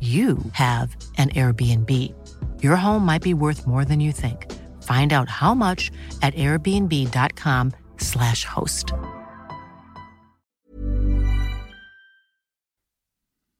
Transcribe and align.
you 0.00 0.38
have 0.52 0.96
an 1.18 1.28
Airbnb. 1.30 1.90
Your 2.62 2.76
home 2.76 3.04
might 3.04 3.22
be 3.22 3.34
worth 3.34 3.66
more 3.66 3.84
than 3.84 3.98
you 4.00 4.12
think. 4.12 4.46
Find 4.84 5.12
out 5.12 5.28
how 5.28 5.54
much 5.54 5.90
at 6.22 6.34
airbnb.com/slash 6.34 8.44
host. 8.44 8.92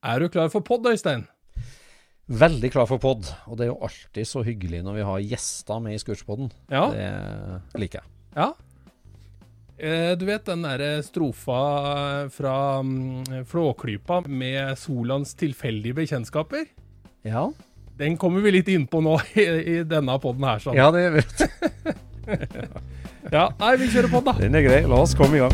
Er 0.05 0.19
du 0.19 0.29
klar 0.29 0.49
for 0.49 0.61
pod, 0.61 0.87
Øystein? 0.87 1.27
Veldig 2.29 2.73
klar 2.73 2.87
for 2.87 2.97
pod, 2.99 3.25
og 3.47 3.59
det 3.59 3.65
er 3.65 3.69
jo 3.73 3.79
alltid 3.83 4.25
så 4.29 4.43
hyggelig 4.45 4.83
når 4.85 4.93
vi 4.95 5.01
har 5.09 5.19
gjester 5.31 5.79
med 5.81 5.95
i 5.95 5.99
Scootspodden. 5.99 6.53
Ja. 6.71 6.91
Det 7.73 7.81
liker 7.81 7.99
jeg. 7.99 8.05
Ja. 8.37 8.51
Eh, 9.79 10.19
du 10.19 10.25
vet 10.27 10.45
den 10.45 10.65
derre 10.67 11.03
strofa 11.07 11.59
fra 12.35 12.55
mm, 12.83 13.45
Flåklypa 13.47 14.21
med 14.27 14.79
Solans 14.79 15.35
tilfeldige 15.39 15.95
bekjentskaper? 15.95 16.65
Ja, 17.23 17.53
Den 17.99 18.17
kommer 18.17 18.41
vi 18.41 18.51
litt 18.57 18.69
innpå 18.69 19.01
nå 19.03 19.17
i, 19.35 19.45
i 19.45 19.77
denne 19.87 20.19
poden 20.23 20.45
her. 20.47 20.59
Sånn. 20.63 20.79
ja 20.79 20.91
det 20.95 21.09
vet 21.15 21.39
du. 21.39 21.47
Ja, 23.29 23.51
Nei, 23.61 23.75
vi 23.77 23.89
kjører 23.93 24.09
på, 24.09 24.21
da. 24.25 24.33
Den 24.39 24.55
er 24.57 24.63
grei. 24.65 24.79
La 24.89 25.03
oss 25.03 25.13
komme 25.17 25.37
i 25.37 25.43
gang. 25.43 25.53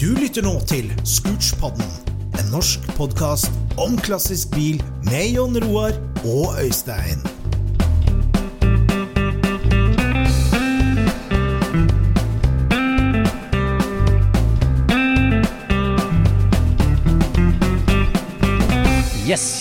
Du 0.00 0.08
lytter 0.16 0.42
nå 0.42 0.56
til 0.66 0.88
Scootspodden, 1.06 1.90
en 2.40 2.48
norsk 2.50 2.88
podkast 2.98 3.52
om 3.78 3.98
klassisk 4.02 4.56
bil 4.56 4.80
med 5.06 5.36
Jon 5.36 5.60
Roar 5.62 5.94
og 6.24 6.58
Øystein. 6.64 7.22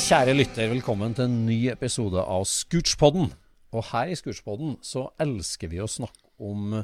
Kjære 0.10 0.34
lytter, 0.34 0.72
velkommen 0.72 1.12
til 1.14 1.28
en 1.28 1.34
ny 1.46 1.68
episode 1.70 2.18
av 2.18 2.42
Scootspodden. 2.50 3.28
Og 3.78 3.84
her 3.92 4.10
i 4.10 4.16
Scootspodden 4.18 4.72
så 4.82 5.04
elsker 5.22 5.70
vi 5.70 5.78
å 5.84 5.86
snakke 5.86 6.32
om 6.42 6.80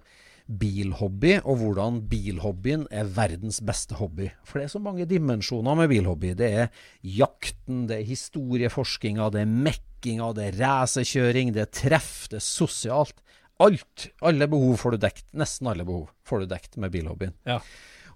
bilhobby, 0.45 1.31
og 1.41 1.57
hvordan 1.63 2.03
bilhobbyen 2.11 2.83
er 2.93 3.09
verdens 3.15 3.57
beste 3.65 3.97
hobby. 3.97 4.27
For 4.45 4.61
det 4.61 4.67
er 4.67 4.73
så 4.75 4.83
mange 4.83 5.07
dimensjoner 5.09 5.79
med 5.79 5.89
bilhobby. 5.89 6.35
Det 6.37 6.51
er 6.51 6.69
jakten, 7.01 7.87
det 7.89 7.97
er 8.03 8.11
historieforskinga, 8.11 9.31
det 9.33 9.41
er 9.41 9.57
mekkinga, 9.71 10.29
det 10.37 10.45
er 10.51 10.61
racerkjøring, 10.61 11.55
det 11.55 11.65
er 11.65 11.73
treff, 11.81 12.13
det 12.29 12.43
er 12.43 12.45
sosialt. 12.45 13.25
Alt. 13.57 14.11
Alle 14.21 14.45
behov 14.51 14.77
får 14.83 14.99
du 14.99 15.01
dekt. 15.07 15.25
Nesten 15.33 15.73
alle 15.73 15.87
behov 15.87 16.11
får 16.29 16.45
du 16.45 16.53
dekt 16.53 16.77
med 16.77 16.93
bilhobbyen. 16.93 17.33
Ja. 17.49 17.57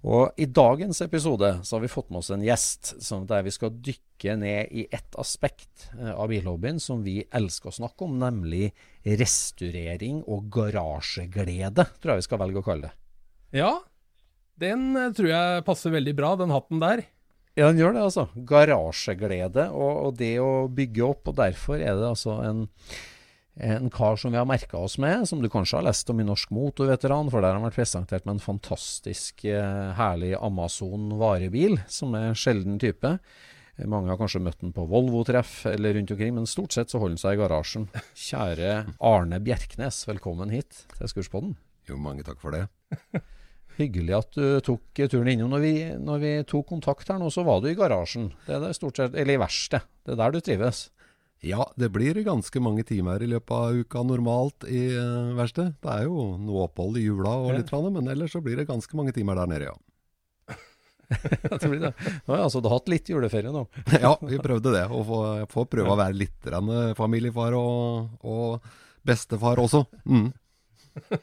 Og 0.08 0.32
i 0.40 0.48
dagens 0.48 1.02
episode 1.04 1.50
så 1.68 1.76
har 1.76 1.84
vi 1.84 1.92
fått 1.92 2.08
med 2.10 2.22
oss 2.22 2.32
en 2.32 2.44
gjest 2.44 2.94
sånn 3.04 3.26
der 3.28 3.44
vi 3.44 3.52
skal 3.52 3.74
dykke 3.84 4.36
ned 4.40 4.72
i 4.72 4.86
ett 4.96 5.18
aspekt 5.20 5.90
eh, 5.98 6.14
av 6.14 6.32
bilhobbyen 6.32 6.80
som 6.80 7.04
vi 7.04 7.18
elsker 7.36 7.72
å 7.72 7.78
snakke 7.82 8.08
om, 8.08 8.16
nemlig 8.22 8.72
restaurering 9.04 10.22
og 10.24 10.48
garasjeglede, 10.56 11.90
tror 12.00 12.14
jeg 12.14 12.24
vi 12.24 12.28
skal 12.30 12.44
velge 12.46 12.64
å 12.64 12.68
kalle 12.70 12.88
det. 12.88 12.96
Ja, 13.60 13.74
den 14.60 14.92
eh, 14.96 15.12
tror 15.16 15.32
jeg 15.34 15.68
passer 15.68 15.96
veldig 15.96 16.16
bra, 16.16 16.34
den 16.40 16.56
hatten 16.56 16.80
der. 16.84 17.04
Ja, 17.60 17.68
den 17.68 17.82
gjør 17.82 17.98
det, 17.98 18.08
altså. 18.08 18.28
Garasjeglede 18.48 19.68
og, 19.76 19.94
og 20.06 20.20
det 20.20 20.36
å 20.40 20.70
bygge 20.72 21.08
opp. 21.10 21.28
Og 21.28 21.40
derfor 21.42 21.82
er 21.82 21.98
det 22.00 22.08
altså 22.08 22.38
en, 22.46 22.68
en 23.60 23.90
kar 23.92 24.16
som 24.16 24.32
vi 24.32 24.38
har 24.40 24.48
merka 24.48 24.78
oss 24.78 24.98
med, 24.98 25.28
som 25.28 25.42
du 25.42 25.50
kanskje 25.52 25.80
har 25.80 25.86
lest 25.90 26.10
om 26.10 26.20
i 26.22 26.26
Norsk 26.28 26.52
Motorveteran, 26.56 27.30
for 27.32 27.44
der 27.44 27.52
har 27.52 27.60
han 27.60 27.68
vært 27.68 27.80
presentert 27.82 28.26
med 28.26 28.38
en 28.38 28.44
fantastisk 28.44 29.44
eh, 29.46 29.90
herlig 30.00 30.34
Amazon 30.40 31.10
varebil, 31.20 31.80
som 31.92 32.16
er 32.18 32.38
sjelden 32.40 32.80
type. 32.80 33.18
Mange 33.88 34.12
har 34.12 34.20
kanskje 34.20 34.42
møtt 34.44 34.60
den 34.64 34.74
på 34.76 34.84
Volvo-treff 34.90 35.62
eller 35.70 35.96
rundt 35.96 36.12
omkring, 36.12 36.34
men 36.36 36.48
stort 36.50 36.76
sett 36.76 36.92
så 36.92 37.00
holder 37.00 37.16
den 37.16 37.22
seg 37.22 37.36
i 37.36 37.42
garasjen. 37.42 37.90
Kjære 38.28 38.72
Arne 39.12 39.40
Bjerknes, 39.44 40.02
velkommen 40.08 40.52
hit 40.52 40.86
til 40.98 41.12
Skurspodden. 41.12 41.56
Jo, 41.90 42.00
mange 42.00 42.26
takk 42.28 42.42
for 42.42 42.56
det. 42.56 42.66
Hyggelig 43.80 44.16
at 44.18 44.36
du 44.36 44.60
tok 44.66 45.00
turen 45.00 45.32
innom. 45.32 45.54
Når 45.56 45.64
vi, 45.64 45.74
når 45.96 46.24
vi 46.24 46.32
tok 46.48 46.68
kontakt 46.72 47.08
her 47.12 47.20
nå, 47.22 47.32
så 47.32 47.46
var 47.48 47.64
du 47.64 47.70
i 47.72 47.78
garasjen. 47.80 48.34
Det 48.48 48.58
er 48.58 48.66
det 48.66 48.76
stort 48.76 49.00
sett, 49.00 49.16
eller 49.16 49.38
i 49.38 49.42
verkstedet. 49.42 49.88
Det 50.04 50.16
er 50.16 50.20
der 50.20 50.36
du 50.36 50.42
trives. 50.44 50.82
Ja, 51.46 51.64
det 51.80 51.88
blir 51.96 52.18
ganske 52.26 52.60
mange 52.60 52.84
timer 52.84 53.22
i 53.24 53.28
løpet 53.32 53.52
av 53.56 53.78
uka 53.80 54.02
normalt 54.04 54.66
i 54.68 54.90
uh, 54.92 55.30
verkstedet. 55.38 55.78
Det 55.80 55.94
er 55.94 56.08
jo 56.10 56.34
noe 56.42 56.66
opphold 56.68 56.98
i 57.00 57.06
jula 57.06 57.32
og 57.40 57.54
litt, 57.56 57.70
grann, 57.72 57.88
men 57.96 58.10
ellers 58.12 58.34
så 58.36 58.42
blir 58.44 58.60
det 58.60 58.68
ganske 58.68 58.98
mange 59.00 59.14
timer 59.16 59.40
der 59.40 59.48
nede, 59.54 59.70
ja. 59.72 59.78
det 61.50 61.70
blir 61.70 61.80
det. 61.82 61.94
Nå 62.28 62.34
har 62.34 62.42
jeg 62.42 62.48
altså 62.50 62.62
hatt 62.70 62.92
litt 62.92 63.08
juleferie 63.10 63.54
nå. 63.56 63.64
Ja, 64.04 64.12
vi 64.22 64.38
prøvde 64.44 64.76
det. 64.76 64.84
Å 64.94 65.00
få, 65.08 65.22
få 65.50 65.64
prøve 65.72 65.96
å 65.96 65.98
være 65.98 66.20
litt 66.20 66.38
grann 66.44 66.70
familiefar 67.00 67.56
og, 67.58 68.12
og 68.22 68.68
bestefar 69.08 69.64
også. 69.64 69.86
Mm. 70.06 70.30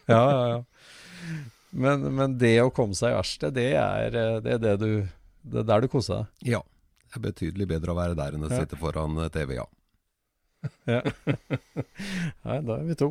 Ja, 0.09 0.23
ja, 0.31 0.45
ja. 0.57 1.37
Men, 1.77 2.05
men 2.17 2.35
det 2.41 2.55
å 2.63 2.71
komme 2.73 2.97
seg 2.97 3.13
i 3.13 3.17
verkstedet, 3.19 3.55
det 3.59 3.73
er 3.77 4.15
eh, 4.17 4.37
det, 4.41 4.53
er 4.55 4.61
det 4.63 4.75
du 4.81 4.91
Det 5.45 5.59
er 5.61 5.67
der 5.69 5.85
du 5.85 5.89
koser 5.93 6.23
deg? 6.23 6.55
Ja. 6.57 6.61
Det 7.11 7.19
er 7.19 7.25
betydelig 7.27 7.67
bedre 7.75 7.93
å 7.93 7.99
være 7.99 8.17
der 8.17 8.37
enn 8.39 8.47
å 8.47 8.51
Ja. 8.51 8.63
sitte 8.63 8.79
foran 8.81 9.19
eh, 9.21 9.29
TV, 9.35 9.59
ja. 9.59 9.67
Ja. 10.87 11.01
Nei, 12.47 12.59
da 12.63 12.77
er 12.77 12.85
vi 12.87 12.95
to. 12.99 13.09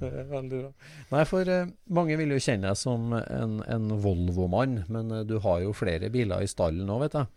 Veldig 0.00 0.60
bra. 0.60 0.70
Nei, 1.12 1.24
for 1.28 1.48
eh, 1.50 1.66
mange 1.90 2.16
vil 2.20 2.34
jo 2.36 2.38
kjenne 2.42 2.70
deg 2.70 2.78
som 2.78 3.10
en, 3.18 3.56
en 3.66 3.88
Volvo-mann, 4.04 4.84
men 4.92 5.10
eh, 5.16 5.24
du 5.28 5.38
har 5.44 5.62
jo 5.64 5.72
flere 5.76 6.10
biler 6.14 6.44
i 6.44 6.50
stallen 6.50 6.86
nå, 6.88 6.98
vet 7.02 7.16
jeg. 7.18 7.28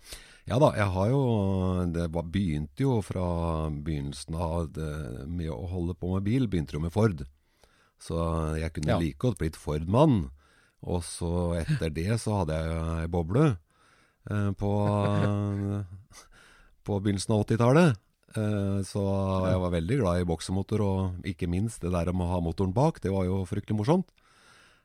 Ja 0.51 0.57
da, 0.59 0.73
jeg 0.75 0.89
har 0.91 1.07
jo 1.07 1.19
Det 1.95 2.09
var, 2.11 2.25
begynte 2.27 2.83
jo 2.83 2.97
fra 3.05 3.25
begynnelsen 3.71 4.35
av 4.35 4.65
det, 4.75 4.89
med 5.31 5.47
å 5.55 5.61
holde 5.71 5.95
på 5.95 6.09
med 6.17 6.25
bil. 6.27 6.49
Begynte 6.51 6.75
jo 6.75 6.83
med 6.83 6.91
Ford. 6.93 7.23
Så 8.03 8.17
jeg 8.59 8.73
kunne 8.75 8.91
Ja. 8.91 8.99
like 8.99 9.17
godt 9.23 9.39
blitt 9.39 9.55
Ford-mann. 9.55 10.25
Og 10.83 10.99
så 11.07 11.55
etter 11.61 11.93
det 11.95 12.19
så 12.19 12.41
hadde 12.41 12.57
jeg 12.59 12.81
ei 13.05 13.07
boble 13.07 13.45
eh, 13.53 14.49
på, 14.59 14.71
på 16.85 16.97
begynnelsen 16.99 17.35
av 17.37 17.45
80-tallet. 17.45 18.01
Eh, 18.39 18.79
så 18.87 19.03
jeg 19.47 19.61
var 19.63 19.73
veldig 19.73 19.99
glad 20.01 20.21
i 20.21 20.27
boksemotor, 20.27 20.83
og 20.83 21.29
ikke 21.29 21.49
minst 21.51 21.83
det 21.83 21.93
der 21.93 22.11
med 22.13 22.27
å 22.27 22.33
ha 22.35 22.41
motoren 22.43 22.75
bak. 22.75 23.01
Det 23.03 23.13
var 23.13 23.27
jo 23.27 23.43
fryktelig 23.49 23.79
morsomt. 23.81 24.13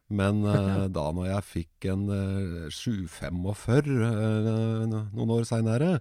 Men 0.09 0.45
eh, 0.49 0.87
da 0.97 1.09
når 1.15 1.31
jeg 1.33 1.49
fikk 1.53 1.89
en 1.93 2.07
eh, 2.13 2.69
745 2.73 3.91
eh, 4.09 4.99
noen 5.15 5.35
år 5.37 5.49
seinere, 5.49 5.99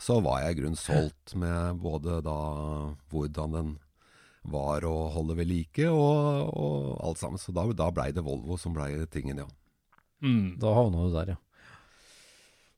så 0.00 0.18
var 0.24 0.42
jeg 0.42 0.56
i 0.56 0.60
grunnen 0.60 0.80
solgt 0.80 1.36
med 1.38 1.80
både 1.80 2.18
da 2.24 2.38
hvordan 3.12 3.54
den 3.54 3.74
var 4.44 4.84
å 4.84 5.08
holde 5.14 5.38
ved 5.38 5.48
like, 5.48 5.86
og, 5.88 6.50
og 6.52 6.88
alt 7.06 7.20
sammen. 7.20 7.40
Så 7.40 7.54
da, 7.56 7.64
da 7.72 7.88
blei 7.94 8.10
det 8.12 8.24
Volvo 8.26 8.58
som 8.60 8.74
blei 8.76 8.90
tingen, 9.12 9.40
ja. 9.44 9.48
Mm. 10.24 10.56
Da 10.60 10.72
havna 10.76 11.06
du 11.06 11.14
der, 11.14 11.34
ja. 11.34 11.38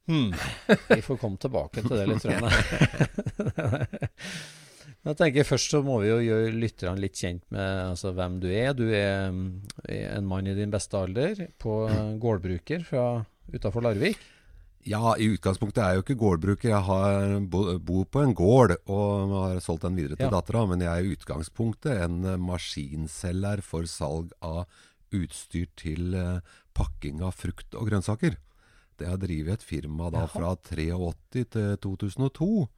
Hmm. 0.06 0.31
Vi 0.93 1.00
får 1.03 1.19
komme 1.19 1.38
tilbake 1.43 1.82
til 1.82 1.97
det 1.99 2.06
litt, 2.11 2.23
tror 2.23 2.32
jeg. 2.47 3.97
Jeg 5.06 5.14
tenker 5.20 5.47
Først 5.47 5.70
så 5.70 5.79
må 5.87 6.00
vi 6.03 6.08
jo 6.11 6.17
gjøre 6.19 6.55
lytterne 6.58 6.99
litt 6.99 7.14
kjent 7.19 7.44
med 7.55 7.93
altså, 7.93 8.11
hvem 8.17 8.41
du 8.43 8.49
er. 8.50 8.73
Du 8.75 8.88
er 8.91 9.29
mm, 9.31 9.44
en 9.87 10.26
mann 10.26 10.49
i 10.50 10.55
din 10.58 10.73
beste 10.73 10.99
alder, 10.99 11.44
på 11.62 11.76
gårdbruker 12.23 12.82
fra 12.88 13.05
utafor 13.55 13.85
Larvik. 13.87 14.19
Ja, 14.87 15.14
i 15.19 15.26
utgangspunktet 15.35 15.82
er 15.82 15.93
jeg 15.94 15.99
jo 16.00 16.05
ikke 16.05 16.19
gårdbruker. 16.20 16.69
Jeg 16.70 16.82
har 16.88 17.38
bo, 17.50 17.62
bor 17.82 18.05
på 18.11 18.23
en 18.23 18.35
gård 18.38 18.76
og 18.87 19.32
har 19.35 19.62
solgt 19.62 19.82
den 19.87 19.99
videre 19.99 20.19
til 20.19 20.29
Ja. 20.29 20.35
dattera. 20.35 20.62
Men 20.70 20.82
jeg 20.82 20.91
er 20.91 21.06
i 21.06 21.14
utgangspunktet 21.17 22.02
en 22.06 22.20
eh, 22.25 22.37
maskinselger 22.38 23.62
for 23.67 23.87
salg 23.91 24.31
av 24.47 24.64
utstyr 25.14 25.67
til 25.79 26.14
eh, 26.19 26.38
pakking 26.75 27.23
av 27.26 27.35
frukt 27.35 27.75
og 27.79 27.91
grønnsaker. 27.91 28.38
Det 28.99 29.07
har 29.09 29.17
drevet 29.21 29.59
et 29.61 29.63
firma 29.63 30.11
da 30.11 30.27
fra 30.27 30.55
83 30.57 31.45
til 31.53 31.77
2002 31.83 32.69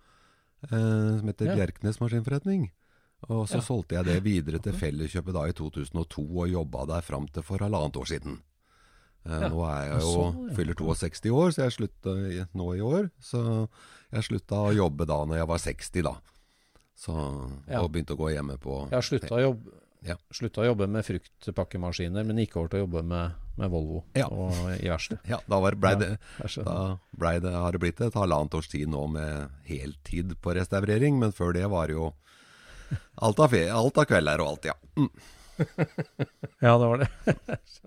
eh, 0.71 1.19
som 1.21 1.27
heter 1.31 1.47
Ja. 1.53 1.55
Bjerknes 1.57 2.01
Maskinforretning. 2.01 2.71
Og 3.29 3.49
så 3.49 3.57
Ja. 3.59 3.61
solgte 3.67 3.97
jeg 3.97 4.05
det 4.05 4.23
videre 4.23 4.59
til 4.63 4.73
Felleskjøpet 4.73 5.33
da 5.35 5.47
i 5.49 5.53
2002 5.53 6.25
og 6.39 6.49
jobba 6.49 6.87
der 6.87 7.01
fram 7.03 7.27
til 7.29 7.43
for 7.43 7.59
halvannet 7.59 7.97
år 7.97 8.07
siden. 8.07 8.41
Eh, 9.27 9.41
Ja. 9.41 9.49
Nå 9.49 9.63
er 9.67 9.89
jeg 9.93 10.01
jo 10.01 10.09
så, 10.15 10.55
fyller 10.55 10.75
62 10.75 11.31
år, 11.31 11.51
så 11.51 11.63
jeg 11.65 11.73
slutta 11.73 12.11
i- 12.31 12.47
nå 12.55 12.77
i 12.77 12.81
år. 12.81 13.11
Så 13.21 13.69
jeg 14.13 14.23
slutta 14.23 14.57
å 14.71 14.75
jobbe 14.75 15.07
da 15.07 15.25
når 15.25 15.37
jeg 15.37 15.47
var 15.49 15.59
60, 15.59 16.03
da. 16.03 16.15
Så. 16.97 17.13
Og 17.13 17.93
begynte 17.93 18.15
å 18.15 18.19
gå 18.19 18.33
hjemme 18.35 18.59
på 18.59 18.89
Jeg 18.91 18.97
har 18.97 19.03
slutta 19.03 19.31
å 19.37 19.43
jobbe, 19.43 19.71
Ja. 20.07 20.15
slutta 20.31 20.63
å 20.63 20.67
jobbe 20.69 20.87
med 20.87 21.05
fruktpakkemaskiner, 21.07 22.25
men 22.25 22.39
gikk 22.39 22.57
over 22.61 22.69
til 22.71 22.79
å 22.81 22.85
jobbe 22.85 23.03
med, 23.11 23.33
med 23.59 23.71
Volvo 23.73 24.05
Ja. 24.19 24.29
og 24.31 24.55
i 24.77 24.87
verksted. 24.89 25.19
Ja, 25.33 25.41
da 25.51 25.59
Ja, 25.97 25.99
det, 26.05 26.11
jeg 26.39 26.65
da 26.69 26.77
ble 27.19 27.33
det, 27.43 27.53
har 27.53 27.73
det 27.75 27.81
blitt 27.83 28.01
et 28.07 28.15
halvannet 28.19 28.55
års 28.55 28.71
tid 28.71 28.89
nå 28.93 29.07
med 29.11 29.51
heltid 29.67 30.37
på 30.45 30.55
restaurering. 30.55 31.19
Men 31.19 31.35
før 31.35 31.53
det 31.59 31.67
var 31.73 31.91
det 31.91 31.99
jo 31.99 32.13
alt 33.21 33.43
av, 33.43 33.51
fe, 33.53 33.67
alt 33.75 33.99
av 34.01 34.07
kvelder 34.09 34.41
og 34.41 34.55
alt, 34.55 34.71
ja. 34.71 34.79
Mm. 34.97 35.11
Ja, 36.63 36.77
det 36.79 36.87
var 36.87 37.03
det. 37.03 37.09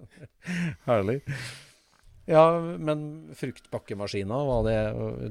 Herlig. 0.90 1.22
Ja, 2.32 2.46
men 2.80 3.02
fruktpakkemaskiner, 3.36 4.46
var 4.48 4.62
det, 4.64 4.76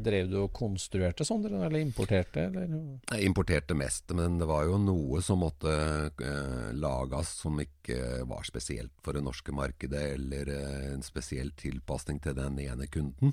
drev 0.04 0.26
du 0.28 0.36
og 0.42 0.50
konstruerte 0.56 1.24
sånn, 1.24 1.46
eller 1.48 1.80
importerte? 1.80 2.44
Eller? 2.50 2.74
Jeg 3.08 3.30
importerte 3.30 3.76
mest, 3.78 4.12
men 4.16 4.36
det 4.40 4.48
var 4.50 4.66
jo 4.68 4.76
noe 4.82 5.22
som 5.24 5.40
måtte 5.40 5.72
eh, 6.10 6.66
lages 6.76 7.32
som 7.40 7.56
ikke 7.62 8.26
var 8.28 8.44
spesielt 8.48 8.92
for 9.04 9.16
det 9.16 9.24
norske 9.24 9.54
markedet, 9.56 10.02
eller 10.18 10.52
eh, 10.52 10.90
en 10.90 11.06
spesiell 11.06 11.54
tilpasning 11.56 12.20
til 12.20 12.36
den 12.36 12.60
ene 12.66 12.90
kunden. 12.92 13.32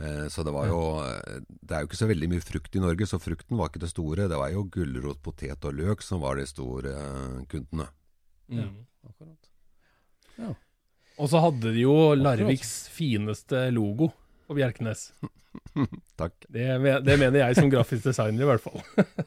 Eh, 0.00 0.26
så 0.28 0.42
det 0.42 0.50
var 0.50 0.66
jo 0.66 0.80
eh, 1.06 1.42
Det 1.46 1.76
er 1.76 1.84
jo 1.84 1.86
ikke 1.86 2.00
så 2.00 2.08
veldig 2.10 2.28
mye 2.32 2.42
frukt 2.42 2.74
i 2.74 2.82
Norge, 2.82 3.06
så 3.06 3.22
frukten 3.22 3.60
var 3.60 3.70
ikke 3.70 3.84
det 3.84 3.92
store. 3.92 4.26
Det 4.30 4.40
var 4.40 4.50
jo 4.50 4.66
gulrot, 4.66 5.22
potet 5.22 5.70
og 5.70 5.78
løk 5.78 6.02
som 6.02 6.24
var 6.24 6.40
de 6.40 6.48
store 6.50 6.98
eh, 6.98 7.40
kundene. 7.50 7.86
Mm. 8.50 8.82
Akkurat. 9.06 9.50
Og 11.22 11.28
så 11.30 11.40
hadde 11.44 11.70
de 11.74 11.84
jo 11.84 11.94
Larviks 12.18 12.72
fineste 12.92 13.68
logo 13.74 14.08
på 14.48 14.56
Bjerknes. 14.58 15.12
Takk. 16.20 16.34
Det, 16.50 16.64
det 17.06 17.18
mener 17.20 17.38
jeg 17.44 17.58
som 17.60 17.70
grafisk 17.70 18.08
designer, 18.08 18.42
i 18.42 18.48
hvert 18.50 18.64
fall. 18.64 18.80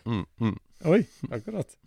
Mm, 0.03 0.25
mm. 0.43 0.57
Oi, 0.93 0.99
akkurat. 1.31 1.77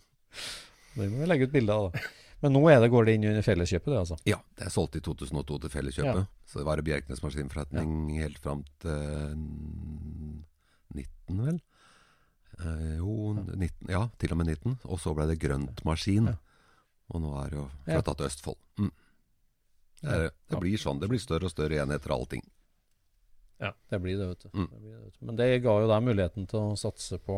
Det 0.95 1.05
må 1.07 1.21
vi 1.21 1.29
legge 1.29 1.47
ut 1.47 1.53
bilde 1.53 1.75
av, 1.75 1.91
da. 1.93 2.01
Men 2.41 2.55
nå 2.57 2.63
er 2.73 2.79
det, 2.81 2.89
går 2.89 3.05
det 3.05 3.13
inn 3.19 3.27
under 3.29 3.45
Felleskjøpet, 3.45 3.91
det, 3.93 3.99
altså? 4.01 4.15
Ja, 4.25 4.39
det 4.57 4.65
er 4.65 4.73
solgt 4.73 4.95
i 4.97 5.01
2002 5.05 5.59
til 5.61 5.71
Felleskjøpet. 5.75 6.23
Ja. 6.23 6.47
Så 6.49 6.57
det 6.57 6.65
var 6.65 6.81
Bjerknes 6.81 7.21
Maskinforretning 7.21 7.91
helt 8.17 8.39
fram 8.41 8.63
til 8.81 9.35
19, 10.97 11.43
vel? 11.45 11.59
Eh, 12.61 12.95
jo, 12.97 13.35
19, 13.37 13.91
ja, 13.93 14.07
til 14.19 14.33
og 14.33 14.41
med 14.41 14.49
19. 14.55 14.79
Og 14.89 14.99
så 15.03 15.13
ble 15.17 15.29
det 15.29 15.37
Grønt 15.41 15.85
Maskin. 15.87 16.31
Ja. 16.33 16.39
Og 17.13 17.21
nå 17.23 17.35
er 17.43 17.53
det 17.53 17.59
jo 17.59 17.67
Ja. 17.85 17.99
flytta 17.99 18.17
til 18.17 18.29
Østfold. 18.31 18.59
Mm. 18.81 18.91
Det, 20.01 20.17
er, 20.17 20.33
det 20.49 20.59
blir 20.61 20.81
sånn. 20.81 20.99
Det 21.01 21.09
blir 21.11 21.21
større 21.21 21.47
og 21.47 21.53
større 21.53 21.81
enheter 21.83 22.13
av 22.13 22.23
allting. 22.23 22.43
Det 23.91 23.99
blir 23.99 24.17
det, 24.17 24.27
vet 24.27 24.43
du. 24.43 24.49
Mm. 24.55 24.67
Det 24.71 24.79
blir 24.79 24.91
det, 24.91 24.99
vet 25.03 25.15
du. 25.19 25.25
Men 25.27 25.37
det 25.37 25.47
ga 25.61 25.73
jo 25.83 25.87
deg 25.91 26.05
muligheten 26.05 26.47
til 26.49 26.59
å 26.71 26.77
satse 26.79 27.19
på 27.21 27.37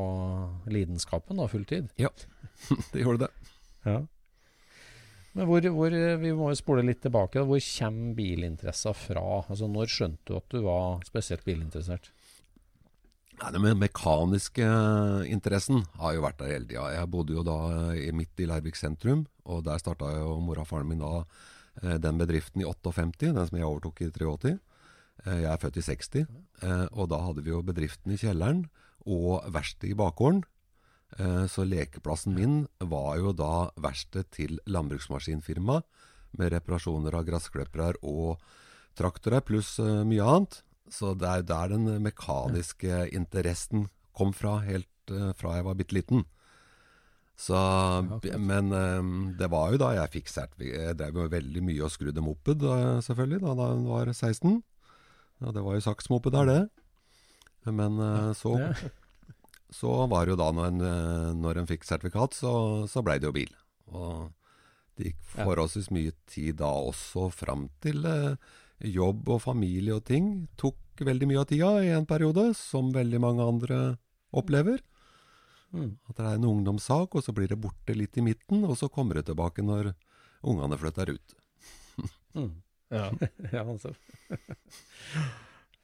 lidenskapen, 0.71 1.39
da, 1.41 1.47
fulltid. 1.51 1.89
Ja, 1.99 2.11
Det 2.93 3.01
gjorde 3.01 3.25
det. 3.25 3.31
Ja. 3.83 3.97
Men 5.33 5.49
hvor, 5.49 5.65
hvor, 5.73 5.95
vi 6.21 6.33
må 6.37 6.51
jo 6.51 6.59
spole 6.59 6.83
litt 6.85 7.01
tilbake. 7.03 7.41
da. 7.41 7.47
Hvor 7.49 7.63
kommer 7.65 8.13
bilinteressa 8.19 8.93
fra? 8.95 9.25
Altså, 9.41 9.67
Når 9.67 9.89
skjønte 9.89 10.29
du 10.29 10.37
at 10.37 10.53
du 10.53 10.61
var 10.67 11.01
spesielt 11.09 11.43
bilinteressert? 11.47 12.11
Nei, 13.41 13.49
Den 13.55 13.65
mekaniske 13.81 14.67
interessen 15.33 15.81
har 15.97 16.13
jo 16.13 16.21
vært 16.23 16.37
der 16.43 16.53
hele 16.53 16.69
tida. 16.69 16.85
Jeg 16.93 17.11
bodde 17.11 17.33
jo 17.33 17.43
da 17.43 17.57
midt 18.13 18.45
i 18.45 18.47
Leirvik 18.47 18.77
sentrum, 18.77 19.25
og 19.49 19.65
der 19.65 19.81
starta 19.81 20.13
jo 20.19 20.37
mora 20.45 20.63
og 20.63 20.69
faren 20.69 20.93
min 20.93 21.01
da 21.01 21.15
eh, 21.17 21.41
den 21.81 22.17
bedriften 22.21 22.61
i 22.61 22.65
58, 22.65 23.33
den 23.33 23.47
som 23.49 23.57
jeg 23.57 23.65
overtok 23.65 24.01
i 24.05 24.09
83. 24.13 24.59
Eh, 25.25 25.41
Jeg 25.41 25.51
er 25.51 25.61
født 25.61 25.77
i 25.77 25.81
60, 25.81 26.25
eh, 26.61 26.87
og 26.91 27.09
da 27.09 27.19
hadde 27.21 27.43
vi 27.43 27.49
jo 27.53 27.61
bedriften 27.65 28.13
i 28.13 28.17
kjelleren 28.17 28.65
og 29.05 29.45
verkstedet 29.53 29.91
i 29.93 29.99
bakgården. 29.99 30.43
Eh, 31.19 31.45
Så 31.47 31.65
lekeplassen 31.65 32.33
min 32.35 32.67
var 32.79 33.17
jo 33.17 33.31
da 33.33 33.71
verkstedet 33.77 34.31
til 34.31 34.59
landbruksmaskinfirma, 34.65 35.83
med 36.35 36.49
reparasjoner 36.51 37.13
av 37.13 37.25
gressklippere 37.27 37.93
og 38.01 38.39
traktorer, 38.97 39.41
pluss 39.41 39.79
eh, 39.79 40.03
mye 40.03 40.23
annet. 40.25 40.63
Så 40.89 41.13
det 41.17 41.27
er 41.27 41.37
jo 41.41 41.49
der 41.49 41.67
den 41.69 42.01
mekaniske 42.03 43.09
interessen 43.13 43.89
kom 44.13 44.33
fra, 44.33 44.59
helt 44.65 44.87
eh, 45.11 45.33
fra 45.33 45.55
jeg 45.57 45.65
var 45.65 45.75
bitte 45.75 45.95
liten. 45.95 46.25
Så, 47.39 47.57
men 48.37 48.69
eh, 48.77 49.07
det 49.39 49.49
var 49.49 49.73
jo 49.73 49.79
da 49.81 49.89
jeg 49.97 50.11
fikk 50.13 50.27
sertifikat 50.29 50.83
Jeg 50.85 50.97
drev 50.99 51.17
jo 51.17 51.31
veldig 51.31 51.63
mye 51.65 51.81
og 51.87 51.91
skrudde 51.91 52.21
moped, 52.21 52.61
selvfølgelig, 53.07 53.41
da, 53.41 53.55
da 53.57 53.71
jeg 53.71 53.87
var 53.89 54.11
16. 54.13 54.61
Ja, 55.43 55.51
det 55.51 55.63
var 55.65 55.75
jo 55.75 55.83
saksmoped 55.83 56.37
er 56.39 56.49
det. 56.49 56.61
Men 57.71 57.99
eh, 57.99 58.31
så, 58.37 58.55
så 59.79 59.95
var 60.11 60.25
det 60.25 60.35
jo 60.35 60.39
da 60.39 60.51
når 60.55 60.69
en, 60.71 60.85
eh, 60.87 61.29
når 61.39 61.61
en 61.61 61.69
fikk 61.69 61.87
sertifikat, 61.87 62.37
så, 62.37 62.53
så 62.89 63.03
blei 63.05 63.19
det 63.19 63.29
jo 63.29 63.35
bil. 63.35 63.51
Og 63.93 64.31
det 64.97 65.11
gikk 65.11 65.21
forholdsvis 65.33 65.89
mye 65.93 66.13
tid 66.29 66.59
da 66.61 66.69
også 66.69 67.29
fram 67.33 67.67
til 67.83 68.05
eh, 68.07 68.35
jobb 68.93 69.29
og 69.35 69.43
familie 69.47 69.97
og 69.97 70.05
ting. 70.09 70.47
Tok 70.59 71.03
veldig 71.03 71.29
mye 71.29 71.41
av 71.41 71.49
tida 71.49 71.75
i 71.83 71.91
en 71.95 72.07
periode, 72.09 72.51
som 72.57 72.93
veldig 72.95 73.21
mange 73.23 73.47
andre 73.55 73.79
opplever. 74.33 74.83
Mm. 75.73 75.95
At 76.09 76.19
det 76.19 76.25
er 76.29 76.37
en 76.37 76.49
ungdomssak, 76.51 77.15
og 77.17 77.23
så 77.25 77.33
blir 77.35 77.49
det 77.49 77.57
borte 77.61 77.95
litt 77.97 78.17
i 78.17 78.25
midten, 78.25 78.61
og 78.67 78.75
så 78.77 78.89
kommer 78.93 79.17
det 79.17 79.25
tilbake 79.31 79.65
når 79.65 79.93
ungene 80.43 80.79
flytter 80.81 81.15
ut. 81.15 81.39
Mm. 82.33 82.49
Ja. 82.89 83.11
Ja, 83.53 83.61
altså. 83.61 83.91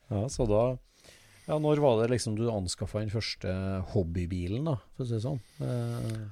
ja, 0.10 0.22
så 0.34 0.48
da 0.50 0.62
Ja, 1.46 1.60
når 1.62 1.78
var 1.84 2.00
det 2.02 2.08
liksom 2.16 2.34
du 2.38 2.48
anskaffa 2.50 3.04
den 3.04 3.12
første 3.14 3.52
hobbybilen, 3.94 4.66
da, 4.66 4.74
for 4.96 5.06
å 5.06 5.08
si 5.10 5.14
det 5.14 5.22
sånn? 5.28 5.38
Eh, 5.62 6.26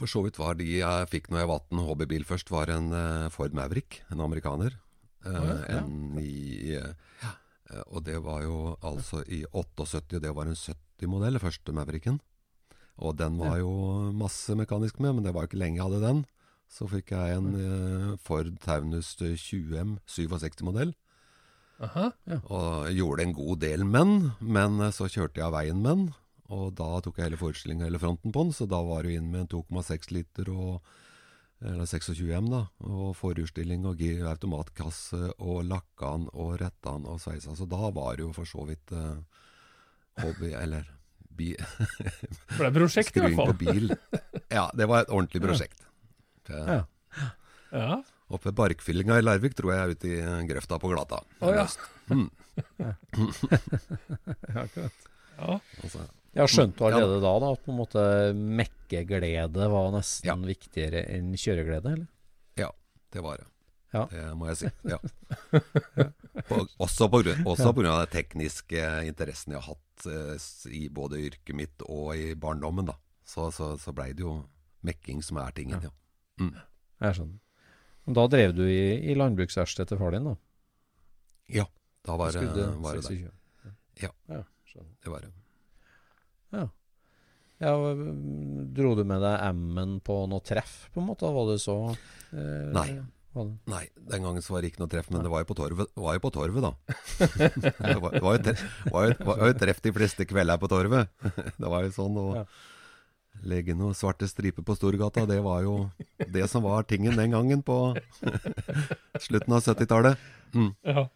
For 0.00 0.08
så 0.08 0.22
vidt 0.24 0.40
var 0.40 0.56
de 0.56 0.70
jeg 0.78 1.10
fikk 1.12 1.28
når 1.28 1.42
jeg 1.42 1.50
var 1.52 1.60
18 1.60 1.84
hobbybil 1.90 2.24
først, 2.28 2.52
var 2.56 2.72
en 2.72 2.88
eh, 2.96 3.28
Ford 3.36 3.52
Maverick, 3.56 4.00
en 4.12 4.24
amerikaner. 4.24 4.78
Eh, 5.24 5.32
ja, 5.32 5.54
ja. 5.68 5.80
en 5.82 6.18
i, 6.20 6.74
eh, 6.80 7.28
eh, 7.70 7.84
og 7.86 8.04
det 8.08 8.16
var 8.24 8.42
jo 8.44 8.58
altså 8.80 9.22
i 9.28 9.44
78, 9.52 10.16
og 10.18 10.24
det 10.24 10.32
var 10.36 10.48
en 10.48 10.56
70-modell, 10.56 11.40
første 11.40 11.76
Mavericken. 11.76 12.20
Og 13.02 13.16
den 13.18 13.38
var 13.40 13.58
jo 13.58 13.72
masse 14.14 14.54
mekanisk 14.54 15.00
med, 15.02 15.16
men 15.16 15.26
det 15.26 15.34
var 15.34 15.44
jo 15.44 15.52
ikke 15.52 15.62
lenge 15.62 15.80
jeg 15.80 15.88
hadde 15.88 16.02
den. 16.04 16.24
Så 16.70 16.86
fikk 16.90 17.12
jeg 17.14 17.38
en 17.38 17.54
eh, 17.58 18.10
Ford 18.22 18.50
Taunus 18.64 19.14
20M 19.18 19.98
67-modell. 20.10 20.94
Aha. 21.82 22.10
Og 22.46 22.90
gjorde 22.94 23.24
en 23.26 23.34
god 23.34 23.62
del 23.64 23.86
menn, 23.86 24.14
men 24.40 24.78
eh, 24.80 24.94
så 24.94 25.10
kjørte 25.10 25.40
jeg 25.40 25.48
av 25.48 25.56
veien 25.56 25.82
med 25.82 25.90
den. 25.90 26.06
Og 26.54 26.74
da 26.78 27.00
tok 27.02 27.18
jeg 27.18 27.30
hele 27.30 27.40
forestillinga 27.40 27.88
eller 27.88 28.02
fronten 28.02 28.34
på 28.34 28.46
den, 28.46 28.54
så 28.54 28.68
da 28.70 28.82
var 28.84 29.04
du 29.04 29.14
inn 29.14 29.30
med 29.32 29.46
en 29.46 29.52
2,6 29.56 30.12
liter 30.14 30.50
og 30.52 30.84
eller 31.64 31.86
26 31.88 32.28
M, 32.36 32.50
da. 32.52 32.64
Og 32.84 33.14
forhjulsstilling 33.16 33.86
og 33.88 34.00
gir, 34.02 34.26
automatkasse 34.28 35.30
og 35.38 35.62
lakka 35.68 36.10
den 36.16 36.26
og 36.32 36.58
retta 36.60 36.96
den 36.98 37.06
og 37.08 37.22
sveisa. 37.22 37.54
Så 37.56 37.68
da 37.70 37.88
var 37.94 38.18
det 38.18 38.26
jo 38.26 38.32
for 38.36 38.48
så 38.48 38.66
vidt 38.68 38.92
eh, 38.92 39.22
hobby, 40.20 40.52
eller 40.52 40.90
bi, 41.36 41.50
For 41.58 42.62
det 42.64 42.70
er 42.70 42.74
prosjekt, 42.78 43.10
i 43.10 43.20
skruing 43.20 43.36
fall. 43.38 43.52
på 43.52 43.58
bil. 43.64 43.94
Ja, 44.52 44.66
det 44.76 44.86
var 44.90 45.04
et 45.04 45.12
ordentlig 45.14 45.42
prosjekt. 45.44 45.80
Ja. 46.48 46.64
Ja. 46.64 46.80
Ja. 47.74 48.00
Oppe 48.30 48.48
ved 48.50 48.56
Barkfyllinga 48.58 49.16
i 49.20 49.24
Larvik 49.24 49.54
tror 49.58 49.72
jeg 49.74 49.80
er 49.84 49.94
ute 49.94 50.10
i 50.10 50.46
grøfta 50.48 50.78
på 50.80 50.90
Glata. 50.92 51.18
Å, 51.44 51.50
ja. 51.54 51.66
Mm. 52.10 52.28
Ja. 55.34 55.56
Altså, 55.82 56.04
Jeg 56.34 56.50
skjønte 56.50 56.78
du 56.80 56.84
allerede 56.88 57.18
da, 57.22 57.32
da 57.42 57.50
at 57.54 57.62
på 57.64 57.72
en 57.72 57.78
måte 57.80 58.04
mekkeglede 58.34 59.68
var 59.72 59.90
nesten 59.94 60.30
Ja. 60.30 60.36
viktigere 60.38 61.04
enn 61.14 61.32
kjøreglede, 61.38 61.92
eller? 61.96 62.06
ja, 62.58 62.70
det 63.12 63.22
var 63.22 63.38
det. 63.42 63.46
Ja. 63.94 64.06
Det 64.10 64.22
må 64.38 64.48
jeg 64.50 64.56
si. 64.58 64.70
Ja. 64.90 64.98
På, 66.48 66.64
også 66.82 67.06
på 67.12 67.20
grunn, 67.22 67.44
også 67.46 67.68
på 67.70 67.78
grunn 67.82 67.92
av 67.94 68.00
den 68.06 68.14
tekniske 68.16 68.80
interessen 69.06 69.54
jeg 69.54 69.60
har 69.62 69.68
hatt 69.74 69.83
i 70.70 70.88
både 70.92 71.20
yrket 71.28 71.56
mitt 71.56 71.84
og 71.86 72.14
i 72.16 72.34
barndommen. 72.34 72.88
da. 72.90 72.96
Så, 73.24 73.48
så, 73.54 73.74
så 73.80 73.94
blei 73.96 74.12
det 74.12 74.24
jo 74.24 74.42
mekking 74.84 75.22
som 75.24 75.40
er 75.40 75.54
tingen, 75.56 75.86
ja. 75.86 75.92
Jeg 77.00 77.18
skjønner. 77.18 77.40
Da 78.04 78.26
drev 78.28 78.52
du 78.52 78.64
i, 78.68 79.00
i 79.08 79.14
landbruksverkstedet 79.16 79.94
til 79.94 80.00
far 80.00 80.12
din, 80.12 80.26
da? 80.28 80.34
Ja, 81.54 81.64
da 82.04 82.16
var 82.20 82.34
det, 82.34 82.42
Skudde 82.42 82.66
var 82.84 82.98
det 82.98 83.06
det. 83.06 83.16
26. 83.16 83.32
Ja. 84.02 84.10
ja 84.28 84.42
det, 84.74 85.08
var 85.08 85.24
det. 85.24 85.30
Ja. 86.52 86.66
ja 87.64 87.72
mm, 87.96 88.74
dro 88.76 88.92
du 88.98 89.04
med 89.08 89.24
deg 89.24 89.46
M-en 89.54 89.98
på 90.04 90.18
noe 90.28 90.44
treff, 90.44 90.76
på 90.92 91.00
en 91.00 91.08
måte? 91.08 91.32
Var 91.32 91.50
det 91.52 91.58
så 91.64 91.78
eh, 91.94 92.70
Nei. 92.76 92.88
Var 93.34 93.46
det? 93.48 93.54
Nei, 93.72 93.82
den 94.12 94.22
gangen 94.28 94.44
så 94.46 94.54
var 94.54 94.62
det 94.62 94.68
ikke 94.70 94.82
noe 94.84 94.90
treff, 94.92 95.08
men 95.10 95.24
det 95.26 95.30
var 95.32 95.42
jo 95.42 95.48
på 95.50 95.56
torvet, 95.58 95.90
var 95.98 96.14
jo 96.14 96.22
på 96.22 96.30
torvet 96.36 96.62
da. 96.62 96.70
det 97.88 97.96
var, 97.98 98.14
var, 98.22 98.36
jo, 98.36 98.42
treff, 98.46 98.62
var, 98.92 99.08
jo, 99.10 99.16
var 99.26 99.42
jo 99.50 99.56
treff 99.64 99.80
de 99.82 99.92
fleste 99.96 100.26
kvelder 100.30 100.60
på 100.62 100.70
torvet. 100.70 101.10
det 101.60 101.72
var 101.74 101.82
jo 101.88 101.90
sånn 101.96 102.20
å 102.22 102.28
Ja. 102.38 102.44
legge 103.50 103.74
noen 103.74 103.96
svarte 103.98 104.28
striper 104.30 104.62
på 104.64 104.76
Storgata, 104.78 105.24
det 105.26 105.40
var 105.42 105.64
jo 105.66 105.74
det 106.30 106.46
som 106.48 106.62
var 106.64 106.86
tingen 106.86 107.18
den 107.18 107.34
gangen 107.34 107.64
på 107.66 107.76
slutten 109.26 109.56
av 109.58 109.66
70-tallet. 109.66 110.22
Mm. 110.54 110.70
Ja. 110.86 111.08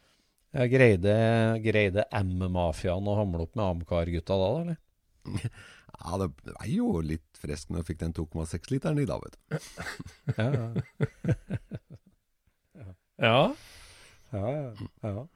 Jeg 0.58 0.72
greide, 0.72 1.14
greide 1.62 2.06
M-mafiaen 2.18 3.06
å 3.06 3.14
hamle 3.20 3.44
opp 3.46 3.54
med 3.54 3.66
Amcar-gutta 3.68 4.36
da, 4.40 4.48
da, 4.50 4.60
eller? 4.64 5.50
Ja, 5.98 6.18
det 6.22 6.28
var 6.54 6.68
jo 6.72 7.00
litt 7.04 7.38
fresk 7.38 7.68
når 7.70 7.82
jeg 7.82 7.88
fikk 7.92 8.00
den 8.02 8.14
2,6-literen 8.16 9.00
i 9.02 9.06
dag, 9.08 9.22
vet 9.24 9.36
du. 9.36 9.42
Ja, 10.38 10.48
ja. 10.56 11.36
Ja. 13.20 13.40
Ja, 14.30 14.50
ja. 15.00 15.26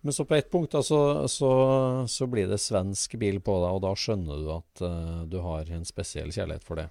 Men 0.00 0.14
så 0.14 0.24
på 0.28 0.36
ett 0.36 0.50
punkt 0.52 0.72
da, 0.72 0.82
så, 0.82 1.28
så, 1.28 1.50
så 2.08 2.28
blir 2.30 2.46
det 2.48 2.60
svensk 2.62 3.16
bil 3.18 3.40
på 3.42 3.56
deg, 3.64 3.78
og 3.78 3.82
da 3.82 3.94
skjønner 3.98 4.44
du 4.44 4.52
at 4.54 4.84
uh, 4.84 5.24
du 5.26 5.40
har 5.42 5.70
en 5.74 5.88
spesiell 5.88 6.30
kjærlighet 6.34 6.66
for 6.66 6.78
det. 6.78 6.86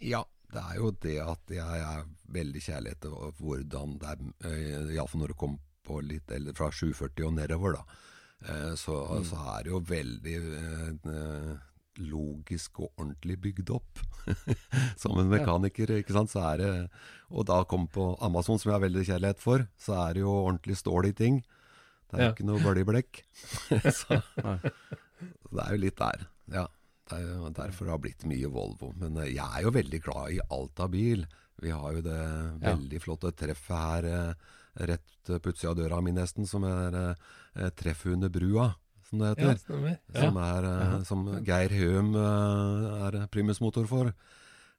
Ja, 0.00 0.22
det 0.54 0.62
er 0.62 0.78
jo 0.80 0.94
det 1.04 1.18
at 1.20 1.52
jeg 1.52 1.84
er 1.84 2.08
veldig 2.32 2.62
kjærlighet 2.64 3.04
til 3.04 3.18
hvordan 3.44 3.98
det 4.00 4.14
er, 4.14 4.24
uh, 4.46 4.94
iallfall 4.96 5.24
når 5.24 5.34
det 5.34 5.40
kommer 5.44 5.60
på 5.84 6.00
litt 6.00 6.32
eller 6.32 6.56
fra 6.56 6.70
740 6.72 7.28
og 7.28 7.36
nedover, 7.36 7.76
da. 7.76 8.00
Eh, 8.48 8.74
så, 8.74 9.24
så 9.24 9.36
er 9.54 9.64
det 9.64 9.72
jo 9.72 9.80
veldig 9.88 10.34
eh, 10.36 11.52
logisk 11.98 12.80
og 12.82 12.90
ordentlig 13.00 13.36
bygd 13.44 13.70
opp. 13.76 14.00
Som 15.00 15.18
en 15.20 15.28
mekaniker, 15.30 15.90
ikke 16.00 16.14
sant. 16.16 16.32
Så 16.32 16.40
er 16.42 16.62
det 16.62 16.70
Og 17.30 17.44
da 17.48 17.60
kom 17.68 17.86
på 17.92 18.14
Amazon, 18.24 18.58
som 18.58 18.70
jeg 18.70 18.76
har 18.78 18.84
veldig 18.86 19.04
kjærlighet 19.08 19.42
for, 19.42 19.66
så 19.80 19.96
er 20.06 20.14
det 20.14 20.22
jo 20.24 20.32
ordentlig 20.44 20.76
stål 20.80 21.10
i 21.10 21.12
ting. 21.16 21.42
Det 22.10 22.18
er 22.18 22.22
jo 22.22 22.28
Ja. 22.28 22.32
ikke 22.36 22.46
noe 22.46 22.62
bøljeblekk. 22.62 23.22
så 24.00 24.20
det 25.50 25.60
er 25.64 25.74
jo 25.74 25.80
litt 25.84 25.98
der. 26.00 26.26
Ja. 26.52 26.66
Det 27.04 27.18
er 27.18 27.24
jo 27.28 27.48
derfor 27.52 27.84
det 27.84 27.92
har 27.92 28.00
blitt 28.00 28.24
mye 28.28 28.48
Volvo. 28.48 28.92
Men 28.96 29.18
eh, 29.20 29.32
jeg 29.34 29.44
er 29.44 29.64
jo 29.66 29.72
veldig 29.76 30.00
glad 30.06 30.32
i 30.32 30.38
alt 30.56 30.80
av 30.80 30.92
bil. 30.94 31.26
Vi 31.60 31.70
har 31.74 31.92
jo 31.98 32.00
det 32.04 32.20
veldig 32.64 33.00
flotte 33.04 33.32
treffet 33.36 33.76
her 33.76 34.08
eh, 34.08 34.54
rett 34.88 35.28
på 35.28 35.52
utsida 35.52 35.70
av 35.74 35.76
døra 35.78 36.00
mi 36.02 36.14
nesten, 36.16 36.46
som 36.48 36.64
er 36.66 36.96
eh, 37.02 37.68
treffet 37.76 38.14
under 38.16 38.32
brua, 38.32 38.70
som 39.08 39.20
det 39.22 39.32
heter. 39.34 39.58
Ja. 40.14 40.20
Som, 40.24 40.38
er, 40.40 40.68
eh, 40.70 40.96
som 41.08 41.24
Geir 41.46 41.74
Høum 41.78 42.14
eh, 42.16 42.86
er 43.08 43.18
primusmotor 43.32 43.86
for. 43.90 44.10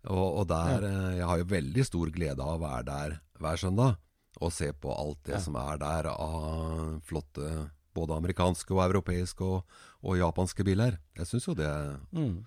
Og, 0.06 0.26
og 0.42 0.48
der 0.52 0.84
eh, 0.86 1.18
Jeg 1.20 1.26
har 1.30 1.40
jo 1.42 1.48
veldig 1.50 1.86
stor 1.88 2.12
glede 2.14 2.44
av 2.44 2.58
å 2.58 2.62
være 2.62 2.84
der 2.90 3.16
hver 3.42 3.58
søndag 3.62 3.96
og 4.44 4.52
se 4.52 4.68
på 4.74 4.92
alt 4.92 5.22
det 5.26 5.38
Ja. 5.38 5.40
som 5.40 5.56
er 5.56 5.78
der 5.80 6.10
av 6.12 7.00
flotte 7.08 7.70
både 7.96 8.18
amerikanske 8.20 8.74
og 8.76 8.82
europeiske 8.84 9.42
og, 9.48 9.64
og 10.04 10.18
japanske 10.20 10.66
biler. 10.68 10.98
Jeg 11.16 11.30
syns 11.30 11.48
jo 11.48 11.56
det 11.56 11.72
Mm. 12.12 12.44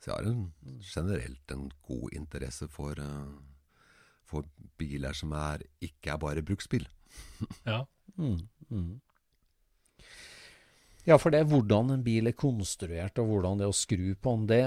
Så 0.00 0.08
jeg 0.10 0.16
har 0.16 0.26
en, 0.30 0.52
generelt 0.80 1.52
en 1.52 1.70
god 1.86 2.14
interesse 2.16 2.66
for, 2.72 2.96
for 4.24 4.46
biler 4.80 5.12
som 5.12 5.32
er, 5.36 5.60
ikke 5.84 6.14
er 6.14 6.18
bare 6.18 6.42
bruksbil. 6.42 6.86
Ja. 7.66 7.84
Mm. 8.16 8.40
Mm. 8.70 9.00
Ja, 11.08 11.16
for 11.16 11.32
det 11.32 11.40
er 11.40 11.48
hvordan 11.48 11.94
en 11.94 12.02
bil 12.04 12.28
er 12.28 12.36
konstruert, 12.36 13.16
og 13.22 13.30
hvordan 13.30 13.60
det 13.60 13.64
er 13.66 13.72
å 13.72 13.76
skru 13.76 14.12
på 14.20 14.34
den, 14.36 14.44
det, 14.50 14.60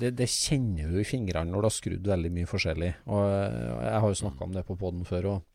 det, 0.00 0.10
det 0.18 0.26
kjenner 0.32 0.90
du 0.90 0.98
i 1.00 1.06
fingrene 1.06 1.52
når 1.52 1.62
du 1.62 1.68
har 1.68 1.76
skrudd 1.76 2.10
veldig 2.10 2.32
mye 2.34 2.50
forskjellig. 2.50 2.90
Og 3.06 3.22
Jeg 3.30 4.02
har 4.02 4.10
jo 4.10 4.18
snakka 4.24 4.48
om 4.48 4.56
det 4.56 4.66
på 4.66 4.76
poden 4.80 5.06
før, 5.08 5.30
òg. 5.36 5.46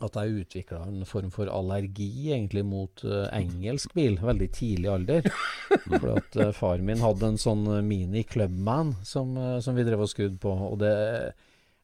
at 0.00 0.16
jeg 0.16 0.40
utvikla 0.40 0.86
en 0.88 1.04
form 1.04 1.28
for 1.30 1.52
allergi 1.52 2.32
egentlig 2.32 2.64
mot 2.64 3.04
eh, 3.04 3.28
engelsk 3.36 3.92
bil 3.94 4.16
veldig 4.24 4.48
tidlig 4.56 4.88
alder. 4.88 5.28
For 5.84 6.14
at 6.14 6.38
eh, 6.40 6.54
far 6.56 6.80
min 6.80 7.02
hadde 7.04 7.34
en 7.34 7.36
sånn 7.38 7.66
mini 7.84 8.24
Clubman 8.24 8.94
som, 9.04 9.36
eh, 9.36 9.58
som 9.60 9.76
vi 9.76 9.84
drev 9.84 10.06
og 10.06 10.08
skrudde 10.08 10.40
på, 10.40 10.48
og 10.48 10.80
det 10.80 10.94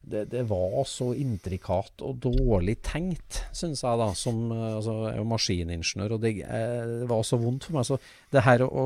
det, 0.01 0.25
det 0.31 0.43
var 0.49 0.83
så 0.87 1.11
intrikat 1.17 2.01
og 2.05 2.21
dårlig 2.23 2.79
tenkt, 2.85 3.43
syns 3.55 3.83
jeg, 3.83 3.99
da. 3.99 4.09
Som 4.17 4.49
eh, 4.55 4.75
altså, 4.77 4.95
jeg 5.05 5.13
er 5.13 5.21
jo 5.21 5.29
maskiningeniør, 5.29 6.15
og 6.15 6.21
det, 6.23 6.35
eh, 6.45 6.93
det 7.03 7.09
var 7.09 7.25
så 7.27 7.39
vondt 7.41 7.67
for 7.67 7.77
meg. 7.77 7.87
Så 7.87 7.99
det 8.33 8.45
her 8.45 8.65
å 8.65 8.85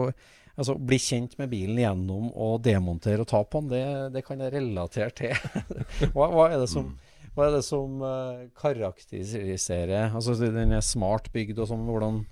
altså, 0.57 0.75
bli 0.77 0.99
kjent 1.01 1.37
med 1.39 1.51
bilen 1.53 1.79
gjennom 1.83 2.29
å 2.33 2.53
demontere 2.61 3.23
og 3.23 3.31
ta 3.31 3.43
på 3.45 3.63
den, 3.63 3.73
det, 3.73 3.85
det 4.17 4.25
kan 4.27 4.41
jeg 4.43 4.55
relatere 4.55 5.15
til. 5.15 5.35
hva, 6.15 6.29
hva 6.33 6.49
er 6.49 6.59
det 6.63 6.69
som, 6.71 6.93
hva 7.33 7.47
er 7.47 7.57
det 7.57 7.63
som 7.65 8.01
uh, 8.05 8.45
karakteriserer 8.59 10.13
Altså, 10.13 10.35
den 10.37 10.75
er 10.75 10.85
smart 10.85 11.31
bygd 11.33 11.61
og 11.63 11.69
sånn. 11.71 11.87
Hvordan 11.89 12.23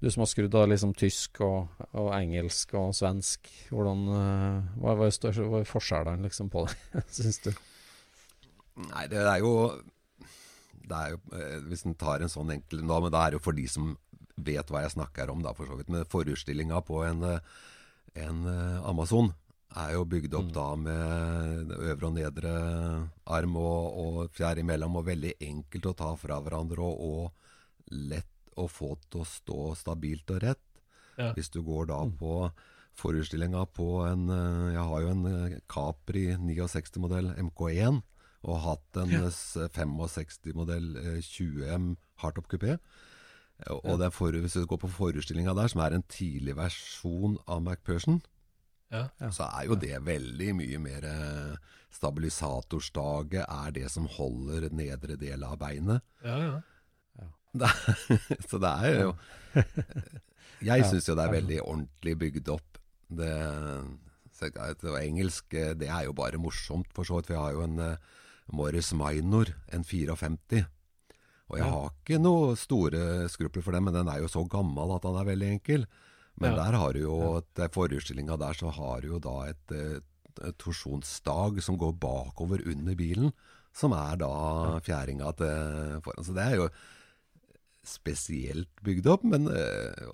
Du 0.00 0.08
som 0.08 0.24
har 0.24 0.30
skrudd 0.30 0.54
av 0.56 0.70
liksom 0.70 0.94
tysk 0.96 1.42
og, 1.44 1.82
og 1.92 2.08
engelsk 2.16 2.72
og 2.78 2.94
svensk, 2.96 3.50
hvordan 3.68 4.06
eh, 4.08 4.70
Hva, 4.80 4.94
hva 4.96 5.10
er, 5.10 5.12
større, 5.12 5.44
hva 5.44 5.60
er 5.60 5.68
forskjellene 5.68 6.24
liksom 6.24 6.48
på 6.48 6.64
det, 6.64 7.02
syns 7.18 7.42
du? 7.44 7.52
Nei, 8.88 9.04
det 9.12 9.20
er 9.20 9.42
jo 9.42 9.54
det 10.90 10.98
er 10.98 11.14
jo, 11.14 11.20
eh, 11.36 11.58
Hvis 11.68 11.84
en 11.86 11.98
tar 11.98 12.22
en 12.22 12.32
sånn 12.32 12.54
enkel 12.56 12.82
da, 12.86 13.00
men 13.02 13.12
det 13.12 13.20
er 13.20 13.36
jo 13.36 13.42
for 13.42 13.56
de 13.56 13.66
som 13.70 13.92
vet 14.40 14.72
hva 14.72 14.84
jeg 14.84 14.94
snakker 14.96 15.30
om, 15.32 15.42
da, 15.44 15.52
for 15.56 15.68
så 15.68 15.76
vidt. 15.78 15.90
Men 15.92 16.08
forutstillinga 16.08 16.80
på 16.86 17.04
en, 17.06 17.22
eh, 17.28 17.38
en 18.24 18.42
eh, 18.48 18.88
Amazon 18.88 19.32
er 19.78 19.92
jo 19.94 20.06
bygd 20.08 20.34
opp 20.34 20.48
da 20.54 20.66
med 20.74 21.70
øvre 21.76 22.08
og 22.08 22.16
nedre 22.16 22.54
arm 23.30 23.56
og, 23.60 24.00
og 24.02 24.32
fjær 24.34 24.58
imellom, 24.58 24.96
og 24.98 25.06
veldig 25.06 25.36
enkelt 25.46 25.86
å 25.86 25.94
ta 26.00 26.10
fra 26.18 26.40
hverandre 26.42 26.82
og, 26.82 27.04
og 27.06 27.94
lett 28.10 28.26
å 28.58 28.66
få 28.66 28.96
til 29.06 29.22
å 29.22 29.28
stå 29.28 29.60
stabilt 29.78 30.34
og 30.34 30.42
rett. 30.42 30.66
Ja. 31.20 31.30
Hvis 31.36 31.52
du 31.54 31.60
går 31.62 31.86
da 31.92 32.00
på 32.18 32.50
forutstillinga 32.98 33.62
på 33.76 34.02
en 34.08 34.30
Jeg 34.72 34.82
har 34.90 35.02
jo 35.04 35.10
en 35.12 35.60
Capri 35.70 36.24
69-modell 36.34 37.30
MK1 37.38 38.00
og 38.42 38.60
hatt 38.64 39.00
en 39.02 39.12
ja. 39.12 39.22
65-modell 39.28 40.94
eh, 41.00 41.18
20M 41.24 41.94
hardtop 42.22 42.48
kupé. 42.52 42.78
Og 43.68 43.84
og 43.84 43.98
den 44.00 44.12
for, 44.12 44.32
hvis 44.32 44.56
du 44.56 44.64
går 44.64 44.80
på 44.80 44.88
forestillinga 44.88 45.52
der, 45.56 45.68
som 45.68 45.82
er 45.84 45.96
en 45.98 46.06
tidlig 46.08 46.56
versjon 46.56 47.36
av 47.46 47.60
MacPherson, 47.62 48.22
Ja. 48.90 49.04
så 49.30 49.44
er 49.46 49.68
jo 49.68 49.76
det 49.78 50.00
veldig 50.02 50.54
mye 50.56 50.78
mer 50.82 51.04
stabilisatorstage, 51.04 51.60
Stabilisatorstaget 51.90 53.44
er 53.48 53.70
det 53.70 53.90
som 53.90 54.06
holder 54.06 54.68
nedre 54.74 55.16
del 55.18 55.44
av 55.44 55.58
beinet. 55.58 56.02
Ja, 56.24 56.38
ja. 56.38 56.60
Det, 57.52 57.70
så 58.50 58.58
det 58.62 58.70
er 58.70 59.00
jo 59.02 59.14
Jeg 60.70 60.84
syns 60.86 61.08
jo 61.08 61.16
det 61.18 61.24
er 61.24 61.32
veldig 61.34 61.60
ordentlig 61.64 62.14
bygd 62.20 62.50
opp. 62.52 62.78
Det, 63.10 63.30
så 64.36 64.50
det 64.54 64.92
engelsk 65.00 65.54
eh, 65.58 65.72
det 65.74 65.88
er 65.90 66.04
jo 66.06 66.12
bare 66.16 66.38
morsomt, 66.38 66.90
for 66.94 67.04
så 67.08 67.18
vidt. 67.18 67.30
For 67.30 67.34
jeg 67.34 67.42
har 67.42 67.56
jo 67.56 67.64
en 67.64 67.78
eh, 67.84 67.96
Morris 68.52 68.92
Minor, 68.96 69.52
en 69.72 69.84
54. 69.84 70.64
Og 71.50 71.58
jeg 71.58 71.66
har 71.66 71.88
ikke 71.90 72.20
noe 72.22 72.54
store 72.58 73.28
skrupler 73.32 73.62
for 73.64 73.74
den, 73.74 73.84
men 73.88 73.94
den 73.96 74.08
er 74.08 74.20
jo 74.22 74.28
så 74.30 74.44
gammel 74.50 74.92
at 74.94 75.02
den 75.02 75.16
er 75.18 75.26
veldig 75.32 75.48
enkel. 75.56 75.86
Men 76.40 76.54
Ja. 76.54 76.64
der 76.64 76.78
har 76.78 76.92
du 76.94 77.00
jo, 77.00 77.40
til 77.54 77.68
forutstillinga 77.68 78.36
der, 78.38 78.54
så 78.54 78.70
har 78.72 79.00
du 79.02 79.08
jo 79.08 79.18
da 79.18 79.48
et, 79.50 79.72
eh, 79.74 80.00
et 80.46 80.56
torsjonsstag 80.58 81.60
som 81.62 81.76
går 81.76 81.98
bakover 81.98 82.62
under 82.66 82.94
bilen, 82.94 83.32
som 83.74 83.92
er 83.92 84.16
da 84.16 84.78
fjæringa 84.80 85.34
til 85.36 86.00
foran. 86.02 86.24
Så 86.24 86.34
det 86.34 86.46
er 86.46 86.56
jo 86.56 86.68
spesielt 87.86 88.68
bygd 88.84 89.06
opp, 89.10 89.24
men 89.24 89.48
eh, 89.48 90.06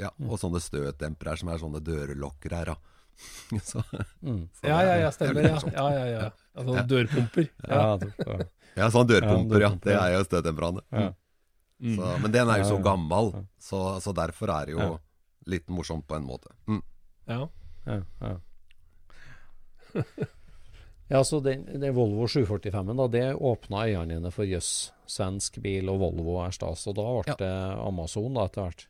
ja, 0.00 0.10
Og 0.24 0.38
sånne 0.40 0.60
støtdempere 0.62 1.36
som 1.38 1.48
er 1.52 1.58
sånne 1.60 1.82
dørlokker 1.84 2.50
her, 2.56 2.64
da. 2.72 2.76
så, 3.70 3.82
Mm. 4.22 4.48
så 4.56 4.66
Ja, 4.68 4.78
ja, 4.82 4.94
ja, 5.02 5.06
er 5.08 5.14
stemmer. 5.16 5.42
Ja, 5.46 5.58
ja, 5.72 5.88
ja, 5.92 6.06
ja. 6.12 6.30
Altså 6.56 6.84
dørpumper. 6.88 7.48
Ja. 7.68 7.80
Ja, 7.98 8.12
ja. 8.26 8.46
Ja, 8.76 8.86
sånn 8.90 9.06
dørpumper, 9.10 9.60
ja. 9.60 9.70
Det 9.84 9.92
er 9.98 10.14
jo 10.16 10.22
støttemperane. 10.24 10.80
Ja. 10.92 11.10
Mm. 11.82 11.96
Så, 11.98 12.12
men 12.22 12.32
den 12.32 12.48
er 12.48 12.62
jo 12.62 12.68
så 12.70 12.78
gammel, 12.82 13.32
så, 13.60 13.82
så 14.00 14.12
derfor 14.16 14.52
er 14.54 14.66
det 14.70 14.76
jo 14.78 14.86
litt 15.50 15.68
morsomt 15.68 16.06
på 16.06 16.14
en 16.16 16.24
måte. 16.28 16.52
Mm. 16.70 16.82
Ja. 17.28 17.40
Ja, 17.86 17.98
ja. 18.22 18.36
ja, 21.12 21.24
så 21.24 21.40
den, 21.44 21.64
den 21.80 21.94
Volvo 21.94 22.26
745-en, 22.30 22.96
da, 22.96 23.08
det 23.12 23.24
åpna 23.34 23.84
øynene 23.90 24.14
dine 24.16 24.30
for 24.32 24.48
jøss, 24.48 24.92
svensk 25.10 25.58
bil 25.64 25.90
og 25.92 26.00
Volvo 26.00 26.38
er 26.44 26.54
stas. 26.54 26.86
Og 26.88 26.96
da 26.96 27.04
ble 27.18 27.34
Ja. 27.34 27.36
det 27.42 27.52
Amazon 27.82 28.38
da 28.38 28.46
etter 28.48 28.62
hvert. 28.68 28.86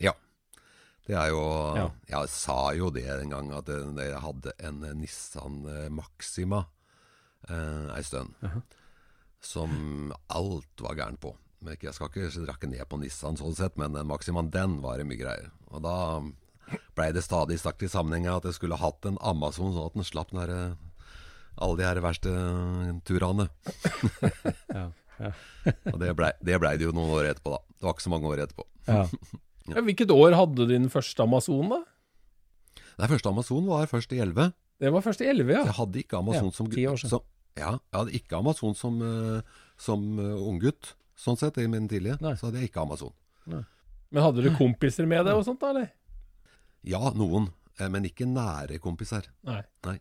Ja. 0.00 0.14
Det 1.08 1.16
er 1.16 1.30
jo 1.32 1.42
Ja. 1.76 1.86
Jeg 2.10 2.28
sa 2.28 2.58
jo 2.76 2.90
det 2.92 3.06
en 3.08 3.30
gang, 3.32 3.52
at 3.56 3.68
jeg 3.72 3.94
jeg 3.96 4.20
hadde 4.20 4.52
en 4.60 4.80
Nissan 5.00 5.62
eh, 5.66 5.88
Maxima 5.88 6.66
eh, 7.48 7.96
ei 7.96 8.02
stund. 8.04 8.34
Som 9.40 10.12
alt 10.28 10.82
var 10.84 10.98
gærent 10.98 11.20
på. 11.20 11.34
Men 11.62 11.76
Jeg 11.80 11.94
skal 11.94 12.10
ikke 12.10 12.46
rakke 12.46 12.68
ned 12.70 12.84
på 12.88 12.98
Nissan 13.00 13.38
sånn 13.38 13.56
sett, 13.56 13.76
men 13.78 13.92
den 13.96 14.06
Maximaen, 14.06 14.50
den 14.50 14.80
var 14.82 14.98
det 14.98 15.06
mye 15.08 15.18
greier. 15.18 15.50
Og 15.72 15.82
da 15.82 16.20
blei 16.94 17.08
det 17.12 17.24
stadig 17.24 17.58
sagt 17.58 17.82
i 17.82 17.88
sammenhengen 17.88 18.36
at 18.36 18.44
jeg 18.44 18.58
skulle 18.58 18.76
hatt 18.78 19.06
en 19.08 19.18
Amazon, 19.24 19.72
sånn 19.72 19.88
at 19.88 19.96
den 19.96 20.04
slapp 20.06 20.30
den 20.34 20.52
eh, 20.52 20.76
alle 21.58 21.80
de 21.80 21.86
her 21.88 22.00
verste 22.04 22.30
eh, 22.30 22.94
turene. 23.08 23.48
Ja, 24.68 24.90
ja. 25.18 25.32
Og 25.92 25.98
det 25.98 26.12
blei 26.14 26.30
det 26.44 26.60
ble 26.62 26.76
det 26.78 26.86
jo 26.86 26.92
noen 26.94 27.10
år 27.16 27.32
etterpå, 27.32 27.56
da. 27.56 27.62
Det 27.78 27.86
var 27.88 27.94
ikke 27.96 28.04
så 28.06 28.12
mange 28.12 28.30
år 28.30 28.44
etterpå. 28.44 28.66
Ja. 28.86 29.06
Ja, 29.74 29.82
Hvilket 29.84 30.10
år 30.14 30.34
hadde 30.38 30.54
du 30.66 30.66
din 30.72 30.88
første 30.92 31.22
Amazon, 31.24 31.68
da? 31.72 31.80
Nei, 32.98 33.08
første 33.10 33.28
Amazon 33.30 33.66
var 33.68 33.86
først 33.90 34.12
i 34.16 34.20
11. 34.24 34.52
Det 34.80 34.92
var 34.94 35.02
først 35.02 35.20
i 35.22 35.28
11, 35.30 35.52
ja. 35.52 35.62
Så 35.62 35.70
jeg 35.72 35.78
hadde 35.78 36.00
ikke 36.02 36.18
Amazon 36.18 36.48
Ja, 36.48 36.94
som 36.96 37.10
som, 37.10 37.20
Ja, 37.58 37.70
jeg 37.78 37.98
hadde 37.98 38.14
ikke 38.18 38.36
Amazon 38.38 38.74
som, 38.78 39.00
uh, 39.02 39.40
som 39.76 40.04
uh, 40.18 40.36
unggutt. 40.48 40.92
Sånn 41.18 41.36
sett, 41.38 41.58
i 41.58 41.66
min 41.66 41.88
tidlige. 41.90 42.18
Nei. 42.22 42.34
Så 42.38 42.46
hadde 42.48 42.60
jeg 42.62 42.70
ikke 42.70 42.82
Amazon. 42.86 43.12
Men 43.48 44.22
hadde 44.24 44.44
du 44.44 44.52
kompiser 44.56 45.04
med 45.10 45.26
deg 45.26 45.34
og 45.36 45.42
sånt, 45.44 45.60
da, 45.60 45.72
eller? 45.74 45.88
Ja, 46.86 47.10
noen. 47.18 47.50
eh, 47.78 47.88
Men 47.90 48.06
ikke 48.06 48.24
nære 48.30 48.78
kompiser. 48.80 49.26
Nei. 49.44 49.62
Nei. 49.84 49.98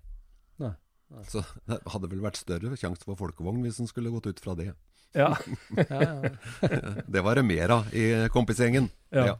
Så 1.27 1.39
det 1.65 1.79
hadde 1.87 2.09
vel 2.11 2.19
vært 2.19 2.35
større 2.35 2.75
sjanse 2.77 3.05
for 3.07 3.15
folkevogn 3.15 3.61
hvis 3.63 3.77
en 3.79 3.87
skulle 3.87 4.11
gått 4.11 4.27
ut 4.27 4.39
fra 4.43 4.53
det. 4.59 4.73
Ja. 5.15 5.29
Ja, 5.89 5.99
ja. 6.03 6.31
Det 7.13 7.21
var 7.23 7.39
det 7.39 7.45
mer 7.47 7.71
av 7.77 7.93
i 7.95 8.27
kompisgjengen. 8.33 8.89
Ja. 9.15 9.37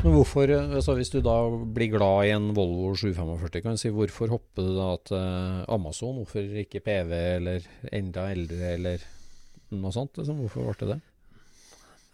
Men 0.00 0.14
hvorfor, 0.16 0.50
eh, 0.50 0.72
altså 0.78 0.94
hvis 0.98 1.12
du 1.12 1.20
da 1.22 1.34
blir 1.76 1.92
glad 1.92 2.24
i 2.26 2.32
en 2.34 2.48
Volvo 2.56 2.94
745, 2.98 3.60
kan 3.62 3.76
du 3.76 3.80
si, 3.82 3.90
hvorfor 3.94 4.32
hopper 4.32 4.64
du 4.66 4.72
da 4.78 4.88
til 5.06 5.64
Amazon? 5.70 6.16
Hvorfor 6.22 6.48
ikke 6.64 6.80
PV 6.82 7.12
eller 7.36 7.66
enda 7.92 8.24
eldre 8.32 8.72
eller 8.78 9.04
noe 9.70 9.92
sånt? 9.94 10.16
Liksom? 10.18 10.40
Hvorfor 10.42 10.66
ble 10.66 10.74
det 10.80 10.88
det? 10.96 10.98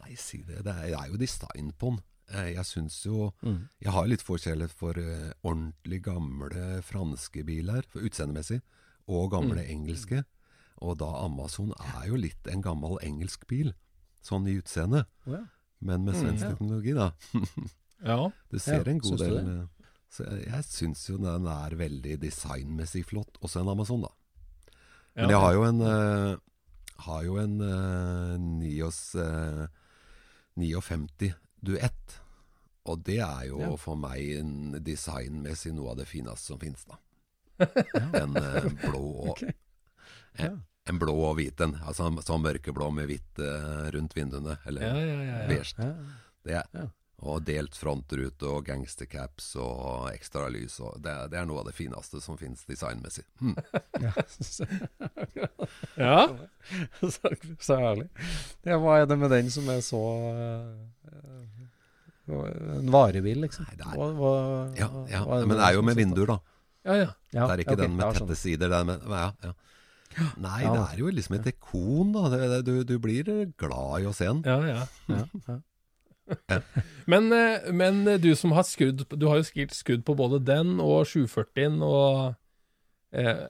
Nei, 0.02 0.14
si 0.20 0.42
det. 0.44 0.60
Det 0.66 0.74
er, 0.74 0.90
det 0.92 0.98
er 1.00 1.08
jo 1.14 1.20
design 1.22 1.72
på 1.80 1.92
den. 1.94 2.00
Eh, 2.34 2.50
Jeg 2.58 2.66
syns 2.68 2.98
jo 3.06 3.32
Mm. 3.42 3.68
Jeg 3.80 3.92
har 3.92 4.06
litt 4.06 4.22
forskjellighet 4.22 4.74
for 4.76 4.92
uh, 4.98 5.32
ordentlig 5.42 6.02
gamle 6.04 6.82
franske 6.84 7.44
biler, 7.46 7.82
utseendemessig, 7.94 8.60
og 9.08 9.30
gamle 9.32 9.62
Mm. 9.64 9.70
engelske. 9.70 10.24
Og 10.84 10.98
da 10.98 11.06
Amazon 11.24 11.72
er 11.80 12.08
jo 12.08 12.16
litt 12.16 12.46
en 12.52 12.60
gammel 12.62 12.98
engelsk 13.02 13.46
bil, 13.48 13.72
sånn 14.22 14.46
i 14.46 14.58
utseende. 14.60 15.06
Ja. 15.26 15.46
Men 15.80 16.04
med 16.04 16.14
svensk 16.18 16.42
ja. 16.44 16.50
teknologi, 16.54 16.92
da. 16.96 17.10
ja. 18.10 18.30
Du 18.50 18.58
ser 18.58 18.80
Ja, 18.82 18.90
en 18.90 18.98
god 19.04 19.18
del 19.22 19.36
det? 19.36 19.56
eh, 19.56 19.90
Så 20.10 20.24
jeg, 20.24 20.46
jeg 20.48 20.64
syns 20.64 21.02
jo 21.10 21.18
den 21.22 21.46
er 21.46 21.74
veldig 21.78 22.16
designmessig 22.22 23.04
flott, 23.06 23.38
også 23.44 23.60
en 23.62 23.68
Amazon, 23.74 24.02
da. 24.06 24.12
Men 25.18 25.30
jeg 25.34 25.40
har 25.42 25.52
jo 25.56 25.64
en 25.66 25.80
uh, 25.82 26.36
Har 27.04 27.22
jo 27.26 27.36
en 27.42 27.60
uh, 27.60 28.36
Nios 28.38 29.14
uh, 29.18 29.66
59 30.58 31.32
Duett. 31.62 32.16
Og 32.88 33.02
det 33.04 33.18
er 33.20 33.44
jo 33.50 33.58
Ja. 33.60 33.72
for 33.76 33.96
meg 33.98 34.22
en 34.38 34.78
designmessig 34.82 35.74
noe 35.74 35.90
av 35.92 35.98
det 36.00 36.06
fineste 36.08 36.52
som 36.54 36.58
finnes, 36.62 36.84
da. 36.88 36.98
En 38.22 38.36
uh, 38.38 38.68
blå 38.84 39.02
og 39.02 39.28
Ok. 39.34 39.42
en, 40.38 40.60
en 40.88 40.98
blå 41.00 41.14
og 41.30 41.36
hvit 41.38 41.60
en. 41.64 41.74
Altså 41.84 42.08
sånn 42.24 42.42
mørkeblå 42.44 42.90
med 42.94 43.08
hvitt 43.10 43.42
uh, 43.42 43.88
rundt 43.94 44.14
vinduene. 44.16 44.58
Eller 44.66 44.86
Ja, 44.86 44.94
ja, 44.96 45.18
ja, 45.22 45.34
ja. 45.42 45.48
beige. 45.50 45.74
Ja. 45.78 45.92
Det 46.48 46.54
er, 46.62 46.88
Og 47.18 47.40
delt 47.42 47.74
frontrute 47.74 48.46
og 48.46 48.62
gangstercaps 48.68 49.48
og 49.58 50.06
ekstra 50.12 50.44
lys. 50.54 50.76
Og 50.80 51.00
det, 51.02 51.14
det 51.32 51.40
er 51.40 51.48
noe 51.50 51.60
av 51.64 51.66
det 51.66 51.74
fineste 51.74 52.20
som 52.22 52.38
fins 52.38 52.62
designmessig. 52.68 53.24
Hmm. 53.42 53.56
Ja. 54.04 54.12
Ja. 55.98 56.28
så, 57.10 57.74
herlig. 57.78 58.06
Ja, 58.66 58.78
hva 58.80 59.00
er 59.02 59.08
det 59.10 59.16
med 59.18 59.30
den 59.34 59.50
som 59.52 59.66
er 59.72 59.80
så 59.84 59.98
uh, 61.08 62.78
En 62.78 62.90
varebil, 62.92 63.40
liksom? 63.44 63.66
Nei, 63.68 63.76
det 63.80 63.86
er- 63.86 63.96
Hva, 63.98 64.08
hva, 64.18 64.32
Ja, 64.78 64.88
ja. 65.10 65.22
hva 65.24 65.40
Men 65.46 65.56
det 65.56 65.64
er 65.66 65.74
jo 65.78 65.82
med 65.82 65.96
vinduer, 65.98 66.26
da. 66.34 66.38
ja, 66.84 66.94
ja. 67.02 67.08
Ja, 67.32 67.46
det 67.46 67.54
er 67.54 67.62
ikke 67.64 67.74
okay, 67.76 67.82
den 67.86 67.96
med 67.96 68.14
tette 68.16 68.36
sider. 68.36 68.72
er 68.72 68.84
med, 68.88 69.02
ja, 69.08 69.32
ja. 69.44 69.52
Nei, 70.46 70.60
det 70.64 70.82
er 70.82 71.00
jo 71.00 71.10
liksom 71.14 71.38
et 71.38 71.48
ikon, 71.52 72.12
da. 72.14 72.60
Du, 72.66 72.82
du 72.86 72.94
blir 73.02 73.28
glad 73.60 74.02
i 74.02 74.08
å 74.08 74.14
se 74.16 74.28
den. 74.28 74.42
ja, 74.46 74.58
ja. 74.66 74.84
Ja, 75.12 75.24
ja. 75.48 75.58
Men, 77.08 77.30
eh, 77.32 77.70
men 77.72 78.02
du 78.20 78.26
som 78.36 78.52
har 78.52 78.66
skudd 78.68 79.06
Du 79.16 79.22
har 79.30 79.38
jo 79.38 79.46
skilt 79.48 79.72
skudd 79.72 80.02
på 80.04 80.12
både 80.12 80.36
den 80.44 80.74
og 80.76 81.06
740-en, 81.08 81.78
og 81.80 82.34
eh, 83.16 83.46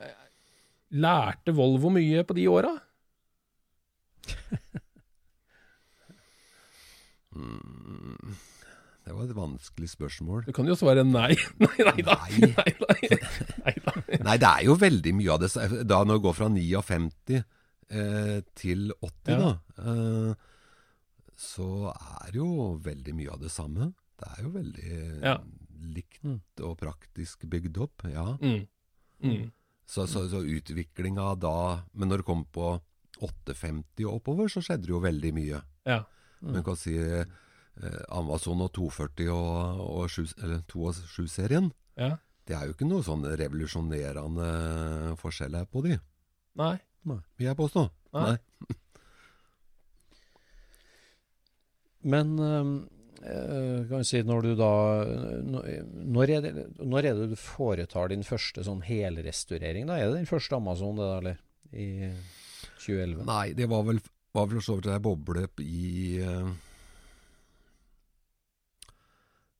Lærte 0.95 1.51
Volvo 1.57 1.91
mye 1.91 2.23
på 2.23 2.37
de 2.39 2.47
åra? 2.47 2.71
Mm, 7.29 8.15
det 9.09 9.15
var 9.17 9.25
et 9.25 9.35
vanskelig 9.37 9.89
spørsmål. 9.89 10.43
Du 10.45 10.51
kan 10.53 10.67
jo 10.69 10.75
svare 10.77 11.01
nei. 11.07 11.33
Nei, 11.63 11.85
nei 11.87 12.03
da. 12.05 12.15
Nei. 12.29 12.49
Nei, 12.53 12.73
nei. 12.85 13.19
nei 13.65 13.73
da. 13.85 13.93
Nei, 14.27 14.35
det 14.41 14.49
er 14.51 14.65
jo 14.67 14.75
veldig 14.79 15.13
mye 15.17 15.31
av 15.33 15.41
det 15.41 15.49
Da 15.89 16.03
Når 16.05 16.19
det 16.19 16.23
går 16.27 16.35
fra 16.37 16.49
59 16.53 17.39
eh, 17.39 18.35
til 18.61 18.91
80, 19.01 19.33
Ja. 19.33 19.39
da, 19.39 19.51
eh, 19.81 20.33
så 21.39 21.69
er 21.95 22.35
jo 22.35 22.49
veldig 22.83 23.13
mye 23.15 23.31
av 23.33 23.39
det 23.41 23.49
samme. 23.53 23.93
Det 24.19 24.27
er 24.35 24.43
jo 24.43 24.49
veldig 24.51 25.23
Ja. 25.23 25.37
likt 25.95 26.19
Mm. 26.27 26.41
og 26.67 26.77
praktisk 26.81 27.45
bygd 27.49 27.77
opp. 27.79 28.03
Ja. 28.11 28.37
Mm. 28.41 28.67
Mm. 29.23 29.51
Så, 29.87 30.05
så, 30.07 30.27
så 30.29 30.43
utviklinga 30.45 31.33
da 31.39 31.83
Men 31.95 32.09
når 32.11 32.17
det 32.21 32.25
kom 32.27 32.45
på 32.45 32.75
850 33.21 34.05
og 34.05 34.19
oppover, 34.21 34.47
så 34.51 34.61
skjedde 34.61 34.85
det 34.85 34.93
jo 34.93 34.99
veldig 35.03 35.31
mye. 35.35 35.61
Ja. 35.87 36.03
Man 36.41 36.63
kan 36.63 36.77
si 36.79 36.93
Amazon 38.09 38.61
og 38.65 38.71
240 38.75 39.29
og, 39.33 39.83
og 39.85 40.09
7 40.11 40.25
eller 40.43 40.65
207-serien. 40.71 41.71
ja. 41.99 42.17
Det 42.49 42.55
er 42.57 42.65
jo 42.65 42.73
ikke 42.73 42.87
noe 42.89 43.05
sånn 43.05 43.21
revolusjonerende 43.37 44.45
forskjell 45.21 45.53
her 45.53 45.67
på 45.69 45.83
de, 45.85 45.99
Nei. 46.57 46.71
vil 47.05 47.45
jeg 47.45 47.57
påstå. 47.59 47.83
Nei. 48.17 48.23
Nei. 48.31 48.73
Men 52.09 52.31
øh, 52.39 53.85
kan 53.85 53.99
vi 53.99 54.07
si, 54.09 54.23
når 54.25 54.47
du 54.47 54.49
da 54.57 54.71
når 55.45 56.33
er, 56.33 56.41
det, 56.47 56.65
når 56.81 57.11
er 57.11 57.19
det 57.19 57.29
du 57.35 57.37
foretar 57.37 58.09
din 58.09 58.25
første 58.25 58.65
sånn 58.65 58.81
helrestaurering? 58.87 59.85
da? 59.85 59.99
Er 59.99 60.09
det 60.09 60.23
din 60.23 60.31
første 60.33 60.57
Amazon, 60.57 60.97
det 60.97 61.05
da, 61.05 61.19
eller? 61.21 61.37
I 61.69 62.09
2011? 62.81 63.27
Nei, 63.29 63.45
det 63.53 63.69
var 63.69 63.85
vel 63.91 64.01
var 64.33 64.49
vel 64.49 64.61
så 64.61 64.75
vidt 64.77 64.89
ei 64.93 64.99
boble 65.01 65.45
i 65.65 66.17
eh, 66.21 66.49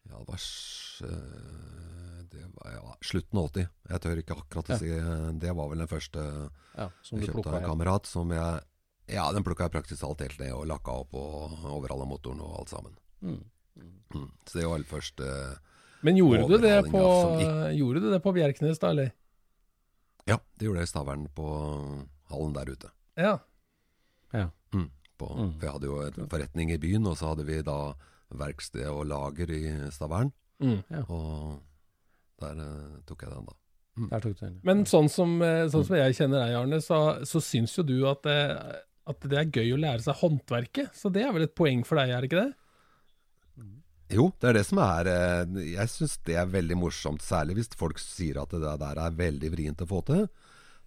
Ja, 0.10 0.18
det 0.20 0.28
var, 0.28 0.40
eh, 1.08 2.24
det 2.32 2.46
var 2.56 2.72
ja, 2.74 2.96
slutten 3.06 3.40
av 3.40 3.50
80. 3.52 3.68
Jeg 3.92 4.02
tør 4.06 4.22
ikke 4.24 4.38
akkurat 4.38 4.72
å 4.74 4.78
si 4.82 4.90
eh, 4.90 5.30
Det 5.42 5.54
var 5.56 5.70
vel 5.72 5.84
den 5.84 5.92
første 5.92 6.24
Ja, 6.76 6.90
som 7.06 7.20
jeg 7.20 7.30
kjøpte 7.30 7.52
av 7.52 7.60
en 7.60 7.68
kamerat 7.70 8.10
som 8.10 8.34
jeg 8.34 8.60
Ja, 9.14 9.28
den 9.34 9.46
plukka 9.46 9.68
jeg 9.68 9.76
praktisk 9.78 10.02
talt 10.02 10.22
helt 10.26 10.42
ned 10.42 10.54
og 10.54 10.68
lakka 10.70 10.98
opp 11.04 11.14
og 11.18 11.64
overhalla 11.70 12.06
motoren 12.10 12.42
og 12.46 12.60
alt 12.62 12.74
sammen. 12.74 12.98
Mm. 13.22 13.40
Mm. 14.14 14.28
Så 14.46 14.60
det 14.60 14.66
var 14.68 14.78
vel 14.78 14.86
første 14.90 15.30
Men 16.06 16.18
gjorde 16.18 16.48
du 16.48 16.58
det 16.64 16.76
på, 16.90 17.02
gjorde 17.76 18.04
du 18.04 18.10
det 18.14 18.22
på 18.24 18.34
Bjerknes, 18.36 18.80
da, 18.82 18.94
eller? 18.94 19.12
Ja, 20.30 20.38
det 20.58 20.68
gjorde 20.68 20.84
jeg 20.84 20.90
i 20.90 20.92
Stavern 20.92 21.26
på 21.36 21.48
hallen 22.30 22.54
der 22.56 22.70
ute. 22.70 22.92
Ja. 23.18 23.38
Mm. 24.74 24.90
På, 25.18 25.34
Mm. 25.36 25.54
For 25.60 25.66
jeg 25.66 25.74
hadde 25.74 25.90
jo 25.90 25.98
en 26.06 26.30
forretning 26.32 26.72
i 26.72 26.78
byen, 26.80 27.08
og 27.10 27.18
så 27.20 27.34
hadde 27.34 27.44
vi 27.48 27.62
da 27.66 27.94
verksted 28.38 28.86
og 28.92 29.08
lager 29.10 29.52
i 29.56 29.64
Stavern. 29.94 30.32
Mm. 30.60 30.82
Og 31.08 31.58
der 32.44 32.62
uh, 32.62 33.00
tok 33.08 33.26
jeg 33.26 33.34
den, 33.34 33.48
da. 33.50 33.58
Der 34.14 34.24
tok 34.24 34.38
du 34.38 34.46
den. 34.46 34.60
Men 34.68 34.86
sånn 34.88 35.10
som, 35.12 35.34
eh, 35.44 35.66
sånn 35.72 35.84
som 35.88 35.98
jeg 35.98 36.16
kjenner 36.16 36.46
deg, 36.46 36.56
Arne, 36.62 36.80
så, 36.84 37.00
så 37.28 37.42
syns 37.44 37.74
jo 37.76 37.84
du 37.84 37.98
at 38.08 38.24
det, 38.24 38.40
at 39.12 39.28
det 39.28 39.40
er 39.42 39.52
gøy 39.52 39.74
å 39.76 39.82
lære 39.82 40.06
seg 40.06 40.20
håndverket. 40.22 40.94
Så 40.96 41.12
det 41.12 41.26
er 41.26 41.34
vel 41.36 41.48
et 41.48 41.56
poeng 41.58 41.84
for 41.88 42.00
deg, 42.00 42.14
er 42.14 42.24
det 42.24 42.30
ikke 42.30 42.46
det? 42.46 42.54
Jo, 44.10 44.30
det 44.42 44.50
er 44.50 44.56
det 44.58 44.64
som 44.66 44.80
er 44.82 45.06
eh, 45.12 45.58
Jeg 45.76 45.92
syns 45.92 46.16
det 46.26 46.34
er 46.42 46.48
veldig 46.50 46.80
morsomt, 46.82 47.22
særlig 47.22 47.60
hvis 47.60 47.76
folk 47.78 48.00
sier 48.02 48.40
at 48.42 48.56
det 48.56 48.78
der 48.82 49.02
er 49.04 49.18
veldig 49.18 49.52
vrient 49.54 49.84
å 49.86 49.90
få 49.90 50.02
til. 50.08 50.24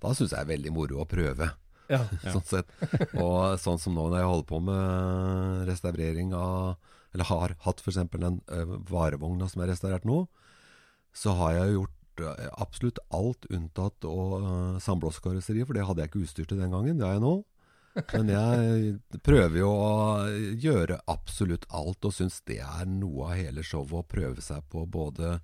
Da 0.03 0.15
syns 0.17 0.33
jeg 0.33 0.39
det 0.41 0.47
er 0.47 0.55
veldig 0.57 0.73
moro 0.75 1.03
å 1.05 1.09
prøve. 1.09 1.53
Ja. 1.93 2.01
sånn 2.33 2.49
sett. 2.49 2.73
Og 3.21 3.61
sånn 3.63 3.79
som 3.83 3.95
nå 3.95 4.09
når 4.09 4.23
jeg 4.23 4.31
holder 4.33 4.49
på 4.49 4.63
med 4.67 5.69
restaurering 5.69 6.33
av 6.39 6.91
Eller 7.13 7.29
har 7.29 7.57
hatt 7.67 7.83
f.eks. 7.83 8.01
den 8.13 8.41
uh, 8.49 8.77
varevogna 8.89 9.49
som 9.51 9.63
er 9.63 9.73
restaurert 9.73 10.07
nå, 10.09 10.25
så 11.13 11.37
har 11.37 11.59
jeg 11.59 11.77
gjort 11.77 12.23
uh, 12.25 12.47
absolutt 12.63 13.01
alt 13.13 13.49
unntatt 13.53 14.09
å 14.09 14.19
uh, 14.41 14.79
sandblåskarosseri, 14.81 15.67
for 15.69 15.77
det 15.77 15.87
hadde 15.89 16.05
jeg 16.05 16.13
ikke 16.13 16.25
utstyr 16.27 16.49
til 16.49 16.63
den 16.63 16.73
gangen. 16.73 16.99
Det 17.01 17.09
har 17.09 17.19
jeg 17.19 17.27
nå. 17.27 17.37
Men 18.15 18.31
jeg 18.33 19.21
prøver 19.21 19.59
jo 19.61 19.69
å 19.69 19.93
gjøre 20.57 21.03
absolutt 21.13 21.67
alt, 21.69 22.01
og 22.09 22.15
syns 22.17 22.41
det 22.49 22.63
er 22.65 22.89
noe 22.89 23.29
av 23.29 23.37
hele 23.37 23.65
showet 23.67 23.99
å 24.01 24.09
prøve 24.09 24.45
seg 24.45 24.65
på 24.73 24.87
både 24.89 25.37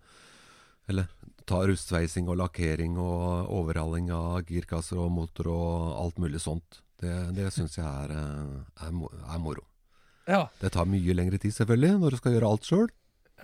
Eller 0.89 1.11
ta 1.49 1.63
rustsveising 1.69 2.29
og 2.29 2.39
lakkering 2.41 2.97
og 3.01 3.53
overhaling 3.57 4.09
av 4.13 4.49
girkasser 4.49 5.01
og 5.01 5.13
motor 5.13 5.51
og 5.53 5.97
alt 6.01 6.21
mulig 6.21 6.41
sånt. 6.45 6.83
Det, 7.01 7.13
det 7.37 7.51
syns 7.55 7.79
jeg 7.79 7.87
er, 7.87 8.13
er, 8.13 8.89
er, 8.91 9.41
moro. 9.41 9.65
Ja. 10.29 10.43
Det 10.61 10.71
tar 10.75 10.85
mye 10.91 11.15
lengre 11.17 11.39
tid, 11.41 11.55
selvfølgelig, 11.57 11.95
når 12.03 12.11
du 12.15 12.17
skal 12.21 12.35
gjøre 12.37 12.51
alt 12.53 12.67
sjøl. 12.69 12.89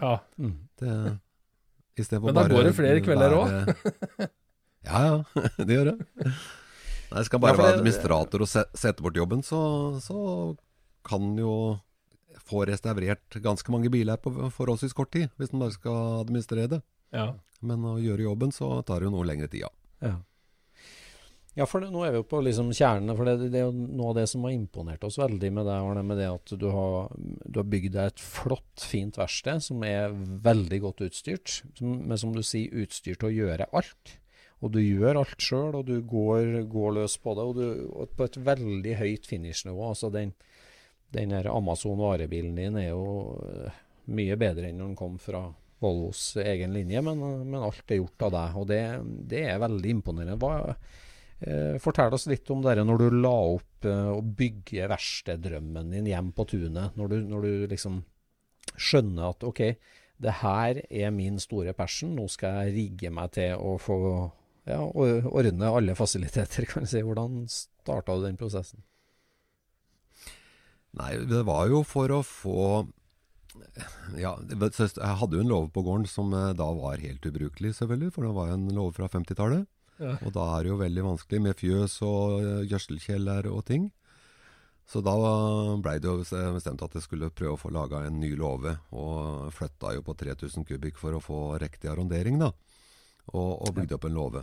ja. 0.01 0.19
Mm. 0.39 0.57
Men 0.85 2.35
da 2.35 2.43
går 2.51 2.65
det 2.67 2.75
flere 2.75 3.01
kvelder 3.05 3.31
være- 3.31 4.29
ja, 4.89 5.01
ja. 5.07 5.41
Det 5.65 5.77
gjør 5.77 5.91
det. 5.93 6.35
Nei, 7.15 7.23
skal 7.29 7.39
bare 7.41 7.55
Ja, 7.55 7.63
være 7.63 7.75
administrator 7.79 8.43
og 8.43 8.49
sette 8.51 9.03
bort 9.05 9.15
jobben, 9.17 9.43
så, 9.47 9.61
så 10.03 10.57
kan 11.07 11.37
jo 11.39 11.79
få 12.45 12.65
restaurert 12.67 13.39
ganske 13.45 13.71
mange 13.73 13.89
biler 13.95 14.19
på 14.21 14.33
forholdsvis 14.53 14.93
kort 14.99 15.13
tid, 15.15 15.31
hvis 15.39 15.53
en 15.55 15.63
bare 15.63 15.77
skal 15.77 16.25
administrere 16.25 16.69
det. 16.77 16.83
ja. 17.15 17.33
Men 17.65 17.81
å 17.89 17.95
gjøre 17.97 18.27
jobben, 18.27 18.51
så 18.53 18.83
tar 18.85 19.01
det 19.01 19.07
jo 19.09 19.15
noe 19.15 19.25
lengre 19.25 19.47
tid, 19.49 19.63
ja. 19.63 19.71
Ja. 20.05 20.17
Ja, 21.55 21.69
for 21.71 21.85
nå 21.87 22.01
er 22.03 22.11
vi 22.11 22.19
jo 22.19 22.27
på 22.27 22.41
liksom 22.43 22.73
kjernen. 22.75 23.15
For 23.15 23.29
det, 23.29 23.51
det 23.53 23.61
er 23.61 23.69
jo 23.69 23.75
noe 23.75 24.11
av 24.11 24.17
det 24.19 24.27
som 24.31 24.43
har 24.47 24.57
imponert 24.57 25.05
oss 25.07 25.21
veldig 25.21 25.53
med 25.55 25.69
deg, 25.69 25.87
Arne, 25.87 26.03
med 26.07 26.19
det 26.19 26.27
at 26.33 26.55
du 26.59 26.67
har, 26.75 27.13
du 27.15 27.61
har 27.61 27.69
bygd 27.71 27.95
deg 27.95 28.11
et 28.11 28.23
flott, 28.23 28.83
fint 28.83 29.19
verksted 29.21 29.63
som 29.63 29.87
er 29.87 30.11
veldig 30.45 30.81
godt 30.83 31.05
utstyrt. 31.07 31.61
Som, 31.79 31.95
men 32.11 32.21
som 32.21 32.35
du 32.35 32.43
sier, 32.43 32.75
utstyrt 32.83 33.23
til 33.23 33.31
å 33.31 33.37
gjøre 33.37 33.71
alt. 33.71 34.17
Og 34.65 34.73
du 34.75 34.81
gjør 34.81 35.21
alt 35.21 35.45
sjøl, 35.45 35.79
og 35.79 35.87
du 35.87 35.99
går, 36.09 36.65
går 36.73 36.99
løs 36.99 37.15
på 37.23 37.37
det. 37.39 37.47
Og 37.47 37.59
du 37.61 37.65
og 38.03 38.19
på 38.19 38.27
et 38.27 38.41
veldig 38.51 38.99
høyt 38.99 39.31
finishnivå. 39.31 39.93
Altså 39.93 40.11
den, 40.15 40.35
den 41.15 41.39
Amazon 41.47 42.03
varebilen 42.03 42.59
din 42.59 42.81
er 42.83 42.91
jo 42.91 43.05
eh, 43.47 43.83
mye 44.11 44.41
bedre 44.41 44.73
enn 44.73 44.83
når 44.83 44.91
den 44.91 44.99
kom 44.99 45.21
fra 45.23 45.47
Volvos 45.85 46.33
egen 46.41 46.73
linje, 46.73 47.01
men, 47.05 47.21
men 47.45 47.63
alt 47.63 47.91
er 47.93 47.99
gjort 48.01 48.27
av 48.27 48.35
deg. 48.35 48.61
Og 48.61 48.69
det, 48.71 48.83
det 49.31 49.47
er 49.53 49.63
veldig 49.63 49.99
imponerende. 49.99 50.39
Hva, 50.41 50.75
fortell 51.83 52.15
oss 52.15 52.29
litt 52.31 52.49
om 52.55 52.63
det 52.65 52.79
når 52.81 53.01
du 53.03 53.17
la 53.21 53.35
opp 53.57 53.75
å 53.85 54.15
og 54.17 54.31
bygge 54.39 54.87
verkstedrømmen 54.89 55.91
din 55.93 56.07
hjem 56.09 56.31
på 56.33 56.47
tunet. 56.49 56.95
Når 56.97 57.11
du, 57.11 57.17
når 57.29 57.45
du 57.45 57.67
liksom 57.73 57.99
skjønner 58.81 59.35
at 59.35 59.45
OK, 59.45 59.61
det 60.25 60.39
her 60.41 60.81
er 60.89 61.13
min 61.15 61.39
store 61.43 61.75
passion. 61.77 62.15
Nå 62.17 62.29
skal 62.33 62.65
jeg 62.65 62.75
rigge 62.79 63.13
meg 63.15 63.35
til 63.37 63.59
å 63.59 63.77
få 63.83 63.99
ja, 64.71 64.81
or- 64.81 65.29
ordne 65.29 65.71
alle 65.71 65.97
fasiliteter, 65.99 66.67
kan 66.71 66.87
du 66.87 66.91
si. 66.91 67.03
Hvordan 67.05 67.45
starta 67.51 68.17
du 68.17 68.27
den 68.27 68.41
prosessen? 68.41 68.85
Nei, 70.95 71.17
det 71.27 71.43
var 71.47 71.67
jo 71.73 71.83
for 71.87 72.13
å 72.15 72.21
få 72.23 72.59
Ja, 74.19 74.37
jeg 74.39 75.17
hadde 75.19 75.37
jo 75.37 75.43
en 75.43 75.51
låve 75.51 75.71
på 75.75 75.83
gården 75.87 76.07
som 76.11 76.31
eh, 76.35 76.53
da 76.59 76.69
var 76.75 77.03
helt 77.03 77.27
ubrukelig, 77.27 77.75
selvfølgelig, 77.79 78.13
for 78.15 78.27
det 78.27 78.35
var 78.35 78.53
en 78.55 78.69
låve 78.75 78.95
fra 78.97 79.09
50-tallet. 79.11 79.67
Ja. 80.03 80.17
Og 80.27 80.33
da 80.35 80.47
er 80.57 80.65
det 80.65 80.73
jo 80.73 80.81
veldig 80.81 81.05
vanskelig 81.07 81.43
med 81.45 81.61
fjøs 81.61 82.01
og 82.07 82.41
eh, 82.41 82.65
gjødselkjeller 82.71 83.51
og 83.51 83.63
ting. 83.69 83.91
Så 84.85 85.01
da 85.01 85.15
blei 85.81 85.97
det 86.03 86.11
jo 86.11 86.19
bestemt 86.21 86.83
at 86.85 86.97
jeg 86.97 87.07
skulle 87.07 87.33
prøve 87.33 87.55
å 87.55 87.61
få 87.61 87.71
laga 87.73 88.03
en 88.05 88.19
ny 88.21 88.35
låve, 88.37 88.75
og 88.93 89.49
flytta 89.57 89.95
jo 89.97 90.03
på 90.05 90.17
3000 90.21 90.67
kubikk 90.69 91.01
for 91.01 91.17
å 91.17 91.23
få 91.25 91.39
riktig 91.63 91.89
arrondering, 91.89 92.37
da. 92.43 92.51
Og, 93.33 93.65
og 93.65 93.73
bygde 93.79 93.97
opp 93.97 94.05
en 94.05 94.19
låve. 94.19 94.43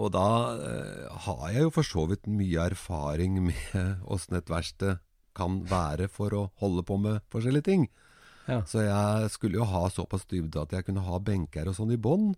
Og 0.00 0.10
da 0.14 0.26
eh, 0.58 1.06
har 1.26 1.46
jeg 1.54 1.66
jo 1.66 1.72
for 1.74 1.86
så 1.86 2.06
vidt 2.10 2.26
mye 2.30 2.66
erfaring 2.72 3.38
med 3.50 4.04
åssen 4.10 4.38
et 4.38 4.50
verksted 4.50 4.98
kan 5.36 5.60
være 5.70 6.08
for 6.10 6.34
å 6.34 6.46
holde 6.62 6.82
på 6.86 6.98
med 6.98 7.22
forskjellige 7.30 7.68
ting. 7.68 7.88
Ja. 8.50 8.64
Så 8.66 8.82
jeg 8.82 9.30
skulle 9.30 9.60
jo 9.60 9.68
ha 9.70 9.84
såpass 9.92 10.26
dybde 10.30 10.64
at 10.64 10.74
jeg 10.74 10.88
kunne 10.88 11.04
ha 11.06 11.20
benker 11.22 11.70
og 11.70 11.76
sånn 11.78 11.94
i 11.94 12.00
bånn. 12.00 12.32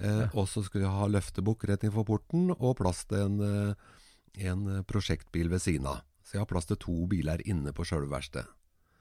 Eh, 0.00 0.28
Og 0.34 0.46
så 0.48 0.62
skulle 0.62 0.86
jeg 0.86 0.94
ha 0.94 1.08
løftebukk 1.10 1.64
rett 1.68 1.82
innenfor 1.86 2.06
porten, 2.06 2.52
og 2.54 2.76
plass 2.78 3.04
til 3.10 3.24
en, 3.24 3.40
eh, 3.40 3.74
en 4.50 4.68
eh, 4.76 4.84
prosjektbil 4.86 5.50
ved 5.50 5.64
siden 5.64 5.86
av. 5.90 6.04
Så 6.22 6.36
jeg 6.36 6.44
har 6.44 6.50
plass 6.50 6.68
til 6.68 6.76
to 6.76 7.06
biler 7.10 7.42
inne 7.48 7.72
på 7.72 7.86
sjølve 7.88 8.12
verkstedet. 8.12 8.46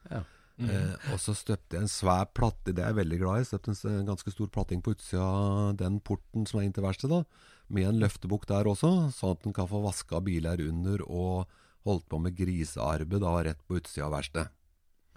Ja. 0.10 0.23
Eh, 0.57 0.95
og 1.13 1.19
så 1.21 1.36
støpte 1.38 1.77
jeg 1.77 1.86
en 1.86 1.91
svær 1.91 2.25
platte, 2.33 2.73
det 2.73 2.81
er 2.81 2.89
jeg 2.89 3.01
veldig 3.03 3.19
glad 3.21 3.41
i. 3.43 3.45
Støpte 3.45 3.75
en, 3.86 4.07
ganske 4.07 4.31
stor 4.33 4.49
platting 4.49 4.81
på 4.81 4.95
utsida 4.95 5.21
av 5.21 5.75
den 5.77 5.99
porten 6.01 6.47
som 6.49 6.60
er 6.62 6.65
inn 6.65 6.73
til 6.73 6.88
verkstedet. 6.88 7.21
Med 7.69 7.86
en 7.86 8.01
løftebukk 8.01 8.47
der 8.49 8.69
også, 8.71 9.12
sånn 9.13 9.36
at 9.36 9.45
en 9.45 9.53
kan 9.53 9.69
få 9.69 9.83
vaska 9.83 10.21
biler 10.25 10.63
under 10.65 11.03
og 11.05 11.51
holdt 11.86 12.07
på 12.10 12.19
med 12.23 12.36
grisearbeid 12.39 13.21
da 13.21 13.36
rett 13.45 13.62
på 13.67 13.77
utsida 13.77 14.07
av 14.07 14.15
verkstedet. 14.17 14.49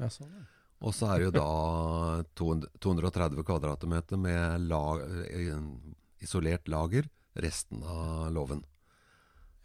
Ja, 0.03 0.11
sånn, 0.13 0.35
ja. 0.35 0.45
Og 0.81 0.95
så 0.97 1.11
er 1.13 1.19
det 1.21 1.27
jo 1.29 1.33
da 1.37 2.23
230 2.41 3.43
kvadratmeter 3.45 4.17
med 4.21 4.63
la, 4.71 4.81
eh, 5.05 5.53
isolert 6.25 6.69
lager 6.73 7.09
resten 7.37 7.83
av 7.85 8.31
låven. 8.33 8.63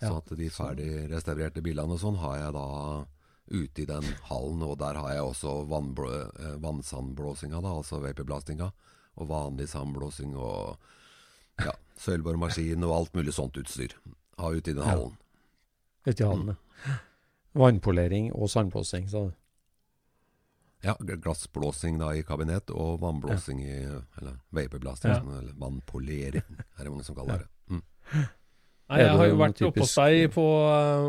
Ja, 0.02 0.10
Så 0.10 0.18
at 0.18 0.34
de 0.38 0.50
ferdig 0.52 0.90
restaurerte 1.10 1.64
bilene 1.64 1.96
og 1.96 2.00
sånn 2.02 2.18
har 2.20 2.36
jeg 2.38 2.54
da 2.54 3.06
ute 3.48 3.82
i 3.82 3.86
den 3.86 4.04
hallen, 4.28 4.62
og 4.66 4.78
der 4.82 4.96
har 5.00 5.14
jeg 5.14 5.24
også 5.24 5.54
eh, 5.64 6.58
vannsandblåsinga, 6.60 7.62
da, 7.62 7.72
altså 7.80 8.02
vaperblastinga, 8.04 8.72
og 9.16 9.28
vanlig 9.30 9.70
sandblåsing 9.72 10.36
og 10.36 10.76
ja, 11.64 11.72
sølvboremaskin 11.98 12.84
og 12.84 12.92
alt 12.98 13.14
mulig 13.16 13.34
sånt 13.34 13.56
utstyr. 13.56 13.94
Har 14.38 14.52
ute 14.52 14.72
i 14.72 14.74
den 14.74 14.84
Ja. 14.84 14.90
hallen. 14.90 15.18
Ute 16.06 16.24
i 16.24 16.28
hallen, 16.28 16.48
ja. 16.48 16.98
Vannpolering 17.56 18.34
og 18.36 18.50
sandblåsing, 18.50 19.08
sa 19.10 19.30
du. 19.30 19.34
Ja, 20.84 20.94
gl- 21.00 21.18
glassblåsing 21.24 21.98
da 22.00 22.12
i 22.14 22.22
kabinett, 22.24 22.70
og 22.70 23.00
vannblåsing 23.02 23.62
i 23.64 23.76
Eller 24.20 24.36
vaporblasting, 24.54 25.12
Ja. 25.12 25.20
sånn, 25.22 25.40
eller 25.40 25.54
vannpolering, 25.54 26.44
er 26.80 26.84
det 26.84 26.92
mange 26.92 27.04
som 27.06 27.16
kaller 27.16 27.40
det. 27.46 27.48
Mm. 27.72 27.84
Nei, 28.88 29.00
jeg 29.02 29.10
har 29.18 29.26
jo 29.28 29.38
vært 29.40 29.62
oppe 29.66 29.80
hos 29.82 29.96
deg 29.96 30.28
på, 30.36 30.44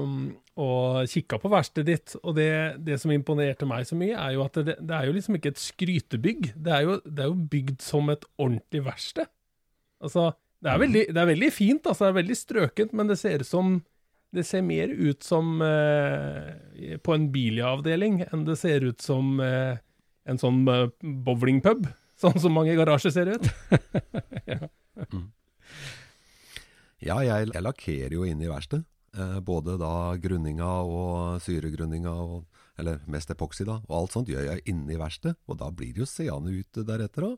um, 0.00 0.36
og 0.56 1.04
kikka 1.12 1.36
på 1.42 1.50
verkstedet 1.52 1.84
ditt, 1.90 2.14
og 2.24 2.34
det, 2.38 2.48
det 2.86 2.96
som 3.02 3.10
imponerte 3.12 3.66
meg 3.68 3.84
så 3.84 3.98
mye, 4.00 4.16
er 4.16 4.32
jo 4.32 4.44
at 4.46 4.54
det, 4.64 4.78
det 4.80 4.96
er 4.96 5.04
jo 5.10 5.12
liksom 5.12 5.36
ikke 5.36 5.52
et 5.52 5.60
skrytebygg. 5.60 6.54
Det 6.56 6.72
er 6.72 6.86
jo, 6.86 7.00
det 7.04 7.26
er 7.26 7.28
jo 7.28 7.36
bygd 7.52 7.82
som 7.84 8.08
et 8.14 8.24
ordentlig 8.40 8.80
verksted. 8.86 9.28
Altså, 10.00 10.30
det 10.64 10.72
er, 10.72 10.78
veldig, 10.80 11.04
det 11.12 11.20
er 11.20 11.28
veldig 11.34 11.52
fint, 11.52 11.84
altså, 11.86 12.06
det 12.06 12.14
er 12.14 12.20
veldig 12.22 12.36
strøkent, 12.40 12.92
men 12.96 13.12
det 13.12 13.18
ser 13.20 13.44
ut 13.44 13.46
som 13.50 13.76
det 14.36 14.44
ser 14.46 14.64
mer 14.66 14.92
ut 14.92 15.24
som 15.24 15.60
eh, 15.64 16.96
på 17.02 17.14
en 17.16 17.28
biljavdeling 17.32 18.22
enn 18.28 18.44
det 18.48 18.58
ser 18.60 18.84
ut 18.84 19.00
som 19.04 19.40
eh, 19.40 19.78
en 20.28 20.40
sånn 20.40 20.62
eh, 20.68 20.88
bowlingpub, 21.00 21.88
sånn 22.22 22.36
som 22.42 22.56
mange 22.56 22.76
garasjer 22.78 23.14
ser 23.16 23.36
ut. 23.36 23.50
Ja, 27.06 27.20
jeg, 27.20 27.50
jeg 27.52 27.62
lakkerer 27.62 28.14
jo 28.16 28.24
inne 28.26 28.46
i 28.46 28.50
verkstedet. 28.50 28.86
Eh, 29.16 29.38
både 29.44 29.76
da 29.80 30.16
grunninga 30.20 30.68
og 30.84 31.42
syregrunninga, 31.44 32.12
og, 32.12 32.62
eller 32.80 33.02
mest 33.12 33.30
epoksy 33.32 33.66
da, 33.68 33.78
og 33.86 33.94
alt 33.98 34.16
sånt 34.16 34.30
gjør 34.32 34.48
jeg 34.50 34.64
inne 34.72 34.94
i 34.94 35.00
verkstedet. 35.00 35.38
Og 35.48 35.60
da 35.60 35.70
blir 35.72 35.94
det 35.94 36.02
jo 36.04 36.08
seende 36.10 36.54
ut 36.56 36.80
deretter 36.88 37.28
òg. 37.30 37.36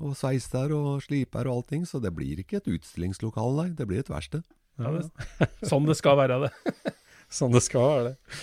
Og 0.00 0.14
sveis 0.16 0.46
der 0.52 0.72
og 0.76 1.02
slip 1.04 1.34
her 1.36 1.50
og 1.50 1.60
allting, 1.62 1.86
så 1.88 2.00
det 2.02 2.14
blir 2.16 2.38
ikke 2.40 2.60
et 2.60 2.70
utstillingslokale, 2.74 3.54
nei. 3.58 3.76
Det 3.76 3.86
blir 3.88 4.02
et 4.02 4.12
verksted. 4.12 4.46
Ja, 4.80 4.92
det, 4.96 5.48
sånn 5.70 5.86
det 5.88 5.96
skal 5.98 6.18
være, 6.20 6.40
det. 6.46 6.74
Sånn 7.32 7.54
det 7.54 7.62
skal 7.64 7.86
være 7.88 8.04
det. 8.10 8.42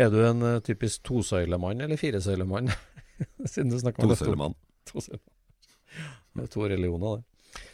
Er 0.00 0.12
du 0.12 0.20
en 0.24 0.44
uh, 0.46 0.60
typisk 0.64 1.02
tosøylemann 1.04 1.82
eller 1.84 2.00
firesøylemann? 2.00 2.70
Siden 3.50 3.72
du 3.72 3.78
snakker 3.80 4.06
om 4.06 4.14
Tosøylemann. 4.14 4.56
Tosøylemann. 4.88 5.36
Det 6.30 6.46
er 6.46 6.52
to 6.52 6.66
religioner, 6.70 7.20
det. 7.20 7.64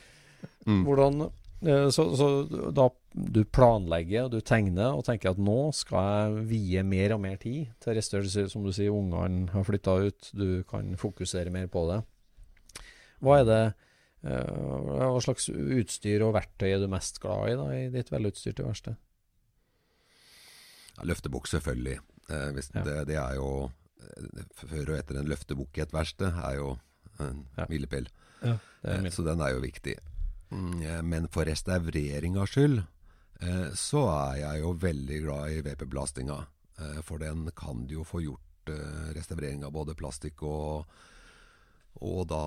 Mm. 0.66 0.81
Hvordan 0.87 1.21
eh, 1.62 1.88
så, 1.95 2.09
så 2.19 2.29
da 2.75 2.88
du 3.14 3.42
planlegger 3.45 4.27
og 4.27 4.33
du 4.35 4.40
tegner 4.45 4.97
og 4.97 5.05
tenker 5.07 5.31
at 5.31 5.40
nå 5.40 5.71
skal 5.77 6.09
jeg 6.09 6.47
vie 6.51 6.83
mer 6.87 7.14
og 7.14 7.23
mer 7.23 7.37
tid 7.40 7.71
til 7.85 7.99
restaurasjon, 7.99 8.51
som 8.51 8.64
du 8.66 8.73
sier, 8.75 8.90
ungene 8.90 9.53
har 9.53 9.66
flytta 9.69 9.99
ut, 10.09 10.31
du 10.35 10.64
kan 10.69 10.97
fokusere 10.99 11.53
mer 11.55 11.69
på 11.71 11.85
det. 11.92 12.01
Hva 13.23 13.40
er 13.40 13.47
det 13.49 13.62
Hva 14.23 15.21
slags 15.23 15.49
utstyr 15.53 16.23
og 16.27 16.33
verktøy 16.35 16.71
er 16.75 16.81
du 16.83 16.89
mest 16.91 17.21
glad 17.23 17.51
i 17.53 17.57
da, 17.61 17.67
i 17.77 17.89
ditt 17.95 18.11
velutstyrte 18.11 18.65
verksted? 18.67 18.97
Ja, 20.97 21.05
løftebukk, 21.13 21.47
selvfølgelig. 21.51 21.99
Eh, 22.31 22.63
Ja. 22.75 22.83
det, 22.83 22.97
det 23.13 23.17
er 23.21 23.35
jo 23.37 23.71
eh, 24.03 24.45
Før 24.57 24.91
og 24.91 24.99
etter 24.99 25.19
en 25.21 25.29
løftebukk 25.31 25.79
i 25.79 25.83
et 25.85 25.93
verksted 25.95 26.33
er 26.43 26.57
jo 26.57 26.79
en 27.21 27.47
Ja. 27.57 27.67
milepæl. 27.69 28.09
Ja, 28.43 28.59
Eh, 28.85 29.11
Så 29.11 29.25
den 29.25 29.41
er 29.41 29.51
jo 29.55 29.61
viktig. 29.61 29.97
Mm, 30.51 30.83
eh, 30.83 31.03
Men 31.03 31.29
for 31.29 31.45
restaureringas 31.45 32.51
skyld, 32.51 32.85
eh, 33.41 33.71
så 33.75 34.07
er 34.33 34.37
jeg 34.41 34.61
jo 34.63 34.73
veldig 34.75 35.23
glad 35.25 35.51
i 35.51 35.61
VP-blastinga. 35.63 36.47
Eh, 36.79 37.01
for 37.03 37.19
den 37.19 37.51
kan 37.57 37.87
du 37.87 37.95
jo 37.95 38.05
få 38.05 38.21
gjort 38.23 38.41
eh, 38.69 39.13
restaurering 39.15 39.65
av 39.65 39.73
både 39.73 39.95
plastikk 39.95 40.43
og 40.43 40.87
og 42.05 42.27
da 42.29 42.41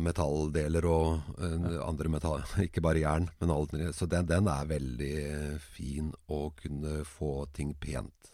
metalldeler 0.00 0.86
og 0.88 1.34
uh, 1.36 1.76
andre 1.84 2.10
metall 2.12 2.44
Ikke 2.66 2.82
bare 2.84 3.02
jern, 3.02 3.28
men 3.40 3.52
alt. 3.52 3.74
Så 3.96 4.08
den, 4.10 4.28
den, 4.30 4.48
er 4.48 4.70
veldig 4.70 5.16
fin 5.60 6.12
å 6.32 6.46
kunne 6.56 7.02
få 7.08 7.44
ting 7.56 7.74
pent. 7.80 8.32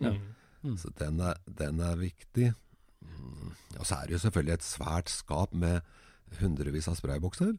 Ja. 0.00 0.14
Mm. 0.64 0.78
Så 0.80 0.90
den 0.98 1.20
er, 1.22 1.36
den 1.44 1.82
er 1.84 2.00
viktig. 2.00 2.52
Mm. 3.04 3.52
Og 3.78 3.84
så 3.84 3.98
er 3.98 4.08
det 4.08 4.16
jo 4.16 4.24
selvfølgelig 4.24 4.56
et 4.56 4.66
svært 4.66 5.12
skap 5.12 5.54
med 5.54 5.84
hundrevis 6.40 6.88
av 6.90 6.96
spraybokser. 6.98 7.54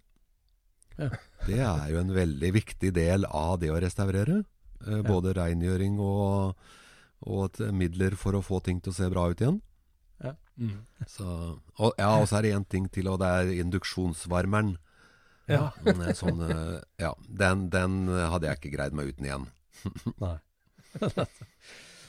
Ja. 1.00 1.14
Det 1.46 1.62
er 1.64 1.86
jo 1.94 2.02
en 2.02 2.12
veldig 2.16 2.52
viktig 2.58 2.92
del 2.98 3.30
av 3.30 3.60
det 3.62 3.72
å 3.72 3.80
restaurere. 3.80 4.42
Uh, 4.82 5.02
både 5.06 5.36
ja. 5.36 5.44
rengjøring 5.44 6.02
og, 6.02 6.58
og 7.30 7.62
midler 7.76 8.18
for 8.18 8.36
å 8.36 8.44
få 8.44 8.64
ting 8.66 8.82
til 8.82 8.96
å 8.96 9.00
se 9.04 9.10
bra 9.12 9.30
ut 9.30 9.44
igjen. 9.44 9.62
Ja. 10.60 10.70
Mm. 10.70 11.08
Så, 11.08 11.26
og, 11.80 11.94
ja, 11.98 12.10
og 12.20 12.28
så 12.28 12.40
er 12.40 12.46
det 12.46 12.56
én 12.58 12.66
ting 12.68 12.90
til, 12.92 13.08
og 13.08 13.22
det 13.22 13.28
er 13.28 13.52
induksjonsvarmeren. 13.64 14.76
Ja. 15.50 15.72
sånn, 16.14 16.44
ja 17.02 17.14
den, 17.26 17.70
den, 17.74 17.94
hadde 18.12 18.50
jeg 18.50 18.60
ikke 18.60 18.74
greid 18.76 18.98
meg 18.98 19.14
uten 19.14 19.26
igjen. 19.26 19.48
Nei. 20.24 20.36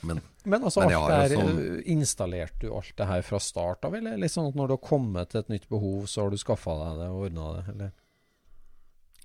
men, 0.09 0.21
men 0.45 0.67
altså, 0.67 0.83
men 0.83 0.97
alt 0.97 1.13
det 1.13 1.21
her, 1.23 1.35
sånn, 1.39 1.63
installerte 1.95 2.67
du 2.67 2.75
alt 2.77 2.93
det 2.99 3.09
her 3.09 3.25
fra 3.25 3.41
start 3.41 3.87
av, 3.89 3.97
eller 3.97 4.21
litt 4.21 4.35
sånn 4.35 4.51
at 4.51 4.59
når 4.59 4.71
du 4.71 4.77
har 4.77 4.85
kommet 4.85 5.33
til 5.33 5.41
et 5.41 5.53
nytt 5.55 5.69
behov, 5.73 6.05
så 6.11 6.27
har 6.27 6.35
du 6.35 6.41
skaffa 6.41 6.77
deg 6.83 7.01
det 7.05 7.09
og 7.15 7.27
ordna 7.29 7.49
det, 7.57 7.65
eller? 7.75 7.97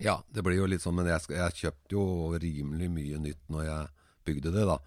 Ja, 0.04 0.20
det 0.28 0.44
blir 0.44 0.60
jo 0.60 0.68
litt 0.68 0.84
sånn, 0.84 0.98
men 1.00 1.08
jeg, 1.08 1.24
jeg 1.32 1.60
kjøpte 1.62 1.96
jo 1.96 2.06
rimelig 2.40 2.90
mye 2.92 3.20
nytt 3.24 3.52
når 3.52 3.68
jeg 3.68 3.92
bygde 4.28 4.52
det, 4.56 4.66
da. 4.68 4.80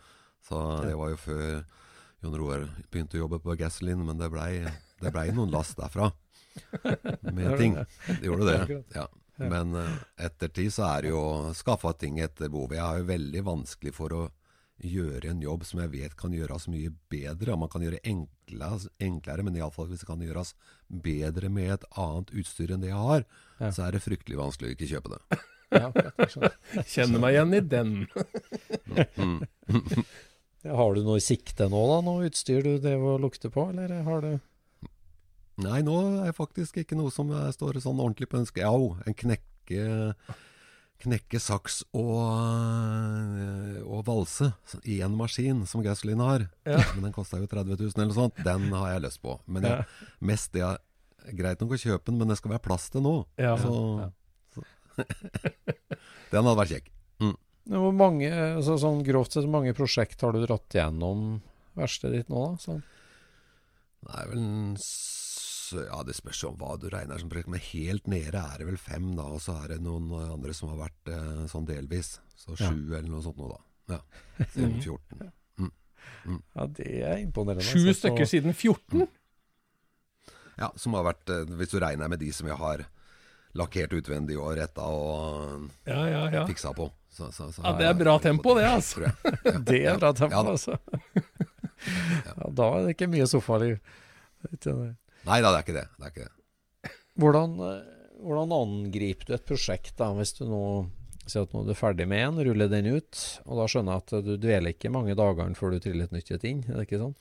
Så 0.49 0.61
det 0.85 0.97
var 0.97 1.13
jo 1.13 1.21
før 1.21 1.45
Jon 2.23 2.35
Roar 2.35 2.67
begynte 2.91 3.19
å 3.19 3.25
jobbe 3.25 3.39
på 3.43 3.55
Gasoline, 3.59 4.05
men 4.05 4.19
det 4.19 4.31
blei 4.33 4.65
ble 4.99 5.29
noen 5.35 5.53
last 5.55 5.79
derfra 5.79 6.11
med 7.23 7.55
ting. 7.61 7.77
Det 8.07 8.27
gjorde 8.27 8.49
det. 8.51 8.83
Ja. 8.97 9.07
Men 9.39 9.77
ettertid 9.77 10.27
etter 10.27 10.49
tid 10.51 10.73
så 10.75 10.89
er 10.89 11.05
det 11.05 11.13
jo 11.13 11.23
skaffa 11.55 11.93
ting 11.95 12.19
etter 12.19 12.51
behov. 12.51 12.75
Jeg 12.75 12.83
har 12.83 12.99
jo 12.99 13.07
veldig 13.13 13.43
vanskelig 13.47 13.93
for 13.95 14.15
å 14.17 14.25
gjøre 14.79 15.31
en 15.31 15.43
jobb 15.43 15.65
som 15.67 15.81
jeg 15.83 15.91
vet 15.93 16.17
kan 16.19 16.35
gjøres 16.35 16.69
mye 16.71 16.91
bedre. 17.11 17.57
Man 17.59 17.71
kan 17.71 17.83
gjøre 17.83 18.01
enklere, 18.03 18.81
enklere 19.03 19.45
men 19.47 19.59
iallfall 19.59 19.89
hvis 19.91 20.03
det 20.03 20.11
kan 20.11 20.23
gjøres 20.23 20.55
bedre 20.89 21.51
med 21.51 21.77
et 21.77 21.87
annet 21.99 22.35
utstyr 22.35 22.75
enn 22.75 22.83
det 22.83 22.93
jeg 22.93 23.05
har, 23.11 23.27
ja. 23.59 23.71
så 23.71 23.87
er 23.87 23.97
det 23.97 24.05
fryktelig 24.05 24.39
vanskelig 24.39 24.71
å 24.71 24.77
ikke 24.77 24.91
kjøpe 24.95 25.15
det. 25.15 25.41
Ja, 25.69 25.91
Kjenner 26.89 27.21
meg 27.21 27.35
igjen 27.35 27.59
i 27.59 27.61
den. 27.61 27.91
Har 30.67 30.95
du 30.95 31.05
noe 31.07 31.21
i 31.21 31.25
sikte 31.25 31.69
nå, 31.71 31.81
da? 31.93 31.99
Noe 32.03 32.27
utstyr 32.27 32.65
du 32.67 32.73
drev 32.83 33.05
og 33.15 33.21
lukter 33.23 33.53
på, 33.55 33.69
eller 33.71 34.01
har 34.07 34.25
du 34.25 34.33
Nei, 35.59 35.81
nå 35.83 35.95
er 36.23 36.35
faktisk 36.37 36.77
ikke 36.79 36.95
noe 36.95 37.11
som 37.11 37.33
står 37.51 37.81
sånn 37.83 37.99
ordentlig 37.99 38.29
på 38.31 38.39
ønsket. 38.39 38.61
Ja, 38.63 38.71
en 39.11 39.17
knekke, 39.19 40.13
knekke 41.03 41.41
saks 41.43 41.81
og, 41.99 42.21
og 43.83 44.05
valse 44.07 44.53
i 44.87 45.01
en 45.03 45.17
maskin, 45.19 45.65
som 45.67 45.83
Gasoline 45.83 46.29
har. 46.29 46.45
Ja. 46.63 46.79
Men 46.93 47.09
den 47.09 47.17
kosta 47.17 47.41
jo 47.43 47.51
30 47.51 47.75
000 47.75 48.05
eller 48.05 48.15
sånt. 48.15 48.39
Den 48.47 48.69
har 48.71 48.93
jeg 48.93 49.05
lyst 49.09 49.23
på. 49.25 49.35
Men 49.51 49.67
jeg, 49.67 49.89
mest 50.31 50.55
det 50.55 50.63
er 50.63 50.79
greit 51.35 51.59
nok 51.65 51.75
å 51.75 51.81
kjøpe 51.83 52.07
den, 52.07 52.23
men 52.23 52.31
det 52.31 52.39
skal 52.39 52.55
være 52.55 52.67
plass 52.69 52.87
til 52.95 53.03
nå. 53.03 53.17
Ja. 53.43 53.57
Så, 53.59 53.75
så. 54.55 54.63
den 56.31 56.39
hadde 56.39 56.59
vært 56.63 56.77
kjekk. 56.77 56.95
Mm. 57.69 57.77
Hvor 57.83 57.93
mange, 57.93 58.29
altså, 58.33 58.79
sånn 58.81 59.03
grovt 59.05 59.33
sett, 59.35 59.45
hvor 59.45 59.59
mange 59.61 59.75
prosjekt 59.77 60.21
har 60.25 60.33
du 60.33 60.41
dratt 60.47 60.73
gjennom 60.73 61.41
verkstedet 61.77 62.23
ditt 62.23 62.31
nå, 62.33 62.45
da? 62.47 62.63
Sånn. 62.65 62.83
Er 64.17 64.31
vel 64.31 64.45
Ja, 65.85 65.99
det 66.07 66.15
spørs 66.17 66.41
om 66.49 66.55
hva 66.57 66.79
du 66.81 66.87
regner 66.89 67.19
som 67.21 67.29
prosjekt, 67.29 67.51
men 67.53 67.61
helt 67.61 68.07
nede 68.09 68.41
er 68.41 68.59
det 68.63 68.67
vel 68.71 68.79
fem, 68.81 69.11
da. 69.19 69.27
Og 69.37 69.43
så 69.45 69.53
er 69.65 69.75
det 69.75 69.83
noen 69.85 70.09
andre 70.33 70.55
som 70.57 70.71
har 70.73 70.79
vært 70.89 71.11
eh, 71.13 71.43
sånn 71.53 71.67
delvis. 71.69 72.15
Så 72.41 72.57
sju 72.57 72.65
Ja. 72.89 72.99
eller 73.03 73.09
noe 73.13 73.21
sånt 73.27 73.37
nå, 73.37 73.51
da. 73.53 73.61
Ja. 73.99 74.01
Siden 74.55 74.81
14. 74.81 75.33
Ja, 76.57 76.65
det 76.73 76.89
er 77.05 77.19
imponerende. 77.21 77.63
Sju 77.65 77.79
stykker 77.79 77.93
så- 77.93 78.01
stykker 78.01 78.27
siden 78.33 78.55
14? 78.57 79.09
Ja, 80.59 80.71
som 80.77 80.95
har 80.95 81.05
vært 81.07 81.29
eh, 81.31 81.45
Hvis 81.57 81.71
du 81.71 81.79
regner 81.81 82.09
med 82.09 82.19
de 82.19 82.33
som 82.33 82.49
vi 82.49 82.53
har 82.57 82.87
lakkert 83.55 83.93
utvendig 83.97 84.37
og 84.41 84.57
retta 84.59 84.83
og 84.83 85.69
Ja, 85.87 86.01
ja, 86.09 86.25
ja. 86.33 86.47
fiksa 86.49 86.73
på. 86.75 86.89
Så, 87.11 87.31
så, 87.33 87.49
så 87.53 87.63
Ja, 87.65 87.75
det 87.81 87.87
er 87.91 87.97
bra 87.99 88.17
tempo, 88.23 88.55
det, 88.59 88.67
altså. 88.69 89.07
Ja. 89.07 89.55
Det 89.59 89.81
er 89.85 90.01
bra 90.01 90.13
tempo, 90.17 90.43
altså. 90.55 90.79
Ja, 92.27 92.35
da 92.51 92.69
er 92.75 92.87
det 92.87 92.97
ikke 92.97 93.11
mye 93.11 93.27
sofaliv. 93.31 93.79
Nei 94.49 95.41
da, 95.43 95.51
det 95.51 95.57
er 95.57 95.65
ikke 95.65 95.77
det. 95.79 95.87
det, 95.97 96.05
er 96.05 96.13
ikke 96.13 96.27
det. 96.27 96.93
Hvordan, 97.19 97.57
eh, 97.67 98.13
hvordan 98.23 98.55
angriper 98.55 99.31
du 99.31 99.35
et 99.37 99.49
prosjekt 99.49 99.97
da, 99.99 100.13
hvis 100.19 100.37
du 100.39 100.45
nå 100.49 100.63
sier 101.29 101.45
at 101.45 101.53
nå 101.53 101.65
er 101.65 101.73
du 101.73 101.77
ferdig 101.77 102.07
med 102.09 102.25
en, 102.25 102.39
ruller 102.47 102.71
den 102.73 102.89
ut, 102.95 103.25
og 103.45 103.61
da 103.61 103.67
skjønner 103.69 103.99
jeg 103.99 104.05
at 104.05 104.29
du 104.29 104.31
dveler 104.41 104.73
ikke 104.75 104.93
mange 104.95 105.17
dagene 105.19 105.59
før 105.59 105.75
du 105.75 105.83
triller 105.85 106.09
et 106.09 106.15
nytt 106.17 106.31
et 106.33 106.47
inn, 106.49 106.63
er 106.69 106.79
det 106.79 106.87
ikke 106.87 107.03
sånn? 107.03 107.17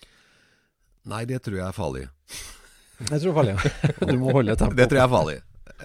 Nei, 1.07 1.23
det 1.27 1.41
tror 1.43 1.59
jeg 1.59 1.67
er 1.67 1.75
farlig. 1.75 2.07
Jeg 2.97 3.21
tror 3.21 3.35
farlig, 3.35 3.51
ja. 3.53 3.89
Du 4.09 4.15
må 4.17 4.31
holde 4.33 4.55
tempoet. 4.57 4.77
Det 4.79 4.87
tror 4.89 4.97
jeg 4.97 5.05
er 5.05 5.11
farlig. 5.11 5.35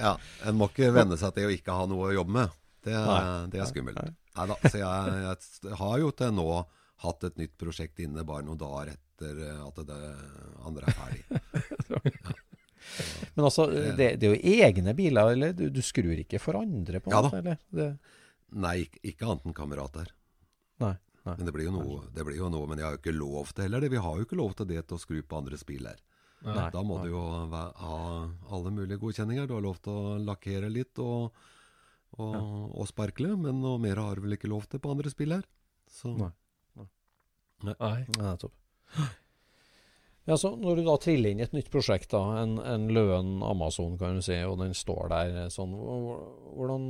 Ja, 0.01 0.13
En 0.49 0.55
må 0.57 0.71
ikke 0.71 0.87
venne 0.97 1.19
seg 1.21 1.35
til 1.37 1.45
å 1.45 1.51
ikke 1.53 1.75
ha 1.77 1.83
noe 1.91 2.07
å 2.09 2.15
jobbe 2.17 2.33
med. 2.39 2.55
Det, 2.83 2.95
Nei. 2.95 3.47
det 3.53 3.61
er 3.63 3.69
skummelt. 3.71 3.99
Nei. 4.03 4.15
Nei 4.37 4.47
da. 4.51 4.57
Så 4.67 4.81
jeg, 4.81 5.19
jeg 5.69 5.77
har 5.79 5.99
jo 6.03 6.11
til 6.19 6.33
nå 6.35 6.47
hatt 7.03 7.25
et 7.29 7.39
nytt 7.41 7.55
prosjekt 7.59 8.01
inne 8.03 8.25
bare 8.27 8.45
noen 8.47 8.59
dager 8.61 8.93
etter 8.95 9.39
at 9.63 9.79
det 9.87 10.01
andre 10.67 10.91
er 10.91 10.97
ferdig. 10.99 12.33
Men 13.37 13.47
altså, 13.47 13.69
det, 13.71 14.09
det 14.21 14.27
er 14.27 14.35
jo 14.35 14.57
egne 14.67 14.95
biler, 14.99 15.33
eller 15.37 15.55
du, 15.57 15.69
du 15.71 15.81
skrur 15.85 16.19
ikke 16.19 16.41
for 16.43 16.59
andre 16.59 16.99
på 17.03 17.13
Ja 17.15 17.23
eller? 17.29 17.61
Det, 17.71 17.87
Nei, 18.53 18.75
ikke, 18.85 19.01
ikke 19.09 19.29
annet 19.29 19.47
enn 19.49 19.55
kamerater. 19.57 20.11
nei, 20.83 20.93
nei. 21.25 21.37
Men 21.39 21.47
det 21.49 21.55
blir 21.55 21.69
jo 21.71 21.77
noe, 21.77 22.01
det 22.13 22.25
blir 22.27 22.37
jo 22.37 22.51
noe. 22.53 22.67
Men 22.69 22.83
jeg 22.83 22.85
har 22.89 22.97
jo 22.97 23.01
ikke 23.01 23.15
lov 23.17 23.53
til 23.55 23.65
heller 23.65 23.81
det. 23.81 23.93
Vi 23.95 24.03
har 24.05 24.19
jo 24.19 24.27
ikke 24.27 24.37
lov 24.43 24.53
til 24.59 24.69
det 24.69 24.83
til 24.83 24.99
å 24.99 25.01
skru 25.01 25.23
på 25.23 25.39
andres 25.39 25.63
biler. 25.65 26.03
Da 26.43 26.83
må 26.85 26.99
du 27.05 27.13
jo 27.13 27.23
ha 27.49 27.97
alle 28.51 28.75
mulige 28.75 28.99
godkjenninger. 29.01 29.47
Du 29.47 29.55
har 29.57 29.65
lov 29.65 29.79
til 29.81 29.95
å 29.95 30.17
lakkere 30.27 30.69
litt 30.75 30.99
og, 31.01 31.31
og, 32.19 32.37
og 32.77 32.89
sparkle, 32.91 33.35
men 33.41 33.63
noe 33.63 33.81
mer 33.83 34.01
har 34.03 34.19
du 34.19 34.27
vel 34.27 34.37
ikke 34.37 34.51
lov 34.53 34.67
til 34.69 34.83
på 34.83 34.93
andre 34.93 35.13
spill 35.13 35.37
her. 35.39 35.47
Så 35.91 36.13
Nei. 36.17 36.33
Nei. 37.63 37.75
Ja, 37.79 37.93
nettopp. 38.19 38.55
Ja, 40.23 40.37
så 40.39 40.53
når 40.55 40.79
du 40.79 40.85
da 40.87 40.95
triller 41.03 41.33
inn 41.33 41.41
i 41.41 41.45
et 41.47 41.55
nytt 41.55 41.71
prosjekt, 41.73 42.13
da, 42.13 42.21
en, 42.45 42.55
en 42.63 42.85
Løen 42.95 43.41
Amazon, 43.43 43.97
kan 43.99 44.21
du 44.21 44.23
si, 44.23 44.37
og 44.47 44.61
den 44.61 44.75
står 44.79 45.11
der 45.11 45.39
sånn, 45.51 45.75
hvordan, 45.75 46.85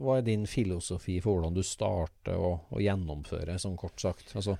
hva 0.00 0.16
er 0.16 0.24
din 0.24 0.46
filosofi 0.48 1.18
for 1.20 1.36
hvordan 1.36 1.58
du 1.58 1.60
starter 1.66 2.40
og, 2.40 2.70
og 2.72 2.80
gjennomfører, 2.80 3.60
sånn 3.60 3.76
kort 3.80 4.00
sagt? 4.00 4.32
Altså, 4.32 4.56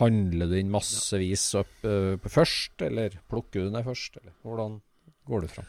handler 0.00 0.48
du 0.48 0.56
inn 0.56 0.72
massevis 0.72 1.44
opp 1.60 1.84
øh, 1.88 2.16
først, 2.24 2.80
eller 2.88 3.20
plukker 3.28 3.66
du 3.66 3.74
ned 3.74 3.84
først, 3.84 4.16
eller 4.22 4.32
hvordan 4.46 4.80
går 5.28 5.44
du 5.44 5.52
fram? 5.58 5.68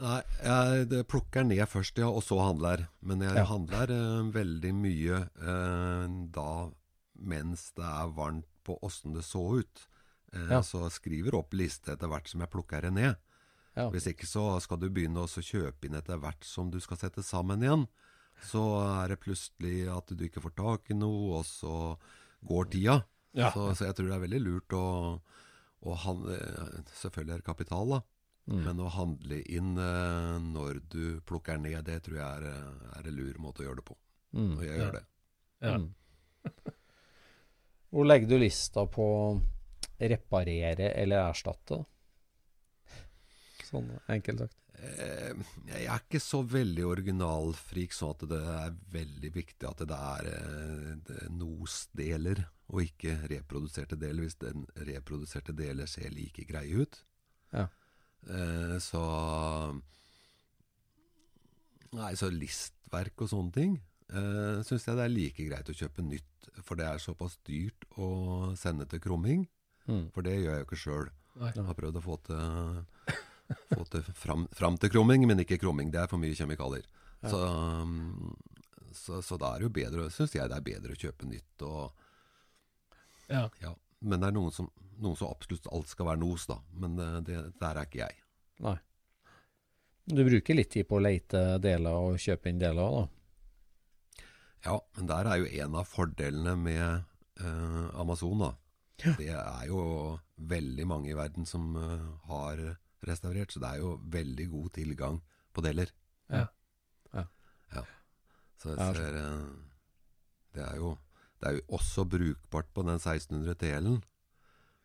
Nei, 0.00 0.22
jeg 0.42 1.04
plukker 1.06 1.44
ned 1.44 1.60
først, 1.68 1.98
ja, 2.00 2.08
og 2.08 2.22
så 2.24 2.38
handler. 2.40 2.86
Men 3.02 3.20
jeg 3.20 3.36
Ja. 3.36 3.44
handler 3.44 3.90
eh, 3.90 4.30
veldig 4.32 4.72
mye 4.74 5.18
eh, 5.40 6.06
da 6.32 6.70
mens 7.22 7.70
det 7.76 7.84
er 7.84 8.08
varmt 8.16 8.46
på 8.64 8.78
åssen 8.82 9.12
det 9.14 9.22
så 9.22 9.60
ut. 9.60 9.86
Eh, 10.32 10.48
Ja. 10.50 10.60
Så 10.62 10.88
skriver 10.90 11.34
opp 11.34 11.52
liste 11.52 11.92
etter 11.92 12.08
hvert 12.08 12.26
som 12.28 12.40
jeg 12.40 12.50
plukker 12.50 12.80
det 12.82 12.92
ned. 12.92 13.16
Ja. 13.76 13.90
Hvis 13.90 14.06
ikke 14.06 14.26
så 14.26 14.60
skal 14.60 14.78
du 14.78 14.88
begynne 14.90 15.22
å 15.22 15.26
kjøpe 15.28 15.86
inn 15.86 15.94
etter 15.94 16.18
hvert 16.18 16.42
som 16.44 16.70
du 16.70 16.80
skal 16.80 16.96
sette 16.96 17.22
sammen 17.22 17.60
igjen. 17.62 17.86
Så 18.42 18.60
er 19.04 19.08
det 19.08 19.20
plutselig 19.20 19.86
at 19.88 20.06
du 20.16 20.24
ikke 20.24 20.42
får 20.42 20.54
tak 20.56 20.90
i 20.90 20.94
noe, 20.94 21.38
og 21.38 21.44
så 21.46 21.96
går 22.44 22.64
tida. 22.70 23.04
Så, 23.52 23.74
så 23.76 23.84
jeg 23.86 23.94
tror 23.96 24.08
det 24.08 24.14
er 24.16 24.26
veldig 24.28 24.40
lurt 24.44 24.72
å, 24.76 25.20
å 25.84 25.94
handle 25.96 26.36
Selvfølgelig 27.00 27.32
er 27.32 27.38
det 27.38 27.44
kapital, 27.46 27.88
da. 27.88 28.00
Mm. 28.50 28.62
Men 28.66 28.80
å 28.82 28.90
handle 28.90 29.38
inn 29.54 29.76
eh, 29.78 30.36
når 30.42 30.80
du 30.90 31.20
plukker 31.26 31.60
ned, 31.62 31.78
det 31.86 32.00
tror 32.06 32.18
jeg 32.18 32.26
er, 32.26 32.46
eh, 32.50 32.86
er 32.98 33.08
en 33.08 33.18
lur 33.18 33.38
måte 33.42 33.62
å 33.62 33.68
gjøre 33.68 33.80
det 33.82 33.86
på. 33.86 33.98
Mm. 34.34 34.52
Og 34.56 34.64
jeg 34.66 34.80
gjør 34.80 34.96
det. 34.98 35.04
Ja. 35.62 35.76
Mm. 35.78 35.90
Hvor 37.92 38.08
legger 38.08 38.32
du 38.32 38.38
lista 38.40 38.86
på 38.88 39.06
reparere 40.02 40.90
eller 40.98 41.28
erstatte? 41.28 41.82
Sånn 43.68 43.92
enkelt 44.10 44.46
sagt. 44.46 44.58
Eh, 44.82 45.36
jeg 45.68 45.84
er 45.84 46.00
ikke 46.00 46.20
så 46.22 46.40
veldig 46.48 46.86
originalfrik, 46.88 47.94
sånn 47.94 48.16
at 48.16 48.24
det 48.32 48.40
er 48.56 48.74
veldig 48.96 49.30
viktig 49.36 49.68
at 49.68 49.84
det 49.86 49.98
er 49.98 50.30
eh, 50.32 51.28
NOS-deler 51.30 52.42
og 52.72 52.82
ikke 52.88 53.14
reproduserte 53.30 53.98
deler, 54.00 54.24
hvis 54.24 54.40
den 54.40 54.66
reproduserte 54.88 55.54
deler 55.54 55.86
ser 55.90 56.10
like 56.10 56.46
greie 56.48 56.82
ut. 56.82 56.98
Ja. 57.52 57.68
Eh, 58.30 58.76
så 58.82 59.02
Nei, 61.92 62.12
så 62.16 62.30
listverk 62.32 63.20
og 63.24 63.28
sånne 63.32 63.52
ting. 63.52 63.80
eh, 64.12 64.62
syns 64.64 64.86
jeg 64.86 64.96
det 64.96 65.04
er 65.04 65.12
like 65.12 65.44
greit 65.48 65.68
å 65.68 65.74
kjøpe 65.76 66.02
nytt. 66.04 66.48
For 66.64 66.76
det 66.76 66.86
er 66.86 66.98
såpass 67.00 67.38
dyrt 67.44 67.84
å 67.96 68.52
sende 68.56 68.86
til 68.88 69.00
krumming. 69.00 69.46
Mm. 69.88 70.10
For 70.12 70.22
det 70.22 70.34
gjør 70.38 70.52
jeg 70.56 70.62
jo 70.62 70.66
ikke 70.68 70.80
sjøl. 70.82 71.10
Jeg 71.40 71.64
har 71.64 71.74
prøvd 71.78 71.96
å 71.96 72.02
få 72.04 72.16
til, 72.26 72.84
få 73.72 73.84
til 73.90 74.02
fram, 74.16 74.46
fram 74.52 74.76
til 74.76 74.90
krumming, 74.92 75.24
men 75.26 75.40
ikke 75.40 75.58
krumming. 75.62 75.90
Det 75.92 76.00
er 76.02 76.10
for 76.10 76.20
mye 76.20 76.36
kjemikalier. 76.36 76.84
Så, 77.22 77.38
um, 77.38 78.34
så, 78.92 79.20
så 79.24 79.38
da 79.40 79.54
er 79.54 79.62
det 79.62 79.68
jo 79.68 79.74
bedre, 79.80 80.08
syns 80.12 80.34
jeg 80.36 80.48
det 80.50 80.58
er 80.58 80.66
bedre 80.66 80.92
å 80.92 81.00
kjøpe 81.00 81.28
nytt. 81.28 81.64
Og, 81.68 81.92
Ja. 83.30 83.46
ja. 83.62 83.72
Men 84.02 84.22
det 84.22 84.30
er 84.30 84.36
noen 84.36 84.54
som, 84.54 84.68
noen 85.02 85.18
som 85.18 85.30
absolutt 85.30 85.68
alt 85.72 85.90
skal 85.90 86.10
være 86.10 86.22
nos, 86.22 86.46
da. 86.50 86.58
Men 86.82 86.98
eh, 86.98 87.18
det, 87.26 87.40
der 87.60 87.78
er 87.78 87.88
ikke 87.88 88.02
jeg. 88.02 88.18
Nei. 88.62 88.76
Du 90.12 90.24
bruker 90.26 90.58
litt 90.58 90.72
tid 90.74 90.88
på 90.90 90.98
å 90.98 91.04
lete 91.04 91.42
deler 91.62 92.08
og 92.08 92.18
kjøpe 92.20 92.50
inn 92.50 92.62
deler 92.62 92.82
òg, 92.82 92.96
da? 92.98 94.26
Ja, 94.62 94.74
men 94.96 95.08
der 95.10 95.28
er 95.30 95.40
jo 95.42 95.52
en 95.64 95.78
av 95.78 95.88
fordelene 95.90 96.56
med 96.58 96.82
eh, 97.42 97.86
Amazon, 97.98 98.42
da. 98.42 98.52
Det 99.02 99.32
er 99.34 99.66
jo 99.66 99.82
veldig 100.36 100.86
mange 100.86 101.10
i 101.10 101.16
verden 101.16 101.46
som 101.48 101.74
uh, 101.74 102.02
har 102.28 102.60
restaurert, 103.06 103.52
så 103.52 103.62
det 103.62 103.70
er 103.72 103.82
jo 103.82 103.96
veldig 104.12 104.46
god 104.52 104.68
tilgang 104.78 105.18
på 105.52 105.64
deler. 105.64 105.90
Ja. 106.30 106.44
Ja. 107.12 107.24
Ja. 107.74 107.82
Så 108.62 108.76
jeg 108.76 108.96
ser 108.96 109.18
uh, 109.18 109.48
det, 110.54 110.66
er 110.68 110.76
jo, 110.78 110.92
det 111.42 111.48
er 111.50 111.56
jo 111.58 111.64
også 111.78 112.04
brukbart 112.06 112.68
på 112.74 112.84
den 112.86 112.98
1600 113.00 113.56
TL-en, 113.58 114.00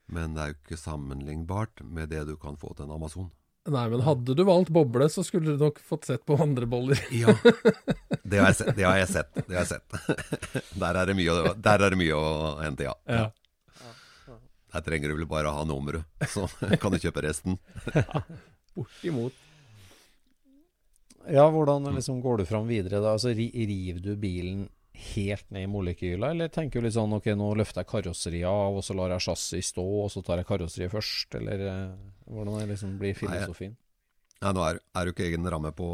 men 0.10 0.34
det 0.34 0.42
er 0.44 0.54
jo 0.54 0.58
ikke 0.62 0.80
sammenlignbart 0.82 1.84
med 1.86 2.10
det 2.14 2.24
du 2.30 2.36
kan 2.42 2.58
få 2.58 2.72
til 2.78 2.88
en 2.88 2.96
Amazon. 2.96 3.28
Nei, 3.68 3.84
men 3.92 4.00
hadde 4.06 4.32
du 4.32 4.42
valgt 4.48 4.70
boble, 4.72 5.10
så 5.12 5.26
skulle 5.28 5.54
du 5.58 5.60
nok 5.66 5.82
fått 5.84 6.06
sett 6.08 6.22
på 6.26 6.38
andre 6.40 6.66
boller. 6.72 6.98
Ja, 7.12 7.34
det 8.24 8.40
har 8.40 8.48
jeg 8.54 8.58
sett. 8.62 8.76
Det 8.78 8.86
har 8.88 8.96
jeg 9.02 9.10
sett. 9.12 9.34
Det 9.42 9.58
har 9.58 9.66
jeg 9.66 9.74
sett. 9.74 9.98
Der, 10.82 10.96
er 11.02 11.10
det 11.12 11.16
mye, 11.20 11.34
å- 11.36 11.52
der 11.60 11.84
er 11.84 11.92
det 11.94 12.00
mye 12.00 12.16
å 12.16 12.30
hente, 12.64 12.88
ja. 12.88 12.94
Ja. 13.12 13.26
Der 14.74 14.84
trenger 14.88 15.12
du 15.12 15.18
vel 15.20 15.28
bare 15.30 15.52
å 15.52 15.58
ha 15.60 15.66
nummeret, 15.68 16.08
så 16.32 16.48
kan 16.82 16.96
du 16.96 16.98
kjøpe 17.04 17.24
resten. 17.28 17.60
Bortimot. 18.76 19.36
Ja, 21.28 21.44
hvordan 21.52 21.84
liksom 21.96 22.22
går 22.24 22.40
du 22.42 22.46
fram 22.48 22.68
videre 22.72 23.02
da? 23.04 23.14
Altså, 23.18 23.34
river 23.36 24.00
du 24.04 24.14
bilen 24.20 24.68
helt 24.98 25.50
ned 25.54 25.68
i 25.68 25.70
molekyler, 25.72 26.32
eller 26.34 26.52
tenker 26.54 26.82
du 26.82 26.88
litt 26.88 26.96
sånn 26.96 27.16
ok, 27.18 27.30
nå 27.38 27.50
løfter 27.60 27.84
jeg 27.84 27.92
karosseriet 27.92 28.50
av, 28.50 28.78
og 28.80 28.86
så 28.86 28.96
lar 28.98 29.14
jeg 29.16 29.26
chassis 29.28 29.74
stå, 29.74 29.86
og 30.04 30.10
så 30.14 30.24
tar 30.26 30.42
jeg 30.42 30.50
karosseriet 30.50 30.94
først, 30.94 31.38
eller 31.40 31.66
eh, 31.68 31.92
hvordan 32.28 32.58
det 32.62 32.70
liksom 32.74 32.96
blir 33.02 33.18
filosofien? 33.18 33.76
Ja, 34.42 34.54
nå 34.54 34.64
er 34.66 34.80
er 34.80 35.10
jo 35.10 35.14
ikke 35.16 35.28
egen 35.28 35.48
ramme 35.50 35.72
på, 35.74 35.88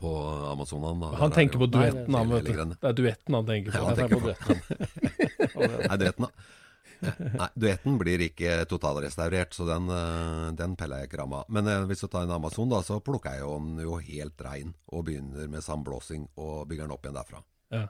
på 0.00 0.12
Amazonen. 0.52 1.02
Da. 1.02 1.10
Han 1.20 1.32
er 1.32 1.40
tenker 1.40 1.60
på 1.60 1.68
duetten, 1.72 2.14
han, 2.14 2.32
vet 2.32 2.48
du. 2.48 2.76
Det 2.76 2.92
er 2.92 2.96
duetten 3.02 3.36
han 3.36 3.50
tenker 3.50 3.74
på. 3.74 3.76
Ja, 3.76 3.84
han 3.90 3.98
tenker 3.98 4.16
tenker 4.16 4.22
på 4.22 4.30
duetten. 4.30 5.84
Nei, 5.90 5.98
duetten, 6.04 6.28
da. 6.28 6.54
Nei, 7.00 7.48
duetten 7.54 7.98
blir 8.00 8.22
ikke 8.26 8.64
totalrestaurert, 8.70 9.52
så 9.54 9.66
den, 9.68 9.86
eh, 9.94 10.48
den 10.58 10.74
peller 10.78 11.02
jeg 11.04 11.10
ikke 11.10 11.20
ramma. 11.22 11.44
Men 11.48 11.68
eh, 11.70 11.84
hvis 11.90 12.02
du 12.02 12.08
tar 12.10 12.24
en 12.26 12.32
Amazon, 12.34 12.68
da, 12.72 12.80
så 12.86 12.98
plukker 13.04 13.36
jeg 13.36 13.44
jo 13.44 13.52
den 13.58 13.82
jo 13.84 13.98
helt 14.02 14.42
rein 14.46 14.72
og 14.90 15.04
begynner 15.06 15.48
med 15.52 15.62
sandblåsing 15.62 16.26
og 16.36 16.64
bygger 16.70 16.88
den 16.88 16.94
opp 16.96 17.06
igjen 17.06 17.18
derfra. 17.20 17.42
Ja. 17.74 17.84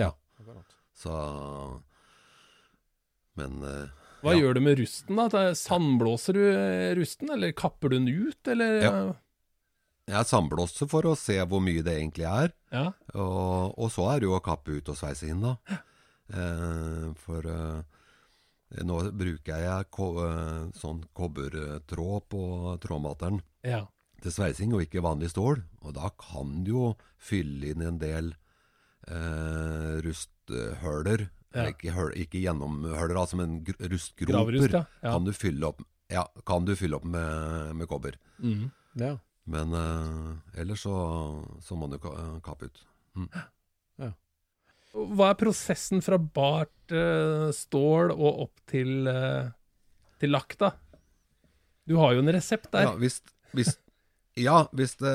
Ja. 0.00 0.10
Så 0.94 1.12
Men 3.36 3.60
eh, 3.66 3.88
Hva 4.24 4.32
Ja. 4.34 4.40
gjør 4.40 4.54
du 4.56 4.60
med 4.64 4.78
rusten? 4.78 5.16
da? 5.16 5.26
Er- 5.50 5.54
Sandblåser 5.58 6.32
du 6.32 6.44
rusten, 7.00 7.30
eller 7.34 7.52
kapper 7.52 7.90
du 7.92 7.98
den 7.98 8.08
ut, 8.08 8.48
eller? 8.48 8.80
Ja. 8.82 9.14
jeg 10.06 10.26
sandblåser 10.28 10.88
for 10.88 11.02
å 11.08 11.14
se 11.16 11.36
hvor 11.48 11.60
mye 11.64 11.82
det 11.84 11.94
egentlig 11.98 12.24
er. 12.28 12.52
Ja. 12.72 12.92
Og, 13.14 13.74
og 13.78 13.90
så 13.92 14.06
er 14.14 14.20
det 14.20 14.28
jo 14.28 14.36
å 14.36 14.42
kappe 14.44 14.76
ut 14.78 14.88
og 14.92 14.96
sveise 14.96 15.28
inn, 15.28 15.40
da. 15.44 15.56
Eh, 16.32 17.12
for 17.20 17.44
eh, 17.44 17.82
nå 18.82 18.96
bruker 19.14 19.60
jeg 19.62 19.88
ko 19.94 20.06
eh, 20.24 20.62
sånn 20.74 21.04
kobbertråd 21.14 22.24
på 22.32 22.40
trådmateren 22.82 23.38
ja. 23.62 23.84
til 24.22 24.34
sveising, 24.34 24.74
og 24.74 24.82
ikke 24.82 25.04
vanlig 25.04 25.30
stål. 25.30 25.62
Og 25.86 25.94
da 25.94 26.10
kan 26.18 26.64
du 26.66 26.72
jo 26.72 26.88
fylle 27.22 27.70
inn 27.74 27.84
en 27.86 28.00
del 28.02 28.32
eh, 29.06 30.00
rusthøler. 30.04 31.28
Ja. 31.54 31.68
Ikke, 31.70 31.92
ikke 32.18 32.40
gjennomhøler, 32.42 33.14
altså, 33.20 33.38
men 33.38 33.60
rustgroper. 33.78 34.32
Gravrust, 34.32 34.72
ja. 34.74 34.84
Kan 35.04 35.28
du 35.28 35.30
fylle 35.36 35.68
opp, 35.70 35.84
ja, 36.10 36.24
kan 36.48 36.66
du 36.66 36.74
fylle 36.74 36.98
opp 36.98 37.06
med, 37.06 37.76
med 37.78 37.86
kobber. 37.90 38.18
Mm. 38.42 38.72
Ja. 38.98 39.12
Men 39.46 39.76
eh, 39.78 40.60
ellers 40.64 40.82
så, 40.82 40.96
så 41.62 41.76
må 41.78 41.86
du 41.92 42.00
ka- 42.02 42.40
kappe 42.42 42.66
ut. 42.72 42.82
Hva 44.94 45.32
er 45.32 45.38
prosessen 45.38 46.02
fra 46.04 46.18
bart 46.18 46.94
uh, 46.94 47.50
stål 47.54 48.12
og 48.14 48.44
opp 48.46 48.60
til, 48.70 49.08
uh, 49.10 49.50
til 50.22 50.34
lakk, 50.34 50.54
da? 50.60 50.70
Du 51.84 51.98
har 52.00 52.14
jo 52.14 52.22
en 52.22 52.32
resept 52.32 52.70
der. 52.72 52.86
Ja, 52.86 52.94
hvis, 53.00 53.18
hvis, 53.56 53.74
ja, 54.40 54.64
hvis, 54.72 54.94
det, 55.02 55.14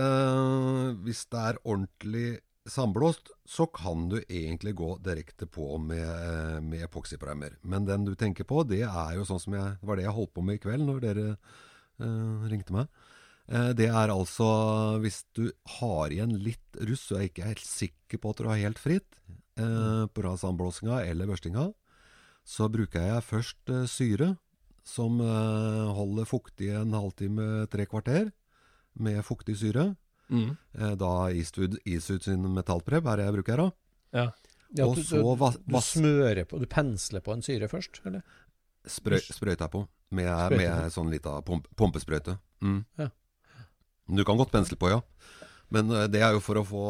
hvis 1.06 1.24
det 1.32 1.46
er 1.48 1.62
ordentlig 1.64 2.28
sandblåst, 2.70 3.32
så 3.50 3.66
kan 3.74 4.10
du 4.12 4.20
egentlig 4.22 4.76
gå 4.78 4.92
direkte 5.06 5.48
på 5.50 5.78
med, 5.82 6.62
med 6.68 6.84
epoksyprimer. 6.86 7.56
Men 7.64 7.88
den 7.88 8.06
du 8.06 8.14
tenker 8.20 8.46
på, 8.46 8.62
det 8.68 8.84
er 8.86 9.16
jo 9.18 9.26
sånn 9.26 9.42
som 9.42 9.56
jeg, 9.58 9.80
var 9.82 9.98
det 9.98 10.06
jeg 10.06 10.18
holdt 10.20 10.36
på 10.36 10.46
med 10.46 10.60
i 10.60 10.64
kveld 10.64 10.86
når 10.86 11.02
dere 11.08 11.26
uh, 11.34 12.46
ringte 12.52 12.76
meg. 12.76 12.92
Eh, 13.50 13.72
det 13.74 13.88
er 13.90 14.12
altså 14.14 14.48
hvis 15.02 15.24
du 15.34 15.48
har 15.80 16.12
igjen 16.14 16.36
litt 16.44 16.80
russ, 16.86 17.08
og 17.12 17.18
er 17.18 17.24
jeg 17.28 17.32
ikke 17.34 17.48
helt 17.50 17.66
sikker 17.66 18.22
på 18.22 18.30
at 18.34 18.42
du 18.44 18.50
har 18.52 18.62
helt 18.62 18.80
fritt 18.82 19.18
eh, 19.58 20.04
pga. 20.14 20.36
sandblåsinga 20.38 21.00
eller 21.10 21.30
børstinga, 21.30 21.70
så 22.46 22.70
bruker 22.72 23.02
jeg 23.08 23.26
først 23.26 23.74
eh, 23.74 23.86
syre 23.90 24.36
som 24.86 25.20
eh, 25.22 25.90
holder 25.98 26.26
fuktig 26.30 26.70
en 26.74 26.94
halvtime, 26.98 27.66
tre 27.70 27.86
kvarter, 27.90 28.32
med 29.00 29.20
fuktig 29.26 29.56
syre. 29.60 29.96
Mm. 30.30 30.54
Eh, 30.78 30.94
da 31.02 31.12
Eastwood, 31.34 31.78
Eastwood 31.90 32.26
sin 32.26 32.46
metallpreb 32.54 33.06
er 33.10 33.18
det 33.22 33.28
jeg 33.30 33.36
bruker 33.40 33.62
da. 33.64 33.68
Ja. 34.14 34.28
Ja, 34.78 34.86
Og 34.86 35.00
du, 35.00 35.02
så 35.02 35.18
vas- 35.38 35.58
du 35.66 35.74
smører 35.82 36.44
på 36.46 36.60
Du 36.62 36.68
pensler 36.70 37.24
på 37.26 37.34
en 37.34 37.42
syre 37.42 37.66
først, 37.72 38.02
eller? 38.06 38.22
Sprøy, 38.86 39.18
sprøyter 39.34 39.66
jeg 39.66 39.72
på 39.74 39.82
med, 40.14 40.30
med 40.58 40.92
sånn 40.94 41.10
lita 41.10 41.40
pump, 41.46 41.66
pumpesprøyte. 41.78 42.36
Mm. 42.62 42.84
Ja. 43.02 43.08
Du 44.10 44.26
kan 44.26 44.40
godt 44.40 44.54
pensle 44.54 44.78
på, 44.80 44.90
ja. 44.92 45.02
Men 45.74 45.92
eh, 45.94 46.08
det 46.12 46.24
er 46.26 46.34
jo 46.36 46.42
for 46.44 46.60
å 46.62 46.66
få, 46.66 46.86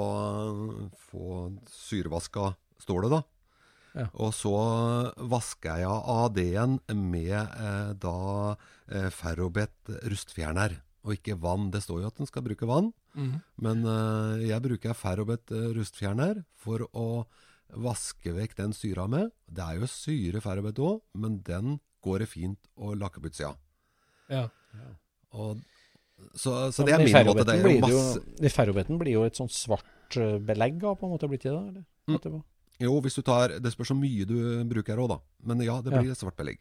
få 1.11 1.41
syrevaska 1.71 2.53
stålet, 2.79 3.11
da. 3.17 3.23
Ja. 3.97 4.05
Og 4.21 4.31
så 4.37 4.53
vasker 5.31 5.81
jeg 5.81 5.89
av 5.89 6.29
det 6.35 6.45
igjen 6.51 6.77
med 6.93 7.35
eh, 7.39 7.91
da 7.99 8.19
eh, 8.87 9.09
ferrobet 9.13 9.91
rustfjerner. 10.11 10.77
Og 11.07 11.15
ikke 11.15 11.37
vann. 11.39 11.69
Det 11.73 11.81
står 11.83 12.03
jo 12.03 12.09
at 12.11 12.19
en 12.21 12.29
skal 12.29 12.45
bruke 12.45 12.67
vann. 12.69 12.91
Mm. 13.17 13.39
Men 13.65 13.85
eh, 13.87 14.47
jeg 14.51 14.63
bruker 14.65 14.97
ferrobet 14.97 15.53
eh, 15.55 15.69
rustfjerner 15.77 16.43
for 16.59 16.85
å 16.93 17.25
vaske 17.79 18.33
vekk 18.33 18.55
den 18.57 18.73
syra 18.73 19.07
med. 19.09 19.33
Det 19.45 19.65
er 19.65 19.81
jo 19.81 19.89
syre 19.89 20.41
ferrobet 20.43 20.81
òg, 20.81 21.01
men 21.17 21.39
den 21.45 21.77
går 22.05 22.23
det 22.23 22.29
fint 22.31 22.69
å 22.79 22.95
lakke 22.97 23.21
på 23.21 23.29
utsida. 23.29 23.53
Ja. 24.29 24.47
Og, 25.35 25.59
så, 26.35 26.71
så 26.71 26.85
det 26.85 26.91
Ja, 26.93 26.97
er 26.99 27.05
min 27.05 27.27
måte. 27.31 27.45
Det 27.45 27.55
er 27.55 27.69
jo 27.69 27.79
masse 27.81 28.19
jo- 28.19 28.45
I 28.45 28.49
ferrobeten 28.53 28.99
blir 28.99 29.13
jo 29.17 29.23
et 29.25 29.35
sånt 29.35 29.51
svart 29.51 30.17
eh, 30.17 30.37
belegg 30.39 30.83
av, 30.83 30.97
på 30.99 31.05
en 31.07 31.13
måte, 31.15 31.27
blitt 31.31 31.43
det 31.43 31.51
da? 31.53 31.61
Eller? 31.67 31.85
Mm. 32.09 32.43
Jo, 32.79 32.93
hvis 33.03 33.15
du 33.15 33.21
tar 33.21 33.49
Det 33.59 33.71
spørs 33.73 33.89
så 33.91 33.95
mye 33.99 34.25
du 34.25 34.63
bruker 34.65 34.97
òg, 34.97 35.09
da. 35.09 35.19
Men 35.43 35.59
ja, 35.61 35.81
det 35.81 35.91
Ja. 35.93 36.01
blir 36.01 36.11
et 36.11 36.17
svart 36.17 36.35
belegg. 36.37 36.59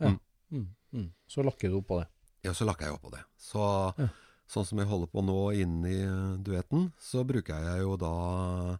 Mm, 0.00 0.68
mm. 0.94 1.10
Så 1.28 1.42
lakker 1.44 1.68
du 1.68 1.80
oppå 1.82 1.98
det. 2.00 2.08
Ja, 2.44 2.52
så 2.52 2.64
lakker 2.64 2.86
jeg 2.86 2.94
oppå 2.96 3.10
det. 3.12 3.24
Så 3.38 3.92
Ja. 3.98 4.08
sånn 4.48 4.64
som 4.64 4.78
jeg 4.78 4.86
holder 4.88 5.08
på 5.12 5.22
nå 5.24 5.52
inni 5.54 5.98
eh, 6.02 6.36
duetten, 6.40 6.92
så 6.98 7.24
bruker 7.26 7.58
jeg 7.64 7.80
jo 7.82 7.96
da 7.96 8.78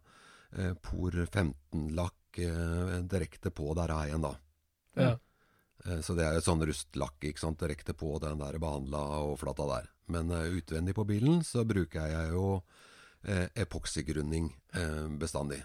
eh, 0.57 0.73
Por 0.81 1.11
15-lakk 1.11 2.39
eh, 2.39 3.01
direkte 3.05 3.51
på 3.51 3.75
der 3.75 3.91
er 3.93 4.07
igjen, 4.09 4.21
da. 4.23 4.33
Ja. 4.95 5.11
Eh, 5.85 6.01
Så 6.01 6.15
det 6.15 6.25
er 6.25 6.33
jo 6.39 6.41
sånn 6.41 6.65
rustlakk, 6.65 7.19
ikke 7.21 7.39
sant, 7.39 7.59
direkte 7.59 7.93
på 7.93 8.19
den 8.19 8.39
der 8.39 8.57
behandla 8.57 9.35
flata 9.37 9.67
der. 9.67 9.89
Men 10.09 10.31
eh, 10.35 10.51
utvendig 10.59 10.95
på 10.97 11.07
bilen 11.07 11.43
så 11.45 11.65
bruker 11.67 12.09
jeg 12.11 12.31
jo 12.33 12.45
eh, 13.23 13.47
epoksygrunning 13.63 14.51
eh, 14.73 15.05
bestandig. 15.21 15.61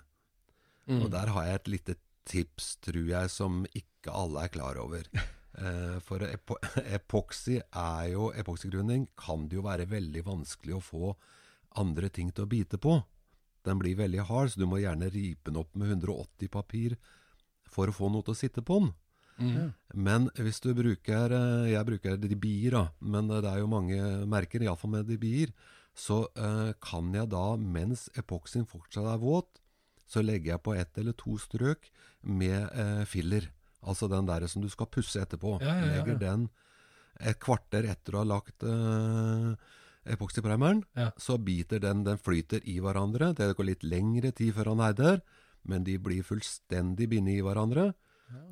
Mm. 0.86 1.00
Og 1.00 1.08
der 1.14 1.32
har 1.32 1.46
jeg 1.48 1.60
et 1.60 1.72
lite 1.76 1.96
tips, 2.28 2.76
tror 2.84 3.08
jeg, 3.08 3.30
som 3.32 3.64
ikke 3.72 4.12
alle 4.12 4.44
er 4.44 4.52
klar 4.54 4.80
over. 4.82 5.08
Eh, 5.54 6.00
for 6.02 6.18
epo 6.26 6.56
epoksy 6.82 7.60
er 7.62 8.06
jo 8.10 8.24
Epoksygrunning 8.34 9.04
kan 9.14 9.44
det 9.46 9.54
jo 9.54 9.62
være 9.62 9.84
veldig 9.86 10.24
vanskelig 10.26 10.74
å 10.74 10.80
få 10.82 11.12
andre 11.78 12.08
ting 12.10 12.32
til 12.34 12.42
å 12.42 12.50
bite 12.50 12.80
på. 12.82 12.96
Den 13.62 13.78
blir 13.78 13.94
veldig 14.00 14.26
hard, 14.26 14.50
så 14.50 14.58
du 14.58 14.66
må 14.66 14.80
gjerne 14.82 15.12
ripe 15.14 15.46
den 15.46 15.60
opp 15.62 15.70
med 15.78 15.92
180 15.94 16.50
papir 16.50 16.96
for 17.70 17.86
å 17.86 17.94
få 17.94 18.10
noe 18.10 18.26
til 18.26 18.34
å 18.34 18.40
sitte 18.40 18.66
på 18.66 18.80
den. 18.82 18.90
Mhm. 19.38 19.72
Men 19.94 20.28
hvis 20.38 20.60
du 20.62 20.72
bruker 20.74 21.32
eh, 21.34 21.72
Jeg 21.72 21.86
bruker 21.86 22.16
Dibier, 22.16 22.70
da, 22.70 22.84
men 23.00 23.26
det 23.28 23.44
er 23.44 23.58
jo 23.58 23.66
mange 23.66 23.98
merker, 24.30 24.62
iallfall 24.62 24.90
med 24.90 25.06
Dibier. 25.06 25.50
så 25.94 26.26
eh, 26.36 26.72
kan 26.80 27.12
jeg 27.14 27.28
da, 27.30 27.56
mens 27.56 28.08
epoksyen 28.18 28.66
fortsatt 28.66 29.06
er 29.06 29.18
våt, 29.18 29.60
så 30.06 30.22
legger 30.22 30.52
jeg 30.54 30.62
på 30.62 30.74
ett 30.74 30.98
eller 30.98 31.12
to 31.18 31.36
strøk 31.38 31.90
med 32.22 32.68
eh, 32.74 33.04
filler. 33.06 33.50
Altså 33.82 34.08
den 34.08 34.26
der 34.26 34.46
som 34.46 34.62
du 34.62 34.68
skal 34.68 34.86
pusse 34.86 35.20
etterpå. 35.22 35.60
Ja, 35.62 35.66
ja, 35.74 35.84
ja, 35.84 35.92
Legger 36.04 36.18
den 36.18 36.48
et 37.20 37.38
kvarter 37.38 37.84
etter 37.86 38.14
å 38.16 38.22
ha 38.24 38.24
lagt 38.26 38.62
eh, 38.66 39.54
epoksyprimeren, 40.14 40.82
Ja. 40.96 41.10
så 41.16 41.38
biter 41.38 41.78
den, 41.80 42.02
den 42.04 42.18
flyter 42.18 42.60
i 42.66 42.78
hverandre. 42.80 43.32
Det 43.34 43.54
går 43.56 43.64
litt 43.70 43.82
lengre 43.84 44.32
tid 44.32 44.54
før 44.54 44.72
han 44.74 44.80
herder, 44.82 45.22
men 45.64 45.84
de 45.84 45.96
blir 45.98 46.22
fullstendig 46.26 47.08
bindet 47.08 47.38
i 47.38 47.42
hverandre. 47.44 47.94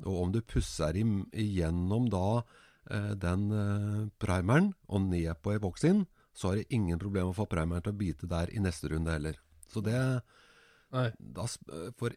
Og 0.05 0.21
om 0.23 0.31
du 0.33 0.41
pusser 0.41 0.95
igjennom 0.97 2.09
da 2.11 2.43
eh, 2.91 3.13
den 3.19 3.47
eh, 3.51 4.09
primeren 4.21 4.73
og 4.87 5.07
ned 5.09 5.31
på 5.41 5.55
epoksyen, 5.55 6.05
så 6.33 6.49
har 6.49 6.55
du 6.61 6.73
ingen 6.75 6.99
problem 7.01 7.29
å 7.31 7.35
få 7.37 7.45
primeren 7.49 7.83
til 7.85 7.93
å 7.93 7.97
bite 7.97 8.29
der 8.29 8.51
i 8.53 8.61
neste 8.63 8.89
runde 8.93 9.11
heller. 9.13 9.37
Så 9.69 9.83
det 9.85 9.97
Nei. 10.93 11.09
da, 11.17 11.47
eh, 11.71 11.89
For 11.97 12.15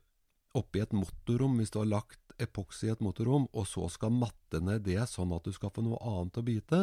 oppi 0.57 0.81
et 0.81 0.93
motorrom, 0.97 1.59
hvis 1.61 1.71
du 1.73 1.81
har 1.83 1.91
lagt 1.91 2.21
epoksy 2.41 2.89
i 2.89 2.93
et 2.93 3.01
motorrom, 3.05 3.47
og 3.53 3.67
så 3.69 3.89
skal 3.93 4.13
matte 4.13 4.61
ned 4.61 4.85
det 4.85 5.03
sånn 5.09 5.35
at 5.37 5.45
du 5.45 5.53
skal 5.53 5.71
få 5.73 5.85
noe 5.85 6.01
annet 6.01 6.41
å 6.41 6.45
bite, 6.45 6.81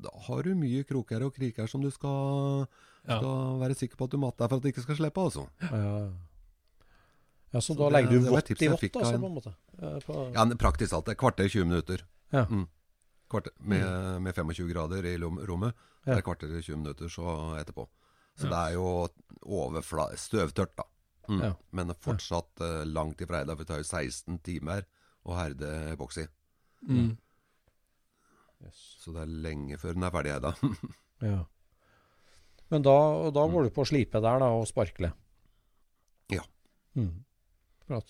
da 0.00 0.10
har 0.26 0.42
du 0.46 0.54
mye 0.56 0.84
kroker 0.88 1.22
og 1.26 1.34
kriker 1.36 1.68
som 1.68 1.82
du 1.82 1.90
skal, 1.90 2.66
Ja. 3.06 3.18
være 3.20 3.74
sikker 3.74 3.96
på 3.96 4.04
at 4.04 4.10
du 4.10 4.18
matter 4.18 4.48
for 4.48 4.56
at 4.56 4.62
det 4.62 4.72
ikke 4.74 4.82
skal 4.86 4.96
slippe, 4.96 5.20
altså. 5.20 5.48
Ja, 5.60 6.10
ja 7.52 7.60
så, 7.60 7.74
Så 7.74 7.78
da 7.78 7.88
det- 7.88 7.92
legger 7.96 8.10
du 8.10 8.28
vått 8.30 8.50
i 8.50 8.68
vått, 8.68 8.84
altså, 8.96 9.18
på 9.18 9.26
en 9.26 9.34
måte? 9.34 9.54
På, 10.06 10.32
Ja, 10.34 10.44
praktisk 10.58 10.92
alt. 10.92 11.08
Et 11.08 11.18
kvarter, 11.18 11.48
20 11.48 11.64
minutter. 11.64 12.04
Ja. 12.32 12.44
Mm. 12.46 12.68
Kvarter, 13.30 13.52
med, 13.60 14.22
med 14.22 14.34
25 14.34 14.68
grader 14.72 15.04
i 15.06 15.16
rommet. 15.18 15.74
Ja. 16.06 16.14
Det 16.14 16.18
er 16.18 16.26
kvarter 16.26 16.48
til 16.48 16.62
20 16.62 16.76
minutter 16.76 17.08
så 17.08 17.56
etterpå. 17.60 17.88
Så 18.38 18.44
Ja. 18.46 18.50
det 18.50 18.58
er 18.58 18.72
jo 18.74 19.08
overfla 19.42 20.08
støvtørt, 20.16 20.76
da. 20.76 20.84
Mm. 21.28 21.40
Ja. 21.42 21.52
Men 21.72 21.94
fortsatt 21.94 22.60
uh, 22.60 22.84
langt 22.84 23.20
ifra 23.20 23.44
for 23.46 23.56
det 23.64 23.66
tar 23.68 23.78
jo 23.78 23.84
16 23.84 24.38
timer 24.42 24.84
å 25.26 25.36
herde 25.36 25.92
epoksy. 25.92 26.26
Mm. 26.88 27.16
Yes. 28.64 28.80
Så 29.00 29.12
det 29.14 29.22
er 29.22 29.26
lenge 29.44 29.78
før 29.80 29.94
den 29.94 30.04
er 30.04 30.10
ferdig 30.14 30.32
herda. 30.36 30.54
Ja. 31.20 31.44
Men 32.70 32.80
da, 32.86 33.30
da 33.34 33.42
går 33.50 33.66
du 33.66 33.70
på 33.76 33.82
å 33.82 33.88
slipe 33.88 34.20
der 34.24 34.38
da, 34.40 34.46
og 34.56 34.62
sparkle? 34.70 35.10
Ja. 36.32 36.40
Mm. 36.96 37.24
Bra. 37.90 38.00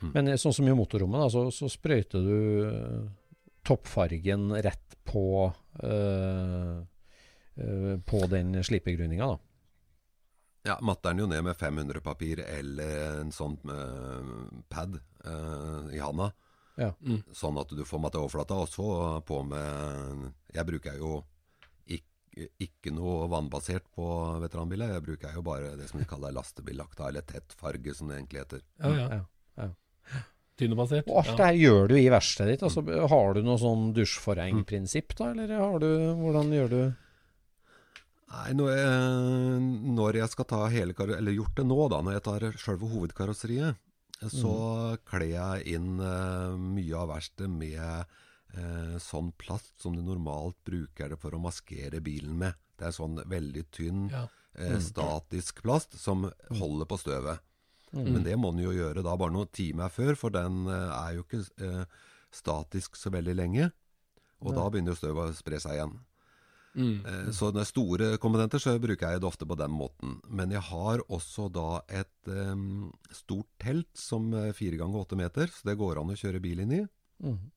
Mm. 0.00 0.10
Men 0.14 0.30
eh, 0.32 0.40
sånn 0.40 0.54
som 0.54 0.68
i 0.68 0.76
motorrommet, 0.76 1.24
da, 1.24 1.30
så, 1.32 1.46
så 1.54 1.70
sprøyter 1.72 2.22
du 2.24 2.38
eh, 2.68 3.00
toppfargen 3.66 4.52
rett 4.64 4.98
på 5.04 5.26
øh, 5.82 6.78
øh, 7.56 7.96
på 8.06 8.22
den 8.30 8.56
slipegrunninga, 8.64 9.34
da. 9.34 9.40
Ja, 10.64 10.78
matter 10.80 11.12
den 11.12 11.20
jo 11.20 11.28
ned 11.28 11.42
med 11.44 11.58
500 11.60 12.00
papir 12.00 12.40
eller 12.40 13.18
en 13.20 13.32
sånn 13.36 13.58
pad 14.72 14.94
øh, 14.96 15.90
i 15.92 16.00
handa. 16.00 16.30
Ja. 16.80 16.88
Mm. 17.04 17.20
Sånn 17.36 17.58
at 17.60 17.74
du 17.76 17.82
får 17.86 18.00
matte 18.00 18.22
overflata. 18.22 18.56
Og 18.64 18.70
så 18.72 18.86
på 19.28 19.42
med 19.46 20.30
Jeg 20.54 20.66
bruker 20.66 20.96
jo 20.98 21.18
ikke, 22.34 22.48
ikke 22.66 22.92
noe 22.94 23.28
vannbasert 23.30 23.86
på 23.94 24.08
veteranbiler. 24.42 24.96
Jeg 24.96 25.06
bruker 25.06 25.38
jo 25.38 25.44
bare 25.46 25.76
det 25.78 25.86
som 25.90 26.02
de 26.02 26.08
kaller 26.08 26.34
lastebillagt, 26.34 26.98
da, 26.98 27.08
eller 27.08 27.24
tettfarge, 27.28 27.94
som 27.94 28.10
det 28.10 28.18
egentlig 28.18 28.42
heter. 28.44 28.66
Ja, 28.82 29.06
ja. 29.14 29.22
Tynnebasert. 30.54 31.08
Og 31.10 31.16
alt 31.18 31.32
det 31.34 31.46
her 31.48 31.56
gjør 31.58 31.88
du 31.90 31.96
i 31.98 32.10
verkstedet 32.12 32.52
ditt. 32.54 32.66
Altså, 32.66 32.84
har 33.10 33.34
du 33.34 33.40
noe 33.42 33.58
sånn 33.58 33.88
dusjforheng-prinsipp, 33.96 35.16
da? 35.18 35.32
Eller 35.32 35.50
har 35.58 35.80
du, 35.82 35.88
hvordan 36.20 36.52
gjør 36.54 36.70
du 36.70 36.82
Nei, 38.34 38.50
når 38.58 38.70
jeg, 38.74 39.64
når 39.94 40.16
jeg 40.18 40.30
skal 40.32 40.46
ta 40.50 40.60
hele 40.72 40.94
kar 40.96 41.12
Eller 41.14 41.36
gjort 41.36 41.58
det 41.58 41.66
nå, 41.68 41.76
da, 41.92 42.00
når 42.02 42.16
jeg 42.16 42.24
tar 42.26 42.46
sjølve 42.58 42.88
hovedkarosseriet, 42.90 43.78
så 44.32 44.54
kler 45.06 45.26
jeg 45.28 45.76
inn 45.76 46.00
uh, 46.00 46.54
mye 46.58 46.96
av 46.98 47.12
verkstedet 47.12 47.50
med 47.50 48.14
eh, 48.56 48.96
sånn 49.02 49.32
plast 49.38 49.74
som 49.82 49.94
du 49.96 50.02
normalt 50.02 50.56
bruker 50.64 51.08
det 51.10 51.18
for 51.20 51.30
å 51.36 51.40
maskere 51.42 52.00
bilen 52.04 52.36
med. 52.38 52.54
Det 52.78 52.86
er 52.88 52.96
sånn 52.96 53.16
veldig 53.30 53.64
tynn, 53.70 54.08
Ja. 54.10 54.26
eh, 54.56 54.78
statisk 54.80 55.62
plast 55.62 55.98
som 55.98 56.30
holder 56.50 56.86
på 56.86 56.98
støvet. 56.98 57.38
Men 57.94 58.24
det 58.24 58.34
må 58.36 58.50
den 58.50 58.64
jo 58.64 58.72
gjøre 58.72 59.04
da 59.04 59.16
bare 59.16 59.30
noen 59.30 59.50
timer 59.52 59.88
før, 59.88 60.16
for 60.16 60.30
den 60.30 60.66
eh, 60.66 61.08
er 61.08 61.14
jo 61.14 61.22
ikke 61.22 61.44
eh, 61.62 61.84
statisk 62.32 62.96
så 62.98 63.10
veldig 63.14 63.36
lenge. 63.36 63.72
Og 64.42 64.52
da 64.54 64.64
begynner 64.68 64.92
jo 64.92 64.98
støvet 64.98 65.30
å 65.30 65.36
spre 65.38 65.60
seg 65.62 65.76
igjen. 65.78 65.92
Mm. 66.74 67.06
Eh, 67.06 67.30
Så 67.30 67.46
når 67.46 67.52
det 67.54 67.60
er 67.62 67.70
store 67.70 68.18
komponenter, 68.18 68.58
så 68.58 68.74
bruker 68.82 69.12
jeg 69.12 69.20
det 69.22 69.28
ofte 69.28 69.46
på 69.46 69.56
den 69.56 69.70
måten. 69.70 70.16
Men 70.28 70.50
jeg 70.50 70.60
har 70.60 70.98
også 71.08 71.46
da 71.54 71.82
et 71.88 72.26
um, 72.26 72.92
stort 73.14 73.46
telt 73.62 73.86
som 73.94 74.26
er 74.34 74.50
fire 74.52 74.76
ganger 74.76 75.04
åtte 75.06 75.16
meter, 75.16 75.46
så 75.54 75.62
det 75.70 75.78
går 75.78 76.00
an 76.02 76.10
å 76.10 76.18
kjøre 76.18 76.42
bil 76.42 76.60
inn 76.66 76.72
i. 76.72 76.82
Mhm. 77.22 77.50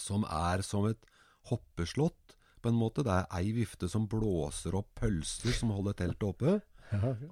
Som 0.00 0.26
er 0.28 0.64
som 0.66 0.88
et 0.88 1.10
hoppeslott, 1.50 2.36
på 2.64 2.70
en 2.72 2.78
måte. 2.80 3.04
Det 3.04 3.12
er 3.12 3.26
ei 3.38 3.52
vifte 3.56 3.90
som 3.92 4.06
blåser 4.08 4.76
opp 4.78 4.94
pølser 5.00 5.52
som 5.56 5.74
holder 5.74 5.98
teltet 5.98 6.28
oppe. 6.30 6.60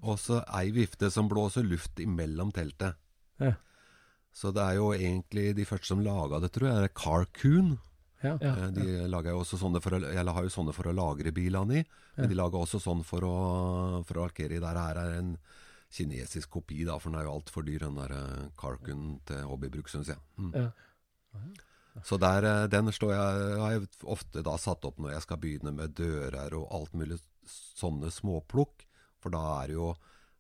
Og 0.03 0.19
så 0.21 0.43
ei 0.59 0.73
vifte 0.75 1.11
som 1.13 1.31
blåser 1.31 1.65
luft 1.67 2.03
imellom 2.03 2.53
teltet. 2.55 2.99
Ja. 3.41 3.55
Så 4.33 4.53
det 4.55 4.65
er 4.65 4.79
jo 4.79 4.93
egentlig 4.97 5.53
de 5.57 5.65
første 5.69 5.93
som 5.93 6.05
laga 6.05 6.41
det, 6.41 6.53
tror 6.55 6.71
jeg, 6.71 6.85
er 6.85 6.95
Carcoon. 6.97 7.75
Ja. 8.23 8.37
Ja. 8.41 8.53
ja. 8.57 8.69
De 8.73 8.87
lager 9.11 9.35
jo 9.35 9.43
også 9.43 9.59
sånne 9.61 9.83
for 9.85 9.97
å, 9.97 10.01
eller 10.09 10.37
har 10.37 10.47
jo 10.47 10.55
sånne 10.55 10.75
for 10.77 10.89
å 10.89 10.95
lagre 10.97 11.35
bilene 11.35 11.81
i, 11.81 11.83
men 12.17 12.31
de 12.31 12.39
lager 12.39 12.63
også 12.63 12.81
sånn 12.81 13.03
for 13.05 13.27
å, 13.27 13.37
for 14.09 14.21
å 14.21 14.27
markere 14.29 14.57
i. 14.57 14.63
Der 14.63 14.79
her 14.79 15.01
er 15.03 15.19
en 15.19 15.35
kinesisk 15.93 16.55
kopi, 16.55 16.81
da, 16.89 16.97
for 17.01 17.13
den 17.13 17.21
er 17.21 17.29
jo 17.29 17.35
altfor 17.37 17.67
dyr, 17.67 17.83
den 17.85 17.99
der 18.01 18.15
eh, 18.17 18.47
Carcoon 18.57 19.19
til 19.29 19.45
hobbybruk, 19.51 19.91
syns 19.93 20.13
jeg. 20.15 20.23
Mm. 20.41 20.55
Ja. 20.57 21.43
Så 22.05 22.17
der, 22.21 22.45
eh, 22.49 22.67
den 22.73 22.89
står 22.95 23.13
jeg, 23.13 23.59
har 23.61 23.73
jeg 23.77 23.89
ofte 24.09 24.43
da 24.47 24.57
satt 24.57 24.85
opp 24.89 24.99
når 25.03 25.13
jeg 25.17 25.23
skal 25.27 25.41
begynne 25.43 25.73
med 25.77 25.93
dører 25.99 26.55
og 26.57 26.71
alt 26.73 26.95
mulig 26.97 27.19
sånne 27.45 28.09
småplukk. 28.11 28.87
For 29.21 29.31
da 29.35 29.43
er 29.63 29.67
det 29.69 29.77
jo 29.77 29.91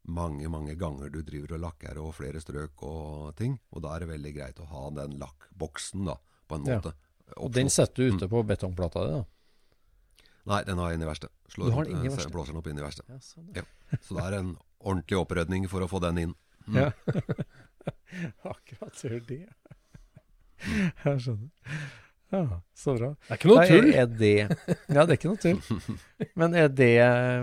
mange, 0.09 0.49
mange 0.51 0.75
ganger 0.81 1.11
du 1.13 1.21
driver 1.23 1.55
og 1.59 1.61
lakker 1.67 1.99
og 2.03 2.15
flere 2.17 2.41
strøk 2.43 2.83
og 2.89 3.35
ting. 3.39 3.59
Og 3.71 3.83
da 3.85 3.93
er 3.95 4.01
det 4.07 4.09
veldig 4.15 4.33
greit 4.35 4.63
å 4.65 4.67
ha 4.73 4.87
den 4.97 5.19
lakkboksen, 5.21 6.07
da, 6.09 6.17
på 6.49 6.57
en 6.57 6.65
Ja. 6.67 6.79
måte. 6.81 6.95
Og 7.37 7.53
den 7.53 7.69
setter 7.71 7.95
du 8.11 8.17
ute 8.17 8.29
på 8.29 8.43
betongplata 8.45 9.05
di, 9.07 9.13
da? 9.13 9.25
Nei, 10.45 10.65
den 10.65 10.77
har 10.79 10.91
jeg 10.91 10.99
inne 10.99 11.07
i 11.07 11.13
verkstedet? 11.13 11.33
Blåser 11.55 12.47
den 12.53 12.57
opp 12.59 12.67
inn 12.67 12.79
i 12.79 12.83
verkstedet. 12.83 13.09
Ja, 13.09 13.19
sånn, 13.21 13.55
Ja. 13.55 13.63
Så 14.03 14.17
det 14.17 14.25
er 14.25 14.39
en 14.41 14.57
ordentlig 14.81 15.19
opprydning 15.21 15.69
for 15.69 15.81
å 15.85 15.89
få 15.89 16.01
den 16.01 16.19
inn. 16.19 16.35
Mm. 16.67 16.75
Ja. 16.81 16.91
Akkurat 18.53 18.95
gjør 19.03 19.21
det. 19.27 19.47
Jeg 21.05 21.25
skjønner. 21.27 21.51
Ja, 22.33 22.61
så 22.75 22.95
bra. 22.97 23.11
Det 23.27 23.35
er 23.35 23.39
ikke 23.39 23.49
noe 23.51 23.65
tull. 23.69 23.89
Er 23.93 24.07
det, 24.09 24.37
ja, 24.89 25.03
det 25.03 25.03
er 25.03 25.19
ikke 25.19 25.33
noe 25.35 25.41
tull. 25.43 25.59
Men 26.41 26.55
er 26.57 26.71
det 26.73 26.95
er, 27.03 27.43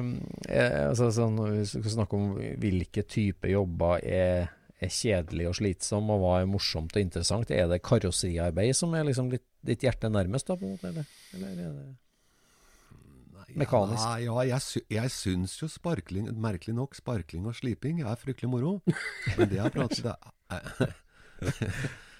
altså, 0.88 1.12
sånn, 1.14 1.38
vi 1.60 1.66
skal 1.70 1.94
snakke 1.94 2.18
om 2.18 2.32
hvilke 2.64 3.04
typer 3.06 3.54
jobber 3.54 4.02
er, 4.02 4.50
er 4.82 4.94
kjedelig 4.96 5.46
og 5.52 5.60
slitsom, 5.60 6.10
og 6.10 6.24
hva 6.24 6.34
er 6.42 6.50
morsomt 6.50 6.98
og 6.98 7.06
interessant, 7.06 7.54
er 7.54 7.70
det 7.70 7.84
karosseriarbeid 7.86 8.74
som 8.78 8.98
er 8.98 9.06
liksom 9.12 9.30
litt, 9.36 9.46
ditt 9.62 9.86
hjerte 9.86 10.10
nærmest? 10.10 10.50
da, 10.50 10.58
på 10.58 10.66
en 10.66 10.74
måte, 10.74 10.90
eller? 10.90 11.18
eller 11.38 11.54
er 11.54 11.74
det 11.78 11.90
Mekanisk. 13.58 14.04
Ja, 14.04 14.18
ja 14.22 14.44
jeg, 14.56 14.62
sy 14.62 14.82
jeg 14.94 15.14
syns 15.14 15.56
jo 15.62 15.70
sparkling, 15.72 16.28
merkelig 16.42 16.76
nok, 16.78 16.98
sparkling 16.98 17.48
og 17.50 17.58
sliping 17.58 18.04
er 18.04 18.20
fryktelig 18.20 18.50
moro. 18.52 18.76
Men 19.38 19.50
det 19.50 19.58
jeg 19.58 19.74
prater 19.74 20.10
det 20.10 20.18
er, 20.54 20.94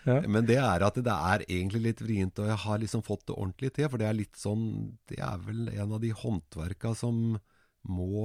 Ja. 0.08 0.22
Men 0.32 0.48
det 0.48 0.58
er 0.62 0.84
at 0.86 0.96
det 0.96 1.14
er 1.14 1.44
egentlig 1.46 1.82
litt 1.84 2.02
vrient, 2.04 2.40
og 2.40 2.48
jeg 2.48 2.60
har 2.64 2.80
liksom 2.82 3.04
fått 3.06 3.26
det 3.28 3.36
ordentlig 3.36 3.74
til. 3.76 3.90
For 3.92 4.02
det 4.02 4.08
er 4.08 4.18
litt 4.18 4.40
sånn 4.40 4.64
Det 5.10 5.20
er 5.20 5.42
vel 5.44 5.68
en 5.74 5.96
av 5.98 6.00
de 6.04 6.14
håndverka 6.16 6.94
som 6.98 7.38
må 7.90 8.24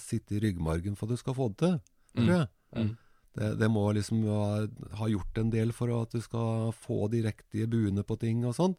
sitte 0.00 0.36
i 0.36 0.40
ryggmargen 0.44 0.96
for 0.96 1.08
at 1.08 1.16
du 1.16 1.20
skal 1.20 1.36
få 1.36 1.50
det 1.52 1.58
til, 1.62 1.74
tror 2.16 2.32
jeg. 2.32 2.48
Mm. 2.76 2.94
Det, 3.36 3.50
det 3.60 3.68
må 3.68 3.84
liksom 3.92 4.22
ha, 4.24 4.44
ha 4.96 5.08
gjort 5.12 5.40
en 5.40 5.50
del 5.52 5.72
for 5.76 5.92
at 5.92 6.14
du 6.16 6.22
skal 6.24 6.72
få 6.72 7.04
de 7.12 7.20
riktige 7.26 7.68
buene 7.68 8.04
på 8.06 8.16
ting 8.20 8.46
og 8.48 8.56
sånn. 8.56 8.76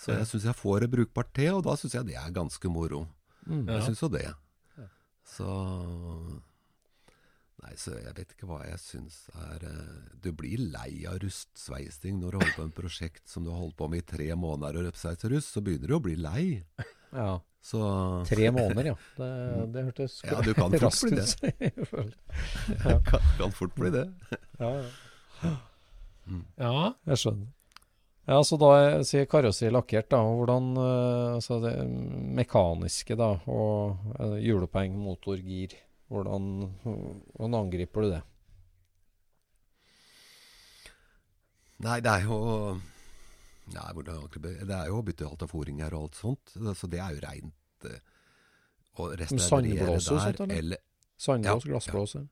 Så 0.00 0.12
jeg 0.16 0.28
syns 0.28 0.46
jeg 0.48 0.56
får 0.56 0.84
det 0.84 0.92
brukbart 0.92 1.32
til, 1.36 1.54
og 1.56 1.64
da 1.66 1.76
syns 1.76 1.96
jeg 1.96 2.08
det 2.08 2.16
er 2.20 2.36
ganske 2.36 2.72
moro. 2.72 3.06
Mm. 3.46 3.66
Jeg 3.68 3.88
syns 3.88 4.04
jo 4.04 4.12
det. 4.12 4.28
Så 5.30 5.48
Nei, 7.60 7.74
så 7.76 7.92
jeg 7.98 8.14
vet 8.16 8.30
ikke 8.32 8.46
hva 8.48 8.62
jeg 8.64 8.78
syns 8.80 9.16
er 9.36 9.64
eh, 9.68 10.14
Du 10.24 10.30
blir 10.32 10.62
lei 10.72 11.02
av 11.10 11.18
rustsveising 11.20 12.16
når 12.22 12.30
du 12.32 12.38
holder 12.40 12.54
på 12.56 12.62
med 12.64 12.70
et 12.72 12.78
prosjekt 12.78 13.28
som 13.28 13.44
du 13.44 13.50
har 13.52 13.58
holdt 13.60 13.76
på 13.76 13.88
med 13.92 14.00
i 14.00 14.06
tre 14.14 14.28
måneder 14.38 14.78
og 14.80 14.86
røpsveiser 14.88 15.34
rust, 15.34 15.52
så 15.52 15.60
begynner 15.66 15.92
du 15.92 15.96
å 15.98 16.02
bli 16.06 16.16
lei. 16.16 16.44
Ja. 17.12 17.34
Så 17.60 17.80
Tre 18.24 18.46
måneder, 18.56 18.86
ja. 18.94 18.96
Det, 19.18 19.30
det 19.74 19.82
hørtes 19.90 20.14
Ja, 20.24 20.38
du 20.40 20.54
kan 20.56 20.72
fort 20.72 21.02
bli 21.04 21.10
bli 21.12 21.70
ja. 22.86 22.94
kan, 23.10 23.26
kan 23.36 23.52
fort 23.52 23.74
bli 23.76 23.90
det. 23.98 24.06
ja, 24.62 24.70
ja. 25.44 25.56
Ja. 26.60 26.72
Jeg 27.10 27.20
skjønner. 27.20 27.48
Ja, 28.30 28.38
så 28.46 28.56
da 28.60 28.68
er- 28.78 29.04
sier 29.08 29.26
karosseri 29.26 29.72
lakkert, 29.74 30.08
da. 30.12 30.20
Hvordan 30.22 30.70
eh, 30.78 31.34
altså 31.36 31.56
det 31.64 31.74
mekaniske, 32.40 33.16
da, 33.18 33.32
og 33.50 33.96
eh, 34.20 34.36
hjuloppheng, 34.46 34.94
motor, 35.02 35.40
gir. 35.42 35.74
Hvordan, 36.10 36.46
hvordan 36.82 37.54
angriper 37.60 38.02
du 38.04 38.10
det? 38.16 38.22
Nei, 41.80 42.00
det 42.04 42.12
er 42.12 42.26
jo 42.26 42.38
Nei, 43.70 43.92
Det 44.02 44.74
er 44.74 44.88
jo 44.90 44.98
å 44.98 45.04
bytte 45.06 45.28
alt 45.28 45.44
av 45.46 45.52
foringer 45.52 45.94
og 45.94 46.08
alt 46.08 46.18
sånt. 46.18 46.54
Så 46.76 46.88
det 46.90 46.98
er 47.00 47.14
jo 47.14 47.22
reint 47.22 47.86
eh, 47.86 48.00
å 48.98 49.06
restaurere 49.14 50.34
der. 50.34 50.54
eller? 50.58 50.82
Sandblås, 51.20 51.64
Ja, 51.66 51.70
glassblåser? 51.70 52.26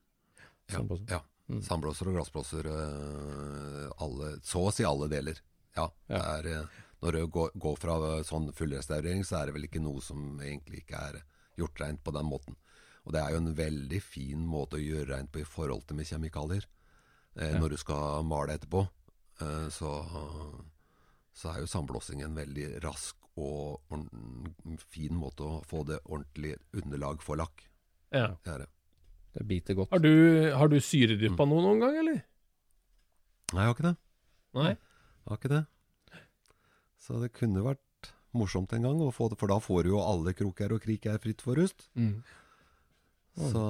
Ja, 0.69 0.79
Sandblåser. 0.79 1.07
ja. 1.13 1.21
Mm. 1.49 1.63
Sandblåser 1.65 2.11
og 2.11 2.19
glassblåser. 2.19 2.67
øh, 2.67 3.87
alle, 4.05 4.35
så 4.45 4.67
å 4.69 4.73
si 4.75 4.85
alle 4.85 5.09
deler. 5.09 5.39
Ja. 5.77 5.87
Ja. 6.09 6.19
Det 6.19 6.25
er, 6.25 6.49
øh, 6.59 6.67
når 7.03 7.13
du 7.13 7.27
går, 7.39 7.51
går 7.55 7.77
fra 7.79 7.97
øh, 8.11 8.25
sånn 8.27 8.51
fullrestaurering, 8.53 9.23
så 9.25 9.39
er 9.39 9.47
det 9.47 9.55
vel 9.55 9.69
ikke 9.69 9.81
noe 9.85 10.03
som 10.05 10.41
egentlig 10.43 10.83
ikke 10.83 10.99
er 11.13 11.23
gjort 11.57 11.81
rent 11.81 12.03
på 12.05 12.13
den 12.17 12.27
måten. 12.29 12.57
Og 13.09 13.15
det 13.15 13.21
er 13.23 13.33
jo 13.33 13.39
en 13.41 13.55
veldig 13.57 13.99
fin 14.05 14.43
måte 14.45 14.77
å 14.77 14.83
gjøre 14.85 15.15
rent 15.15 15.31
på 15.33 15.41
i 15.41 15.47
forhold 15.49 15.87
til 15.89 15.97
med 15.97 16.07
kjemikalier. 16.11 16.67
Eh, 17.39 17.53
Ja. 17.55 17.59
Når 17.63 17.71
du 17.73 17.77
skal 17.81 18.23
male 18.29 18.53
etterpå, 18.59 18.83
eh, 19.41 19.69
så, 19.73 19.93
så 21.33 21.53
er 21.55 21.61
jo 21.63 21.71
sandblåsing 21.71 22.21
en 22.27 22.35
veldig 22.37 22.83
rask 22.85 23.17
og 23.39 23.81
fin 24.91 25.15
måte 25.15 25.47
å 25.47 25.61
få 25.65 25.85
det 25.87 26.01
ordentlig 26.05 26.57
underlag 26.75 27.23
for 27.23 27.39
lakk. 27.39 27.63
Ja. 28.13 28.35
Det 28.45 28.53
er 28.53 28.59
det. 28.65 28.69
Det 29.39 29.47
biter 29.47 29.75
godt. 29.79 29.91
Har 29.95 30.01
du, 30.03 30.11
har 30.57 30.69
du 30.69 30.77
syredyppa 30.83 31.45
Mm. 31.47 31.49
noe 31.53 31.63
noen 31.63 31.81
gang, 31.81 31.97
eller? 32.01 32.23
Nei, 33.55 33.63
jeg 33.63 33.69
har 33.69 33.75
ikke 33.77 33.87
det. 33.89 33.97
Nei? 34.59 34.69
Jeg 34.75 35.29
Har 35.29 35.37
ikke 35.39 35.49
det. 35.55 35.65
Så 36.99 37.21
det 37.23 37.33
kunne 37.33 37.63
vært 37.63 38.11
morsomt 38.35 38.73
en 38.73 38.83
gang, 38.83 38.99
å 39.01 39.13
få 39.15 39.29
det, 39.31 39.39
for 39.39 39.47
da 39.49 39.59
får 39.61 39.85
du 39.85 39.91
jo 39.95 40.01
alle 40.03 40.35
kroker 40.35 40.73
og 40.75 40.83
kriker 40.83 41.17
fritt 41.23 41.41
for 41.41 41.55
rust. 41.57 41.87
Mm. 41.95 42.23
Så 43.39 43.61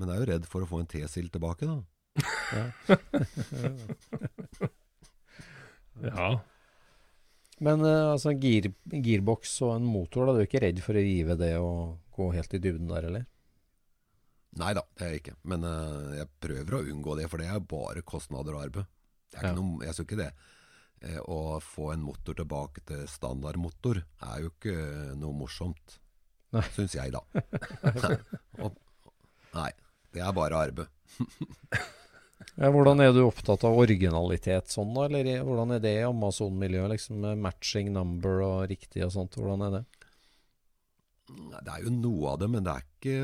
Men 0.00 0.08
jeg 0.08 0.16
er 0.16 0.22
jo 0.22 0.28
redd 0.32 0.46
for 0.48 0.64
å 0.64 0.68
få 0.70 0.78
en 0.80 0.88
T-sild 0.88 1.28
tilbake, 1.34 1.64
da. 1.68 1.76
Ja. 6.00 6.40
Men 7.60 7.82
eh, 7.84 8.06
altså, 8.14 8.32
gir, 8.40 8.70
girboks 8.88 9.58
og 9.66 9.74
en 9.76 9.84
motor, 9.88 10.24
da, 10.26 10.32
du 10.32 10.38
er 10.40 10.46
ikke 10.48 10.62
redd 10.64 10.80
for 10.84 10.96
å 10.96 11.02
rive 11.04 11.34
det 11.36 11.52
og 11.60 11.98
gå 12.16 12.30
helt 12.32 12.54
i 12.56 12.60
dybden 12.62 12.88
der, 12.88 13.04
eller? 13.10 13.24
Nei 14.60 14.72
da, 14.74 14.82
det 14.96 15.02
er 15.04 15.10
jeg 15.12 15.20
ikke. 15.22 15.36
Men 15.52 15.60
uh, 15.68 16.14
jeg 16.16 16.26
prøver 16.42 16.72
å 16.78 16.82
unngå 16.90 17.12
det, 17.20 17.26
for 17.30 17.38
det 17.42 17.48
er 17.52 17.60
bare 17.70 18.02
kostnader 18.06 18.52
og 18.56 18.62
arbeid. 18.64 18.86
Det 19.30 19.36
er 19.38 19.42
ikke 19.44 19.52
Ja. 19.52 19.58
noe, 19.60 19.84
jeg 19.84 19.92
synes 19.94 20.06
ikke 20.08 20.22
det. 20.24 20.30
Eh, 21.06 21.20
å 21.32 21.38
få 21.64 21.84
en 21.94 22.02
motor 22.04 22.34
tilbake 22.36 22.78
til 22.88 23.00
standardmotor 23.08 23.96
er 24.02 24.36
jo 24.42 24.48
ikke 24.50 24.74
noe 25.20 25.34
morsomt. 25.36 25.86
Syns 26.74 26.96
jeg, 26.98 27.14
da. 27.14 27.22
Og, 28.64 28.74
nei. 29.54 29.70
Det 30.10 30.22
er 30.26 30.34
bare 30.34 30.58
arbeid. 30.66 30.88
Ja, 32.58 32.70
hvordan 32.72 33.00
er 33.00 33.12
du 33.14 33.22
opptatt 33.22 33.62
av 33.64 33.78
originalitet 33.78 34.72
sånn, 34.72 34.90
da? 34.96 35.06
Eller 35.06 35.44
hvordan 35.46 35.76
er 35.76 35.82
det 35.84 35.94
i 36.00 36.06
Amazon-miljøet? 36.08 36.90
Liksom 36.94 37.20
med 37.22 37.40
matching 37.44 37.92
number 37.94 38.42
og 38.44 38.68
riktig 38.72 39.04
og 39.06 39.14
sånt. 39.14 39.38
Hvordan 39.38 39.66
er 39.68 39.76
det? 39.78 39.82
Det 41.30 41.70
er 41.70 41.84
jo 41.84 41.92
noe 41.94 42.32
av 42.32 42.40
det, 42.42 42.48
men 42.50 42.66
det 42.66 42.74
er 42.74 42.86
ikke, 42.88 43.16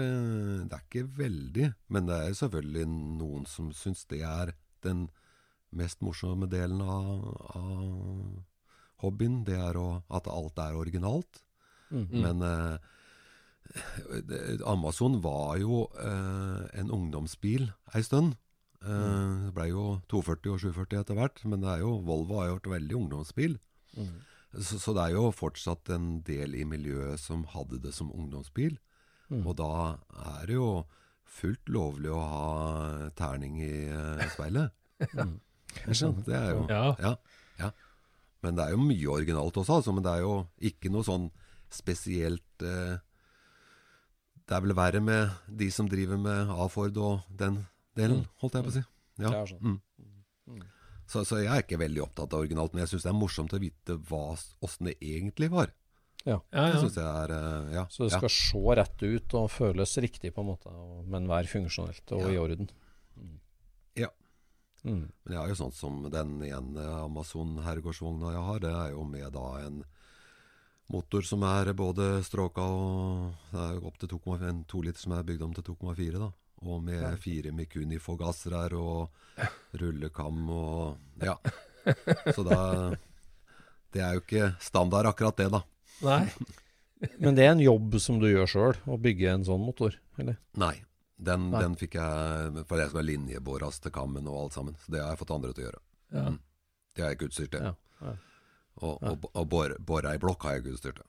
det 0.71 0.77
er 0.79 0.85
ikke 0.85 1.07
veldig. 1.19 1.71
Men 1.93 2.11
det 2.11 2.19
er 2.23 2.39
selvfølgelig 2.39 2.87
noen 2.93 3.49
som 3.51 3.73
syns 3.75 4.05
det 4.13 4.23
er 4.23 4.55
den 4.87 5.09
mest 5.77 6.05
morsomme 6.07 6.47
delen 6.49 6.81
av, 6.81 7.27
av 7.59 9.03
hobbyen. 9.03 9.41
Det 9.49 9.59
er 9.59 9.81
å, 9.81 9.89
at 10.07 10.31
alt 10.31 10.63
er 10.63 10.79
originalt. 10.79 11.43
Mm. 11.91 12.07
Men 12.15 12.47
eh, 12.47 12.95
Amazon 14.67 15.21
var 15.25 15.57
jo 15.61 15.85
eh, 16.01 16.81
en 16.81 16.91
ungdomsbil 16.95 17.69
ei 17.95 18.03
stund. 18.07 18.37
Eh, 18.83 19.47
Det 19.47 19.53
blei 19.57 19.69
jo 19.73 20.01
240 20.13 20.53
og 20.55 20.61
740 20.63 21.01
etter 21.03 21.19
hvert, 21.19 21.43
men 21.45 21.61
det 21.65 21.71
er 21.75 21.85
jo, 21.85 21.97
Volvo 22.07 22.41
har 22.41 22.51
jo 22.51 22.59
vært 22.59 22.73
veldig 22.77 22.99
ungdomsbil. 23.03 23.57
Mm. 23.97 24.13
Så, 24.57 24.79
så 24.81 24.95
det 24.97 25.03
er 25.09 25.17
jo 25.17 25.31
fortsatt 25.37 25.91
en 25.93 26.21
del 26.25 26.55
i 26.57 26.65
miljøet 26.69 27.21
som 27.21 27.45
hadde 27.53 27.81
det 27.83 27.93
som 27.97 28.13
ungdomsbil. 28.15 28.79
Mm. 29.29 29.43
Og 29.43 29.57
da 29.59 29.71
er 30.39 30.47
det 30.49 30.55
jo 30.57 30.69
fullt 31.27 31.69
lovlig 31.75 32.13
å 32.15 32.21
ha 32.23 33.09
terning 33.19 33.59
i 33.65 33.73
eh, 33.91 34.23
speilet. 34.33 34.71
Ja, 35.13 35.27
jeg 35.91 35.97
skjønner 35.99 36.23
Det 36.25 36.37
er 36.39 36.53
jo 36.55 36.61
Ja. 36.71 36.85
ja, 37.03 37.11
ja. 37.61 37.71
Men 38.45 38.55
det 38.57 38.65
er 38.65 38.71
jo 38.77 38.85
mye 38.87 39.11
originalt 39.13 39.57
også, 39.59 39.81
altså. 39.81 39.93
Men 39.93 40.05
det 40.07 40.13
er 40.15 40.23
jo 40.23 40.37
ikke 40.71 40.93
noe 40.95 41.05
sånn 41.05 41.27
spesielt 41.75 42.63
eh, 42.65 42.97
Det 44.47 44.55
er 44.57 44.61
vel 44.63 44.75
verre 44.79 45.01
med 45.03 45.31
de 45.59 45.71
som 45.75 45.89
driver 45.91 46.17
med 46.23 46.51
A-Ford 46.55 46.97
og 47.03 47.21
den 47.35 47.67
delen, 47.97 48.21
Mm. 48.23 48.29
holdt 48.43 48.55
jeg 48.55 48.65
på 48.65 48.71
å 48.71 48.73
si. 48.77 48.85
Ja. 49.19 49.31
Det 49.31 49.39
er 49.41 49.47
sånn. 49.47 49.81
Mm. 50.47 50.63
Så, 51.09 51.23
så 51.25 51.39
jeg 51.43 51.47
er 51.51 51.63
ikke 51.63 51.79
veldig 51.79 52.03
opptatt 52.03 52.33
av 52.35 52.41
originalt, 52.45 52.73
men 52.75 52.83
jeg 52.85 52.91
syns 52.95 53.03
det 53.07 53.11
er 53.13 53.19
morsomt 53.19 53.53
å 53.55 53.61
vite 53.63 53.97
åssen 54.63 54.87
det 54.91 54.97
egentlig 55.01 55.51
var. 55.51 55.73
Ja, 56.27 56.41
Ja, 56.53 56.67
ja. 56.73 56.81
Det 56.83 56.95
jeg 56.95 57.05
er 57.07 57.31
eh, 57.31 57.73
Ja. 57.75 57.85
Så 57.87 58.05
det 58.09 58.13
skal 58.19 58.29
se 58.29 58.59
rett 58.75 59.03
ut 59.03 59.35
og 59.35 59.51
føles 59.51 59.97
riktig, 60.03 60.33
på 60.35 60.41
en 60.43 60.47
måte, 60.51 60.71
men 61.07 61.29
være 61.29 61.47
funksjonelt 61.47 62.11
og 62.13 62.23
Ja. 62.23 62.29
i 62.35 62.39
orden. 62.39 62.69
Mm. 63.17 63.39
Ja. 63.97 64.09
Mm. 64.85 65.13
Men 65.25 65.33
jeg 65.33 65.37
har 65.39 65.49
jo 65.49 65.55
sånn 65.55 65.73
som 65.73 66.03
den 66.11 66.43
ene 66.43 66.87
Amazon-herregårdsvogna 67.07 68.33
jeg 68.33 68.43
har, 68.43 68.59
det 68.61 68.73
er 68.75 68.91
jo 68.91 69.05
med 69.05 69.33
da 69.33 69.47
en 69.67 69.85
motor 70.93 71.23
som 71.27 71.43
er 71.43 71.73
både 71.77 72.23
stråka 72.27 72.63
og 72.63 73.33
Det 73.53 73.61
er 73.61 73.73
jo 73.79 73.87
opp 73.89 73.99
til 73.99 74.09
2,5 74.13 74.45
en 74.49 74.65
toliter 74.71 75.01
som 75.03 75.13
er 75.17 75.25
bygd 75.27 75.43
om 75.43 75.55
til 75.57 75.65
2,4, 75.65 76.19
da. 76.21 76.31
Og 76.67 76.83
med 76.83 77.01
Ja. 77.03 77.15
fire 77.21 77.51
Mikuni-forgassere 77.53 78.73
og 78.79 79.11
rullekam 79.75 80.49
og 80.51 80.99
Ja. 81.23 81.37
Så 82.35 82.43
da 82.47 82.95
Det 83.93 84.03
er 84.03 84.15
jo 84.17 84.21
ikke 84.25 84.57
standard 84.61 85.07
akkurat 85.07 85.37
det, 85.37 85.51
da. 85.53 85.63
Nei. 86.03 86.31
Men 87.21 87.35
det 87.37 87.45
er 87.45 87.53
en 87.53 87.61
jobb 87.61 87.99
som 88.01 88.19
du 88.21 88.27
gjør 88.31 88.47
sjøl, 88.49 88.77
å 88.89 88.97
bygge 89.01 89.29
en 89.35 89.45
sånn 89.45 89.61
motor? 89.65 89.95
Eller? 90.19 90.39
Nei. 90.57 90.83
Den, 91.19 91.51
Nei. 91.51 91.61
den 91.63 91.77
fikk 91.77 91.95
jeg 91.97 92.65
For 92.69 92.77
jeg 92.81 92.91
skal 92.93 93.07
linjebores 93.09 93.79
til 93.81 93.93
kammen 93.93 94.27
og 94.29 94.37
alt 94.47 94.53
sammen. 94.57 94.77
Så 94.85 94.93
det 94.93 95.01
har 95.01 95.15
jeg 95.15 95.21
fått 95.23 95.31
andre 95.37 95.53
til 95.57 95.65
å 95.65 95.67
gjøre. 95.71 95.81
Ja. 96.13 96.25
Mm. 96.31 96.39
Det 96.97 97.03
har 97.05 97.11
jeg 97.13 97.19
ikke 97.19 97.29
utstyrt 97.31 97.53
til. 97.53 97.65
Ja. 97.69 97.75
Ja. 98.01 98.13
Og, 98.83 98.99
Ja. 99.03 99.11
og, 99.15 99.31
og 99.35 99.49
bore, 99.49 99.77
bore 99.81 100.11
ei 100.13 100.19
blokk 100.21 100.43
har 100.45 100.57
jeg 100.57 100.65
ikke 100.65 100.75
utstyrt 100.77 101.01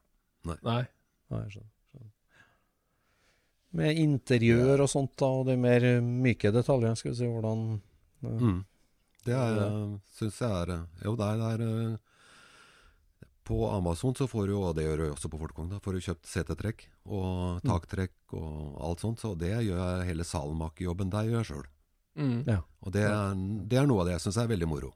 Nei. 0.47 0.55
Nei. 0.63 0.82
Nei 1.30 1.41
jeg 1.43 1.51
skjønner. 1.57 1.72
skjønner. 1.91 2.11
Med 3.78 3.97
interiør 3.99 4.84
og 4.86 4.89
sånt, 4.89 5.15
da, 5.20 5.26
og 5.28 5.45
de 5.49 5.57
mer 5.59 5.84
myke 6.01 6.51
detaljene, 6.55 6.95
skal 6.95 7.11
vi 7.11 7.18
si, 7.20 7.26
hvordan 7.28 7.65
eh, 8.24 8.39
Mm. 8.41 8.65
Det 9.28 9.34
er, 9.36 9.55
Ja. 9.59 9.70
syns 10.15 10.39
jeg 10.39 10.49
er 10.49 10.88
Jo, 11.03 11.15
det 11.20 11.26
er, 11.28 11.38
det 11.57 11.68
er 11.68 11.99
På 13.43 13.70
Amazon 13.72 14.13
så 14.15 14.28
får 14.28 14.47
du 14.47 14.51
jo, 14.53 14.61
og 14.63 14.76
det 14.76 14.84
gjør 14.86 14.97
du 14.97 15.11
også 15.13 15.30
på 15.30 15.38
Fortkong, 15.39 15.70
da, 15.70 15.80
får 15.80 15.93
du 15.93 15.99
kjøpt 15.99 16.26
setetrekk 16.28 16.82
og 17.05 17.61
taktrekk 17.63 18.34
og 18.34 18.82
alt 18.84 18.99
sånt. 18.99 19.20
Så 19.20 19.38
det 19.38 19.51
gjør 19.63 19.78
jeg 19.99 20.07
hele 20.09 20.24
salmakejobben 20.28 21.09
der 21.09 21.24
gjør 21.30 21.38
jeg 21.43 21.45
sjøl. 21.51 21.65
Mm. 22.18 22.43
Ja. 22.47 22.57
Og 22.84 22.91
det 22.91 23.03
er, 23.07 23.36
det 23.68 23.78
er 23.80 23.86
noe 23.88 24.01
av 24.01 24.05
det 24.09 24.13
jeg 24.18 24.22
syns 24.26 24.38
er 24.43 24.47
veldig 24.51 24.68
moro. 24.68 24.93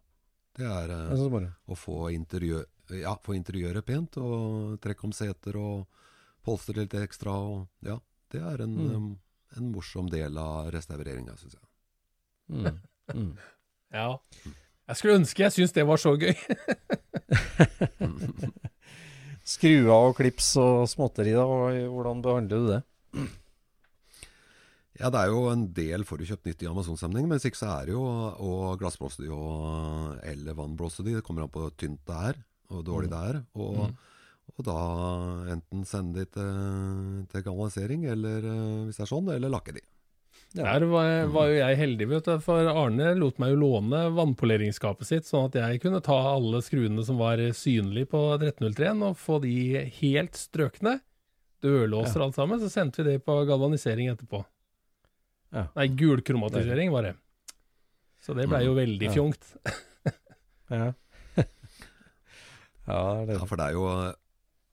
Det 0.58 0.66
er 0.68 0.90
eh, 0.92 1.28
bare 1.32 1.54
å 1.72 1.76
få, 1.80 2.10
interiør, 2.12 2.66
ja, 3.00 3.14
få 3.24 3.36
interiøret 3.38 3.86
pent, 3.88 4.18
og 4.20 4.80
trekke 4.84 5.06
om 5.08 5.14
seter 5.16 5.56
og 5.60 5.86
polstre 6.44 6.82
litt 6.82 6.94
ekstra. 7.00 7.32
Og, 7.40 7.68
ja, 7.88 7.98
det 8.34 8.42
er 8.42 8.66
en, 8.66 8.76
Mm. 8.76 8.96
um, 8.96 9.20
en 9.58 9.72
morsom 9.72 10.10
del 10.12 10.38
av 10.38 10.70
restaureringa, 10.74 11.38
syns 11.40 11.56
jeg. 11.60 11.68
mm. 12.50 12.82
Mm. 13.16 13.32
Ja. 13.92 14.18
Jeg 14.88 14.96
skulle 14.98 15.18
ønske 15.20 15.44
jeg 15.44 15.52
syntes 15.52 15.74
det 15.76 15.84
var 15.88 16.00
så 16.00 16.14
gøy. 16.20 16.32
Skruer 19.52 19.92
og 19.92 20.16
klips 20.20 20.52
og 20.62 20.86
småtteri, 20.92 21.34
da, 21.36 21.44
hvordan 21.92 22.22
behandler 22.24 22.62
du 22.62 22.68
det? 22.72 22.82
Ja, 25.02 25.10
det 25.10 25.18
er 25.24 25.32
jo 25.34 25.46
en 25.50 25.66
del 25.74 26.04
får 26.06 26.22
du 26.22 26.28
kjøpt 26.30 26.48
nytt 26.48 26.64
i 26.64 26.70
Amazon-sammenheng, 26.70 27.26
men 27.26 27.40
hvis 27.40 27.50
ikke 27.50 27.62
så 27.64 27.72
er 27.74 27.90
det 27.90 27.96
jo 27.96 28.04
og 28.06 28.78
glassblåser 28.82 29.26
de 29.26 29.32
og 29.34 30.20
eller 30.30 30.58
vannblåser 30.58 31.08
de. 31.08 31.18
Det 31.18 31.26
kommer 31.26 31.46
an 31.46 31.54
på 31.54 31.64
hvor 31.64 31.74
tynt 31.74 32.04
det 32.06 32.18
er, 32.32 32.42
og 32.70 32.84
dårlig 32.86 33.10
det 33.10 33.22
er. 33.32 33.40
Og, 33.58 33.88
og 34.52 34.68
da 34.68 34.82
enten 35.56 35.88
sende 35.90 36.22
de 36.22 36.28
til, 36.36 37.26
til 37.32 37.48
kanalisering, 37.48 38.06
eller 38.14 38.46
eh, 38.46 38.78
hvis 38.86 39.02
det 39.02 39.08
er 39.08 39.12
sånn, 39.16 39.34
eller 39.34 39.54
lakke 39.54 39.74
de. 39.80 39.84
Der 40.54 40.84
var, 40.92 41.10
var 41.32 41.48
jo 41.48 41.60
jeg 41.62 41.78
heldig, 41.80 42.08
vet 42.12 42.28
du, 42.28 42.34
for 42.44 42.68
Arne 42.68 43.14
lot 43.16 43.38
meg 43.40 43.54
jo 43.54 43.62
låne 43.62 44.04
vannpoleringsskapet 44.18 45.08
sitt, 45.08 45.30
sånn 45.30 45.48
at 45.48 45.56
jeg 45.56 45.80
kunne 45.82 46.04
ta 46.04 46.18
alle 46.34 46.60
skruene 46.62 47.06
som 47.08 47.22
var 47.22 47.42
synlige 47.56 48.12
på 48.12 48.26
1303-en, 48.36 49.06
og 49.08 49.18
få 49.18 49.40
de 49.46 49.88
helt 50.02 50.38
strøkne. 50.38 51.00
Dørlåser 51.64 52.20
ja. 52.20 52.26
alt 52.26 52.36
sammen. 52.36 52.60
Så 52.60 52.72
sendte 52.74 53.02
vi 53.02 53.14
det 53.14 53.24
på 53.24 53.36
galvanisering 53.48 54.12
etterpå. 54.12 54.44
Ja. 55.52 55.66
Nei, 55.76 55.88
gulkromatisering 56.00 56.92
var 56.94 57.04
det. 57.10 57.16
Så 58.24 58.34
det 58.38 58.46
blei 58.48 58.64
jo 58.66 58.76
veldig 58.78 59.08
Ja. 59.10 59.14
fjongt. 59.18 59.56
Ja. 60.72 60.94
Ja, 62.88 63.26
det 63.28 63.36
Ja, 63.38 63.46
for 63.46 63.60
det 63.60 63.66
er 63.70 63.76
jo, 63.76 63.86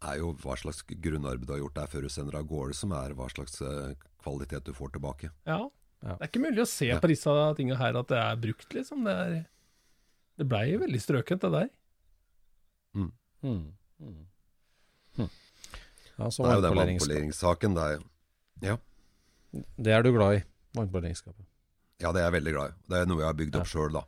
er 0.08 0.16
jo 0.20 0.28
hva 0.42 0.54
slags 0.58 0.82
grunnarbeid 0.88 1.46
du 1.48 1.52
har 1.52 1.60
gjort 1.60 1.74
der 1.74 1.90
før 1.90 2.02
du 2.06 2.08
sender 2.12 2.38
av 2.38 2.46
gårde, 2.48 2.74
som 2.78 2.92
er 2.96 3.12
hva 3.18 3.26
slags 3.32 3.60
eh, 3.62 3.94
kvalitet 4.22 4.64
du 4.64 4.72
får 4.76 4.92
tilbake. 4.94 5.30
Ja. 5.46 5.58
Ja. 6.02 6.14
Det 6.14 6.22
er 6.22 6.30
ikke 6.30 6.44
mulig 6.44 6.62
å 6.62 6.68
se 6.70 6.86
Ja. 6.92 7.00
på 7.02 7.08
disse 7.10 7.34
tinga 7.58 7.76
her 7.76 7.96
at 7.98 8.06
det 8.08 8.18
er 8.22 8.36
brukt, 8.38 8.68
liksom. 8.74 9.02
Det, 9.04 9.12
er, 9.18 9.46
det 10.38 10.46
blei 10.48 10.76
veldig 10.78 11.00
strøkent, 11.02 11.42
det 11.42 11.50
der. 11.56 11.68
Mm. 12.94 13.10
Mm. 13.42 13.64
Hm. 15.18 15.28
Ja, 16.18 16.28
så 16.30 16.42
Det 16.46 16.50
er 16.52 16.54
jo 16.54 16.62
den 16.68 16.78
vannpoleringssaken. 16.78 17.74
Det 17.74 17.82
er, 17.90 18.04
ja. 18.62 18.76
Det 19.76 19.92
er 19.94 20.02
du 20.06 20.12
glad 20.14 20.38
i, 20.38 20.44
vannpoleringsskapet. 20.76 21.46
ja, 22.00 22.12
det 22.12 22.20
er 22.20 22.28
jeg 22.28 22.36
veldig 22.38 22.52
glad 22.54 22.70
i. 22.70 22.76
Det 22.88 22.98
er 23.00 23.06
noe 23.10 23.20
jeg 23.22 23.26
har 23.30 23.34
bygd 23.40 23.56
opp 23.60 23.66
sjøl, 23.70 23.92
da. 23.92 24.04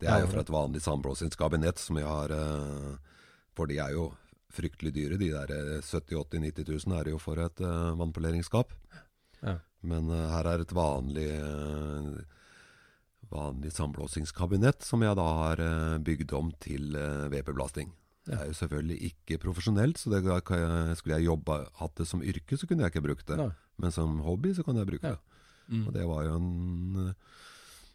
Det 0.00 0.08
Ja, 0.08 0.16
er 0.16 0.24
jo 0.24 0.32
fra 0.32 0.40
et 0.42 0.50
vanlig 0.50 0.80
sandblåsingskabinett 0.82 1.78
som 1.78 1.96
jeg 1.96 2.06
har 2.08 2.32
eh, 2.34 2.96
For 3.54 3.66
de 3.70 3.76
er 3.78 3.92
jo 3.94 4.08
fryktelig 4.50 4.90
dyre. 4.96 5.16
De 5.20 5.28
der 5.30 5.50
eh, 5.54 5.80
70 5.84 6.16
80 6.18 6.40
90 6.40 6.86
000 6.88 6.98
er 6.98 7.04
det 7.04 7.12
jo 7.12 7.18
for 7.22 7.38
et 7.38 7.60
uh, 7.62 7.92
vannpoleringsskap. 8.00 8.72
Ja. 9.42 9.58
Men 9.82 10.10
uh, 10.10 10.26
her 10.32 10.48
er 10.50 10.60
et 10.64 10.72
vanlig 10.74 11.28
uh, 11.38 12.18
Vanlig 13.32 13.70
sandblåsingskabinett 13.72 14.82
som 14.84 15.00
jeg 15.06 15.16
da 15.16 15.24
har 15.38 15.60
uh, 15.62 15.98
bygd 16.04 16.32
om 16.36 16.50
til 16.60 16.96
uh, 16.98 17.30
VP-blasting. 17.32 17.92
Det 18.26 18.34
er 18.36 18.50
jo 18.50 18.56
selvfølgelig 18.58 18.98
ikke 19.08 19.38
profesjonelt, 19.42 19.98
så 19.98 20.10
det, 20.12 20.20
skulle 20.98 21.16
jeg 21.16 21.26
jobba, 21.30 21.62
hatt 21.80 21.94
det 21.98 22.06
som 22.06 22.20
yrke, 22.22 22.58
så 22.58 22.66
kunne 22.68 22.84
jeg 22.84 22.92
ikke 22.92 23.06
brukt 23.06 23.26
det. 23.30 23.38
Nei. 23.40 23.48
Men 23.82 23.90
som 23.94 24.18
hobby 24.26 24.52
så 24.54 24.62
kan 24.66 24.76
jeg 24.78 24.86
bruke 24.90 25.06
Ja. 25.08 25.14
det. 25.16 25.31
Og 25.70 25.92
det 25.94 26.04
var 26.08 26.24
jo 26.26 26.34
en 26.36 26.96
eh, 27.08 27.14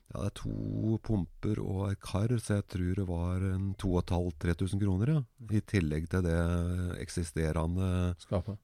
Ja, 0.07 0.21
det 0.21 0.27
er 0.29 0.35
to 0.39 0.97
pumper 1.03 1.59
og 1.59 1.81
et 1.91 1.99
kar, 1.99 2.31
så 2.39 2.61
jeg 2.61 2.67
tror 2.71 2.93
det 2.95 3.05
var 3.09 3.41
en 3.43 3.73
2500-3000 3.75 4.79
kroner, 4.79 5.09
ja. 5.11 5.21
I 5.51 5.59
tillegg 5.67 6.05
til 6.09 6.23
det 6.23 6.37
eksisterende 7.03 8.15
Skapet. 8.23 8.55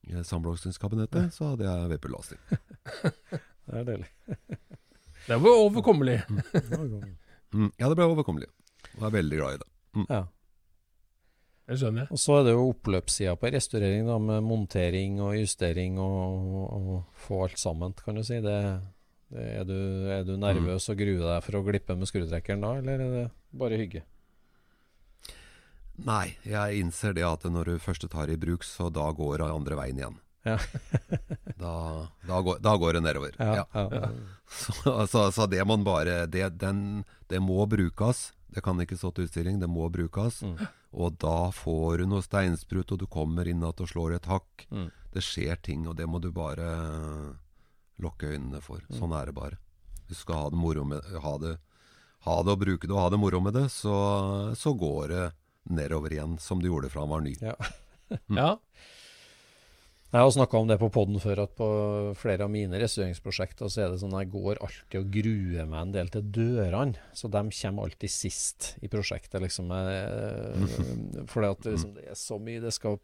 ja. 1.19 1.29
så 1.35 1.49
hadde 1.51 1.67
jeg 1.67 1.89
VP-lasting. 1.91 2.39
Det 3.63 3.79
er 3.79 3.83
deilig. 3.87 4.07
Det 5.27 5.37
var 5.39 5.59
overkommelig. 5.67 6.17
Mm, 7.53 7.67
ja, 7.77 7.85
det 7.85 7.95
ble 7.99 8.05
overkommelig. 8.09 8.47
Og 8.95 9.03
jeg 9.03 9.05
er 9.05 9.13
veldig 9.13 9.37
glad 9.37 9.53
i 9.53 9.59
det. 9.61 9.67
Ja. 10.09 10.21
Det 11.63 11.77
skjønner 11.79 12.03
jeg. 12.03 12.11
Og 12.11 12.19
så 12.19 12.37
er 12.37 12.47
det 12.47 12.55
jo 12.55 12.63
oppløpssida 12.73 13.35
på 13.39 13.51
restaurering, 13.55 14.07
da, 14.09 14.17
med 14.19 14.43
montering 14.43 15.21
og 15.23 15.37
justering 15.37 15.99
og, 16.01 16.65
og 16.75 17.21
få 17.25 17.45
alt 17.45 17.61
sammen, 17.61 17.93
kan 18.03 18.19
du 18.19 18.23
si. 18.27 18.41
Det, 18.43 18.57
det, 19.31 19.45
er, 19.61 19.67
du, 19.69 19.77
er 20.11 20.25
du 20.27 20.33
nervøs 20.39 20.89
og 20.91 20.99
gruer 20.99 21.23
deg 21.23 21.45
for 21.45 21.59
å 21.59 21.63
glippe 21.63 21.95
med 21.99 22.11
skrutrekkeren 22.11 22.67
da, 22.67 22.73
eller 22.81 23.05
er 23.05 23.15
det 23.15 23.23
bare 23.63 23.79
hygge? 23.79 24.03
Nei, 26.03 26.33
jeg 26.49 26.81
innser 26.81 27.15
det 27.15 27.23
at 27.27 27.45
når 27.47 27.71
du 27.71 27.81
først 27.81 28.09
tar 28.11 28.31
i 28.33 28.37
bruk, 28.39 28.65
så 28.65 28.89
da 28.91 29.07
går 29.15 29.39
det 29.39 29.49
andre 29.53 29.79
veien 29.79 30.01
igjen. 30.01 30.19
Ja. 30.43 30.57
da, 31.63 31.73
da, 32.27 32.39
går, 32.43 32.59
da 32.59 32.75
går 32.81 32.97
det 32.97 33.05
nedover. 33.05 33.35
Ja. 33.39 33.63
ja. 33.71 34.07
Så, 34.53 35.07
så, 35.09 35.31
så 35.33 35.47
det 35.49 35.63
må 35.65 35.79
bare 35.81 36.27
det, 36.29 36.43
den, 36.61 37.01
det 37.25 37.39
må 37.41 37.63
brukes. 37.65 38.19
Det 38.53 38.61
kan 38.61 38.77
ikke 38.83 38.99
stå 38.99 39.09
til 39.09 39.25
utstilling, 39.25 39.55
det 39.57 39.69
må 39.71 39.87
brukes. 39.89 40.43
Mm. 40.45 40.59
Og 40.93 41.17
da 41.21 41.49
får 41.55 42.03
du 42.03 42.05
noe 42.09 42.25
steinsprut, 42.25 42.91
og 42.93 43.01
du 43.01 43.07
kommer 43.09 43.47
inn 43.49 43.63
igjen 43.63 43.83
og 43.85 43.89
slår 43.89 44.17
et 44.17 44.29
hakk. 44.29 44.65
Mm. 44.69 44.89
Det 45.13 45.23
skjer 45.25 45.61
ting, 45.65 45.87
og 45.89 45.97
det 45.97 46.07
må 46.09 46.21
du 46.21 46.29
bare 46.33 46.67
lukke 48.01 48.33
øynene 48.33 48.61
for. 48.61 48.83
Mm. 48.89 48.97
Sånn 48.99 49.15
er 49.17 49.29
det 49.29 49.37
bare. 49.37 49.59
Hvis 50.07 50.21
du 50.21 50.25
skal 50.25 50.41
ha 50.41 50.49
det 50.53 50.59
moro 50.59 50.83
med 50.85 51.13
ha 51.23 51.37
det, 51.41 51.53
ha 52.27 52.35
det 52.43 52.55
og 52.55 52.61
bruke 52.61 52.87
det 52.89 52.95
og 52.95 53.05
ha 53.05 53.13
det 53.13 53.21
moro 53.21 53.41
med 53.43 53.57
det, 53.57 53.67
så, 53.73 53.95
så 54.57 54.73
går 54.77 55.13
det 55.13 55.23
nedover 55.73 56.13
igjen, 56.13 56.37
som 56.43 56.61
det 56.61 56.69
gjorde 56.69 56.91
fra 56.93 57.05
han 57.05 57.13
var 57.13 57.23
ny. 57.25 57.37
Ja. 57.41 57.55
Ja. 58.29 58.49
Jeg 60.13 60.21
har 60.21 60.29
snakka 60.29 60.59
om 60.61 60.67
det 60.69 60.75
på 60.77 60.91
poden 60.93 61.17
før, 61.17 61.39
at 61.47 61.55
på 61.57 61.67
flere 62.21 62.45
av 62.45 62.51
mine 62.53 62.77
restaureringsprosjekter 62.77 63.71
så 63.73 63.79
er 63.81 63.87
det 63.89 64.01
sånn 64.03 64.13
at 64.13 64.27
jeg 64.27 64.33
går 64.35 64.59
alltid 64.61 64.97
og 64.99 65.07
gruer 65.15 65.71
meg 65.71 65.79
en 65.79 65.95
del 65.95 66.11
til 66.13 66.27
dørene. 66.35 67.07
Så 67.17 67.31
de 67.33 67.41
kommer 67.57 67.87
alltid 67.87 68.13
sist 68.13 68.67
i 68.85 68.91
prosjektet, 68.93 69.41
liksom. 69.41 69.73
For 71.33 71.41
det, 71.41 71.49
liksom, 71.65 71.97
det 71.97 72.05
er 72.13 72.19
så 72.21 72.37
mye. 72.37 72.61
Det, 72.61 72.75
skal, 72.77 72.99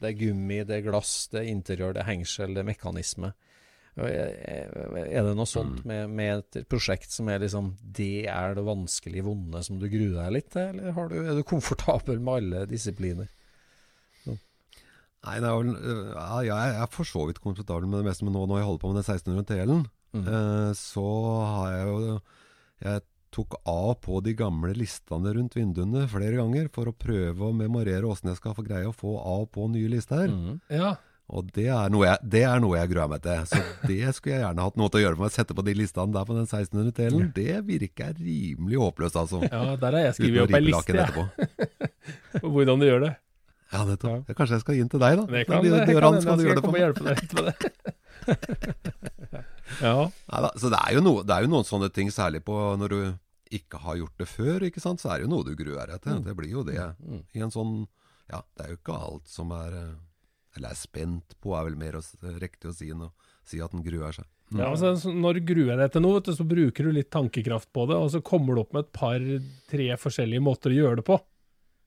det 0.00 0.08
er 0.08 0.16
gummi, 0.22 0.62
det 0.64 0.78
er 0.78 0.88
glass, 0.88 1.12
det 1.28 1.42
er 1.42 1.52
interiør, 1.52 1.92
det 1.92 2.06
er 2.06 2.10
hengsel, 2.14 2.56
det 2.56 2.64
er 2.64 2.70
mekanisme. 2.72 3.34
Er 4.00 5.28
det 5.28 5.36
noe 5.36 5.48
sånt 5.48 5.84
med, 5.88 6.08
med 6.08 6.40
et 6.40 6.64
prosjekt 6.68 7.12
som 7.12 7.30
er 7.32 7.40
liksom 7.40 7.70
Det 7.80 8.26
er 8.28 8.56
det 8.56 8.64
vanskelige, 8.64 9.28
vonde 9.28 9.60
som 9.64 9.76
du 9.80 9.90
gruer 9.92 10.22
deg 10.22 10.34
litt 10.40 10.52
til, 10.56 10.72
eller 10.72 10.96
har 10.96 11.12
du, 11.12 11.20
er 11.20 11.36
du 11.36 11.44
komfortabel 11.44 12.16
med 12.16 12.40
alle 12.40 12.68
disipliner? 12.72 13.28
Nei, 15.26 15.36
vel, 15.42 15.74
øh, 15.74 16.14
ja, 16.14 16.38
jeg 16.46 16.76
er 16.82 16.86
for 16.94 17.04
så 17.08 17.26
vidt 17.26 17.40
komfortabel 17.42 17.88
med 17.90 18.00
det 18.02 18.06
meste, 18.12 18.24
men 18.24 18.32
nå 18.36 18.44
når 18.46 18.60
jeg 18.62 18.68
holder 18.70 18.82
på 18.84 18.92
med 18.92 19.02
den 19.02 19.08
1600 19.10 19.46
TL-en, 19.52 19.86
Mm. 20.16 20.22
eh, 20.30 20.70
så 20.78 21.02
har 21.44 21.72
jeg 21.74 21.86
jo 21.90 22.20
Jeg 22.80 23.00
tok 23.34 23.56
av 23.68 23.98
på 24.00 24.22
de 24.24 24.32
gamle 24.38 24.70
listene 24.72 25.32
rundt 25.34 25.56
vinduene 25.58 26.06
flere 26.08 26.36
ganger 26.38 26.70
for 26.72 26.86
å 26.88 26.94
prøve 26.96 27.50
å 27.50 27.52
memorere 27.52 28.06
åssen 28.08 28.30
jeg 28.30 28.38
skal 28.38 28.54
få 28.56 28.64
greie 28.64 28.86
å 28.88 28.94
få 28.96 29.16
av 29.20 29.42
på 29.52 29.66
nye 29.68 29.88
lister. 29.92 30.28
Mm. 30.30 30.60
ja. 30.70 30.94
Og 31.28 31.48
det 31.52 31.66
er, 31.66 31.90
jeg, 31.90 32.18
det 32.22 32.42
er 32.46 32.60
noe 32.62 32.76
jeg 32.78 32.88
gruer 32.92 33.08
meg 33.10 33.20
til. 33.24 33.42
Så 33.50 33.58
det 33.90 34.14
skulle 34.14 34.36
jeg 34.36 34.44
gjerne 34.46 34.62
hatt 34.62 34.76
noe 34.78 34.88
til 34.94 35.00
å 35.00 35.04
gjøre 35.04 35.16
for 35.18 35.24
meg. 35.26 35.32
sette 35.34 35.56
på 35.58 35.64
de 35.66 35.74
listene 35.74 36.14
der 36.14 36.24
på 36.28 36.36
den 36.38 36.46
1600 36.46 36.92
TL-en. 36.94 37.32
Det 37.34 37.56
virker 37.66 38.14
rimelig 38.14 38.78
håpløst, 38.78 39.16
altså. 39.18 39.42
ja, 39.42 39.74
der 39.76 39.98
har 39.98 40.04
jeg 40.06 40.14
skrevet 40.20 40.44
opp 40.46 40.54
ei 40.54 40.62
liste 40.62 40.94
jeg, 40.94 41.10
Ja. 41.18 42.48
hvordan 42.54 42.78
du 42.80 42.86
gjør 42.86 43.02
det. 43.08 43.12
Ja, 43.72 43.82
nettopp. 43.88 44.28
Ja, 44.28 44.36
kanskje 44.38 44.58
jeg 44.58 44.62
skal 44.62 44.76
gi 44.76 44.82
den 44.84 44.90
til 44.92 45.02
deg, 45.02 45.18
da. 45.18 45.26
Det 45.26 45.44
kan, 45.48 45.64
de, 45.64 45.70
det 45.74 45.84
de, 45.88 45.94
kan 45.98 46.18
skal 46.22 46.38
du 46.38 46.46
gjøre 46.46 46.60
det 46.60 46.66
for 46.66 46.80
hjelpe 46.80 47.06
deg 47.06 47.22
litt 47.22 47.36
med 47.36 47.44
det. 47.48 47.54
ja. 49.86 49.94
Neida, 50.30 50.50
så 50.54 50.70
det 50.72 50.80
er, 50.80 50.90
jo 50.96 51.02
noe, 51.02 51.24
det 51.26 51.34
er 51.34 51.46
jo 51.46 51.52
noen 51.52 51.66
sånne 51.66 51.90
ting, 51.94 52.12
særlig 52.14 52.44
på 52.46 52.56
når 52.78 52.94
du 52.94 53.00
ikke 53.56 53.80
har 53.82 53.98
gjort 54.00 54.22
det 54.22 54.28
før, 54.30 54.66
ikke 54.66 54.82
sant? 54.82 55.02
så 55.02 55.12
er 55.12 55.20
det 55.20 55.26
jo 55.26 55.32
noe 55.34 55.46
du 55.46 55.54
gruer 55.58 55.90
deg 55.90 56.02
til. 56.04 56.22
Det 56.26 56.34
blir 56.38 56.54
jo 56.54 56.64
det. 56.66 56.78
I 57.34 57.44
en 57.46 57.54
sånn 57.54 57.78
Ja, 58.30 58.42
det 58.58 58.64
er 58.64 58.72
jo 58.72 58.80
ikke 58.80 58.96
alt 59.06 59.28
som 59.30 59.52
er 59.54 59.74
eh, 59.78 59.92
Eller 60.56 60.72
er 60.72 60.78
spent 60.78 61.36
på, 61.38 61.52
er 61.54 61.68
vel 61.68 61.76
mer 61.78 61.98
å, 62.00 62.02
riktig 62.40 62.72
å 62.72 62.74
si 62.74 62.90
enn 62.90 63.04
å 63.06 63.12
si 63.46 63.60
at 63.62 63.74
en 63.76 63.84
gruer 63.86 64.14
seg. 64.16 64.26
Ja, 64.54 64.70
altså, 64.70 65.10
når 65.10 65.38
du 65.38 65.48
gruer 65.52 65.78
deg 65.78 65.90
til 65.94 66.02
noe, 66.02 66.18
vet 66.18 66.28
du, 66.30 66.34
så 66.38 66.46
bruker 66.46 66.86
du 66.86 66.94
litt 66.94 67.10
tankekraft 67.14 67.70
på 67.74 67.86
det, 67.90 67.98
og 67.98 68.12
så 68.14 68.20
kommer 68.22 68.54
du 68.54 68.62
opp 68.62 68.74
med 68.74 68.86
et 68.86 68.92
par-tre 68.94 69.88
forskjellige 69.98 70.42
måter 70.42 70.74
å 70.74 70.78
gjøre 70.80 71.00
det 71.00 71.06
på. 71.06 71.18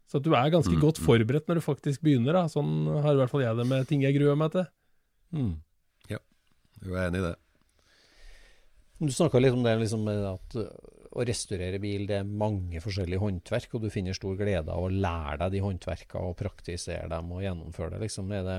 Så 0.09 0.17
at 0.17 0.25
du 0.25 0.31
er 0.33 0.49
ganske 0.49 0.73
Mm, 0.73 0.81
godt 0.81 0.99
mm. 0.99 1.05
forberedt 1.05 1.49
når 1.49 1.59
du 1.59 1.61
faktisk 1.61 2.01
begynner. 2.01 2.33
Da. 2.33 2.47
Sånn 2.49 2.87
har 3.03 3.13
i 3.13 3.19
hvert 3.21 3.29
fall 3.29 3.45
jeg 3.45 3.57
det 3.59 3.67
med 3.69 3.87
ting 3.89 4.01
jeg 4.01 4.17
gruer 4.17 4.39
meg 4.39 4.55
til. 4.55 4.65
Mm. 5.37 5.51
Ja, 6.09 6.17
jeg 6.81 6.95
er 6.95 7.03
enig 7.07 7.21
i 7.21 7.27
det. 7.27 7.35
Du 8.99 9.13
snakka 9.13 9.39
litt 9.39 9.55
om 9.55 9.61
det 9.63 9.75
liksom, 9.79 10.09
at 10.09 10.57
uh, 10.59 10.65
å 11.15 11.25
restaurere 11.25 11.79
bil, 11.81 12.07
det 12.09 12.17
er 12.19 12.25
mange 12.27 12.81
forskjellige 12.83 13.21
håndverk, 13.21 13.77
og 13.77 13.85
du 13.85 13.93
finner 13.93 14.17
stor 14.17 14.35
glede 14.39 14.73
av 14.73 14.85
å 14.85 14.91
lære 14.91 15.37
deg 15.43 15.55
de 15.55 15.63
håndverkene 15.63 16.25
og 16.25 16.35
praktisere 16.41 17.07
dem 17.11 17.31
og 17.33 17.45
gjennomføre 17.45 17.93
det. 17.95 18.01
Liksom, 18.03 18.33
er 18.35 18.43
det 18.49 18.57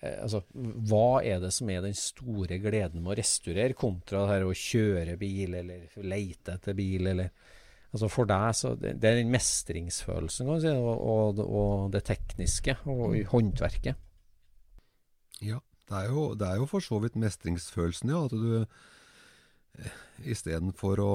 eh, 0.00 0.16
altså, 0.22 0.42
hva 0.54 1.20
er 1.26 1.42
det 1.42 1.52
som 1.54 1.70
er 1.74 1.84
den 1.84 1.98
store 1.98 2.58
gleden 2.62 3.02
med 3.02 3.14
å 3.14 3.18
restaurere, 3.20 3.78
kontra 3.78 4.24
det 4.24 4.32
her 4.32 4.46
å 4.46 4.56
kjøre 4.56 5.18
bil 5.20 5.58
eller 5.60 6.00
leite 6.06 6.56
etter 6.56 6.78
bil, 6.78 7.10
eller 7.12 7.30
Altså 7.94 8.08
For 8.12 8.28
deg, 8.28 8.48
så 8.58 8.74
det, 8.76 8.96
det 9.00 9.08
er 9.08 9.20
den 9.20 9.30
mestringsfølelsen, 9.32 10.48
kan 10.48 10.58
du 10.58 10.64
si, 10.64 10.72
og, 10.74 10.96
og, 10.96 11.40
og 11.46 11.94
det 11.94 12.02
tekniske, 12.08 12.74
og 12.92 13.14
håndverket. 13.30 14.02
Ja, 15.44 15.60
det 15.86 16.02
er, 16.02 16.10
jo, 16.10 16.26
det 16.34 16.48
er 16.48 16.60
jo 16.60 16.66
for 16.68 16.84
så 16.84 16.98
vidt 17.02 17.18
mestringsfølelsen, 17.20 18.12
ja. 18.12 18.24
At 18.26 18.34
du 18.34 18.66
eh, 19.80 19.96
istedenfor 20.32 21.02
å 21.04 21.12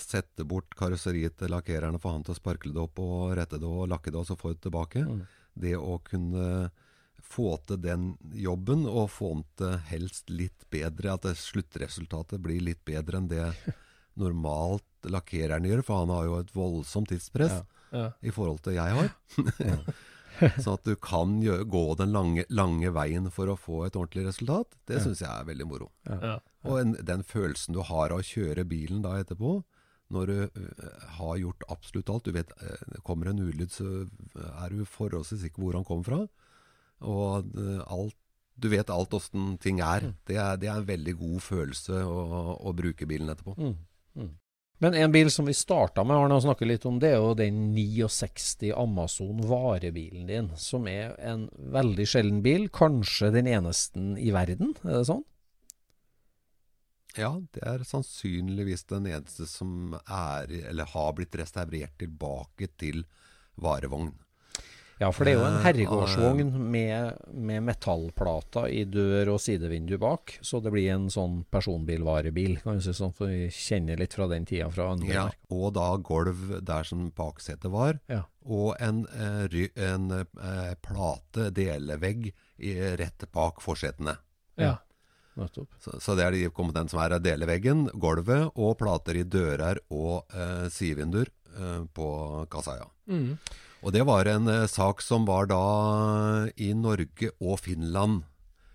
sette 0.00 0.46
bort 0.48 0.74
karosseriet 0.78 1.36
til 1.40 1.52
lakkererne, 1.52 2.00
få 2.00 2.14
han 2.14 2.24
til 2.24 2.34
å 2.34 2.38
sparkle 2.38 2.74
det 2.76 2.82
opp 2.82 3.00
og 3.02 3.34
rette 3.38 3.60
det 3.60 3.68
og 3.68 3.88
lakke 3.90 4.12
det, 4.12 4.20
og 4.20 4.28
så 4.28 4.38
få 4.38 4.54
det 4.54 4.64
tilbake. 4.66 5.04
Mm. 5.04 5.24
Det 5.64 5.74
å 5.76 5.98
kunne 6.04 6.70
få 7.30 7.54
til 7.68 7.80
den 7.84 8.06
jobben, 8.34 8.86
og 8.88 9.10
få 9.12 9.34
den 9.34 9.44
til 9.60 9.76
helst 9.90 10.32
litt 10.32 10.66
bedre, 10.72 11.16
at 11.16 11.28
sluttresultatet 11.38 12.40
blir 12.42 12.62
litt 12.64 12.84
bedre 12.88 13.20
enn 13.20 13.30
det 13.30 13.46
normalt 14.22 14.89
lakkereren 15.08 15.64
gjør, 15.68 15.82
for 15.86 16.02
han 16.02 16.12
har 16.14 16.24
jo 16.28 16.38
et 16.42 16.54
voldsomt 16.54 17.08
tidspress 17.12 17.60
Ja. 17.60 17.64
Ja. 17.92 18.10
i 18.22 18.30
forhold 18.30 18.60
til 18.62 18.74
jeg 18.74 18.92
har. 18.94 19.10
Så 20.62 20.72
at 20.78 20.84
du 20.86 20.94
kan 20.96 21.40
gjøre, 21.42 21.66
gå 21.68 21.82
den 21.98 22.12
lange, 22.14 22.44
lange 22.48 22.88
veien 22.94 23.26
for 23.34 23.50
å 23.52 23.58
få 23.60 23.82
et 23.88 23.96
ordentlig 23.98 24.28
resultat, 24.28 24.76
det 24.88 24.96
Ja. 25.00 25.02
syns 25.04 25.20
jeg 25.20 25.28
er 25.28 25.44
veldig 25.48 25.66
moro. 25.68 25.90
Ja. 26.08 26.38
Og 26.64 26.78
en, 26.80 26.92
den 27.04 27.22
følelsen 27.26 27.74
du 27.76 27.82
har 27.82 28.10
av 28.14 28.22
å 28.22 28.24
kjøre 28.24 28.64
bilen 28.68 29.02
da 29.02 29.18
etterpå, 29.20 29.62
når 30.10 30.26
du 30.26 30.38
øh, 30.42 30.94
har 31.18 31.36
gjort 31.38 31.62
absolutt 31.70 32.08
alt 32.10 32.24
Du 32.24 32.32
vet, 32.32 32.50
øh, 32.62 32.96
kommer 33.06 33.28
en 33.30 33.38
ulyd, 33.38 33.70
så 33.70 34.08
er 34.64 34.68
du 34.72 34.84
forholdsvis 34.84 35.44
sikker 35.44 35.62
hvor 35.62 35.76
han 35.78 35.84
kommer 35.86 36.04
fra. 36.08 36.20
Og 37.06 37.46
øh, 37.56 37.82
alt, 37.86 38.16
du 38.58 38.68
vet 38.72 38.90
alt 38.90 39.14
åssen 39.14 39.56
ting 39.62 39.78
er. 39.80 40.12
Det, 40.26 40.36
er. 40.36 40.56
det 40.56 40.68
er 40.68 40.80
en 40.80 40.88
veldig 40.88 41.14
god 41.20 41.40
følelse 41.40 42.00
å, 42.02 42.56
å 42.58 42.72
bruke 42.74 43.06
bilen 43.06 43.30
etterpå. 43.30 43.54
Mm. 43.58 43.76
Mm. 44.18 44.32
Men 44.80 44.94
en 44.96 45.12
bil 45.12 45.28
som 45.30 45.44
vi 45.44 45.52
starta 45.52 46.02
med, 46.08 46.16
Arne, 46.16 46.38
å 46.40 46.44
snakke 46.44 46.64
litt 46.64 46.86
om, 46.88 46.96
det 47.02 47.10
er 47.12 47.18
jo 47.20 47.34
den 47.36 47.74
69 47.76 48.70
Amazon 48.72 49.42
varebilen 49.44 50.24
din, 50.30 50.48
som 50.56 50.88
er 50.88 51.12
en 51.20 51.50
veldig 51.52 52.06
sjelden 52.08 52.38
bil. 52.44 52.70
Kanskje 52.72 53.28
den 53.34 53.50
eneste 53.50 54.00
i 54.16 54.32
verden, 54.32 54.72
er 54.86 55.02
det 55.02 55.10
sånn? 55.10 55.26
Ja, 57.18 57.34
det 57.52 57.60
er 57.66 57.84
sannsynligvis 57.84 58.86
den 58.88 59.10
eneste 59.10 59.44
som 59.50 59.98
er, 60.00 60.48
eller 60.70 60.88
har 60.94 61.12
blitt 61.18 61.36
restaurert 61.36 61.98
tilbake 62.00 62.70
til 62.80 63.02
varevogn. 63.60 64.14
Ja, 65.00 65.08
for 65.16 65.24
det 65.24 65.32
er 65.32 65.38
jo 65.38 65.44
en 65.48 65.54
Eh, 65.56 65.62
herregårdsvogn 65.64 66.50
med, 66.70 67.20
med 67.32 67.64
metallplater 67.64 68.68
i 68.68 68.82
dør 68.84 69.30
og 69.34 69.40
sidevindu 69.40 69.96
bak. 70.00 70.34
Så 70.44 70.60
det 70.60 70.72
blir 70.74 70.90
en 70.92 71.06
sånn 71.12 71.38
personbilvarebil, 71.48 72.58
kan 72.60 72.76
du 72.76 72.84
si 72.84 72.92
sånn, 72.96 73.14
for 73.16 73.32
vi 73.32 73.48
kjenner 73.54 73.96
litt 74.00 74.16
fra 74.16 74.28
den 74.28 74.44
tida 74.48 74.68
fra 74.72 74.90
andre 74.92 75.14
Ja, 75.14 75.24
og 75.48 75.72
da 75.78 75.94
gulv 75.96 76.60
der 76.68 76.84
som 76.84 77.08
baksetet 77.16 77.70
var, 77.72 78.00
Ja. 78.12 78.26
og 78.44 78.76
en, 78.78 79.06
eh, 79.16 79.70
en 79.76 80.10
eh, 80.20 80.74
plate, 80.84 81.48
delevegg, 81.50 82.32
i, 82.60 82.74
rett 83.00 83.24
bak 83.32 83.62
forsetene. 83.64 84.18
Ja. 84.60 84.76
Så, 85.48 85.64
så 86.00 86.14
det 86.18 86.24
er 86.26 86.32
de 86.36 86.50
komponentene 86.52 86.90
som 86.92 87.00
er 87.00 87.16
deleveggen, 87.24 87.86
gulvet 87.94 88.50
og 88.54 88.76
plater 88.76 89.16
i 89.16 89.24
dører 89.24 89.80
og 89.88 90.28
eh, 90.34 90.68
sidevinduer 90.68 91.30
eh, 91.56 91.84
på 91.88 92.08
ja. 92.52 92.90
Mm. 93.08 93.38
Og 93.80 93.94
det 93.96 94.02
var 94.08 94.28
en 94.28 94.48
eh, 94.50 94.66
sak 94.68 95.00
som 95.04 95.24
var 95.28 95.48
da 95.50 95.62
i 96.60 96.72
Norge 96.76 97.32
og 97.40 97.62
Finland. 97.64 98.24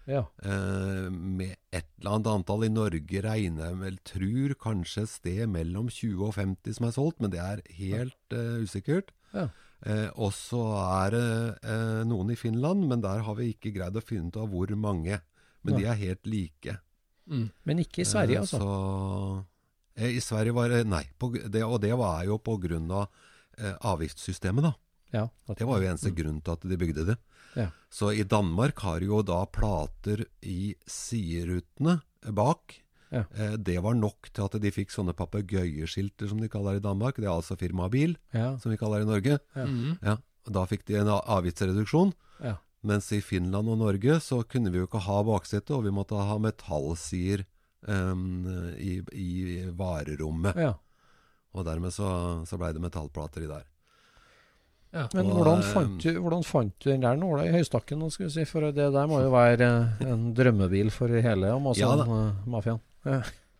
Ja. 0.05 0.23
Eh, 0.45 1.09
med 1.09 1.55
et 1.73 1.87
eller 1.99 2.17
annet 2.17 2.31
antall 2.31 2.65
i 2.67 2.71
Norge 2.73 3.21
regner 3.25 3.71
jeg 3.71 3.81
vel 3.81 3.99
tror 4.05 4.55
kanskje 4.61 5.05
et 5.05 5.13
sted 5.13 5.45
mellom 5.49 5.89
20 5.89 6.25
og 6.27 6.35
50 6.37 6.77
som 6.77 6.89
er 6.89 6.97
solgt, 6.97 7.21
men 7.21 7.33
det 7.33 7.41
er 7.41 7.63
helt 7.77 8.35
eh, 8.37 8.65
usikkert. 8.65 9.13
Ja. 9.33 9.49
Eh, 9.85 10.09
og 10.15 10.33
så 10.33 10.63
er 10.81 11.13
det 11.13 11.29
eh, 11.61 12.01
noen 12.09 12.33
i 12.33 12.39
Finland, 12.39 12.85
men 12.89 13.03
der 13.05 13.25
har 13.25 13.37
vi 13.37 13.51
ikke 13.53 13.73
greid 13.75 13.97
å 13.97 14.05
finne 14.05 14.33
ut 14.33 14.39
av 14.41 14.49
hvor 14.53 14.71
mange. 14.77 15.21
Men 15.65 15.75
ja. 15.75 15.79
de 15.79 15.89
er 15.89 16.01
helt 16.01 16.29
like. 16.29 16.77
Mm. 17.25 17.49
Men 17.65 17.81
ikke 17.81 18.03
i 18.03 18.09
Sverige, 18.09 18.37
Eh, 18.37 18.41
altså. 18.41 18.57
Så, 18.61 19.45
eh, 19.97 20.15
I 20.17 20.21
Sverige 20.21 20.53
var 20.53 20.69
det 20.69 20.85
Nei. 20.87 21.03
På, 21.17 21.31
det, 21.33 21.63
og 21.63 21.81
det 21.81 21.93
var 21.97 22.23
jo 22.25 22.37
på 22.37 22.57
grunn 22.61 22.89
av 22.91 23.07
eh, 23.57 23.73
avgiftssystemet, 23.81 24.63
da. 24.63 24.73
Ja, 25.15 25.55
Det 25.55 25.67
var 25.67 25.79
jo 25.79 25.89
eneste 25.89 26.11
grunn 26.15 26.41
til 26.43 26.57
at 26.57 26.65
de 26.67 26.77
bygde 26.81 27.05
det. 27.07 27.17
Ja. 27.55 27.69
Så 27.89 28.11
i 28.11 28.25
Danmark 28.27 28.81
har 28.83 29.03
jo 29.05 29.21
da 29.23 29.45
plater 29.47 30.25
i 30.43 30.75
siderutene 30.89 32.01
bak. 32.35 32.75
Ja. 33.13 33.23
Eh, 33.31 33.55
det 33.61 33.77
var 33.85 33.95
nok 33.95 34.29
til 34.33 34.47
at 34.47 34.59
de 34.59 34.73
fikk 34.75 34.91
sånne 34.91 35.15
papegøyeskilter 35.15 36.27
som 36.31 36.41
de 36.41 36.51
kaller 36.51 36.75
det 36.75 36.83
i 36.83 36.87
Danmark. 36.89 37.19
Det 37.19 37.29
er 37.29 37.35
altså 37.35 37.57
firmabil, 37.59 38.17
ja. 38.35 38.55
som 38.59 38.73
vi 38.73 38.79
kaller 38.81 39.01
det 39.01 39.07
i 39.07 39.11
Norge. 39.13 39.39
Mm. 39.55 39.97
Ja, 40.01 40.17
og 40.45 40.55
Da 40.59 40.65
fikk 40.69 40.85
de 40.89 40.99
en 40.99 41.11
avgiftsreduksjon. 41.15 42.13
Ja. 42.43 42.57
Mens 42.85 43.09
i 43.15 43.21
Finland 43.23 43.71
og 43.71 43.79
Norge 43.81 44.19
så 44.21 44.43
kunne 44.45 44.69
vi 44.73 44.81
jo 44.81 44.89
ikke 44.89 45.01
ha 45.07 45.21
baksete, 45.25 45.73
og 45.73 45.87
vi 45.87 45.93
måtte 45.95 46.19
ha 46.19 46.35
metallsider 46.37 47.45
um, 47.87 48.43
i, 48.77 48.99
i 49.13 49.29
varerommet. 49.73 50.59
ja. 50.59 50.75
Og 51.55 51.63
dermed 51.63 51.93
så, 51.95 52.07
så 52.43 52.57
blei 52.59 52.73
det 52.75 52.81
metallplater 52.83 53.45
i 53.45 53.47
der. 53.47 53.63
Ja. 54.95 55.05
Men 55.13 55.27
Og, 55.27 55.37
hvordan 55.41 55.59
eh, 55.61 55.71
fant, 55.75 55.95
du, 56.05 56.19
hvordan 56.23 56.43
fant 56.47 56.75
du 56.79 56.89
den 56.89 57.01
der 57.03 57.17
nåla 57.19 57.45
i 57.49 57.51
høystakken? 57.51 58.03
skal 58.13 58.29
vi 58.29 58.33
si? 58.37 58.45
For 58.47 58.63
det 58.71 58.91
der 58.95 59.09
må 59.11 59.19
jo 59.25 59.31
være 59.33 59.67
eh, 59.99 60.05
en 60.13 60.29
drømmebil 60.37 60.91
for 60.95 61.11
hele 61.11 61.49
Ja, 61.51 61.57
Amazon-mafiaen. 61.59 62.79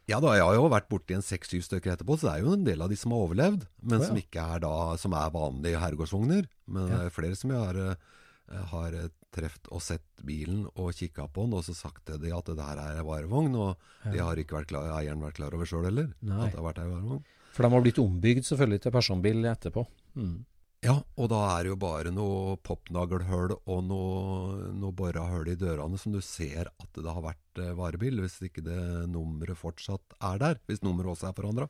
Ja 0.06 0.20
da, 0.22 0.36
jeg 0.38 0.46
har 0.46 0.54
jo 0.54 0.68
vært 0.70 0.88
borti 0.90 1.16
en 1.18 1.24
seks-syv 1.26 1.64
stykker 1.66 1.96
etterpå, 1.96 2.16
så 2.22 2.28
det 2.30 2.34
er 2.36 2.44
jo 2.46 2.54
en 2.54 2.66
del 2.68 2.82
av 2.86 2.92
de 2.94 2.98
som 3.00 3.12
har 3.16 3.24
overlevd. 3.26 3.64
Men 3.82 3.98
oh, 3.98 4.04
ja. 4.04 4.10
som 4.12 4.20
ikke 4.22 4.44
er 4.56 4.62
da, 4.62 4.74
som 5.02 5.16
er 5.18 5.34
vanlige 5.34 5.82
herregårdsvogner. 5.82 6.48
Men 6.70 6.88
Ja. 6.88 7.00
det 7.00 7.06
er 7.10 7.16
flere 7.18 7.36
som 7.40 7.52
jeg 7.52 7.60
har, 7.64 7.80
eh, 7.82 8.66
har 8.72 8.98
truffet 9.36 9.68
og 9.74 9.82
sett 9.84 10.06
bilen 10.24 10.66
og 10.78 10.94
kikka 10.96 11.26
på 11.34 11.44
den, 11.48 11.58
og 11.58 11.66
så 11.68 11.74
sagt 11.76 12.06
til 12.08 12.22
de 12.22 12.32
at 12.38 12.46
det 12.48 12.56
der 12.62 12.80
er 12.86 13.04
varevogn. 13.04 13.56
Og 13.58 14.14
det 14.14 14.22
har 14.22 14.38
ikke 14.40 14.62
vært 14.62 14.70
klar, 14.72 14.88
eieren 15.02 15.20
vært 15.26 15.42
klar 15.42 15.58
over 15.58 15.66
sjøl 15.68 15.90
heller. 15.90 16.14
Nei. 16.22 16.46
At 16.46 16.54
det 16.54 16.62
har 16.62 16.70
vært 16.70 16.84
ei 16.86 16.90
varevogn. 16.94 17.24
For 17.56 17.64
de 17.66 17.72
har 17.74 17.82
blitt 17.86 18.00
ombygd 18.04 18.46
selvfølgelig 18.46 18.82
til 18.86 18.92
personbil 18.94 19.46
etterpå. 19.50 19.86
Mm. 20.16 20.46
Ja, 20.86 21.00
og 21.18 21.30
da 21.32 21.40
er 21.56 21.66
det 21.66 21.72
jo 21.72 21.78
bare 21.82 22.12
noe 22.14 22.58
popnagelhull 22.66 23.56
og 23.58 23.80
noe, 23.88 24.68
noe 24.78 24.94
bora 24.94 25.24
hull 25.32 25.50
i 25.50 25.58
dørene 25.58 25.98
som 25.98 26.14
du 26.14 26.20
ser 26.22 26.70
at 26.70 27.00
det 27.00 27.10
har 27.10 27.24
vært 27.26 27.62
eh, 27.64 27.72
varebil, 27.78 28.22
hvis 28.22 28.38
ikke 28.46 28.62
det 28.66 28.78
nummeret 29.10 29.58
fortsatt 29.58 30.18
er 30.20 30.42
der. 30.44 30.60
Hvis 30.70 30.84
nummeret 30.86 31.16
også 31.16 31.32
er 31.32 31.38
forandra. 31.40 31.70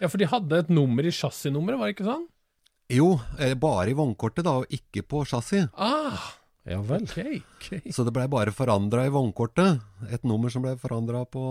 ja, 0.00 0.08
for 0.08 0.20
de 0.20 0.30
hadde 0.30 0.62
et 0.64 0.72
nummer 0.72 1.04
i 1.04 1.12
chassisnummeret, 1.12 1.80
var 1.80 1.90
det 1.90 1.96
ikke 1.98 2.08
sånn? 2.08 2.24
Jo, 2.92 3.10
eh, 3.40 3.52
bare 3.58 3.92
i 3.92 3.98
vognkortet 3.98 4.46
da, 4.46 4.58
og 4.62 4.72
ikke 4.72 5.04
på 5.08 5.24
chassis. 5.28 5.68
Ah, 5.76 6.32
Ja 6.64 6.78
vel. 6.80 7.02
Okay, 7.04 7.42
okay. 7.58 7.92
Så 7.92 8.06
det 8.06 8.14
blei 8.16 8.24
bare 8.32 8.52
forandra 8.56 9.02
i 9.04 9.12
vognkortet. 9.12 9.82
Et 10.08 10.22
nummer 10.24 10.48
som 10.48 10.64
ble 10.64 10.72
forandra 10.80 11.26
på, 11.28 11.42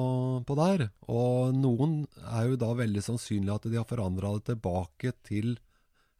på 0.41 0.55
der. 0.57 0.87
Og 1.05 1.53
noen 1.53 1.99
er 2.23 2.47
jo 2.49 2.57
da 2.57 2.71
veldig 2.79 3.03
sannsynlig 3.05 3.53
at 3.53 3.67
de 3.69 3.77
har 3.77 3.85
forandra 3.85 4.31
det 4.39 4.47
tilbake 4.47 5.13
til 5.29 5.53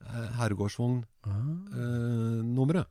eh, 0.09 0.29
herregårdsvognnummeret. 0.39 2.87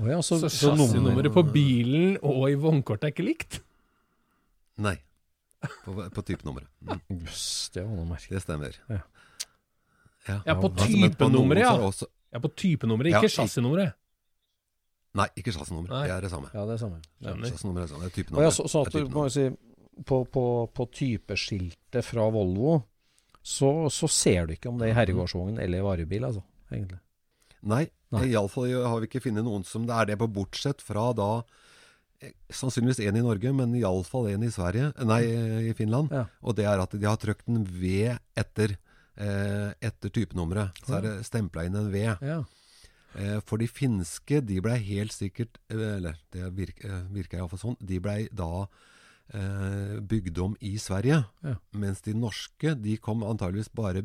Å 0.00 0.06
ja, 0.08 0.22
så, 0.24 0.38
Så 0.40 0.48
så 0.48 0.70
chassisnummeret 0.72 1.28
på 1.34 1.42
bilen 1.52 2.14
og 2.24 2.46
i 2.48 2.54
vognkortet 2.56 3.04
er 3.10 3.12
ikke 3.12 3.26
likt? 3.26 3.58
Nei, 4.80 4.94
på, 5.84 5.92
på 6.16 6.20
typenummeret. 6.30 6.68
Mm, 6.88 7.00
Jøss, 7.26 7.42
det 7.74 7.82
var 7.84 7.92
noe 7.98 8.06
merkelig. 8.08 8.32
det 8.38 8.42
stemmer. 8.46 8.72
Ja. 8.88 9.02
Ja, 10.46 10.54
på 10.54 10.70
altså, 10.70 10.78
på 10.78 10.86
typenummeret, 10.86 11.64
ja. 11.66 11.74
Også, 11.82 12.06
Ja, 12.32 12.38
på 12.40 12.48
typenummeret, 12.56 13.10
ikke 13.12 13.28
ja, 13.28 13.32
chassisnummeret. 13.34 13.92
nei, 15.20 15.26
ikke 15.36 15.52
chassisnummeret. 15.52 16.06
Det 16.06 16.12
er 16.14 16.20
det 16.24 16.30
samme. 16.32 16.48
Ja, 16.54 16.62
det 16.64 16.72
er 16.78 16.80
samme. 16.80 16.96
Ja. 17.20 17.34
Chassisnummeret 17.42 17.82
er 17.82 17.84
det 17.84 17.90
samme. 17.92 18.04
Det 18.06 18.08
er 18.08 18.08
Og 18.08 18.10
ja, 18.16 18.16
typenummeret. 18.22 18.54
så, 18.56 18.64
så 18.72 18.78
at 18.86 18.94
er 18.94 18.98
du 19.04 19.08
må 19.12 19.26
jo 19.28 19.32
si 19.34 19.44
på, 20.08 20.16
på, 20.32 20.44
på 20.72 20.82
typeskiltet 20.96 22.00
fra 22.08 22.24
Volvo, 22.32 22.78
så, 23.42 23.70
så 23.90 24.08
ser 24.10 24.46
du 24.46 24.54
ikke 24.56 24.70
om 24.70 24.78
det 24.80 24.90
er 24.90 25.00
herregårdsvogn 25.00 25.58
eller 25.62 25.84
varebil, 25.86 26.28
altså. 26.28 26.44
Egentlig. 26.72 27.00
Nei, 27.62 27.84
Nei. 28.14 28.28
iallfall 28.32 28.70
har 28.86 29.02
vi 29.02 29.10
ikke 29.10 29.22
funnet 29.26 29.46
noen 29.46 29.66
som 29.66 29.84
det 29.86 29.94
er 29.94 30.12
det 30.12 30.16
på, 30.18 30.30
bortsett 30.34 30.80
fra 30.82 31.10
da 31.14 31.28
eh, 32.22 32.32
Sannsynligvis 32.50 33.02
en 33.04 33.18
i 33.18 33.24
Norge, 33.24 33.52
men 33.58 33.74
iallfall 33.78 34.30
en 34.32 34.46
i 34.46 34.50
Sverige, 34.54 34.92
nei, 35.06 35.20
i 35.70 35.74
Finland. 35.78 36.14
Ja. 36.14 36.24
Og 36.42 36.56
det 36.58 36.66
er 36.70 36.82
at 36.82 36.96
de 36.96 37.06
har 37.06 37.20
trykt 37.22 37.50
en 37.50 37.62
V 37.66 38.08
etter, 38.38 38.76
eh, 39.18 39.70
etter 39.82 40.14
typenummeret. 40.14 40.82
Så 40.86 40.98
er 40.98 41.06
det 41.06 41.14
stempla 41.28 41.66
inn 41.68 41.78
en 41.78 41.92
V. 41.92 42.08
Ja. 42.22 42.42
Eh, 43.14 43.38
for 43.44 43.60
de 43.60 43.68
finske, 43.68 44.40
de 44.40 44.60
blei 44.64 44.78
helt 44.86 45.12
sikkert 45.12 45.58
eh, 45.68 45.98
Eller 45.98 46.16
det 46.32 46.46
virker, 46.56 46.88
eh, 46.88 47.02
virker 47.12 47.42
iallfall 47.42 47.60
sånn. 47.60 47.78
De 47.84 47.98
blei 48.00 48.24
da 48.32 48.66
eh, 49.34 49.98
bygd 50.00 50.38
om 50.42 50.56
i 50.60 50.76
Sverige. 50.78 51.22
Ja. 51.44 51.56
Mens 51.78 52.02
de 52.02 52.14
norske, 52.14 52.74
de 52.74 52.96
kom 52.96 53.24
antageligvis 53.26 53.72
bare 53.74 54.02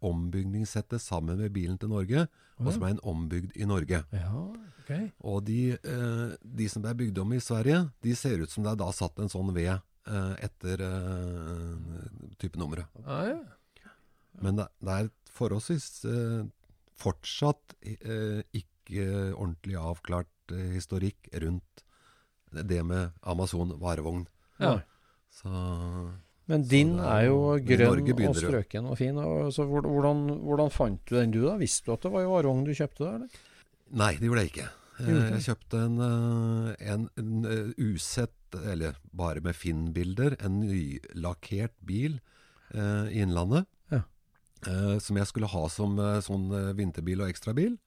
ombygningssettet 0.00 1.02
sammen 1.02 1.40
med 1.40 1.52
bilen 1.52 1.78
til 1.78 1.92
Norge. 1.92 2.26
Og 2.60 2.74
som 2.74 2.82
er 2.84 2.92
en 2.92 3.04
ombygd 3.08 3.56
i 3.56 3.64
Norge. 3.64 4.04
ja. 4.12 4.32
okay. 4.82 5.10
Og 5.20 5.44
de, 5.46 5.72
eh, 5.78 6.32
de 6.42 6.68
som 6.68 6.82
ble 6.82 6.94
bygd 6.98 7.18
om 7.22 7.32
i 7.32 7.40
Sverige, 7.40 7.86
de 8.02 8.14
ser 8.16 8.42
ut 8.42 8.50
som 8.50 8.64
det 8.64 8.72
er 8.74 8.80
da 8.82 8.90
satt 8.92 9.18
en 9.22 9.32
sånn 9.32 9.52
V 9.54 9.64
eh, 9.64 10.34
etter 10.44 10.82
eh, 10.84 12.34
typenummeret. 12.42 12.90
Ah, 13.04 13.30
ja. 13.30 13.38
Men 14.40 14.60
det, 14.60 14.66
det 14.80 14.96
er 14.96 15.10
forholdsvis 15.34 16.04
eh, 16.08 16.42
fortsatt 17.00 17.76
eh, 17.82 18.42
ikke 18.56 19.06
ordentlig 19.36 19.78
avklart 19.80 20.54
eh, 20.54 20.74
historikk 20.76 21.30
rundt 21.42 21.84
det 22.50 22.82
med 22.82 23.14
Amazon 23.22 23.76
varevogn. 23.80 24.26
Ja. 24.60 24.74
Så 25.30 25.50
Men 26.50 26.64
din 26.66 26.96
det 26.98 27.06
er 27.06 27.20
er 27.20 27.28
jo 27.28 27.38
grønn 27.64 28.26
og 28.28 28.36
strøken 28.36 28.90
og 28.90 28.98
fin. 28.98 29.18
Og, 29.22 29.52
så 29.54 29.64
hvordan, 29.68 30.26
hvordan 30.42 30.72
fant 30.74 31.00
du 31.06 31.16
den 31.16 31.32
du, 31.34 31.44
da? 31.46 31.56
Visste 31.60 31.86
du 31.86 31.94
at 31.94 32.04
det 32.04 32.12
var 32.12 32.26
en 32.26 32.32
varevogn 32.34 32.66
du 32.66 32.74
kjøpte 32.74 33.04
der, 33.04 33.20
eller? 33.20 33.48
Nei, 33.90 34.12
det 34.18 34.28
gjorde 34.28 34.44
jeg 34.44 34.52
ikke. 34.54 34.68
Jeg 35.00 35.42
kjøpte 35.46 35.78
en, 35.86 36.00
eh, 36.04 36.72
en, 36.92 37.06
en 37.20 37.46
eh, 37.48 37.70
usett, 37.80 38.36
eller 38.72 38.98
bare 39.16 39.40
med 39.44 39.56
Finn-bilder, 39.56 40.36
en 40.44 40.58
nylakkert 40.60 41.72
bil 41.86 42.18
eh, 42.74 43.06
i 43.08 43.22
Innlandet. 43.24 43.68
Ja. 43.92 44.02
Eh, 44.66 44.98
som 45.00 45.16
jeg 45.16 45.30
skulle 45.30 45.48
ha 45.50 45.62
som 45.72 45.96
eh, 46.02 46.18
sånn 46.26 46.50
vinterbil 46.76 47.24
og 47.24 47.32
ekstrabil. 47.32 47.78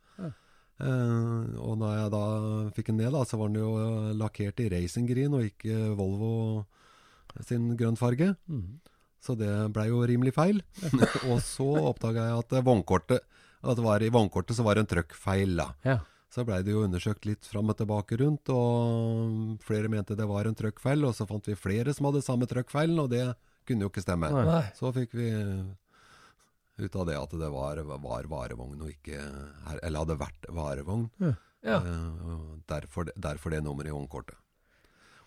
Eh, 0.83 1.59
og 1.63 1.77
når 1.79 1.97
jeg 1.97 2.13
da 2.13 2.23
fikk 2.75 2.91
den 2.91 3.01
ned, 3.01 3.11
da, 3.15 3.23
så 3.27 3.39
var 3.39 3.51
den 3.51 3.61
jo 3.63 4.13
lakkert 4.19 4.63
i 4.63 4.69
racing 4.73 5.09
green 5.09 5.35
og 5.37 5.47
ikke 5.47 5.93
Volvo 5.97 6.33
sin 7.41 7.71
grønnfarge. 7.79 8.33
Mm. 8.51 8.81
Så 9.23 9.37
det 9.39 9.51
blei 9.73 9.87
jo 9.89 10.03
rimelig 10.03 10.35
feil. 10.35 10.59
og 11.31 11.39
så 11.45 11.69
oppdaga 11.93 12.27
jeg 12.29 12.43
at 12.43 12.57
vognkortet 12.67 13.23
at 13.63 13.79
det 13.79 13.85
var, 13.85 14.03
I 14.03 14.11
vognkortet 14.11 14.57
så 14.57 14.65
var 14.65 14.75
det 14.75 14.83
en 14.83 14.91
trøkkfeil. 14.91 15.55
da. 15.55 15.69
Ja. 15.87 15.99
Så 16.33 16.43
blei 16.47 16.59
det 16.65 16.73
jo 16.73 16.83
undersøkt 16.83 17.27
litt 17.29 17.45
fram 17.47 17.69
og 17.71 17.77
tilbake 17.77 18.17
rundt, 18.19 18.49
og 18.49 19.61
flere 19.63 19.91
mente 19.91 20.17
det 20.17 20.25
var 20.27 20.49
en 20.49 20.57
trøkkfeil. 20.57 21.05
Og 21.07 21.15
så 21.15 21.27
fant 21.29 21.47
vi 21.47 21.55
flere 21.55 21.93
som 21.95 22.09
hadde 22.09 22.25
samme 22.25 22.49
trøkkfeilen, 22.49 22.99
og 22.99 23.11
det 23.13 23.27
kunne 23.67 23.85
jo 23.85 23.91
ikke 23.91 24.03
stemme. 24.03 24.31
Nei. 24.33 24.65
Så 24.75 24.91
fikk 24.95 25.15
vi 25.15 25.29
ut 26.79 26.95
av 26.95 27.05
det 27.05 27.17
at 27.19 27.29
det 27.37 27.49
var, 27.53 27.77
var 27.85 28.23
varevogn 28.31 28.81
og 28.81 28.89
ikke 28.89 29.19
her, 29.67 29.79
Eller 29.83 29.99
hadde 30.05 30.17
vært 30.19 30.47
varevogn. 30.49 31.09
Ja. 31.19 31.33
Ja. 31.63 31.77
derfor, 32.67 33.05
det- 33.05 33.15
derfor 33.15 33.49
det 33.51 33.63
nummeret 33.63 33.87
i 33.87 33.95
vognkortet. 33.95 34.35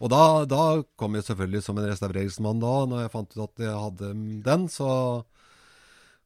Og 0.01 0.11
da, 0.11 0.45
da 0.45 0.83
kom 1.01 1.15
jeg 1.15 1.25
selvfølgelig 1.25 1.63
som 1.65 1.79
en 1.79 1.87
restaureringsmann 1.89 2.61
da, 2.61 2.85
når 2.85 3.01
jeg 3.07 3.13
fant 3.15 3.37
ut 3.37 3.45
at 3.47 3.63
jeg 3.65 3.73
hadde 3.73 4.43
den, 4.45 4.67
så 4.69 5.25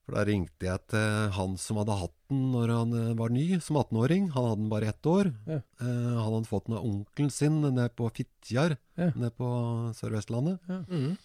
For 0.02 0.16
da 0.16 0.24
ringte 0.26 0.66
jeg 0.66 0.80
til 0.90 1.30
han 1.36 1.52
som 1.60 1.76
hadde 1.78 1.94
hatt 2.00 2.14
den 2.32 2.50
når 2.50 2.70
han 2.74 2.94
eh, 2.98 3.14
var 3.14 3.28
ny, 3.30 3.60
som 3.62 3.76
18-åring. 3.78 4.30
Han 4.34 4.46
hadde 4.48 4.56
den 4.64 4.70
bare 4.72 4.88
ett 4.90 5.06
år. 5.06 5.28
Ja. 5.46 5.60
Eh, 5.78 5.86
han 6.18 6.32
hadde 6.34 6.48
fått 6.50 6.66
den 6.66 6.74
av 6.80 6.84
onkelen 6.88 7.30
sin 7.30 7.60
nede 7.62 7.84
på 7.94 8.08
Fitjar, 8.10 8.74
Ja. 8.98 9.12
nede 9.14 9.30
på 9.38 9.46
Sør-Vestlandet. 9.94 10.58
Mhm. 10.66 11.16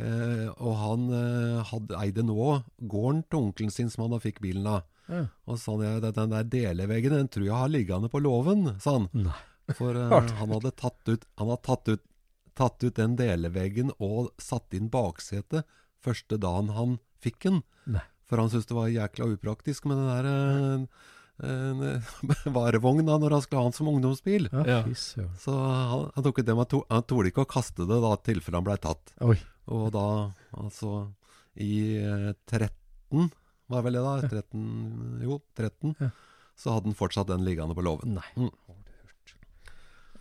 Eh, 0.00 0.48
og 0.56 0.76
han 0.80 1.08
eh, 1.12 1.58
hadde, 1.68 1.96
eide 2.00 2.24
nå 2.24 2.62
gården 2.78 3.24
til 3.28 3.40
onkelen 3.42 3.72
sin 3.74 3.90
som 3.92 4.06
han 4.06 4.14
da 4.14 4.20
fikk 4.22 4.40
bilen 4.44 4.68
av. 4.68 4.86
Ja. 5.10 5.26
Og 5.50 5.58
sa 5.60 5.74
han 5.76 5.84
ja, 5.84 6.12
den 6.14 6.32
der 6.32 6.48
deleveggen 6.48 7.16
den 7.16 7.28
tror 7.32 7.48
jeg 7.48 7.58
har 7.58 7.72
liggende 7.72 8.08
på 8.12 8.22
låven, 8.24 8.70
sa 8.80 8.96
han. 8.98 9.10
Nei. 9.12 9.36
For 9.76 9.98
eh, 9.98 10.16
han 10.40 10.56
hadde 10.56 10.74
tatt 10.80 11.12
ut, 11.12 11.28
han 11.40 11.52
hadde 11.52 11.66
tatt 11.68 11.92
ut, 11.92 12.06
tatt 12.58 12.84
ut 12.84 12.96
den 12.96 13.16
deleveggen 13.20 13.92
og 13.98 14.32
satt 14.40 14.76
inn 14.76 14.90
baksetet 14.92 15.68
første 16.02 16.38
dagen 16.40 16.72
han 16.76 16.98
fikk 17.22 17.44
den. 17.44 17.62
Nei. 17.90 18.04
For 18.28 18.40
han 18.40 18.48
syntes 18.52 18.70
det 18.70 18.78
var 18.78 18.88
jækla 18.88 19.28
upraktisk 19.34 19.84
med 19.90 20.00
den 20.00 20.08
der 20.08 20.86
eh, 21.42 21.82
eh, 21.92 22.10
varevogn 22.56 23.04
da, 23.06 23.18
når 23.18 23.36
han 23.36 23.42
skulle 23.44 23.62
ha 23.62 23.68
den 23.70 23.76
som 23.76 23.90
ungdomsbil. 23.92 24.48
Ja, 24.52 24.62
Ja. 24.66 24.82
Så 25.42 25.54
han, 25.58 26.08
han 26.14 26.24
tok 26.26 26.42
det, 26.46 26.56
med 26.56 26.68
to- 26.72 26.86
han 26.90 27.02
torde 27.08 27.32
ikke 27.32 27.44
å 27.46 27.50
kaste 27.52 27.86
det 27.88 28.00
da, 28.04 28.14
i 28.16 28.22
tilfelle 28.30 28.60
han 28.60 28.66
blei 28.70 28.78
tatt. 28.82 29.14
Oi. 29.20 29.36
Og 29.72 29.90
da, 29.94 30.06
altså 30.58 31.12
I 31.60 31.72
eh, 32.02 32.32
13, 32.50 33.30
var 33.72 33.82
vel 33.86 33.98
det 33.98 34.02
da? 34.04 34.14
13, 34.28 35.22
jo, 35.26 35.40
13. 35.56 35.96
Ja. 36.00 36.10
Så 36.58 36.74
hadde 36.74 36.90
han 36.90 36.98
fortsatt 36.98 37.30
den 37.30 37.44
liggende 37.46 37.74
på 37.74 37.82
låven. 37.84 38.18
Nei. 38.18 38.28
Mm. 38.36 38.50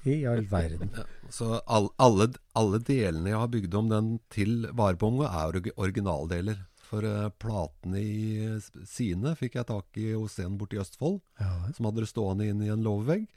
I 0.03 0.25
all 0.25 0.41
verden. 0.49 0.89
Så 1.29 1.59
all, 1.69 1.89
alle, 2.01 2.25
alle 2.57 2.79
delene 2.81 3.29
jeg 3.29 3.37
har 3.37 3.49
bygd 3.53 3.75
om 3.77 3.89
den 3.91 4.07
til 4.33 4.63
varebongo, 4.73 5.27
er 5.29 5.59
originaldeler. 5.77 6.63
For 6.91 7.05
eh, 7.07 7.29
platene 7.39 8.01
i 8.03 8.47
sine 8.89 9.31
fikk 9.39 9.55
jeg 9.61 9.67
tak 9.69 9.99
i 10.01 10.09
hos 10.11 10.33
en 10.43 10.57
borte 10.59 10.75
i 10.75 10.81
Østfold, 10.81 11.21
Ja, 11.39 11.51
som 11.77 11.87
hadde 11.87 12.03
det 12.03 12.09
stående 12.11 12.49
inn 12.51 12.63
i 12.65 12.71
en 12.73 12.83
låvevegg. 12.83 13.29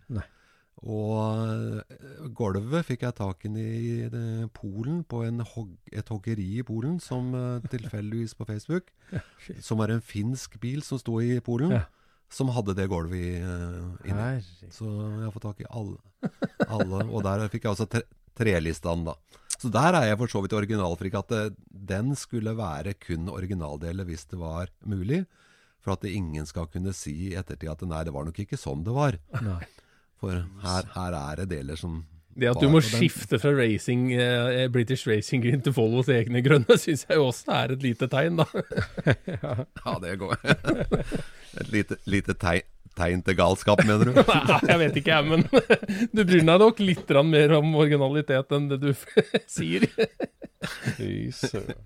Og 0.84 1.20
eh, 1.46 1.98
gulvet 2.34 2.88
fikk 2.88 3.04
jeg 3.06 3.14
tak 3.20 3.46
i 3.46 3.52
i 3.54 3.92
eh, 4.08 4.46
Polen, 4.52 5.04
på 5.06 5.22
en 5.24 5.38
hogg, 5.54 5.70
et 5.94 6.10
hoggeri 6.10 6.48
i 6.58 6.64
Polen, 6.66 6.98
som 7.00 7.30
tilfeldigvis 7.70 8.34
på 8.38 8.48
Facebook. 8.50 8.90
Ja, 9.14 9.20
Som 9.62 9.78
var 9.78 9.92
en 9.94 10.00
finsk 10.02 10.58
bil 10.60 10.82
som 10.82 10.98
sto 10.98 11.20
i 11.22 11.38
Polen, 11.44 11.70
Ja. 11.78 11.84
som 12.32 12.48
hadde 12.50 12.74
det 12.74 12.88
gulvet 12.90 13.20
i, 13.20 13.38
inne. 13.38 14.18
Herregud. 14.18 14.72
Så 14.74 14.88
jeg 14.90 15.24
har 15.28 15.34
fått 15.36 15.46
tak 15.46 15.60
i 15.62 15.70
alle. 15.70 16.00
alle 16.66 17.04
og 17.06 17.22
der 17.22 17.46
fikk 17.52 17.68
jeg 17.68 17.76
også 17.76 17.86
tre, 18.34 18.52
trelistene, 18.54 19.12
da. 19.12 19.16
Så 19.54 19.70
der 19.72 19.96
er 19.96 20.10
jeg 20.10 20.18
for 20.20 20.32
så 20.32 20.42
vidt 20.44 20.56
originalfrik. 20.56 21.14
at 21.14 21.28
det, 21.28 21.44
den 21.70 22.14
skulle 22.18 22.56
være 22.56 22.94
kun 23.00 23.30
originaldeler 23.32 24.04
hvis 24.04 24.26
det 24.28 24.38
var 24.38 24.68
mulig. 24.84 25.24
For 25.84 25.92
at 25.92 26.04
ingen 26.08 26.46
skal 26.48 26.66
kunne 26.72 26.94
si 26.96 27.30
i 27.30 27.36
ettertid 27.36 27.70
at 27.70 27.84
nei, 27.88 28.02
det 28.04 28.12
var 28.14 28.24
nok 28.24 28.38
ikke 28.40 28.58
sånn 28.60 28.84
det 28.84 28.92
var. 28.96 29.18
Nei. 29.44 29.62
For 30.20 30.44
her, 30.64 30.90
her 30.94 31.16
er 31.18 31.42
det 31.42 31.50
deler 31.52 31.76
som 31.76 32.02
Det 32.34 32.48
at 32.50 32.60
du 32.60 32.70
må 32.72 32.80
skifte 32.82 33.38
fra 33.38 33.52
racing, 33.54 34.08
eh, 34.16 34.64
British 34.72 35.06
Racing 35.06 35.44
Green 35.44 35.60
til 35.62 35.74
Volvos 35.76 36.08
egne 36.10 36.40
grønne, 36.44 36.78
syns 36.82 37.04
jeg 37.08 37.20
jo 37.20 37.28
også 37.28 37.52
er 37.60 37.76
et 37.76 37.84
lite 37.84 38.08
tegn, 38.10 38.40
da. 38.40 38.46
Ja, 39.84 39.98
det 40.02 40.16
går. 40.24 40.38
Et 41.60 41.68
lite, 41.70 42.00
lite 42.10 42.34
tegn, 42.34 42.66
tegn 42.98 43.22
til 43.26 43.36
galskap, 43.38 43.82
mener 43.88 44.10
du? 44.10 44.20
Nei, 44.20 44.58
jeg 44.68 44.80
vet 44.82 45.00
ikke, 45.00 45.16
jeg, 45.16 45.26
men 45.30 45.44
du 46.14 46.22
bryr 46.22 46.44
deg 46.44 46.62
nok 46.62 46.84
litt 46.84 47.10
mer 47.30 47.56
om 47.58 47.74
originalitet 47.80 48.54
enn 48.56 48.70
det 48.72 48.80
du 48.82 48.92
sier. 49.56 49.88
Fy 50.98 51.30
søren. 51.34 51.82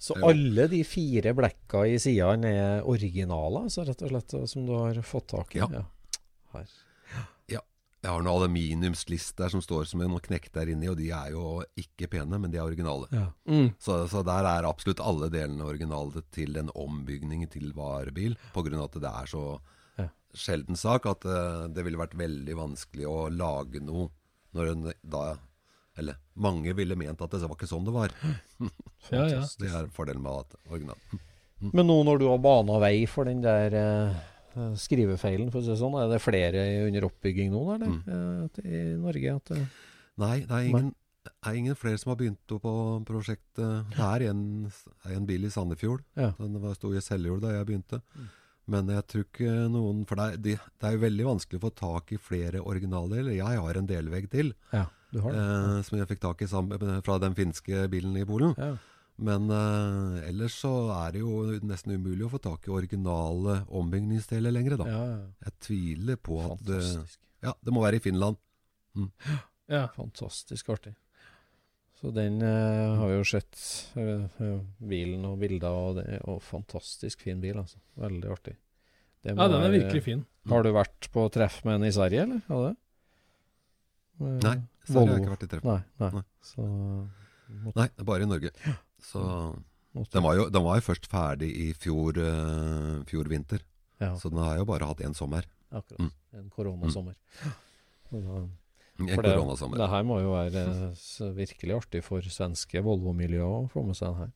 Så 0.00 0.16
alle 0.24 0.64
de 0.72 0.80
fire 0.88 1.34
blekka 1.36 1.84
i 1.86 1.98
sidene 2.02 2.50
er 2.50 2.86
originaler, 2.88 3.68
altså, 3.68 3.84
rett 3.86 4.02
og 4.02 4.14
slett, 4.14 4.36
som 4.50 4.66
du 4.66 4.74
har 4.74 4.98
fått 5.06 5.28
tak 5.36 5.54
i? 5.54 5.62
Ja. 5.62 5.84
Her. 6.56 6.70
Jeg 7.98 8.12
har 8.14 8.22
noen 8.22 8.30
aluminiumslist 8.30 9.34
der 9.40 9.50
som 9.50 9.62
står 9.62 9.88
som 9.90 10.02
en 10.04 10.14
knekt 10.22 10.52
der 10.54 10.70
inni, 10.70 10.86
og 10.86 11.00
de 11.00 11.08
er 11.10 11.32
jo 11.34 11.64
ikke 11.78 12.06
pene, 12.12 12.38
men 12.38 12.52
de 12.52 12.60
er 12.60 12.68
originale. 12.68 13.08
Ja. 13.10 13.24
Mm. 13.50 13.72
Så, 13.82 14.04
så 14.12 14.22
der 14.26 14.46
er 14.46 14.68
absolutt 14.68 15.02
alle 15.02 15.26
delene 15.34 15.66
originale 15.66 16.22
til 16.34 16.54
en 16.60 16.70
ombygning 16.78 17.42
til 17.50 17.72
varebil, 17.74 18.38
av 18.54 18.70
at 18.84 19.00
det 19.02 19.10
er 19.10 19.34
så 19.34 19.44
Ja. 19.58 19.74
Sjelden 20.36 20.76
sak 20.76 21.06
at 21.08 21.24
eh, 21.24 21.66
det 21.72 21.84
ville 21.86 22.00
vært 22.00 22.16
veldig 22.18 22.56
vanskelig 22.58 23.06
å 23.08 23.28
lage 23.32 23.80
noe 23.84 24.08
når 24.56 24.72
en 24.72 24.86
da 25.02 25.22
Eller 25.98 26.16
mange 26.38 26.72
ville 26.78 26.94
ment 26.96 27.20
at 27.20 27.30
det 27.34 27.40
var 27.42 27.56
ikke 27.56 27.66
sånn 27.70 27.84
det 27.88 27.94
var. 27.94 28.12
Ja, 29.10 29.24
ja. 29.30 29.40
Det 29.58 29.70
er 29.72 29.86
fordelen 29.94 30.20
med 30.22 30.44
at 30.44 30.56
originalen. 30.68 31.20
Men 31.74 31.86
nå 31.88 31.96
når 32.06 32.18
du 32.20 32.26
har 32.28 32.38
bana 32.38 32.76
vei 32.82 33.06
for 33.10 33.24
den 33.26 33.40
der 33.42 33.74
eh, 33.74 34.18
skrivefeilen, 34.78 35.50
for 35.50 35.58
å 35.60 35.64
si 35.64 35.72
det 35.72 35.78
sånn, 35.80 35.96
er 35.98 36.08
det 36.12 36.20
flere 36.22 36.62
under 36.86 37.06
oppbygging 37.08 37.50
nå, 37.54 37.62
eller? 37.74 37.92
Mm. 37.94 38.48
Eh, 38.58 38.62
I 38.68 38.80
Norge? 39.00 39.34
At, 39.40 39.52
eh, 39.56 39.64
Nei, 40.22 40.34
det 40.46 40.54
er 40.58 40.68
ingen, 40.68 40.92
er 41.46 41.58
ingen 41.60 41.78
flere 41.78 41.98
som 42.02 42.12
har 42.12 42.18
begynt 42.20 42.54
på 42.62 42.72
prosjektet. 43.08 43.90
Det 43.94 44.06
er 44.10 44.26
en, 44.30 44.42
en 45.14 45.26
bil 45.28 45.46
i 45.48 45.52
Sandefjord. 45.54 46.02
Ja. 46.18 46.30
Den 46.38 46.58
var- 46.62 46.74
sto 46.78 46.90
i 46.94 47.02
Seljord 47.04 47.42
da 47.46 47.52
jeg 47.56 47.68
begynte. 47.72 48.00
Men 48.68 48.90
jeg 48.92 49.04
tror 49.08 49.24
ikke 49.24 49.52
noen 49.72 50.02
For 50.08 50.20
det 50.20 50.24
er, 50.28 50.40
de, 50.44 50.52
det 50.76 50.88
er 50.88 50.96
jo 50.96 51.00
veldig 51.06 51.24
vanskelig 51.30 51.60
å 51.60 51.64
få 51.64 51.70
tak 51.78 52.12
i 52.12 52.18
flere 52.20 52.60
originaldeler. 52.60 53.32
Jeg 53.38 53.62
har 53.64 53.80
en 53.80 53.88
delvegg 53.88 54.28
til, 54.32 54.52
ja, 54.74 54.84
du 55.14 55.22
har 55.24 55.32
det? 55.32 55.40
eh, 55.40 55.78
som 55.88 55.96
jeg 55.98 56.10
fikk 56.10 56.20
tak 56.26 56.44
i 56.44 56.48
sammen, 56.50 56.84
fra 57.06 57.16
den 57.22 57.36
finske 57.38 57.86
bilen 57.92 58.16
i 58.20 58.26
Polen. 58.28 58.52
Ja. 58.60 58.74
Men 59.18 59.48
eh, 59.50 60.28
ellers 60.28 60.60
så 60.62 60.72
er 60.94 61.16
det 61.16 61.24
jo 61.24 61.40
nesten 61.66 61.96
umulig 61.96 62.28
å 62.28 62.30
få 62.36 62.38
tak 62.44 62.68
i 62.68 62.74
originale 62.76 63.62
ombygningsdeler 63.80 64.54
lenger, 64.54 64.76
da. 64.84 64.90
Ja, 64.92 65.00
ja. 65.16 65.18
Jeg 65.48 65.56
tviler 65.64 66.20
på 66.20 66.38
at 66.44 66.62
det 66.68 66.82
Fantastisk. 66.84 67.24
Ja, 67.42 67.52
det 67.62 67.72
må 67.74 67.82
være 67.86 67.98
i 67.98 68.02
Finland. 68.04 68.36
Ja. 69.70 69.84
Fantastisk 69.96 70.70
artig. 70.74 70.94
Så 71.98 72.12
den 72.14 72.38
eh, 72.46 72.94
har 72.94 73.10
vi 73.10 73.16
jo 73.16 73.24
sett, 73.26 73.58
eh, 73.98 74.26
eh, 74.44 74.58
bilen 74.90 75.24
og 75.26 75.38
bilder, 75.40 75.74
og 75.74 75.96
det 75.98 76.04
er 76.14 76.20
jo 76.22 76.36
fantastisk 76.42 77.24
fin 77.26 77.40
bil, 77.42 77.56
altså. 77.58 77.80
Veldig 77.98 78.28
artig. 78.30 78.54
Det 79.26 79.34
må 79.34 79.42
ja, 79.42 79.50
den 79.50 79.64
er 79.66 79.72
virkelig 79.74 80.02
fin. 80.06 80.20
Har 80.48 80.62
du 80.62 80.70
vært 80.76 81.08
på 81.12 81.24
treff 81.34 81.56
med 81.66 81.80
den 81.80 81.88
i 81.88 81.94
Sverige, 81.96 82.26
eller? 82.28 82.44
Har 82.46 82.60
du 82.62 82.68
det? 82.68 82.76
Eh, 84.18 84.36
Nei, 84.46 84.54
så 84.86 85.00
har 85.00 85.10
jeg 85.10 85.24
ikke 85.24 85.34
vært 85.34 85.48
i 85.48 85.50
treff. 85.54 85.66
Nei, 85.66 85.80
nei. 86.04 86.10
Nei. 86.20 86.22
Så 86.46 86.68
måtte, 87.64 87.74
Nei, 87.80 87.88
bare 88.12 88.28
i 88.28 88.30
Norge. 88.30 88.52
Så 89.08 89.24
den 89.98 90.22
var, 90.22 90.38
jo, 90.38 90.46
den 90.54 90.66
var 90.68 90.78
jo 90.78 90.86
først 90.92 91.10
ferdig 91.10 91.50
i 91.50 91.66
fjor, 91.74 92.18
uh, 92.22 93.02
fjor 93.10 93.30
vinter. 93.30 93.64
ja, 93.98 94.12
Så 94.20 94.30
den 94.30 94.38
har 94.42 94.60
jo 94.60 94.68
bare 94.68 94.86
hatt 94.86 95.02
én 95.02 95.16
sommer. 95.18 95.46
akkurat. 95.72 95.98
Mm. 95.98 96.38
En 96.38 96.50
koronasommer. 96.54 97.16
Og 98.12 98.22
En 98.22 98.50
For 98.98 99.22
det, 99.22 99.34
det 99.78 99.86
her 99.92 100.02
må 100.06 100.16
jo 100.18 100.32
være 100.34 100.62
eh, 100.90 101.28
virkelig 101.36 101.76
artig 101.76 102.00
for 102.02 102.24
svenske 102.26 102.80
Volvo-miljøet 102.82 103.46
å 103.46 103.68
få 103.70 103.84
med 103.86 103.94
seg 103.94 104.10
den 104.10 104.24
her. 104.24 104.32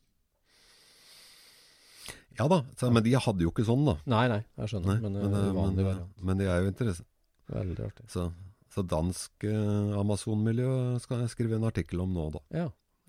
Ja 2.38 2.46
da, 2.48 2.60
men 2.88 3.02
de 3.04 3.12
hadde 3.18 3.44
jo 3.44 3.50
ikke 3.52 3.66
sånn, 3.66 3.82
da. 3.88 3.96
Nei, 4.08 4.22
nei, 4.30 4.38
jeg 4.56 4.62
Nei, 4.62 4.68
skjønner. 4.70 5.02
men 5.02 5.18
det 5.18 5.24
men, 5.26 5.34
er 5.34 5.48
eh, 5.50 5.82
men, 5.82 6.06
men 6.30 6.40
det 6.40 6.46
er 6.48 6.62
jo 6.62 6.70
interessant. 6.70 7.08
Veldig 7.52 7.84
artig. 7.88 8.06
Så, 8.14 8.28
så 8.72 8.84
dansk 8.88 9.44
eh, 9.50 9.92
Amazon-miljø 10.00 10.70
skal 11.02 11.24
jeg 11.24 11.34
skrive 11.34 11.58
en 11.58 11.68
artikkel 11.68 12.00
om 12.06 12.14
nå, 12.14 12.30
da. 12.38 12.44
Ja. 12.62 12.68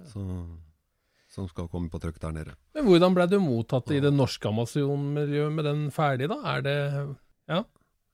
Så, 0.09 0.25
som 1.33 1.47
skal 1.49 1.69
komme 1.71 1.89
på 1.93 2.01
trykk 2.01 2.17
der 2.21 2.33
nede. 2.35 2.57
Men 2.75 2.89
hvordan 2.89 3.15
ble 3.15 3.29
du 3.29 3.37
mottatt 3.41 3.93
i 3.93 4.01
det 4.03 4.11
norske 4.13 4.49
Amazon-miljøet 4.49 5.53
med 5.55 5.69
den 5.69 5.85
ferdig, 5.93 6.27
da? 6.33 6.41
Er 6.57 6.65
det 6.65 6.77
Ja? 7.53 7.63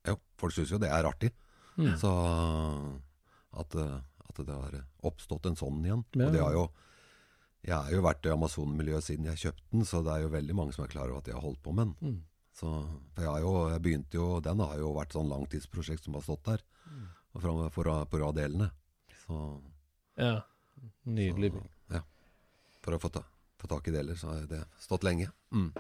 Jo, 0.08 0.20
folk 0.40 0.56
syns 0.56 0.72
jo 0.76 0.80
det 0.84 0.92
er 0.92 1.08
artig. 1.08 1.32
Mm. 1.80 1.96
Så 2.00 2.12
at, 3.58 3.76
eh, 3.76 4.00
at 4.30 4.42
det 4.46 4.56
har 4.56 4.80
oppstått 5.10 5.50
en 5.50 5.58
sånn 5.60 5.82
igjen. 5.86 6.06
Ja. 6.16 6.28
Og 6.28 6.34
det 6.34 6.44
har 6.46 6.54
jo 6.58 6.70
Jeg 7.60 7.76
har 7.76 7.92
jo 7.92 8.02
vært 8.02 8.24
i 8.24 8.32
Amazon-miljøet 8.32 9.04
siden 9.04 9.26
jeg 9.28 9.40
kjøpte 9.42 9.66
den, 9.74 9.82
så 9.84 10.00
det 10.00 10.14
er 10.14 10.22
jo 10.24 10.30
veldig 10.32 10.56
mange 10.56 10.72
som 10.72 10.86
er 10.86 10.92
klar 10.94 11.10
over 11.10 11.20
at 11.20 11.28
jeg 11.28 11.36
har 11.36 11.44
holdt 11.44 11.60
på 11.62 11.74
med 11.76 11.90
den. 11.90 12.14
Mm. 12.14 12.22
Så, 12.56 12.70
for 13.16 13.26
jeg 13.26 13.32
har 13.34 13.42
jo, 13.44 13.52
jeg 13.74 13.82
begynte 13.84 14.16
jo, 14.16 14.28
Den 14.40 14.60
har 14.64 14.78
jo 14.80 14.94
vært 14.96 15.12
sånn 15.12 15.28
langtidsprosjekt 15.28 16.06
som 16.08 16.16
har 16.16 16.24
stått 16.24 16.46
der. 16.48 16.64
Mm. 16.88 17.04
Fremme 17.36 17.68
for, 17.76 17.92
på 18.08 18.22
rad 18.24 18.40
delene. 18.40 18.70
Så, 19.26 19.42
Ja. 20.16 20.42
Nydelig 21.04 21.52
så 21.52 21.66
ja. 21.98 22.02
For 22.80 22.96
å 22.96 23.00
få, 23.04 23.12
ta, 23.12 23.26
få 23.60 23.68
tak 23.68 23.88
i 23.92 23.92
deler, 23.92 24.16
så 24.16 24.32
har 24.32 24.48
det 24.48 24.62
stått 24.80 25.04
lenge. 25.04 25.28
Mm. 25.52 25.74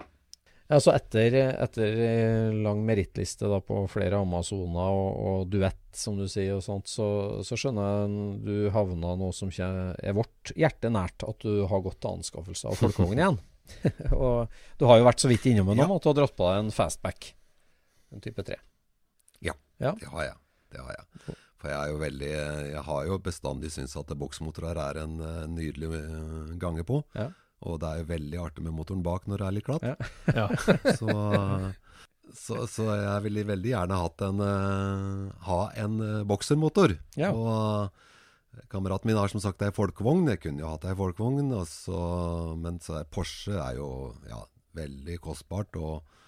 Altså 0.69 0.91
etter, 0.93 1.33
etter 1.65 1.95
eh, 2.05 2.49
lang 2.53 2.83
merittliste 2.85 3.47
da 3.49 3.57
på 3.65 3.79
flere 3.89 4.19
Amazoner 4.21 4.91
og, 4.93 5.15
og 5.31 5.47
duett, 5.49 5.79
som 5.97 6.19
du 6.19 6.27
sier, 6.29 6.51
og 6.59 6.61
sånt, 6.61 6.85
så, 6.91 7.07
så 7.45 7.57
skjønner 7.57 7.87
jeg 7.89 8.19
du 8.45 8.53
havna 8.75 9.15
noe 9.17 9.33
som 9.33 9.49
er 9.49 10.13
vårt 10.13 10.51
hjerte 10.53 10.91
nært, 10.93 11.25
at 11.25 11.41
du 11.41 11.63
har 11.71 11.81
gått 11.81 11.97
til 12.05 12.19
anskaffelse 12.19 12.69
av 12.69 12.77
folkevogn 12.77 13.17
igjen. 13.17 13.39
og 14.13 14.53
du 14.77 14.85
har 14.89 15.01
jo 15.01 15.09
vært 15.09 15.25
så 15.25 15.31
vidt 15.31 15.49
innom 15.49 15.71
det 15.73 15.79
nå, 15.79 15.87
Ja. 15.87 15.95
at 15.97 16.05
du 16.05 16.09
har 16.11 16.19
dratt 16.21 16.37
på 16.37 16.45
deg 16.51 16.61
en 16.61 16.71
fastback. 16.73 17.31
En 18.13 18.21
type 18.21 18.45
3. 18.45 18.61
Ja, 19.49 19.57
Ja. 19.81 19.95
det 19.97 20.09
har 20.13 20.23
jeg. 20.29 20.37
Det 20.69 20.85
har 20.85 20.93
jeg. 20.99 21.35
For 21.59 21.73
jeg 21.73 21.97
veldig 21.99 22.29
Jeg 22.29 22.81
har 22.85 23.05
jo 23.09 23.17
bestandig 23.19 23.71
syntes 23.73 23.97
at 23.99 24.13
boksmotorer 24.21 24.77
er 24.85 25.01
en 25.01 25.17
eh, 25.19 25.45
nydelig 25.49 25.89
eh, 25.97 26.53
gange 26.61 26.85
på. 26.85 27.01
Ja. 27.17 27.31
Og 27.67 27.79
det 27.81 27.89
er 27.89 28.01
jo 28.01 28.09
veldig 28.13 28.41
artig 28.41 28.63
med 28.65 28.75
motoren 28.75 29.03
bak 29.03 29.25
når 29.27 29.41
det 29.41 29.47
er 29.47 29.55
litt 29.57 29.67
glatt. 29.67 29.87
Ja. 29.87 29.95
Ja. 30.39 30.47
Så, 30.95 31.15
så, 32.35 32.59
så 32.69 32.85
jeg 32.93 33.23
ville 33.25 33.47
veldig 33.49 33.73
gjerne 33.73 33.97
hatt 33.99 34.23
en, 34.27 34.43
uh, 34.43 35.31
ha 35.47 35.59
en 35.83 35.97
uh, 36.03 36.27
boksermotor. 36.29 36.95
Ja. 37.19 37.33
Og 37.33 38.63
kameraten 38.71 39.09
min 39.09 39.19
har 39.19 39.31
som 39.31 39.43
sagt 39.43 39.63
ei 39.65 39.73
folkevogn. 39.75 40.29
Jeg 40.33 40.43
kunne 40.45 40.63
jo 40.63 40.71
hatt 40.71 40.87
ei 40.87 40.95
folkevogn. 40.97 41.51
Og 41.57 41.67
så, 41.69 41.99
men 42.59 42.79
så 42.83 43.01
er 43.01 43.11
Porsche 43.11 43.57
er 43.57 43.79
jo 43.79 43.89
ja, 44.29 44.43
veldig 44.79 45.19
kostbart. 45.25 45.75
og 45.75 46.18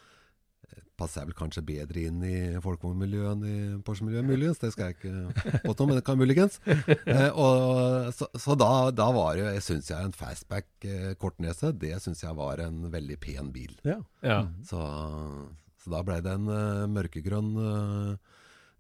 passer 1.02 1.26
vel 1.28 1.38
kanskje 1.38 1.64
bedre 1.66 2.06
inn 2.08 2.22
i 2.26 2.36
folkevognmiljøet 2.64 3.32
enn 3.34 3.43
i 3.47 3.58
Porsche-miljøet, 3.86 4.28
muligens. 4.28 4.62
Det 4.62 4.72
skal 4.76 4.91
jeg 4.91 4.97
ikke 4.99 5.64
påstå, 5.66 5.88
men 5.89 5.99
det 5.99 6.06
kan 6.08 6.22
muligens. 6.22 6.62
Eh, 7.12 7.28
og, 7.34 8.12
så 8.16 8.28
så 8.39 8.56
da, 8.56 8.70
da 8.95 9.08
var 9.16 9.36
det, 9.39 9.64
syns 9.66 9.89
jeg, 9.89 10.06
en 10.06 10.16
fastback 10.16 10.86
eh, 10.88 11.12
Kortnese. 11.20 11.72
det 11.76 11.95
syns 12.04 12.22
jeg 12.24 12.38
var 12.38 12.62
en 12.64 12.86
veldig 12.93 13.18
pen 13.22 13.49
bil. 13.56 13.74
Ja. 13.88 13.97
Ja. 14.24 14.39
Så, 14.68 14.80
så 15.82 15.91
da 15.93 16.04
ble 16.06 16.22
det 16.24 16.36
en 16.38 16.47
uh, 16.47 16.88
mørkegrønn 16.91 17.52
uh, 17.58 18.32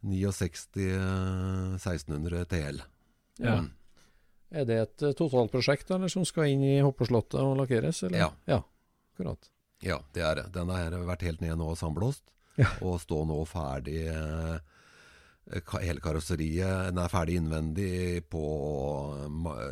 69 0.07 0.79
uh, 0.85 1.75
1600 1.75 2.47
TL. 2.53 2.81
Ja. 3.41 3.59
Mm. 3.59 3.71
Er 4.51 4.67
det 4.67 4.77
et 4.83 5.05
eh, 5.07 5.15
totalprosjekt 5.15 5.91
eller 5.95 6.11
som 6.11 6.25
skal 6.27 6.51
inn 6.51 6.63
i 6.67 6.77
hoppeslottet 6.83 7.39
og 7.39 7.55
lakkeres? 7.61 8.03
Ja. 8.11 8.31
ja. 8.49 8.59
Akkurat. 9.13 9.47
Ja, 9.81 9.99
det 10.13 10.21
er 10.23 10.35
det. 10.35 10.45
Den 10.53 10.69
har 10.69 10.91
vært 11.07 11.23
helt 11.25 11.41
ned 11.41 11.57
nå 11.57 11.71
og 11.73 11.77
sandblåst. 11.79 12.23
Ja. 12.59 12.67
Og 12.85 12.99
står 13.01 13.25
nå 13.29 13.37
ferdig 13.47 14.01
eh, 14.11 14.59
Hele 15.81 16.01
karosseriet 16.03 16.89
Den 16.91 16.99
er 17.01 17.09
ferdig 17.09 17.37
innvendig 17.39 18.21
på 18.29 18.41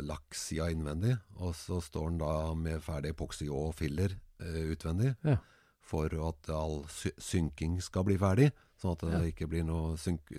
lakksida 0.02 0.70
innvendig. 0.72 1.14
Og 1.38 1.54
så 1.56 1.78
står 1.84 2.10
den 2.10 2.18
da 2.22 2.32
med 2.58 2.82
ferdig 2.84 3.12
epoksy 3.14 3.48
og 3.52 3.74
filler 3.78 4.16
eh, 4.42 4.64
utvendig. 4.74 5.14
Ja. 5.26 5.36
For 5.90 6.12
at 6.28 6.50
all 6.54 6.82
sy 6.92 7.12
synking 7.18 7.78
skal 7.82 8.04
bli 8.08 8.18
ferdig. 8.20 8.50
Sånn 8.80 8.96
at 8.96 9.04
det 9.06 9.12
Ja. 9.14 9.22
ikke 9.32 9.48
blir 9.50 9.64
noe, 9.68 9.96
synk 10.00 10.30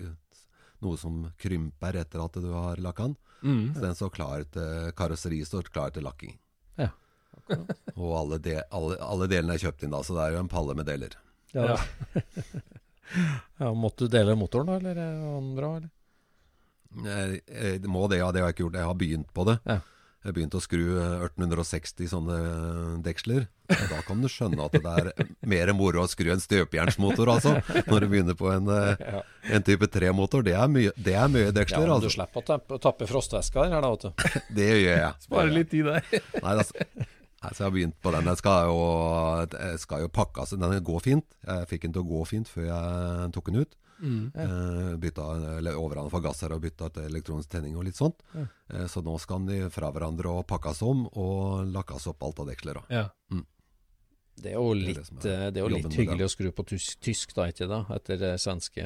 noe 0.82 0.98
som 0.98 1.28
krymper 1.38 1.94
etter 2.00 2.24
at 2.24 2.34
du 2.42 2.50
har 2.52 2.80
lakka 2.82 3.08
den. 3.10 3.16
Mm. 3.42 3.74
Så 3.74 3.80
den 3.82 3.94
står 3.98 4.10
klar 4.14 4.44
til 4.54 4.92
karosseriet 4.98 5.46
står 5.48 5.70
klar 5.72 5.90
til 5.94 6.02
lakking. 6.06 6.36
Og 7.96 8.12
alle, 8.18 8.38
de, 8.42 8.56
alle, 8.72 8.96
alle 9.04 9.28
delene 9.30 9.56
er 9.56 9.62
kjøpt 9.64 9.84
inn 9.86 9.92
da, 9.94 10.02
så 10.06 10.16
det 10.16 10.24
er 10.26 10.36
jo 10.36 10.42
en 10.44 10.50
palle 10.52 10.74
med 10.78 10.88
deler. 10.88 11.16
Ja. 11.52 11.76
ja, 13.60 13.72
måtte 13.76 14.06
du 14.06 14.12
dele 14.16 14.36
motoren, 14.38 14.70
da, 14.70 14.78
eller 14.80 15.00
er 15.04 15.48
bra? 15.56 15.74
Eller? 15.80 15.90
Jeg, 16.92 17.40
jeg 17.48 17.80
Eh, 17.80 17.88
må 17.88 18.04
det, 18.12 18.18
ja. 18.20 18.28
Det 18.32 18.42
har 18.42 18.50
jeg 18.50 18.56
ikke 18.58 18.66
gjort. 18.66 18.78
Jeg 18.80 18.88
har 18.88 18.98
begynt 19.00 19.32
på 19.32 19.44
det. 19.48 19.58
Ja. 19.64 19.78
Jeg 20.22 20.28
har 20.30 20.34
begynt 20.36 20.54
å 20.54 20.60
skru 20.62 20.80
eh, 21.02 21.22
1860 21.26 22.10
sånne 22.12 22.34
eh, 22.38 22.90
deksler. 23.02 23.46
Og 23.72 23.86
da 23.90 24.02
kan 24.06 24.20
du 24.22 24.28
skjønne 24.30 24.66
at 24.68 24.76
det 24.76 24.92
er 24.92 25.30
mer 25.48 25.72
moro 25.74 26.04
å 26.04 26.10
skru 26.10 26.28
en 26.34 26.42
støpejernsmotor, 26.42 27.30
altså. 27.32 27.54
Når 27.88 28.04
du 28.04 28.08
begynner 28.12 28.36
på 28.38 28.50
en, 28.52 28.68
eh, 28.68 29.16
en 29.56 29.64
type 29.66 29.88
3-motor. 29.88 30.44
Det 30.46 30.54
er 30.54 30.68
mye, 30.70 30.92
det 31.00 31.16
er 31.16 31.32
mye 31.32 31.48
Ja, 31.48 31.56
deksler, 31.62 31.86
men 31.88 31.94
du 31.94 31.96
altså. 32.06 32.12
slipper 32.18 32.44
å 32.44 32.46
tappe, 32.52 32.78
tappe 32.84 33.08
frostvæska 33.10 33.66
her, 33.72 33.80
da, 33.80 33.90
vet 33.96 34.06
du. 34.06 34.38
Det 34.60 34.68
gjør 34.84 35.00
jeg. 35.00 35.12
Sparer 35.26 35.56
litt 35.56 35.72
tid 35.72 35.88
der. 35.90 36.06
Nei, 36.38 36.54
altså, 36.58 36.86
nei, 37.42 37.52
så 37.52 37.62
jeg 37.62 37.66
har 37.66 37.76
begynt 37.76 38.00
på 38.02 38.12
den. 38.14 38.28
Den 38.30 38.40
skal 38.40 38.58
jo, 38.70 38.80
den 39.52 39.78
skal 39.82 40.04
jo 40.04 40.10
pakkes. 40.12 40.54
Den 40.58 40.76
går 40.86 41.00
fint. 41.04 41.38
Jeg 41.46 41.70
fikk 41.70 41.86
den 41.86 41.96
til 41.96 42.04
å 42.04 42.10
gå 42.10 42.20
fint 42.30 42.50
før 42.50 42.68
jeg 42.68 43.32
tok 43.36 43.50
den 43.50 43.64
ut. 43.64 43.72
Eh, 44.02 44.96
bytta, 44.98 45.24
eller 45.58 45.78
Overhånda 45.78 46.10
for 46.10 46.24
gasser 46.24 46.54
og 46.54 46.62
bytta 46.64 46.88
til 46.90 47.04
elektronisk 47.06 47.52
tenning 47.52 47.76
og 47.78 47.86
litt 47.86 47.98
sånt. 47.98 48.22
Eh, 48.34 48.86
så 48.90 49.02
nå 49.04 49.14
skal 49.22 49.46
den 49.46 49.70
fra 49.70 49.92
hverandre 49.94 50.32
og 50.40 50.46
pakkes 50.50 50.82
om 50.86 51.04
og 51.12 51.68
lakkes 51.70 52.08
opp 52.10 52.26
alt 52.26 52.42
av 52.42 52.50
deksler. 52.50 52.82
Ja. 52.90 53.06
Det 54.42 54.50
er 54.50 54.58
jo 54.58 54.72
Det 54.74 54.80
er 54.80 54.86
litt, 54.88 55.10
det 55.22 55.30
er 55.30 55.46
eh, 55.46 55.52
det 55.52 55.60
er 55.60 55.68
jo 55.68 55.74
litt 55.76 55.98
hyggelig 56.00 56.26
å 56.26 56.32
skru 56.32 56.48
på 56.56 56.64
tysk, 56.66 56.98
tysk 57.04 57.34
da, 57.36 57.46
ikke 57.52 57.68
da? 57.70 57.84
Etter 57.94 58.18
det 58.18 58.32
svenske 58.42 58.84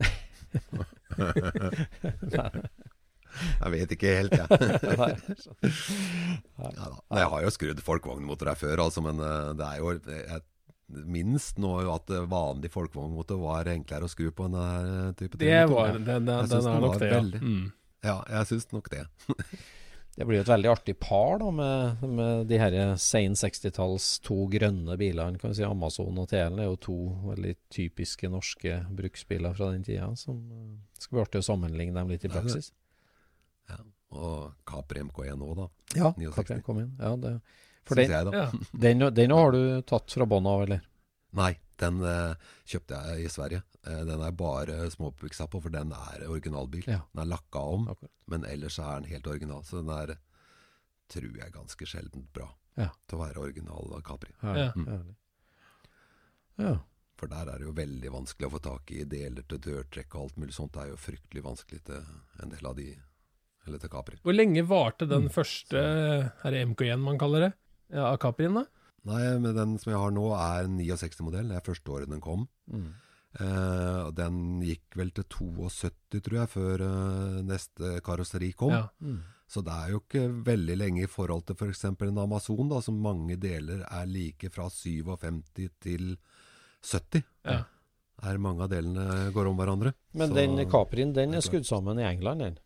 Jeg 3.60 3.72
vet 3.74 3.94
ikke 3.96 4.14
helt, 4.18 4.36
jeg. 4.36 4.46
Nei. 5.00 6.70
ja, 6.76 6.88
jeg 7.20 7.28
har 7.34 7.44
jo 7.46 7.52
skrudd 7.54 7.82
folkevognmotor 7.84 8.52
her 8.52 8.58
før, 8.60 8.82
altså, 8.86 9.02
men 9.04 9.20
eh, 9.24 9.50
det 9.58 9.66
er 9.68 9.82
jo 9.82 9.92
jeg, 10.10 10.40
minst 11.06 11.60
nå 11.62 11.74
at 11.94 12.10
vanlig 12.30 12.72
folkevognmotor 12.74 13.38
var 13.44 13.68
enklere 13.70 14.08
å 14.08 14.10
skru 14.10 14.30
på 14.34 14.48
enn 14.48 14.56
denne 14.58 15.12
type 15.20 15.36
ting. 15.38 15.46
Det 15.46 15.60
var 15.70 15.92
Den, 15.98 16.08
den, 16.08 16.48
den 16.50 16.70
er 16.72 16.80
nok 16.86 16.98
det, 16.98 17.10
ja. 17.12 17.20
veldig- 17.20 17.42
Mm. 17.44 17.68
Ja, 18.02 18.16
jeg 18.32 18.46
syns 18.48 18.70
nok 18.72 18.88
det. 18.90 19.04
Det 20.20 20.24
blir 20.26 20.40
jo 20.40 20.42
et 20.42 20.48
veldig 20.50 20.68
artig 20.72 20.94
par 21.00 21.38
da 21.38 21.46
med, 21.54 22.00
med 22.02 22.48
de 22.50 22.56
her 22.58 22.74
sen 23.00 23.36
60-talls 23.38 24.08
to 24.26 24.34
grønne 24.52 24.96
bilene. 24.98 25.38
kan 25.38 25.52
vi 25.52 25.60
si 25.60 25.64
Amazon 25.64 26.18
og 26.18 26.26
TL 26.28 26.58
er 26.60 26.66
jo 26.66 26.74
to 26.82 26.96
veldig 27.28 27.52
typiske 27.72 28.28
norske 28.28 28.80
bruksbiler 28.98 29.54
fra 29.56 29.70
den 29.70 29.84
tida. 29.86 30.10
Som 30.18 30.42
eh, 30.50 30.74
skal 30.98 31.14
bli 31.14 31.22
artig 31.22 31.40
å 31.40 31.46
sammenligne 31.46 31.94
dem 31.96 32.10
litt 32.10 32.26
i 32.26 32.32
praksis. 32.34 32.72
det. 32.72 32.76
Ja. 33.70 33.78
Og 34.20 34.52
Capri 34.66 35.00
MK1 35.06 35.42
òg, 35.46 35.56
da. 35.60 35.66
Ja, 35.94 36.12
69. 36.18 36.34
Capri 36.34 36.60
kom 36.66 36.80
inn. 36.82 36.92
Ja, 36.98 37.12
det, 37.22 37.36
for 37.86 37.94
den, 38.00 38.10
jeg, 38.10 38.26
da. 38.26 38.32
Ja. 38.42 38.68
den, 38.84 39.04
den 39.14 39.34
har 39.36 39.52
du 39.54 39.60
tatt 39.86 40.10
fra 40.16 40.26
bånn 40.26 40.48
av, 40.50 40.64
eller? 40.66 40.80
Nei, 41.38 41.52
den 41.78 42.00
eh, 42.02 42.32
kjøpte 42.66 42.98
jeg 43.06 43.28
i 43.28 43.30
Sverige. 43.30 43.60
Eh, 43.86 44.00
den 44.08 44.20
er 44.26 44.34
bare 44.34 44.80
småpiksa 44.90 45.46
på, 45.52 45.60
for 45.62 45.70
den 45.70 45.92
er 45.94 46.24
originalbil. 46.26 46.88
Ja. 46.90 47.04
Den 47.14 47.22
er 47.22 47.30
lakka 47.30 47.62
om, 47.76 47.86
Akkurat. 47.92 48.10
men 48.34 48.44
ellers 48.50 48.80
er 48.82 48.98
den 48.98 49.08
helt 49.12 49.30
original. 49.30 49.62
Så 49.68 49.78
den 49.78 49.92
er, 49.94 50.16
tror 51.14 51.30
jeg, 51.38 51.54
ganske 51.54 51.86
sjeldent 51.86 52.32
bra 52.34 52.50
Ja. 52.80 52.90
til 53.06 53.18
å 53.18 53.22
være 53.22 53.40
original 53.46 53.94
Capri. 54.06 54.34
Herlig. 54.42 54.66
Ja. 54.74 54.90
herlig. 54.90 55.16
Ja. 56.60 56.74
For 57.20 57.28
der 57.28 57.48
er 57.52 57.58
det 57.60 57.66
jo 57.68 57.72
veldig 57.76 58.10
vanskelig 58.14 58.48
å 58.48 58.52
få 58.54 58.60
tak 58.64 58.90
i 58.96 59.02
deler 59.04 59.44
til 59.48 59.58
dørtrekk 59.60 60.14
og 60.16 60.22
alt 60.26 60.38
mulig 60.40 60.54
sånt. 60.56 60.72
Det 60.74 60.82
er 60.86 60.92
jo 60.94 61.00
fryktelig 61.00 61.42
vanskelig 61.44 61.82
til 61.84 62.04
en 62.42 62.52
del 62.54 62.68
av 62.70 62.76
de, 62.78 62.86
eller 63.66 63.82
til 63.82 63.92
Capri. 63.92 64.18
Hvor 64.24 64.36
lenge 64.36 64.64
varte 64.68 65.08
den 65.08 65.28
første 65.32 65.78
Er 65.80 66.54
det 66.54 66.64
MK1 66.68 67.02
man 67.02 67.18
kaller 67.20 67.48
det? 67.48 67.52
Ja, 67.90 68.10
av 68.12 68.18
Caprien, 68.22 68.54
da? 68.54 68.64
Nei, 69.08 69.22
men 69.40 69.54
den 69.56 69.78
som 69.80 69.92
jeg 69.92 70.00
har 70.00 70.12
nå 70.12 70.26
er 70.36 70.66
en 70.66 70.76
69-modell. 70.78 71.48
Det 71.50 71.56
er 71.58 71.64
første 71.66 71.94
året 71.94 72.10
den 72.12 72.20
kom. 72.22 72.44
Mm. 72.70 72.90
Eh, 73.40 74.10
den 74.18 74.38
gikk 74.66 74.96
vel 74.98 75.12
til 75.16 75.24
72, 75.30 76.20
tror 76.26 76.38
jeg, 76.42 76.50
før 76.52 76.84
eh, 76.86 77.40
neste 77.46 77.96
karosseri 78.04 78.52
kom. 78.58 78.74
Ja. 78.74 78.84
Mm. 79.00 79.20
Så 79.50 79.64
det 79.66 79.74
er 79.74 79.92
jo 79.94 80.00
ikke 80.04 80.24
veldig 80.46 80.76
lenge 80.78 81.04
i 81.04 81.10
forhold 81.10 81.48
til 81.48 81.56
f.eks. 81.58 81.84
en 81.90 82.22
Amazon, 82.22 82.68
da, 82.70 82.78
som 82.84 83.00
mange 83.02 83.34
deler 83.40 83.82
er 83.88 84.06
like 84.06 84.50
fra 84.54 84.68
57 84.70 85.40
til 85.82 86.12
70. 86.86 87.24
Ja. 87.48 87.62
Er 88.20 88.38
mange 88.42 88.66
av 88.66 88.70
delene 88.70 89.30
går 89.34 89.48
om 89.48 89.58
hverandre. 89.58 89.94
Men 90.12 90.28
Så- 90.28 90.34
den 90.36 90.68
Caprien 90.70 91.12
den 91.16 91.34
er 91.34 91.40
skudd 91.40 91.62
er 91.62 91.64
skrudd 91.64 91.66
sammen 91.66 91.98
i 91.98 92.06
England, 92.06 92.40
den? 92.40 92.58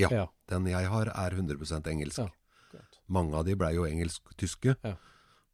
Ja. 0.00 0.08
ja. 0.10 0.24
Den 0.50 0.66
jeg 0.68 0.88
har, 0.90 1.10
er 1.14 1.36
100 1.36 1.90
engelsk. 1.90 2.18
Ja. 2.24 2.82
Mange 3.06 3.36
av 3.36 3.44
de 3.46 3.54
blei 3.58 3.74
jo 3.76 3.86
engelsk-tyske. 3.86 4.76
Ja. 4.82 4.96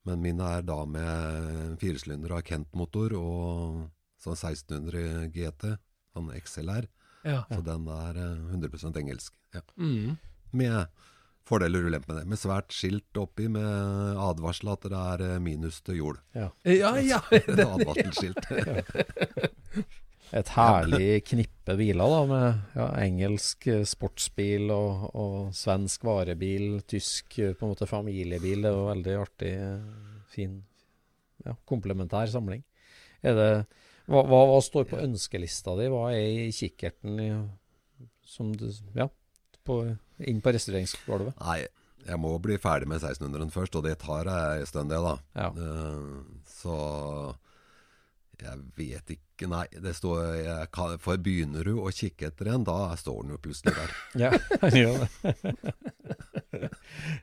Men 0.08 0.22
mine 0.24 0.46
er 0.56 0.64
da 0.64 0.78
med 0.88 1.76
firesylinder 1.82 2.32
av 2.38 2.44
Kent-motor 2.46 3.14
og 3.18 3.90
sånn 4.20 4.38
1600 4.38 5.28
GT, 5.34 5.74
sånn 6.14 6.32
XLR. 6.40 6.88
Ja. 7.26 7.42
Så 7.50 7.60
den 7.64 7.88
er 7.92 8.16
eh, 8.16 8.44
100 8.54 8.96
engelsk. 9.02 9.36
Ja. 9.52 9.64
Mm. 9.76 10.16
Med 10.56 10.86
fordeler 11.50 11.82
og 11.82 11.90
ulemper 11.90 12.14
med 12.14 12.22
det. 12.22 12.28
Med 12.32 12.40
svært 12.40 12.72
skilt 12.72 13.20
oppi 13.20 13.48
med 13.52 13.66
advarsel 14.20 14.72
at 14.72 14.86
det 14.88 15.00
er 15.00 15.26
eh, 15.26 15.40
minus 15.42 15.82
til 15.84 16.00
jord. 16.00 16.22
Ja. 16.36 16.48
ja, 16.64 16.94
ja. 17.04 17.20
Advarselskilt. 17.74 18.40
Et 20.36 20.50
herlig 20.54 21.24
knippe 21.26 21.74
biler, 21.78 22.12
da, 22.12 22.20
med 22.30 22.76
ja, 22.78 22.86
engelsk 23.02 23.66
eh, 23.70 23.82
sportsbil 23.88 24.70
og, 24.70 25.08
og 25.18 25.38
svensk 25.56 26.04
varebil, 26.06 26.84
tysk 26.90 27.40
eh, 27.42 27.54
på 27.58 27.66
en 27.66 27.72
måte 27.72 27.88
familiebil. 27.90 28.62
Det 28.62 28.72
var 28.76 28.92
veldig 28.92 29.16
artig, 29.18 29.50
eh, 29.58 30.20
fin, 30.30 30.60
ja, 31.46 31.56
komplementær 31.66 32.30
samling. 32.30 32.62
Er 33.26 33.36
det, 33.36 33.50
hva, 34.06 34.22
hva, 34.22 34.44
hva 34.52 34.60
står 34.62 34.86
på 34.92 35.00
ønskelista 35.02 35.74
di? 35.80 35.90
Hva 35.90 36.06
er 36.14 36.46
i 36.46 36.54
kikkerten 36.54 37.18
i, 37.26 37.30
som 38.22 38.54
du 38.54 38.68
Ja, 38.94 39.10
på, 39.66 39.82
inn 40.30 40.40
på 40.44 40.54
restaureringsgulvet? 40.54 41.34
Nei, 41.42 41.64
jeg 42.06 42.22
må 42.22 42.36
bli 42.42 42.54
ferdig 42.62 42.88
med 42.88 43.02
1600-en 43.02 43.50
først, 43.52 43.76
og 43.76 43.84
det 43.84 43.98
tar 44.00 44.30
en 44.30 44.66
stund, 44.68 44.94
det, 44.94 45.02
da. 45.02 45.18
Ja. 45.36 45.50
Uh, 45.58 46.22
så 46.48 46.78
jeg 48.40 48.62
vet 48.78 49.12
ikke 49.16 49.29
Nei, 49.48 49.64
det 49.80 49.94
står 49.96 50.20
jeg 50.36 50.98
For 51.00 51.20
begynner 51.22 51.64
du 51.64 51.78
å 51.80 51.92
kikke 51.94 52.28
etter 52.28 52.50
en, 52.52 52.64
da 52.68 52.90
står 52.98 53.22
den 53.22 53.34
jo 53.36 53.40
plutselig 53.40 53.74
der. 53.78 53.96
Ja, 54.26 54.30
han 54.60 54.76
gjør 54.76 55.00
det. 55.00 55.44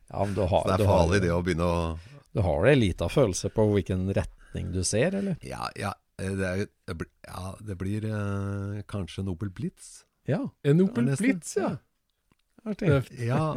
ja, 0.10 0.24
men 0.24 0.34
du 0.34 0.42
har, 0.42 0.64
Så 0.64 0.72
det 0.72 0.78
du 0.80 0.84
er 0.84 0.90
har, 0.90 0.94
farlig, 0.94 1.22
det 1.26 1.34
å 1.36 1.42
begynne 1.46 1.68
å 1.68 1.82
du 2.38 2.44
har 2.46 2.68
en 2.70 2.80
liten 2.80 3.10
følelse 3.10 3.50
på 3.50 3.64
hvilken 3.72 4.04
retning 4.14 4.68
du 4.70 4.84
ser, 4.86 5.16
eller? 5.18 5.40
Ja, 5.42 5.72
ja, 5.80 5.96
eh, 6.22 6.36
det, 6.38 6.50
er, 6.52 7.08
ja, 7.26 7.54
det 7.66 7.78
blir 7.80 8.06
eh, 8.06 8.84
kanskje 8.86 9.24
Nobel 9.26 9.50
Blitz. 9.50 10.04
Ja, 10.30 10.44
En 10.62 10.84
Opel 10.84 11.08
Ja. 11.10 11.16
Blitz, 11.18 11.56
ja. 11.58 11.72
artig. 12.68 12.92
Ja. 13.26 13.56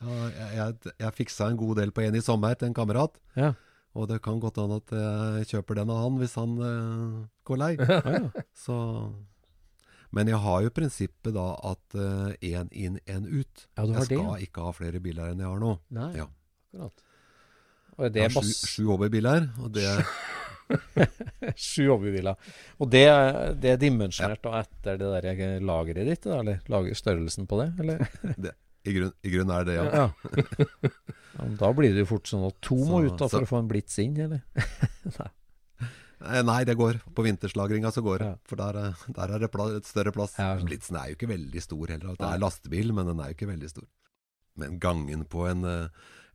ja 0.00 0.16
jeg, 0.30 0.48
jeg, 0.56 0.94
jeg 1.02 1.16
fiksa 1.18 1.50
en 1.50 1.60
god 1.60 1.76
del 1.82 1.92
på 1.92 2.06
en 2.06 2.16
i 2.16 2.24
sommer 2.24 2.56
til 2.56 2.70
en 2.70 2.78
kamerat. 2.78 3.20
Ja. 3.36 3.52
Og 3.96 4.08
det 4.10 4.18
kan 4.24 4.38
godt 4.42 4.58
hende 4.60 4.76
at 4.82 4.92
jeg 4.92 5.48
kjøper 5.54 5.78
den 5.80 5.92
av 5.94 6.02
han 6.04 6.18
hvis 6.20 6.34
han 6.36 6.52
eh, 6.68 7.16
går 7.48 7.60
lei. 7.62 7.72
Ja, 7.88 8.00
ja. 8.18 8.44
Så 8.56 8.76
Men 10.14 10.28
jeg 10.30 10.38
har 10.44 10.62
jo 10.66 10.70
prinsippet 10.76 11.34
da 11.34 11.46
at 11.72 11.96
én 12.44 12.68
inn, 12.72 13.00
én 13.08 13.24
ut. 13.26 13.66
Ja, 13.76 13.86
jeg 13.88 14.06
skal 14.06 14.22
det, 14.36 14.46
ikke 14.50 14.68
ha 14.68 14.76
flere 14.76 15.00
biler 15.02 15.32
enn 15.32 15.42
jeg 15.42 15.48
har 15.50 15.60
nå. 15.64 15.74
Nei, 15.96 16.12
Ja. 16.20 16.28
akkurat. 16.70 17.02
Og 17.96 18.12
det 18.12 18.22
Jeg 18.26 18.32
har 18.36 18.44
sju, 18.44 18.66
sju 18.68 18.86
hobbybiler, 18.92 19.46
og 19.64 19.72
det 19.72 19.88
Sju 21.56 21.86
hobbybiler. 21.92 22.36
Og 22.82 22.90
det, 22.92 23.04
det 23.62 23.70
er 23.72 23.80
dimensjonert 23.80 24.42
da 24.44 24.60
etter 24.60 24.98
det 25.00 25.10
der 25.24 25.60
lageret 25.64 26.08
ditt, 26.10 26.26
eller 26.26 26.60
lager 26.72 26.98
størrelsen 26.98 27.46
på 27.48 27.60
det? 27.62 27.68
Eller? 27.80 28.06
i 28.86 28.92
grunn, 28.96 29.12
I 29.26 29.30
grunn 29.34 29.50
er 29.50 29.64
det, 29.68 29.74
ja. 29.76 29.84
Ja. 29.90 30.06
ja 31.36 31.42
men 31.42 31.56
da 31.60 31.68
blir 31.76 31.92
det 31.94 32.00
jo 32.04 32.08
fort 32.14 32.26
sånn 32.30 32.46
at 32.48 32.56
to 32.64 32.76
må 32.88 32.96
ut 33.06 33.16
da 33.18 33.26
så- 33.28 33.34
for 33.40 33.44
å 33.46 33.50
få 33.54 33.58
en 33.64 33.68
blits 33.72 33.94
inn, 34.02 34.14
eller? 34.26 34.40
Eh, 36.26 36.40
Nei, 36.42 36.62
det 36.64 36.74
går. 36.80 36.96
På 37.14 37.20
vinterslagringa 37.26 37.90
så 37.92 38.00
går 38.02 38.18
det. 38.22 38.26
Ja. 38.30 38.36
For 38.48 38.56
der, 38.56 38.72
er- 38.80 38.96
der 39.18 39.28
er 39.36 39.40
det 39.42 39.50
pla 39.52 39.64
et 39.76 39.84
større 39.84 40.12
plass. 40.16 40.32
Ja, 40.40 40.54
sånn. 40.56 40.64
Blitzen 40.70 40.96
er 40.96 41.06
jo 41.10 41.14
ikke 41.18 41.28
veldig 41.28 41.60
stor 41.62 41.86
heller. 41.92 42.16
Det 42.16 42.24
er 42.30 42.38
lastebil, 42.40 42.88
men 42.96 43.04
den 43.10 43.20
er 43.20 43.26
jo 43.30 43.34
ikke 43.36 43.50
veldig 43.52 43.68
stor. 43.68 43.84
Men 44.56 44.78
gangen 44.80 45.26
på 45.28 45.44
en, 45.50 45.60
eh, 45.68 45.88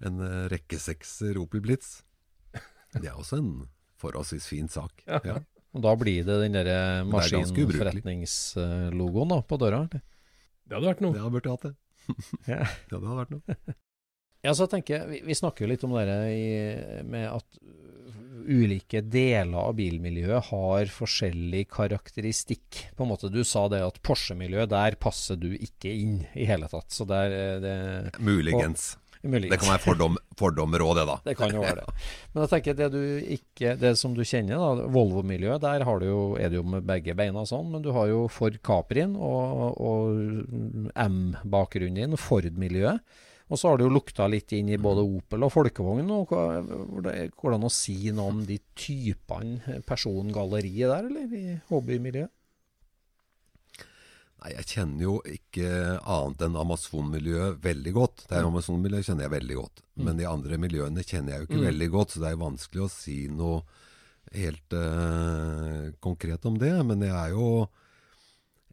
en 0.06 0.22
eh, 0.22 0.46
rekkesekser 0.54 1.34
Opel 1.42 1.62
Blitz, 1.66 2.04
det 2.94 3.10
er 3.10 3.18
også 3.18 3.38
en 3.42 3.50
forholdsvis 3.98 4.46
fin 4.54 4.70
sak. 4.70 5.02
Ja. 5.08 5.18
Ja. 5.26 5.40
Og 5.74 5.82
da 5.82 5.96
blir 5.98 6.22
det 6.30 6.38
den 6.44 6.54
derre 6.54 6.78
er 7.02 7.06
maskinforretningslogoen 7.10 9.34
på 9.48 9.58
døra? 9.62 9.88
eller? 9.90 10.02
Det 10.68 10.74
hadde 10.78 10.90
vært 10.94 11.02
noe. 11.02 11.14
Det 11.16 11.22
hadde 11.26 11.36
burde 11.40 11.50
hatt 11.56 11.66
det. 11.66 11.74
Ja. 12.52 12.66
Det 12.90 12.98
hadde 12.98 13.22
vært 13.22 13.38
noe. 13.38 13.58
Ja, 14.42 14.56
så 14.58 14.66
tenker 14.66 14.96
jeg, 14.96 15.06
vi, 15.06 15.18
vi 15.30 15.36
snakker 15.38 15.68
jo 15.68 15.68
litt 15.70 15.84
om 15.86 15.92
det 15.94 17.04
med 17.06 17.28
at 17.30 17.60
ulike 18.42 19.04
deler 19.06 19.58
av 19.60 19.76
bilmiljøet 19.78 20.48
har 20.50 20.90
forskjellig 20.90 21.68
karakteristikk. 21.70 22.80
På 22.98 23.06
en 23.06 23.12
måte, 23.12 23.30
Du 23.30 23.44
sa 23.46 23.68
det 23.70 23.84
at 23.86 24.00
Porsche-miljøet, 24.02 24.72
der 24.72 24.98
passer 24.98 25.38
du 25.38 25.52
ikke 25.54 25.94
inn 25.94 26.24
i 26.34 26.48
hele 26.50 26.70
tatt. 26.72 26.90
Så 26.90 27.06
der 27.06 27.36
er 27.38 27.62
det 27.62 27.78
Muligens. 28.18 28.96
Mulig. 29.30 29.50
Det 29.52 29.60
kan 29.60 29.70
være 29.70 29.84
fordom, 29.84 30.18
fordommer 30.40 30.80
òg, 30.82 30.96
det, 30.98 31.06
da. 31.08 31.16
Det 31.26 31.36
kan 31.38 31.52
jo 31.54 31.62
være 31.62 31.76
det. 31.86 31.94
Men 32.34 32.42
jeg 32.46 32.50
tenker 32.56 32.74
det 32.80 32.92
du 32.92 33.02
ikke 33.38 33.78
Det 33.80 33.98
som 33.98 34.14
du 34.18 34.22
kjenner, 34.24 34.58
da, 34.58 34.88
Volvo-miljøet, 34.88 35.62
der 35.62 35.84
har 35.86 36.00
du 36.00 36.06
jo, 36.06 36.22
er 36.40 36.50
det 36.50 36.58
jo 36.58 36.64
med 36.64 36.86
begge 36.88 37.14
beina 37.16 37.44
sånn, 37.46 37.70
men 37.72 37.82
du 37.86 37.92
har 37.92 38.08
jo 38.08 38.28
Ford 38.28 38.58
Caprien 38.64 39.16
og, 39.16 39.78
og 39.78 40.96
M-bakgrunnen 40.96 41.96
din, 42.02 42.18
Ford-miljøet. 42.18 43.00
Og 43.52 43.60
så 43.60 43.68
har 43.68 43.78
du 43.78 43.84
jo 43.84 43.92
lukta 43.92 44.30
litt 44.32 44.54
inn 44.56 44.70
i 44.72 44.78
både 44.80 45.04
Opel 45.04 45.44
og 45.44 45.52
folkevogn. 45.52 46.08
og 46.16 46.30
hva- 46.30 46.64
hvor 46.64 47.02
det- 47.04 47.32
Går 47.36 47.52
det 47.52 47.56
an 47.60 47.68
å 47.68 47.72
si 47.72 48.10
noe 48.12 48.30
om 48.30 48.46
de 48.46 48.60
typene 48.76 49.82
persongalleriet 49.86 50.88
der, 50.88 51.06
eller 51.06 51.36
i 51.36 51.62
hobbymiljøet? 51.70 52.30
Nei, 54.42 54.56
jeg 54.58 54.66
kjenner 54.72 55.04
jo 55.06 55.16
ikke 55.30 55.68
annet 56.02 56.42
enn 56.48 56.56
Amazon-miljøet 56.58 57.60
veldig 57.62 57.92
godt. 57.94 58.24
Det 58.26 58.40
er 58.40 58.48
Amazon-miljøet 58.48 59.06
kjenner 59.06 59.28
jeg 59.28 59.36
veldig 59.36 59.58
godt. 59.60 59.84
Men 60.02 60.18
de 60.18 60.26
andre 60.26 60.58
miljøene 60.58 61.04
kjenner 61.06 61.36
jeg 61.36 61.44
jo 61.44 61.48
ikke 61.50 61.60
Mm. 61.62 61.68
veldig 61.70 61.90
godt, 61.94 62.10
så 62.16 62.24
det 62.24 62.32
er 62.32 62.40
vanskelig 62.42 62.82
å 62.82 62.90
si 62.90 63.18
noe 63.30 63.62
helt 64.34 64.74
uh, 64.74 65.92
konkret 66.02 66.46
om 66.50 66.58
det. 66.58 66.74
Men 66.86 67.02
jeg 67.06 67.14
er 67.14 67.30
jo 67.38 67.68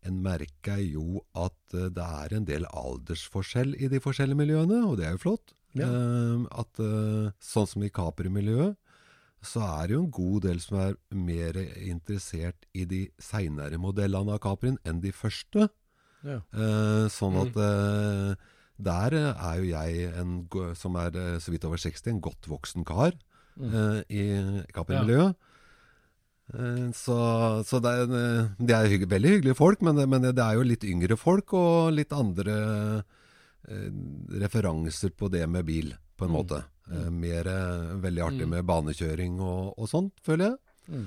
En 0.07 0.23
merker 0.23 0.79
jo 0.79 1.25
at 1.35 1.75
eh, 1.75 1.89
det 1.91 2.05
er 2.05 2.33
en 2.37 2.45
del 2.47 2.65
aldersforskjell 2.71 3.75
i 3.83 3.89
de 3.91 3.99
forskjellige 4.01 4.39
miljøene, 4.39 4.79
og 4.87 4.97
det 4.97 5.09
er 5.09 5.17
jo 5.17 5.19
flott. 5.25 5.51
Ja. 5.75 5.89
Uh, 5.91 6.47
at 6.55 6.79
uh, 6.81 7.33
Sånn 7.43 7.67
som 7.67 7.83
i 7.83 7.91
Capri-miljøet, 7.91 8.79
så 9.45 9.63
er 9.63 9.87
det 9.89 9.95
jo 9.97 10.05
en 10.05 10.11
god 10.11 10.43
del 10.49 10.61
som 10.61 10.79
er 10.83 10.95
mer 11.15 11.59
interessert 11.87 12.67
i 12.75 12.85
de 12.91 13.05
seinere 13.23 13.79
modellene 13.79 14.35
av 14.35 14.41
Caprien 14.43 14.79
enn 14.85 15.01
de 15.05 15.13
første. 15.15 15.69
Ja. 16.27 16.41
Eh, 16.53 17.05
sånn 17.15 17.37
at 17.45 17.57
eh, 17.63 18.33
der 18.79 19.15
er 19.21 19.61
jo 19.61 19.69
jeg, 19.71 20.09
en, 20.19 20.41
som 20.75 20.97
er 20.99 21.15
eh, 21.19 21.37
så 21.43 21.51
vidt 21.55 21.65
over 21.69 21.79
60, 21.79 22.11
en 22.17 22.21
godt 22.25 22.49
voksen 22.51 22.85
kar 22.89 23.15
Mm. 23.59 23.73
eh, 23.75 24.03
i 24.15 24.25
Caprin-miljøet. 24.71 25.35
Eh, 26.55 26.85
så 26.95 27.17
så 27.67 27.81
det, 27.83 27.91
er, 27.91 28.13
eh, 28.15 28.51
de 28.67 28.73
er 28.77 28.87
hygg, 28.93 29.07
veldig 29.11 29.33
hyggelige 29.33 29.57
folk, 29.59 29.83
men, 29.83 29.99
men 30.09 30.23
det 30.29 30.39
er 30.39 30.55
jo 30.55 30.63
litt 30.63 30.85
yngre 30.87 31.17
folk 31.19 31.53
og 31.59 31.91
litt 31.97 32.15
andre 32.15 32.55
eh, 33.69 33.91
referanser 34.45 35.11
på 35.19 35.27
det 35.33 35.43
med 35.51 35.67
bil, 35.67 35.91
på 36.17 36.29
en 36.29 36.31
Mm. 36.31 36.39
Eh, 36.91 37.11
mer 37.11 37.47
eh, 37.47 37.95
veldig 38.01 38.23
artig 38.25 38.47
Mm. 38.47 38.51
med 38.51 38.65
banekjøring 38.67 39.41
og, 39.41 39.75
og 39.79 39.89
sånt, 39.89 40.13
føler 40.25 40.51
jeg. 40.51 40.59
Mm. 40.89 41.07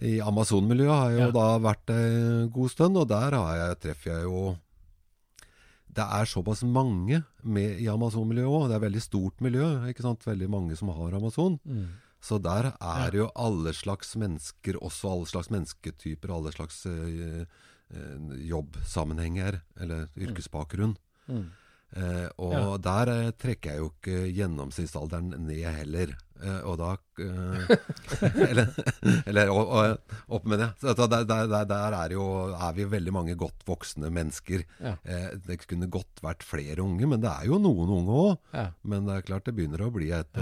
I 0.00 0.20
Amazon-miljøet 0.24 0.96
har 0.96 1.10
jeg 1.10 1.20
jo 1.20 1.26
Ja. 1.26 1.30
da 1.32 1.58
vært 1.58 1.90
en 1.92 2.50
god 2.50 2.70
stund, 2.70 2.96
og 2.96 3.08
der 3.08 3.30
har 3.36 3.56
jeg, 3.56 3.80
treffer 3.80 4.10
jeg 4.14 4.22
jo 4.24 4.56
Det 5.92 6.04
er 6.06 6.24
såpass 6.24 6.62
mange 6.62 7.24
med 7.42 7.80
i 7.82 7.86
Amazon-miljøet 7.90 8.46
òg. 8.48 8.68
Det 8.70 8.76
er 8.76 8.86
veldig 8.88 9.02
stort 9.02 9.40
miljø. 9.40 9.88
ikke 9.90 10.02
sant? 10.02 10.20
Veldig 10.24 10.48
mange 10.48 10.76
som 10.78 10.88
har 10.88 11.12
Amazon. 11.18 11.58
Mm. 11.66 11.88
Så 12.22 12.38
der 12.40 12.72
er 12.80 13.10
jo 13.12 13.30
alle 13.34 13.72
slags 13.74 14.14
mennesker, 14.14 14.78
også 14.80 15.10
alle 15.10 15.26
slags 15.26 15.50
mennesketyper, 15.50 16.30
alle 16.30 16.52
slags 16.52 16.86
øh, 16.86 17.44
jobbsammenhenger, 18.46 19.60
eller 19.80 20.06
yrkesbakgrunn. 20.16 20.96
Mm. 21.28 21.50
Eh, 21.90 22.28
og 22.38 22.52
Ja. 22.54 22.76
der 22.78 23.08
eh, 23.10 23.30
trekker 23.34 23.72
jeg 23.72 23.80
jo 23.80 23.88
ikke 23.90 24.18
gjennomsnittsalderen 24.30 25.32
ned 25.42 25.64
heller. 25.74 26.12
Eh, 26.40 26.60
og 26.64 26.78
da 26.78 26.92
Eller, 28.50 28.70
eller 29.28 29.50
og, 29.52 29.72
og, 29.76 30.14
opp 30.32 30.46
med 30.48 30.62
det. 30.62 30.68
Så 30.80 30.94
der, 31.10 31.24
der, 31.28 31.50
der, 31.68 31.96
er, 31.98 32.14
jo, 32.14 32.22
er 32.54 32.72
vi 32.78 32.86
veldig 32.88 33.12
mange 33.12 33.34
godt 33.36 33.66
voksne 33.68 34.08
mennesker. 34.14 34.62
Ja. 34.80 34.94
Det 35.36 35.58
kunne 35.68 35.90
godt 35.92 36.22
vært 36.24 36.46
flere 36.46 36.80
unge, 36.80 37.04
men 37.10 37.20
det 37.20 37.28
er 37.28 37.50
jo 37.50 37.58
noen 37.60 37.92
unge 37.98 38.16
òg. 38.22 38.32
Ja. 38.56 38.64
Men 38.88 39.04
det 39.04 39.18
er 39.18 39.26
klart 39.28 39.50
det 39.50 39.54
begynner 39.58 39.84
å 39.84 39.92
bli 39.92 40.08
et 40.16 40.40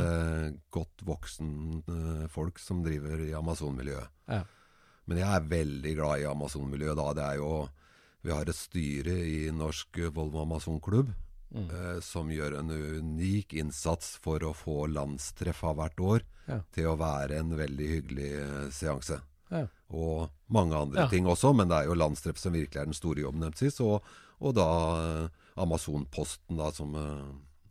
godt 0.70 1.02
voksen 1.08 1.82
folk 2.30 2.62
som 2.62 2.84
driver 2.86 3.24
i 3.26 3.32
Amazon-miljøet. 3.34 4.14
Ja. 4.30 4.44
Men 5.10 5.18
jeg 5.24 5.34
er 5.34 5.50
veldig 5.50 5.96
glad 5.98 6.22
i 6.22 6.28
Amazon-miljøet 6.30 7.00
da. 7.00 7.08
Det 7.18 7.26
er 7.26 7.40
jo 7.42 7.52
Vi 8.22 8.32
har 8.34 8.46
et 8.50 8.54
styre 8.58 9.18
i 9.18 9.48
Norsk 9.54 9.98
Volvo 10.14 10.44
Amazon-klubb 10.46 11.10
Mm. 11.54 11.68
eh, 11.72 12.00
som 12.04 12.28
gjør 12.28 12.58
en 12.58 12.70
unik 12.70 13.54
innsats 13.56 14.16
for 14.20 14.38
å 14.44 14.50
få 14.54 14.86
landstreffa 14.92 15.70
hvert 15.74 15.96
år 16.04 16.20
Ja. 16.48 16.58
til 16.72 16.84
å 16.90 16.96
være 17.00 17.38
en 17.38 17.54
veldig 17.56 17.86
hyggelig 17.88 18.32
eh, 18.42 18.68
seanse. 18.70 19.20
Ja. 19.50 19.62
Og 19.90 20.28
mange 20.52 20.76
andre 20.76 21.00
Ja. 21.06 21.08
ting 21.08 21.24
også, 21.24 21.54
men 21.56 21.68
det 21.68 21.76
er 21.78 21.84
jo 21.88 21.94
landstreff 21.94 22.36
som 22.36 22.52
virkelig 22.52 22.76
er 22.82 22.84
den 22.84 22.92
store 22.92 23.20
jobben 23.24 23.40
deres. 23.40 23.80
Og, 23.80 24.02
og 24.40 24.54
da 24.54 24.66
eh, 25.24 25.28
Amazon-posten, 25.56 26.56
da, 26.58 26.70
som 26.70 26.92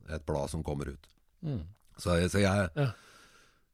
et 0.09 0.25
blad 0.25 0.49
som 0.49 0.63
kommer 0.63 0.89
ut. 0.95 1.07
Mm. 1.45 1.61
Så, 1.97 2.17
jeg- 2.19 2.31
så 2.31 2.41
jeg. 2.41 2.93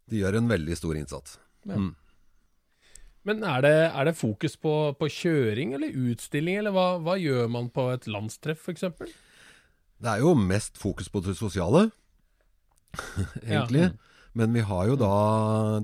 De 0.09 0.19
gjør 0.19 0.35
en 0.37 0.49
veldig 0.49 0.75
stor 0.77 0.95
innsats. 0.99 1.37
Mm. 1.65 1.95
Men 3.23 3.41
er 3.47 3.61
det, 3.61 3.75
er 3.95 4.03
det 4.09 4.17
fokus 4.19 4.57
på, 4.59 4.93
på 4.99 5.07
kjøring 5.07 5.73
eller 5.77 5.95
utstilling, 6.11 6.57
eller 6.59 6.71
hva, 6.75 6.99
hva 6.99 7.15
gjør 7.17 7.47
man 7.49 7.69
på 7.71 7.85
et 7.93 8.05
landstreff 8.11 8.67
f.eks.? 8.67 8.83
Det 10.03 10.11
er 10.11 10.23
jo 10.23 10.33
mest 10.35 10.75
fokus 10.79 11.07
på 11.07 11.21
det 11.23 11.37
sosiale, 11.39 11.87
egentlig. 13.47 13.93
Men 14.33 14.53
vi 14.53 14.63
har 14.65 14.87
jo 14.89 14.97
da 14.97 15.13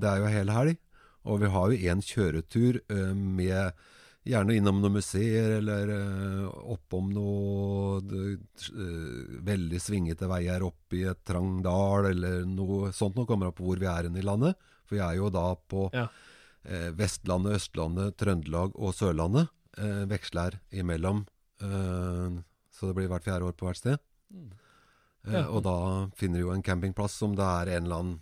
Det 0.02 0.08
er 0.10 0.20
jo 0.20 0.32
hel 0.34 0.52
helg. 0.52 0.80
Og 1.28 1.40
vi 1.42 1.48
har 1.52 1.70
jo 1.70 1.88
én 1.92 2.02
kjøretur 2.04 2.82
uh, 2.92 3.14
med 3.14 3.86
Gjerne 4.20 4.52
innom 4.52 4.82
noen 4.82 4.98
museer, 4.98 5.54
eller 5.56 5.88
uh, 5.88 6.48
oppom 6.74 7.06
noe 7.08 8.02
uh, 8.04 9.38
veldig 9.48 9.80
svingete 9.80 10.28
veier 10.28 10.60
opp 10.66 10.92
i 10.92 11.06
et 11.08 11.22
trang 11.24 11.62
dal, 11.64 12.10
eller 12.10 12.44
noe 12.44 12.90
sånt. 12.92 13.16
Nå 13.16 13.24
kommer 13.24 13.48
det 13.48 13.56
på 13.56 13.64
hvor 13.64 13.80
vi 13.80 13.88
er 13.88 14.10
i 14.10 14.26
landet. 14.26 14.60
For 14.84 14.98
vi 14.98 15.02
er 15.06 15.16
jo 15.22 15.32
da 15.32 15.46
på 15.56 15.88
Ja. 15.96 16.10
Vestlandet, 16.92 17.56
Østlandet, 17.56 18.18
Trøndelag 18.20 18.74
og 18.76 18.92
Sørlandet. 18.92 19.48
Veksler 20.10 20.58
imellom. 20.76 21.22
Så 21.56 22.90
det 22.90 22.98
blir 22.98 23.08
hvert 23.08 23.24
fjerde 23.24 23.48
år 23.48 23.56
på 23.56 23.64
hvert 23.64 23.80
sted. 23.80 24.09
Eh, 24.30 25.32
Ja. 25.34 25.42
Og 25.52 25.62
da 25.66 25.76
finner 26.16 26.40
de 26.40 26.46
jo 26.46 26.52
en 26.54 26.62
campingplass 26.64 27.12
som 27.20 27.34
det 27.36 27.44
er 27.44 27.76
en 27.76 27.84
eller 27.84 27.98
annen, 28.00 28.20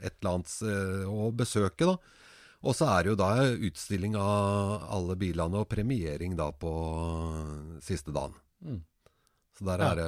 et 0.00 0.14
eller 0.20 0.36
annet 0.36 0.52
eh, 0.62 1.08
å 1.10 1.30
besøke, 1.34 1.88
da. 1.88 1.96
Og 2.64 2.72
så 2.78 2.86
er 2.88 3.02
det 3.02 3.10
jo 3.12 3.16
da 3.18 3.30
utstilling 3.66 4.14
av 4.16 4.86
alle 4.94 5.16
bilene 5.20 5.60
og 5.60 5.68
premiering 5.68 6.36
da 6.38 6.46
på 6.52 6.70
siste 7.84 8.14
dagen. 8.14 8.36
Mm. 8.64 8.78
Så 9.58 9.66
der 9.68 9.82
er 9.84 9.98
det, 10.00 10.06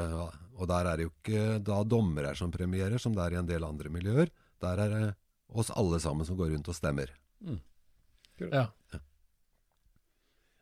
og 0.56 0.68
der 0.70 0.88
er 0.88 0.96
det 0.96 1.04
jo 1.06 1.12
ikke 1.12 1.42
da 1.66 1.82
dommere 1.84 2.32
som 2.38 2.54
premierer, 2.54 2.96
som 2.98 3.12
det 3.14 3.26
er 3.26 3.36
i 3.36 3.40
en 3.42 3.50
del 3.50 3.66
andre 3.66 3.92
miljøer. 3.92 4.32
Der 4.62 4.80
er 4.86 4.94
det 4.94 5.02
oss 5.52 5.70
alle 5.70 6.00
sammen 6.00 6.24
som 6.26 6.38
går 6.38 6.54
rundt 6.54 6.70
og 6.72 6.78
stemmer. 6.78 7.12
Ja. 8.40 8.68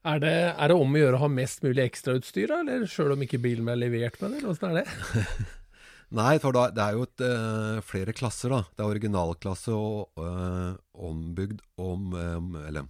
Er 0.04 0.20
det, 0.20 0.32
er 0.52 0.68
det 0.68 0.76
om 0.76 0.92
å 0.96 1.00
gjøre 1.00 1.16
å 1.16 1.22
ha 1.24 1.28
mest 1.32 1.62
mulig 1.64 1.80
ekstrautstyr, 1.86 2.50
eller 2.52 2.82
sjøl 2.90 3.14
om 3.14 3.22
ikke 3.24 3.40
bilen 3.40 3.70
er 3.72 3.78
levert 3.80 4.18
med 4.20 4.34
det? 4.34 4.40
eller 4.42 4.52
Åssen 4.52 4.74
er 4.74 4.82
det? 4.82 5.36
Nei, 6.18 6.34
for 6.42 6.54
da, 6.54 6.66
det 6.70 6.82
er 6.84 6.98
jo 6.98 7.06
et, 7.06 7.22
uh, 7.24 7.78
flere 7.82 8.12
klasser, 8.16 8.52
da. 8.52 8.60
Det 8.76 8.84
er 8.84 8.92
originalklasse 8.92 9.72
og 9.72 10.20
uh, 10.20 10.76
ombygd 11.08 11.64
om 11.80 12.12
um, 12.12 12.50
Eller 12.60 12.84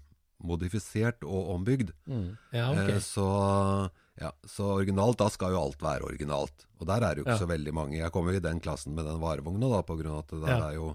modifisert 0.44 1.22
og 1.24 1.54
ombygd. 1.54 1.94
Mm. 2.10 2.34
Ja, 2.52 2.66
okay. 2.74 2.98
uh, 2.98 3.00
så, 3.00 3.28
ja, 4.20 4.34
så 4.50 4.74
originalt, 4.74 5.16
da 5.22 5.30
skal 5.32 5.54
jo 5.54 5.62
alt 5.62 5.80
være 5.86 6.10
originalt. 6.10 6.66
Og 6.82 6.90
der 6.90 6.98
er 7.06 7.14
det 7.14 7.22
jo 7.22 7.28
ikke 7.28 7.38
Ja. 7.38 7.42
så 7.46 7.52
veldig 7.54 7.76
mange. 7.78 8.00
Jeg 8.02 8.12
kommer 8.12 8.34
jo 8.34 8.42
i 8.42 8.44
den 8.50 8.60
klassen 8.60 8.98
med 8.98 9.06
den 9.08 9.22
varevogna, 9.22 9.70
da, 9.70 9.80
på 9.86 9.96
grunn 10.02 10.18
av 10.18 10.26
at 10.26 10.34
det 10.34 10.42
der 10.44 10.66
er 10.72 10.76
jo 10.82 10.90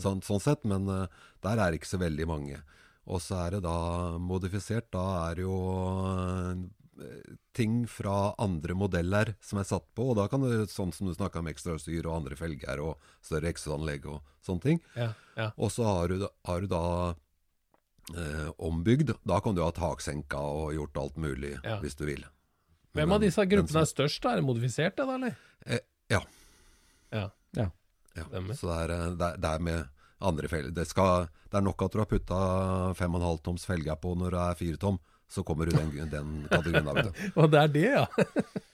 sånn, 0.00 0.24
sånn 0.24 0.42
sett. 0.42 0.64
Men 0.64 0.88
der 0.88 1.52
er 1.60 1.68
det 1.68 1.78
ikke 1.82 1.92
så 1.92 2.00
veldig 2.02 2.26
mange. 2.32 2.58
Og 3.10 3.18
så 3.22 3.38
er 3.46 3.56
det 3.56 3.62
da 3.64 4.18
modifisert. 4.22 4.90
Da 4.94 5.02
er 5.30 5.40
det 5.40 5.42
jo 5.46 5.56
eh, 7.02 7.32
ting 7.56 7.82
fra 7.90 8.34
andre 8.40 8.76
modeller 8.78 9.32
som 9.42 9.58
er 9.58 9.66
satt 9.68 9.88
på. 9.96 10.12
Og 10.12 10.18
da 10.20 10.28
kan 10.30 10.44
det, 10.46 10.68
sånn 10.70 10.92
som 10.94 11.08
du 11.08 11.14
snakka 11.16 11.42
om 11.42 11.50
ekstrautstyr 11.50 12.06
og 12.06 12.20
andre 12.20 12.38
felger 12.38 12.82
og 12.84 13.10
større 13.24 13.50
ekstraanlegg 13.50 14.06
og 14.12 14.20
sånne 14.46 14.66
ting. 14.68 14.80
Ja, 14.98 15.10
ja. 15.38 15.50
Og 15.56 15.72
så 15.74 15.86
har 15.88 16.12
du, 16.14 16.28
har 16.46 16.62
du 16.62 16.70
da 16.70 16.84
eh, 18.14 18.50
ombygd. 18.62 19.14
Da 19.28 19.40
kan 19.42 19.58
du 19.58 19.64
ha 19.64 19.72
taksenka 19.74 20.38
og 20.38 20.74
gjort 20.76 21.02
alt 21.02 21.18
mulig, 21.20 21.56
Ja. 21.64 21.80
hvis 21.82 21.98
du 21.98 22.06
vil. 22.06 22.24
Hvem 22.92 23.08
Men 23.08 23.16
av 23.16 23.22
disse 23.24 23.44
gruppene 23.48 23.82
er 23.82 23.88
størst? 23.88 24.24
Er 24.28 24.36
det 24.36 24.44
modifisert, 24.44 24.96
det 24.96 25.06
da, 25.08 25.14
eller? 25.16 25.36
Eh, 25.66 25.80
ja. 26.12 26.20
Ja. 27.12 27.30
Ja. 27.56 27.70
ja. 28.16 28.24
Så 28.54 28.68
er, 28.74 28.90
eh, 28.92 29.10
det, 29.16 29.28
er, 29.32 29.36
det 29.40 29.50
er 29.50 29.58
med 29.58 29.88
andre 30.22 30.48
felger. 30.50 30.74
Det, 30.76 30.86
skal, 30.88 31.26
det 31.50 31.58
er 31.60 31.64
nok 31.66 31.82
at 31.86 31.94
du 31.94 32.02
har 32.02 32.08
putta 32.10 32.38
5,5 32.98 33.42
toms 33.46 33.66
felger 33.68 33.98
på 34.00 34.14
når 34.18 34.36
det 34.36 34.44
er 34.44 34.60
4 34.62 34.80
tom. 34.82 35.00
Så 35.32 35.40
kommer 35.48 35.64
du 35.64 35.72
den, 35.72 35.92
den 36.12 36.32
kategorien 36.50 36.88
av, 36.90 36.98
vet 36.98 37.08
du. 37.08 37.20
Og 37.40 37.46
det 37.52 37.60
er 37.62 37.70
det, 37.72 37.84
ja. 37.88 38.06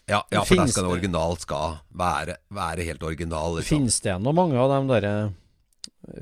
Ja, 0.08 0.22
ja 0.32 0.40
for 0.42 0.58
der 0.58 0.70
skal 0.72 0.88
det 0.88 0.94
originalt 0.96 1.44
skal 1.44 1.76
være, 1.94 2.34
være 2.50 2.86
helt 2.88 3.04
original. 3.06 3.58
Liksom. 3.60 3.76
Finnes 3.76 4.00
det 4.02 4.16
noe 4.24 4.34
mange 4.34 4.58
av 4.58 4.72
dem 4.72 4.90
derre 4.90 5.12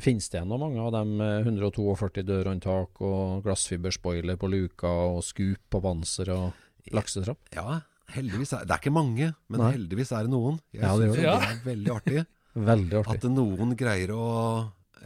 Finnes 0.03 0.27
det 0.33 0.41
ennå 0.41 0.57
mange 0.59 0.81
av 0.83 0.91
dem 0.95 1.21
142 1.23 2.25
dørhåndtak 2.27 3.01
og 3.07 3.45
glassfiberspoiler 3.45 4.39
på 4.41 4.49
luka 4.51 4.91
og 5.13 5.21
skup 5.23 5.61
på 5.71 5.81
panser 5.85 6.33
og 6.35 6.91
laksetrapp? 6.97 7.39
Ja, 7.55 7.81
heldigvis 8.17 8.55
er 8.57 8.65
det 8.67 8.75
er 8.75 8.81
ikke 8.83 8.95
mange, 8.97 9.29
men 9.53 9.63
Nei. 9.63 9.71
heldigvis 9.77 10.11
er 10.17 10.27
det 10.27 10.33
noen. 10.33 10.59
Jeg 10.75 10.83
Ja, 10.83 10.97
det 10.99 11.11
synes 11.13 11.17
det. 11.17 11.23
det 11.23 11.53
er 11.53 11.63
veldig 11.71 11.95
artig. 11.97 12.25
Veldig 12.57 12.97
artig. 13.03 13.19
At 13.21 13.25
noen 13.29 13.75
greier 13.77 14.11
å 14.17 14.27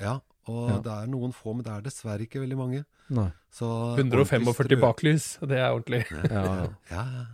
Ja, 0.00 0.20
og 0.48 0.70
Ja. 0.70 0.78
det 0.86 0.92
er 0.96 1.06
noen 1.12 1.32
få, 1.36 1.54
men 1.54 1.62
det 1.66 1.72
er 1.72 1.82
dessverre 1.82 2.24
ikke 2.26 2.40
veldig 2.42 2.56
mange. 2.58 2.84
Nei. 3.10 3.28
Så 3.52 3.66
145 3.98 4.80
baklys, 4.80 5.38
det 5.42 5.58
er 5.58 5.70
ordentlig. 5.74 6.04
Ja, 6.10 6.44
ja. 6.44 6.66
Ja, 6.90 7.04
ja. 7.04 7.24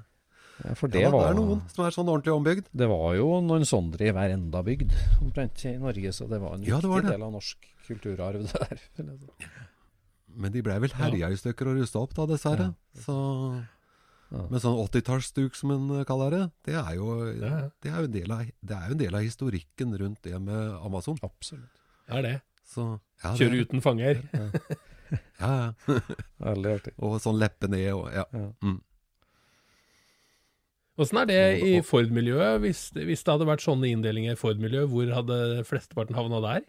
ja, 0.64 0.74
for 0.74 0.88
Det, 0.88 1.04
var 1.12 1.28
det 1.28 1.30
er 1.30 1.38
noen 1.40 1.62
som 1.70 1.84
er 1.84 1.90
sånn 1.94 2.08
ordentlig 2.08 2.32
ombygd. 2.34 2.66
Det 2.74 2.88
var 2.88 3.14
jo 3.18 3.28
noen 3.44 3.64
sånne 3.68 4.00
i 4.00 4.10
hver 4.16 4.32
enda 4.34 4.62
bygd 4.64 4.92
omtrent 5.22 5.64
i 5.68 5.76
Norge, 5.78 6.12
så 6.16 6.28
det 6.28 6.40
var 6.40 6.54
en 6.56 6.62
Ja, 6.64 6.80
det 6.80 6.88
viktig 6.88 6.90
var 6.94 7.02
det. 7.02 7.10
del 7.12 7.22
av 7.22 7.32
norsk 7.36 7.70
kulturarv 7.86 8.42
det 8.42 8.52
der. 8.52 8.78
Men 10.36 10.52
de 10.52 10.60
ble 10.64 10.74
vel 10.82 10.92
herja 10.98 11.30
i 11.32 11.36
stykker 11.40 11.70
og 11.70 11.78
rusta 11.80 12.00
opp, 12.02 12.12
da, 12.16 12.26
dessverre. 12.28 12.74
Så 13.04 13.14
Ja. 14.26 14.42
Men 14.50 14.58
sånn 14.58 14.74
80-tallsduk, 14.82 15.54
som 15.54 15.70
en 15.70 16.04
kaller 16.04 16.30
det, 16.34 16.40
det 16.66 16.74
er 16.74 16.94
jo, 16.96 17.30
Ja. 17.38 17.70
det 17.80 17.92
er 17.92 17.98
jo 18.00 18.04
en 18.08 18.10
del 18.16 18.32
av, 18.32 18.38
det 18.64 18.74
er 18.76 18.88
jo 18.88 18.92
en 18.96 18.98
del 18.98 19.14
av 19.14 19.22
historikken 19.22 19.94
rundt 19.96 20.20
det 20.22 20.40
med 20.42 20.72
Amazon. 20.84 21.16
Absolutt. 21.22 21.70
Det 22.08 22.16
er 22.16 22.22
det. 22.22 22.42
Så, 22.66 22.86
ja, 23.22 23.32
Kjøre 23.38 23.62
uten 23.64 23.82
fanger. 23.84 24.20
Ja, 24.34 24.50
ja. 25.40 26.00
Veldig 26.48 26.74
artig. 26.80 26.94
Og 26.98 27.18
sånn 27.22 27.38
leppe 27.40 27.70
ned 27.70 27.88
og 27.94 28.08
ja. 28.10 28.26
Ja. 28.34 28.50
Mm. 28.64 28.80
Åssen 30.96 31.20
er 31.20 31.28
det 31.28 31.40
i 31.60 31.72
Ford-miljøet? 31.84 32.62
Hvis, 32.62 32.86
hvis 32.96 33.22
det 33.22 33.34
hadde 33.34 33.48
vært 33.48 33.64
sånne 33.64 33.90
inndelinger 33.92 34.32
i 34.32 34.40
Ford-miljøet, 34.40 34.88
hvor 34.88 35.10
hadde 35.12 35.38
flesteparten 35.68 36.16
havna 36.16 36.40
der? 36.40 36.64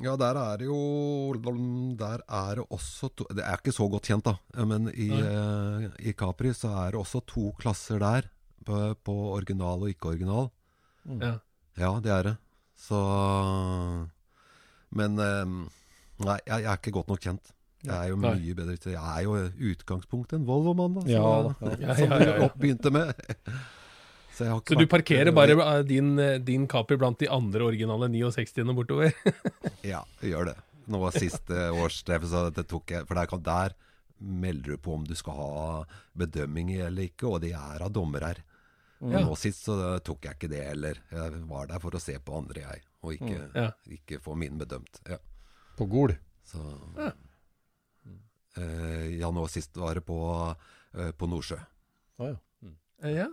Ja, 0.00 0.14
der 0.16 0.38
er 0.40 0.60
det 0.62 0.66
jo 0.70 1.34
Der 2.00 2.22
er 2.24 2.54
det 2.56 2.64
også 2.70 3.10
to, 3.12 3.26
Det 3.28 3.44
er 3.44 3.58
ikke 3.60 3.74
så 3.74 3.88
godt 3.90 4.08
kjent, 4.08 4.24
da. 4.24 4.64
Men 4.64 4.88
i, 4.94 5.10
eh, 5.10 5.90
i 6.00 6.14
Capri 6.14 6.54
så 6.56 6.70
er 6.86 6.94
det 6.94 7.02
også 7.02 7.20
to 7.26 7.52
klasser 7.58 7.98
der. 7.98 8.30
På, 8.64 8.94
på 8.94 9.12
original 9.34 9.82
og 9.82 9.90
ikke-original. 9.90 10.50
Ja. 11.18 11.34
Ja, 11.76 11.98
det 11.98 12.12
er 12.14 12.22
det. 12.22 12.36
Så 12.78 12.98
Men 14.92 15.18
eh, 15.18 15.44
Nei, 16.22 16.38
jeg, 16.46 16.62
jeg 16.62 16.70
er 16.70 16.78
ikke 16.78 16.92
godt 16.94 17.08
nok 17.10 17.22
kjent. 17.24 17.52
Jeg 17.82 17.94
er 17.96 18.10
jo 18.12 18.16
Nei. 18.22 18.34
mye 18.38 18.54
bedre 18.54 18.76
til 18.78 18.92
Jeg 18.94 19.02
er 19.02 19.24
jo 19.26 19.32
utgangspunktet 19.72 20.36
en 20.38 20.44
Volvo-mann, 20.46 21.00
da. 21.00 21.02
Som 21.08 21.10
Ja, 21.10 21.94
du 21.98 22.26
ja, 22.28 22.36
ja. 22.44 22.50
begynte 22.54 22.92
med. 22.94 23.10
Så, 24.32 24.46
jeg 24.46 24.52
har 24.52 24.60
ikke 24.62 24.72
Så 24.76 24.78
du 24.80 24.86
parkerer 24.88 25.32
bare 25.36 25.56
eh, 25.60 25.80
din, 25.88 26.12
eh, 26.22 26.38
din 26.40 26.68
Capri 26.70 26.96
blant 27.00 27.18
de 27.20 27.28
andre 27.28 27.66
originale 27.66 28.08
69 28.12 28.76
bortover? 28.78 29.10
Ja, 29.92 30.04
gjør 30.24 30.52
det. 30.52 30.56
Nå 30.92 31.00
var 31.02 31.14
siste 31.18 31.66
årstreff, 31.74 32.24
så 32.30 32.46
det 32.54 32.64
tok 32.70 32.90
jeg 32.94 33.04
For 33.06 33.18
der, 33.18 33.28
kan, 33.30 33.42
der 33.46 33.74
melder 34.22 34.76
du 34.76 34.78
på 34.82 34.94
om 34.94 35.02
du 35.06 35.12
skal 35.18 35.34
ha 35.34 35.50
bedømming 36.18 36.72
eller 36.78 37.08
ikke, 37.08 37.26
og 37.26 37.40
de 37.42 37.50
er 37.58 37.82
av 37.82 37.90
dommer 37.94 38.22
her. 38.28 38.40
Nå 39.02 39.34
sist 39.34 39.64
så 39.66 39.74
tok 40.06 40.28
jeg 40.28 40.38
ikke 40.38 40.50
det 40.52 40.62
heller. 40.68 41.00
Jeg 41.10 41.40
var 41.50 41.66
der 41.72 41.82
for 41.82 41.98
å 41.98 42.00
se 42.02 42.14
på 42.22 42.36
andre, 42.38 42.62
jeg, 42.62 42.84
og 43.02 43.12
ikke, 43.16 43.50
Ja. 43.54 43.70
ikke 43.90 44.20
få 44.22 44.34
min 44.38 44.58
bedømt. 44.58 45.00
Ja. 45.08 45.18
På 45.76 45.86
Gol. 45.90 46.14
Så 46.44 46.60
eh, 48.56 49.18
Ja, 49.18 49.30
nå 49.30 49.46
sist 49.50 49.76
var 49.76 49.94
det 49.94 50.04
på, 50.06 50.18
eh, 50.94 51.12
på 51.12 51.28
Nordsjø. 51.30 51.58
Å 52.20 52.28
ja. 52.32 52.36
Eh, 53.02 53.14
Ja, 53.16 53.28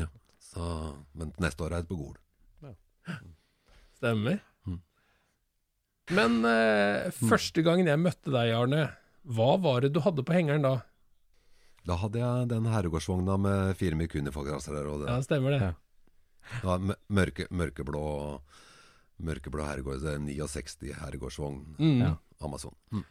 Ja. 0.00 0.06
Så, 0.40 0.96
men 1.14 1.32
neste 1.40 1.64
år 1.64 1.72
er 1.72 1.82
det 1.82 1.88
på 1.88 1.96
Gol. 1.98 2.16
stemmer. 3.96 4.40
Mm. 4.66 4.80
Men 6.10 6.44
eh, 6.44 7.10
første 7.10 7.62
gangen 7.64 7.86
jeg 7.88 7.98
møtte 8.00 8.30
deg, 8.32 8.52
Arne, 8.54 8.90
hva 9.24 9.54
var 9.60 9.80
det 9.80 9.92
du 9.94 10.00
hadde 10.04 10.22
på 10.26 10.32
hengeren 10.36 10.62
da? 10.66 10.74
Da 11.84 11.96
hadde 12.00 12.18
jeg 12.20 12.48
den 12.48 12.64
herregårdsvogna 12.68 13.36
med 13.40 13.76
fire. 13.76 13.92
Og 13.96 15.00
det, 15.04 15.08
Ja, 15.08 15.20
stemmer 15.24 15.50
det. 15.52 15.60
Ja. 15.60 15.72
Det 16.60 16.68
var 16.68 16.84
mørke, 17.08 17.48
mørkeblå 17.50 18.04
Mørkeblå 19.24 19.62
herregård, 19.62 20.00
det 20.02 20.10
er 20.16 20.22
69 20.26 20.88
herregårdsvogn. 20.98 21.60
Mm. 21.78 22.00
Ja. 22.02 22.08
Amazon. 22.42 22.74
Mm. 22.90 23.04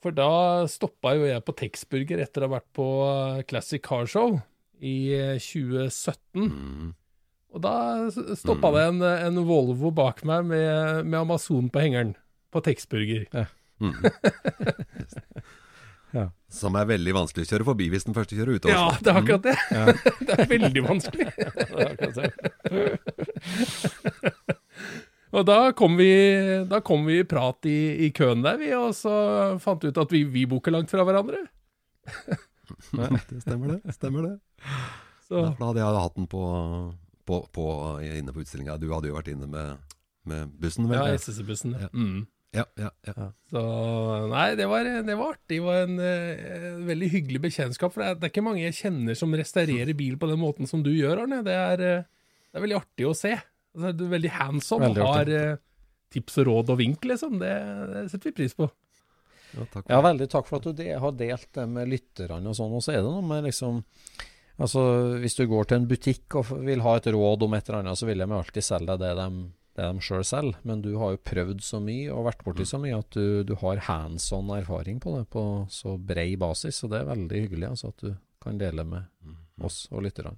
For 0.00 0.14
da 0.16 0.28
stoppa 0.72 1.12
jo 1.18 1.26
jeg 1.28 1.42
på 1.44 1.52
Texburger 1.60 2.22
etter 2.24 2.40
å 2.42 2.48
ha 2.48 2.54
vært 2.54 2.70
på 2.72 2.86
eh, 3.04 3.42
Classic 3.44 3.82
Car 3.84 4.08
Show 4.08 4.38
i 4.80 4.94
eh, 5.12 5.36
2017. 5.36 6.46
Mm. 6.48 6.94
Og 7.52 7.60
da 7.66 7.74
stoppa 8.40 8.70
Mm. 8.70 8.74
det 8.78 8.86
en, 8.88 9.02
en 9.36 9.44
Volvo 9.44 9.90
bak 9.92 10.24
meg 10.24 10.48
med, 10.48 11.04
med 11.04 11.18
Amazon 11.20 11.68
på 11.68 11.84
hengeren. 11.84 12.14
På 12.50 12.64
Texburger. 12.64 13.28
Mm. 13.84 13.92
Ja. 16.16 16.26
Som 16.50 16.74
er 16.78 16.88
veldig 16.90 17.12
vanskelig 17.14 17.46
å 17.46 17.50
kjøre 17.52 17.66
forbi 17.68 17.86
hvis 17.92 18.06
den 18.08 18.16
første 18.16 18.34
kjører 18.38 18.58
ut. 18.58 18.66
Ja, 18.70 18.90
det 18.98 19.12
er 19.12 19.18
akkurat 19.20 19.44
det. 19.46 19.56
det 20.26 20.36
er 20.36 20.48
veldig 20.50 20.82
vanskelig. 20.86 21.26
og 25.36 25.46
da 25.46 25.58
kom 25.78 25.94
vi, 26.00 26.10
da 26.70 26.82
kom 26.82 27.06
vi 27.06 27.20
i 27.22 27.28
prat 27.28 27.70
i, 27.70 27.78
i 28.06 28.10
køen 28.16 28.42
der, 28.46 28.58
vi, 28.60 28.72
og 28.74 28.90
så 28.98 29.14
fant 29.62 29.86
vi 29.86 29.92
ut 29.92 30.02
at 30.02 30.14
vi, 30.14 30.24
vi 30.26 30.46
bor 30.50 30.62
ikke 30.62 30.74
langt 30.74 30.90
fra 30.92 31.06
hverandre. 31.06 31.44
Det 32.70 33.40
stemmer 33.42 33.66
det. 33.72 33.92
stemmer 33.96 34.22
det. 34.22 34.34
Så, 35.26 35.40
da 35.58 35.64
hadde 35.72 35.80
jeg 35.80 36.02
hatt 36.02 36.14
den 36.14 36.28
på, 36.30 36.42
på, 37.26 37.40
på, 37.50 37.64
inne 38.06 38.30
på 38.34 38.44
utstillinga. 38.44 38.76
Du 38.78 38.86
hadde 38.92 39.10
jo 39.10 39.16
vært 39.16 39.30
inne 39.32 39.48
med, 39.50 39.96
med 40.30 40.52
bussen, 40.62 40.86
vel? 40.90 41.02
ja, 41.02 41.18
SS-bussen 41.18 41.74
Ja. 41.74 41.88
Mm. 41.90 42.28
Ja, 42.50 42.64
ja, 42.74 42.90
ja. 43.06 43.28
Så 43.50 43.60
nei, 44.30 44.46
det 44.58 44.66
var, 44.66 44.86
det 45.06 45.14
var 45.14 45.36
artig. 45.36 45.60
Det 45.60 45.62
var 45.62 45.84
en 45.84 46.00
eh, 46.02 46.80
veldig 46.88 47.10
hyggelig 47.12 47.42
bekjentskap. 47.46 47.94
For 47.94 48.02
det 48.02 48.08
er, 48.08 48.18
det 48.18 48.26
er 48.26 48.32
ikke 48.32 48.46
mange 48.46 48.64
jeg 48.64 48.78
kjenner 48.80 49.18
som 49.18 49.36
restaurerer 49.38 49.94
bil 49.98 50.16
på 50.18 50.30
den 50.30 50.40
måten 50.42 50.70
som 50.70 50.82
du 50.82 50.90
gjør, 50.90 51.22
Arne. 51.24 51.44
Det 51.46 51.54
er, 51.54 51.84
eh, 51.86 52.08
det 52.50 52.58
er 52.58 52.64
veldig 52.66 52.80
artig 52.80 53.06
å 53.06 53.14
se. 53.14 53.36
Altså, 53.76 53.92
du 53.94 54.04
er 54.08 54.14
veldig 54.16 54.32
hands 54.34 54.72
on 54.74 54.82
Veldig 54.88 55.04
og 55.04 55.12
har 55.14 55.30
eh, 55.36 55.60
tips 56.10 56.40
og 56.42 56.48
råd 56.50 56.74
og 56.74 56.80
vink, 56.82 57.06
liksom. 57.06 57.38
Det, 57.38 57.52
det 57.92 58.04
setter 58.10 58.32
vi 58.32 58.36
pris 58.42 58.58
på. 58.58 58.66
ja 59.54 59.68
takk. 59.70 59.86
Ja, 59.86 60.02
veldig 60.08 60.28
takk 60.34 60.50
for 60.50 60.58
at 60.58 60.66
du 60.66 60.82
de, 60.82 60.90
har 61.04 61.16
delt 61.22 61.48
det 61.54 61.68
med 61.70 61.94
lytterne 61.94 62.50
og 62.50 62.58
sånn. 62.58 62.74
Og 62.74 62.82
så 62.82 62.96
er 62.96 63.04
det 63.04 63.14
noe 63.14 63.26
med 63.26 63.46
liksom 63.46 63.82
Altså, 64.60 64.82
Hvis 65.22 65.38
du 65.38 65.46
går 65.48 65.70
til 65.70 65.78
en 65.78 65.86
butikk 65.88 66.34
og 66.36 66.50
vil 66.66 66.82
ha 66.84 66.98
et 66.98 67.06
råd 67.08 67.46
om 67.46 67.54
et 67.56 67.68
eller 67.70 67.78
annet, 67.78 67.96
så 67.96 68.04
vil 68.04 68.20
de 68.20 68.26
alltid 68.28 68.66
selge 68.66 68.92
deg 68.92 69.00
det 69.00 69.14
de, 69.16 69.44
det 69.80 69.88
de 69.88 70.04
sjøl 70.04 70.24
selv, 70.26 70.58
Men 70.66 70.82
du 70.84 70.92
har 71.00 71.14
jo 71.14 71.22
prøvd 71.24 71.62
så 71.64 71.80
mye 71.82 72.12
og 72.12 72.26
vært 72.28 72.44
borti 72.44 72.66
så 72.68 72.80
mye 72.82 72.98
at 73.00 73.16
du, 73.16 73.42
du 73.48 73.54
har 73.62 73.80
hands 73.88 74.28
on 74.36 74.52
erfaring 74.54 75.00
på 75.00 75.16
det 75.16 75.26
på 75.32 75.44
så 75.72 75.96
brei 75.96 76.34
basis. 76.40 76.82
Og 76.84 76.92
det 76.92 77.00
er 77.00 77.10
veldig 77.10 77.42
hyggelig 77.46 77.72
altså, 77.72 77.94
at 77.94 78.04
du 78.04 78.14
kan 78.40 78.60
dele 78.60 78.84
med 78.84 79.08
oss 79.64 79.86
og 79.90 80.04
lytterne. 80.04 80.36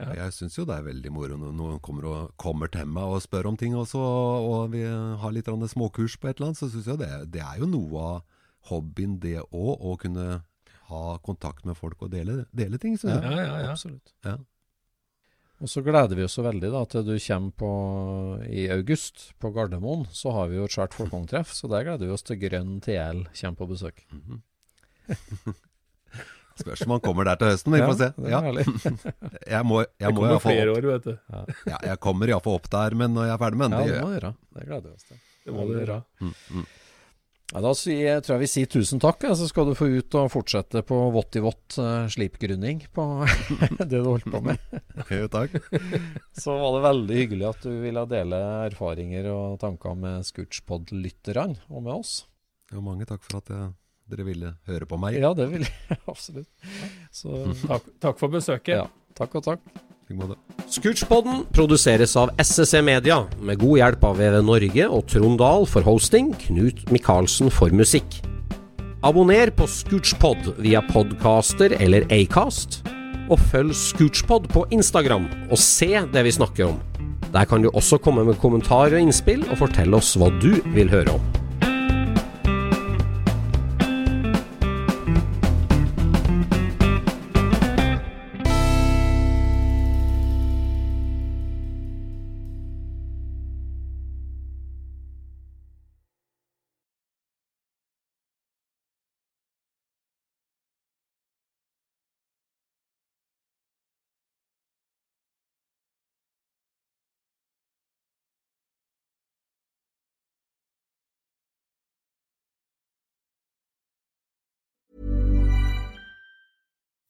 Ja. 0.00 0.12
Jeg 0.22 0.32
syns 0.32 0.56
jo 0.56 0.64
det 0.64 0.78
er 0.78 0.86
veldig 0.86 1.10
moro 1.12 1.36
når 1.36 1.56
noen 1.56 1.80
kommer, 1.84 2.06
og, 2.08 2.30
kommer 2.40 2.70
til 2.72 2.88
meg 2.88 3.16
og 3.16 3.20
spør 3.20 3.50
om 3.50 3.58
ting 3.60 3.74
også, 3.76 4.00
og 4.00 4.70
vi 4.72 4.84
har 4.86 5.34
litt 5.34 5.50
småkurs 5.74 6.16
på 6.16 6.30
et 6.30 6.38
eller 6.38 6.50
annet. 6.50 6.60
Så 6.62 6.70
syns 6.72 6.88
jeg 6.88 7.02
det, 7.02 7.10
det 7.36 7.42
er 7.44 7.60
jo 7.60 7.68
noe 7.68 8.06
av 8.14 8.22
hobbyen, 8.70 9.18
det 9.20 9.40
òg, 9.42 9.74
å 9.76 9.96
kunne 10.00 10.40
ha 10.90 11.02
kontakt 11.24 11.66
med 11.68 11.76
folk 11.78 12.00
og 12.02 12.10
dele, 12.12 12.44
dele 12.56 12.80
ting. 12.80 12.96
Ja, 13.04 13.20
ja, 13.20 13.44
ja, 13.44 13.74
absolutt. 13.74 14.14
Ja. 14.26 14.38
Og 15.60 15.68
så 15.68 15.82
gleder 15.84 16.16
vi 16.16 16.24
oss 16.24 16.38
så 16.38 16.44
veldig 16.46 16.70
da, 16.72 16.84
til 16.88 17.04
du 17.04 17.16
kommer 17.20 17.56
på, 17.60 17.70
i 18.48 18.66
august 18.72 19.26
på 19.40 19.50
Gardermoen. 19.52 20.06
Så 20.08 20.32
har 20.32 20.48
vi 20.48 20.56
jo 20.56 20.64
et 20.64 20.72
svært 20.72 20.96
folkehåndtreff, 20.96 21.52
så 21.52 21.68
der 21.68 21.84
gleder 21.84 22.08
vi 22.08 22.14
oss 22.14 22.24
til 22.24 22.40
Grønn 22.40 22.78
TL 22.84 23.26
kommer 23.34 23.58
på 23.58 23.68
besøk. 23.74 24.06
Mm 24.12 24.22
-hmm. 24.28 25.58
Spørs 26.60 26.82
om 26.84 26.90
han 26.90 27.00
kommer 27.00 27.24
der 27.24 27.36
til 27.40 27.50
høsten, 27.52 27.72
vi 27.72 27.80
får 27.80 27.96
se. 27.98 28.08
Ja, 28.28 28.40
jeg 29.56 29.66
må, 29.66 29.84
jeg 30.00 30.14
må 30.14 30.38
flere 30.38 30.72
år, 30.72 30.86
vet 30.92 31.04
du. 31.04 31.16
Ja. 31.32 31.44
ja 31.66 31.78
jeg 31.92 32.00
kommer 32.00 32.28
iallfall 32.28 32.58
opp 32.60 32.70
der 32.70 32.94
men 32.94 33.14
når 33.16 33.24
jeg 33.24 33.34
er 33.34 33.38
ferdig 33.44 33.58
med 33.58 33.70
den. 33.70 33.72
Ja, 33.72 33.78
det 33.78 33.86
det 33.86 33.94
gjør 33.94 34.02
må 34.02 34.12
jeg. 34.12 34.20
gjøre. 34.20 34.34
Det 34.54 34.66
gleder 34.66 34.88
vi 34.88 34.94
oss 34.94 35.04
til. 35.04 35.16
Det 35.44 35.54
må 35.56 35.66
du 35.68 35.72
gjøre. 35.78 36.02
Mm, 36.20 36.34
mm. 36.50 36.66
Ja, 37.50 37.58
da 37.64 37.70
sier, 37.74 38.20
tror 38.22 38.36
jeg 38.36 38.44
vi 38.44 38.48
sier 38.52 38.68
tusen 38.70 39.00
takk, 39.02 39.24
ja, 39.26 39.34
så 39.34 39.48
skal 39.50 39.66
du 39.66 39.72
få 39.74 39.88
ut 39.90 40.14
og 40.20 40.28
fortsette 40.30 40.84
på 40.86 40.98
vått 41.10 41.34
i 41.34 41.42
vått 41.42 41.80
uh, 41.82 42.06
slipgrunning 42.10 42.84
på 42.94 43.06
det 43.80 43.88
du 43.90 44.06
holdt 44.06 44.28
på 44.30 44.42
med. 44.46 44.62
Jo, 45.10 45.26
takk. 45.32 45.56
så 46.38 46.54
var 46.60 46.76
det 46.76 46.84
veldig 46.86 47.18
hyggelig 47.24 47.48
at 47.50 47.66
du 47.66 47.72
ville 47.82 48.06
dele 48.12 48.40
erfaringer 48.68 49.26
og 49.34 49.58
tanker 49.64 49.98
med 49.98 50.30
Scootspod-lytterne 50.30 51.58
og 51.66 51.82
med 51.88 51.94
oss. 51.96 52.14
Jo, 52.70 52.84
mange 52.86 53.08
takk 53.10 53.26
for 53.26 53.40
at 53.42 53.50
jeg, 53.50 53.74
dere 54.14 54.30
ville 54.30 54.54
høre 54.70 54.86
på 54.86 55.02
meg. 55.02 55.18
Ja, 55.18 55.34
det 55.34 55.50
vil 55.50 55.66
jeg 55.66 56.02
absolutt. 56.12 56.50
Så, 57.10 57.48
takk, 57.70 57.94
takk 57.98 58.22
for 58.22 58.30
besøket. 58.30 58.76
Ja, 58.78 58.86
takk 59.18 59.40
og 59.42 59.48
takk. 59.50 59.89
Scootspodden 60.70 61.44
produseres 61.54 62.16
av 62.18 62.32
SSC 62.38 62.80
Media, 62.82 63.20
med 63.38 63.60
god 63.62 63.78
hjelp 63.78 64.04
av 64.08 64.16
VV 64.18 64.40
Norge 64.42 64.86
og 64.90 65.04
Trond 65.10 65.38
Dahl 65.38 65.66
for 65.70 65.86
hosting, 65.86 66.32
Knut 66.48 66.82
Micaelsen 66.90 67.50
for 67.54 67.70
musikk. 67.70 68.18
Abonner 69.06 69.52
på 69.54 69.68
Scootspod 69.70 70.56
via 70.58 70.82
podcaster 70.90 71.76
eller 71.78 72.08
Acast, 72.10 72.80
og 73.30 73.38
følg 73.52 73.70
Scootspod 73.76 74.50
på 74.50 74.66
Instagram 74.74 75.28
og 75.46 75.62
se 75.62 75.92
det 76.10 76.26
vi 76.26 76.34
snakker 76.34 76.72
om. 76.72 76.80
Der 77.30 77.46
kan 77.46 77.62
du 77.62 77.70
også 77.70 78.00
komme 78.02 78.26
med 78.26 78.40
kommentarer 78.42 78.98
og 78.98 79.06
innspill, 79.06 79.46
og 79.46 79.62
fortelle 79.62 80.02
oss 80.02 80.16
hva 80.18 80.32
du 80.42 80.56
vil 80.74 80.90
høre 80.90 81.14
om. 81.20 81.39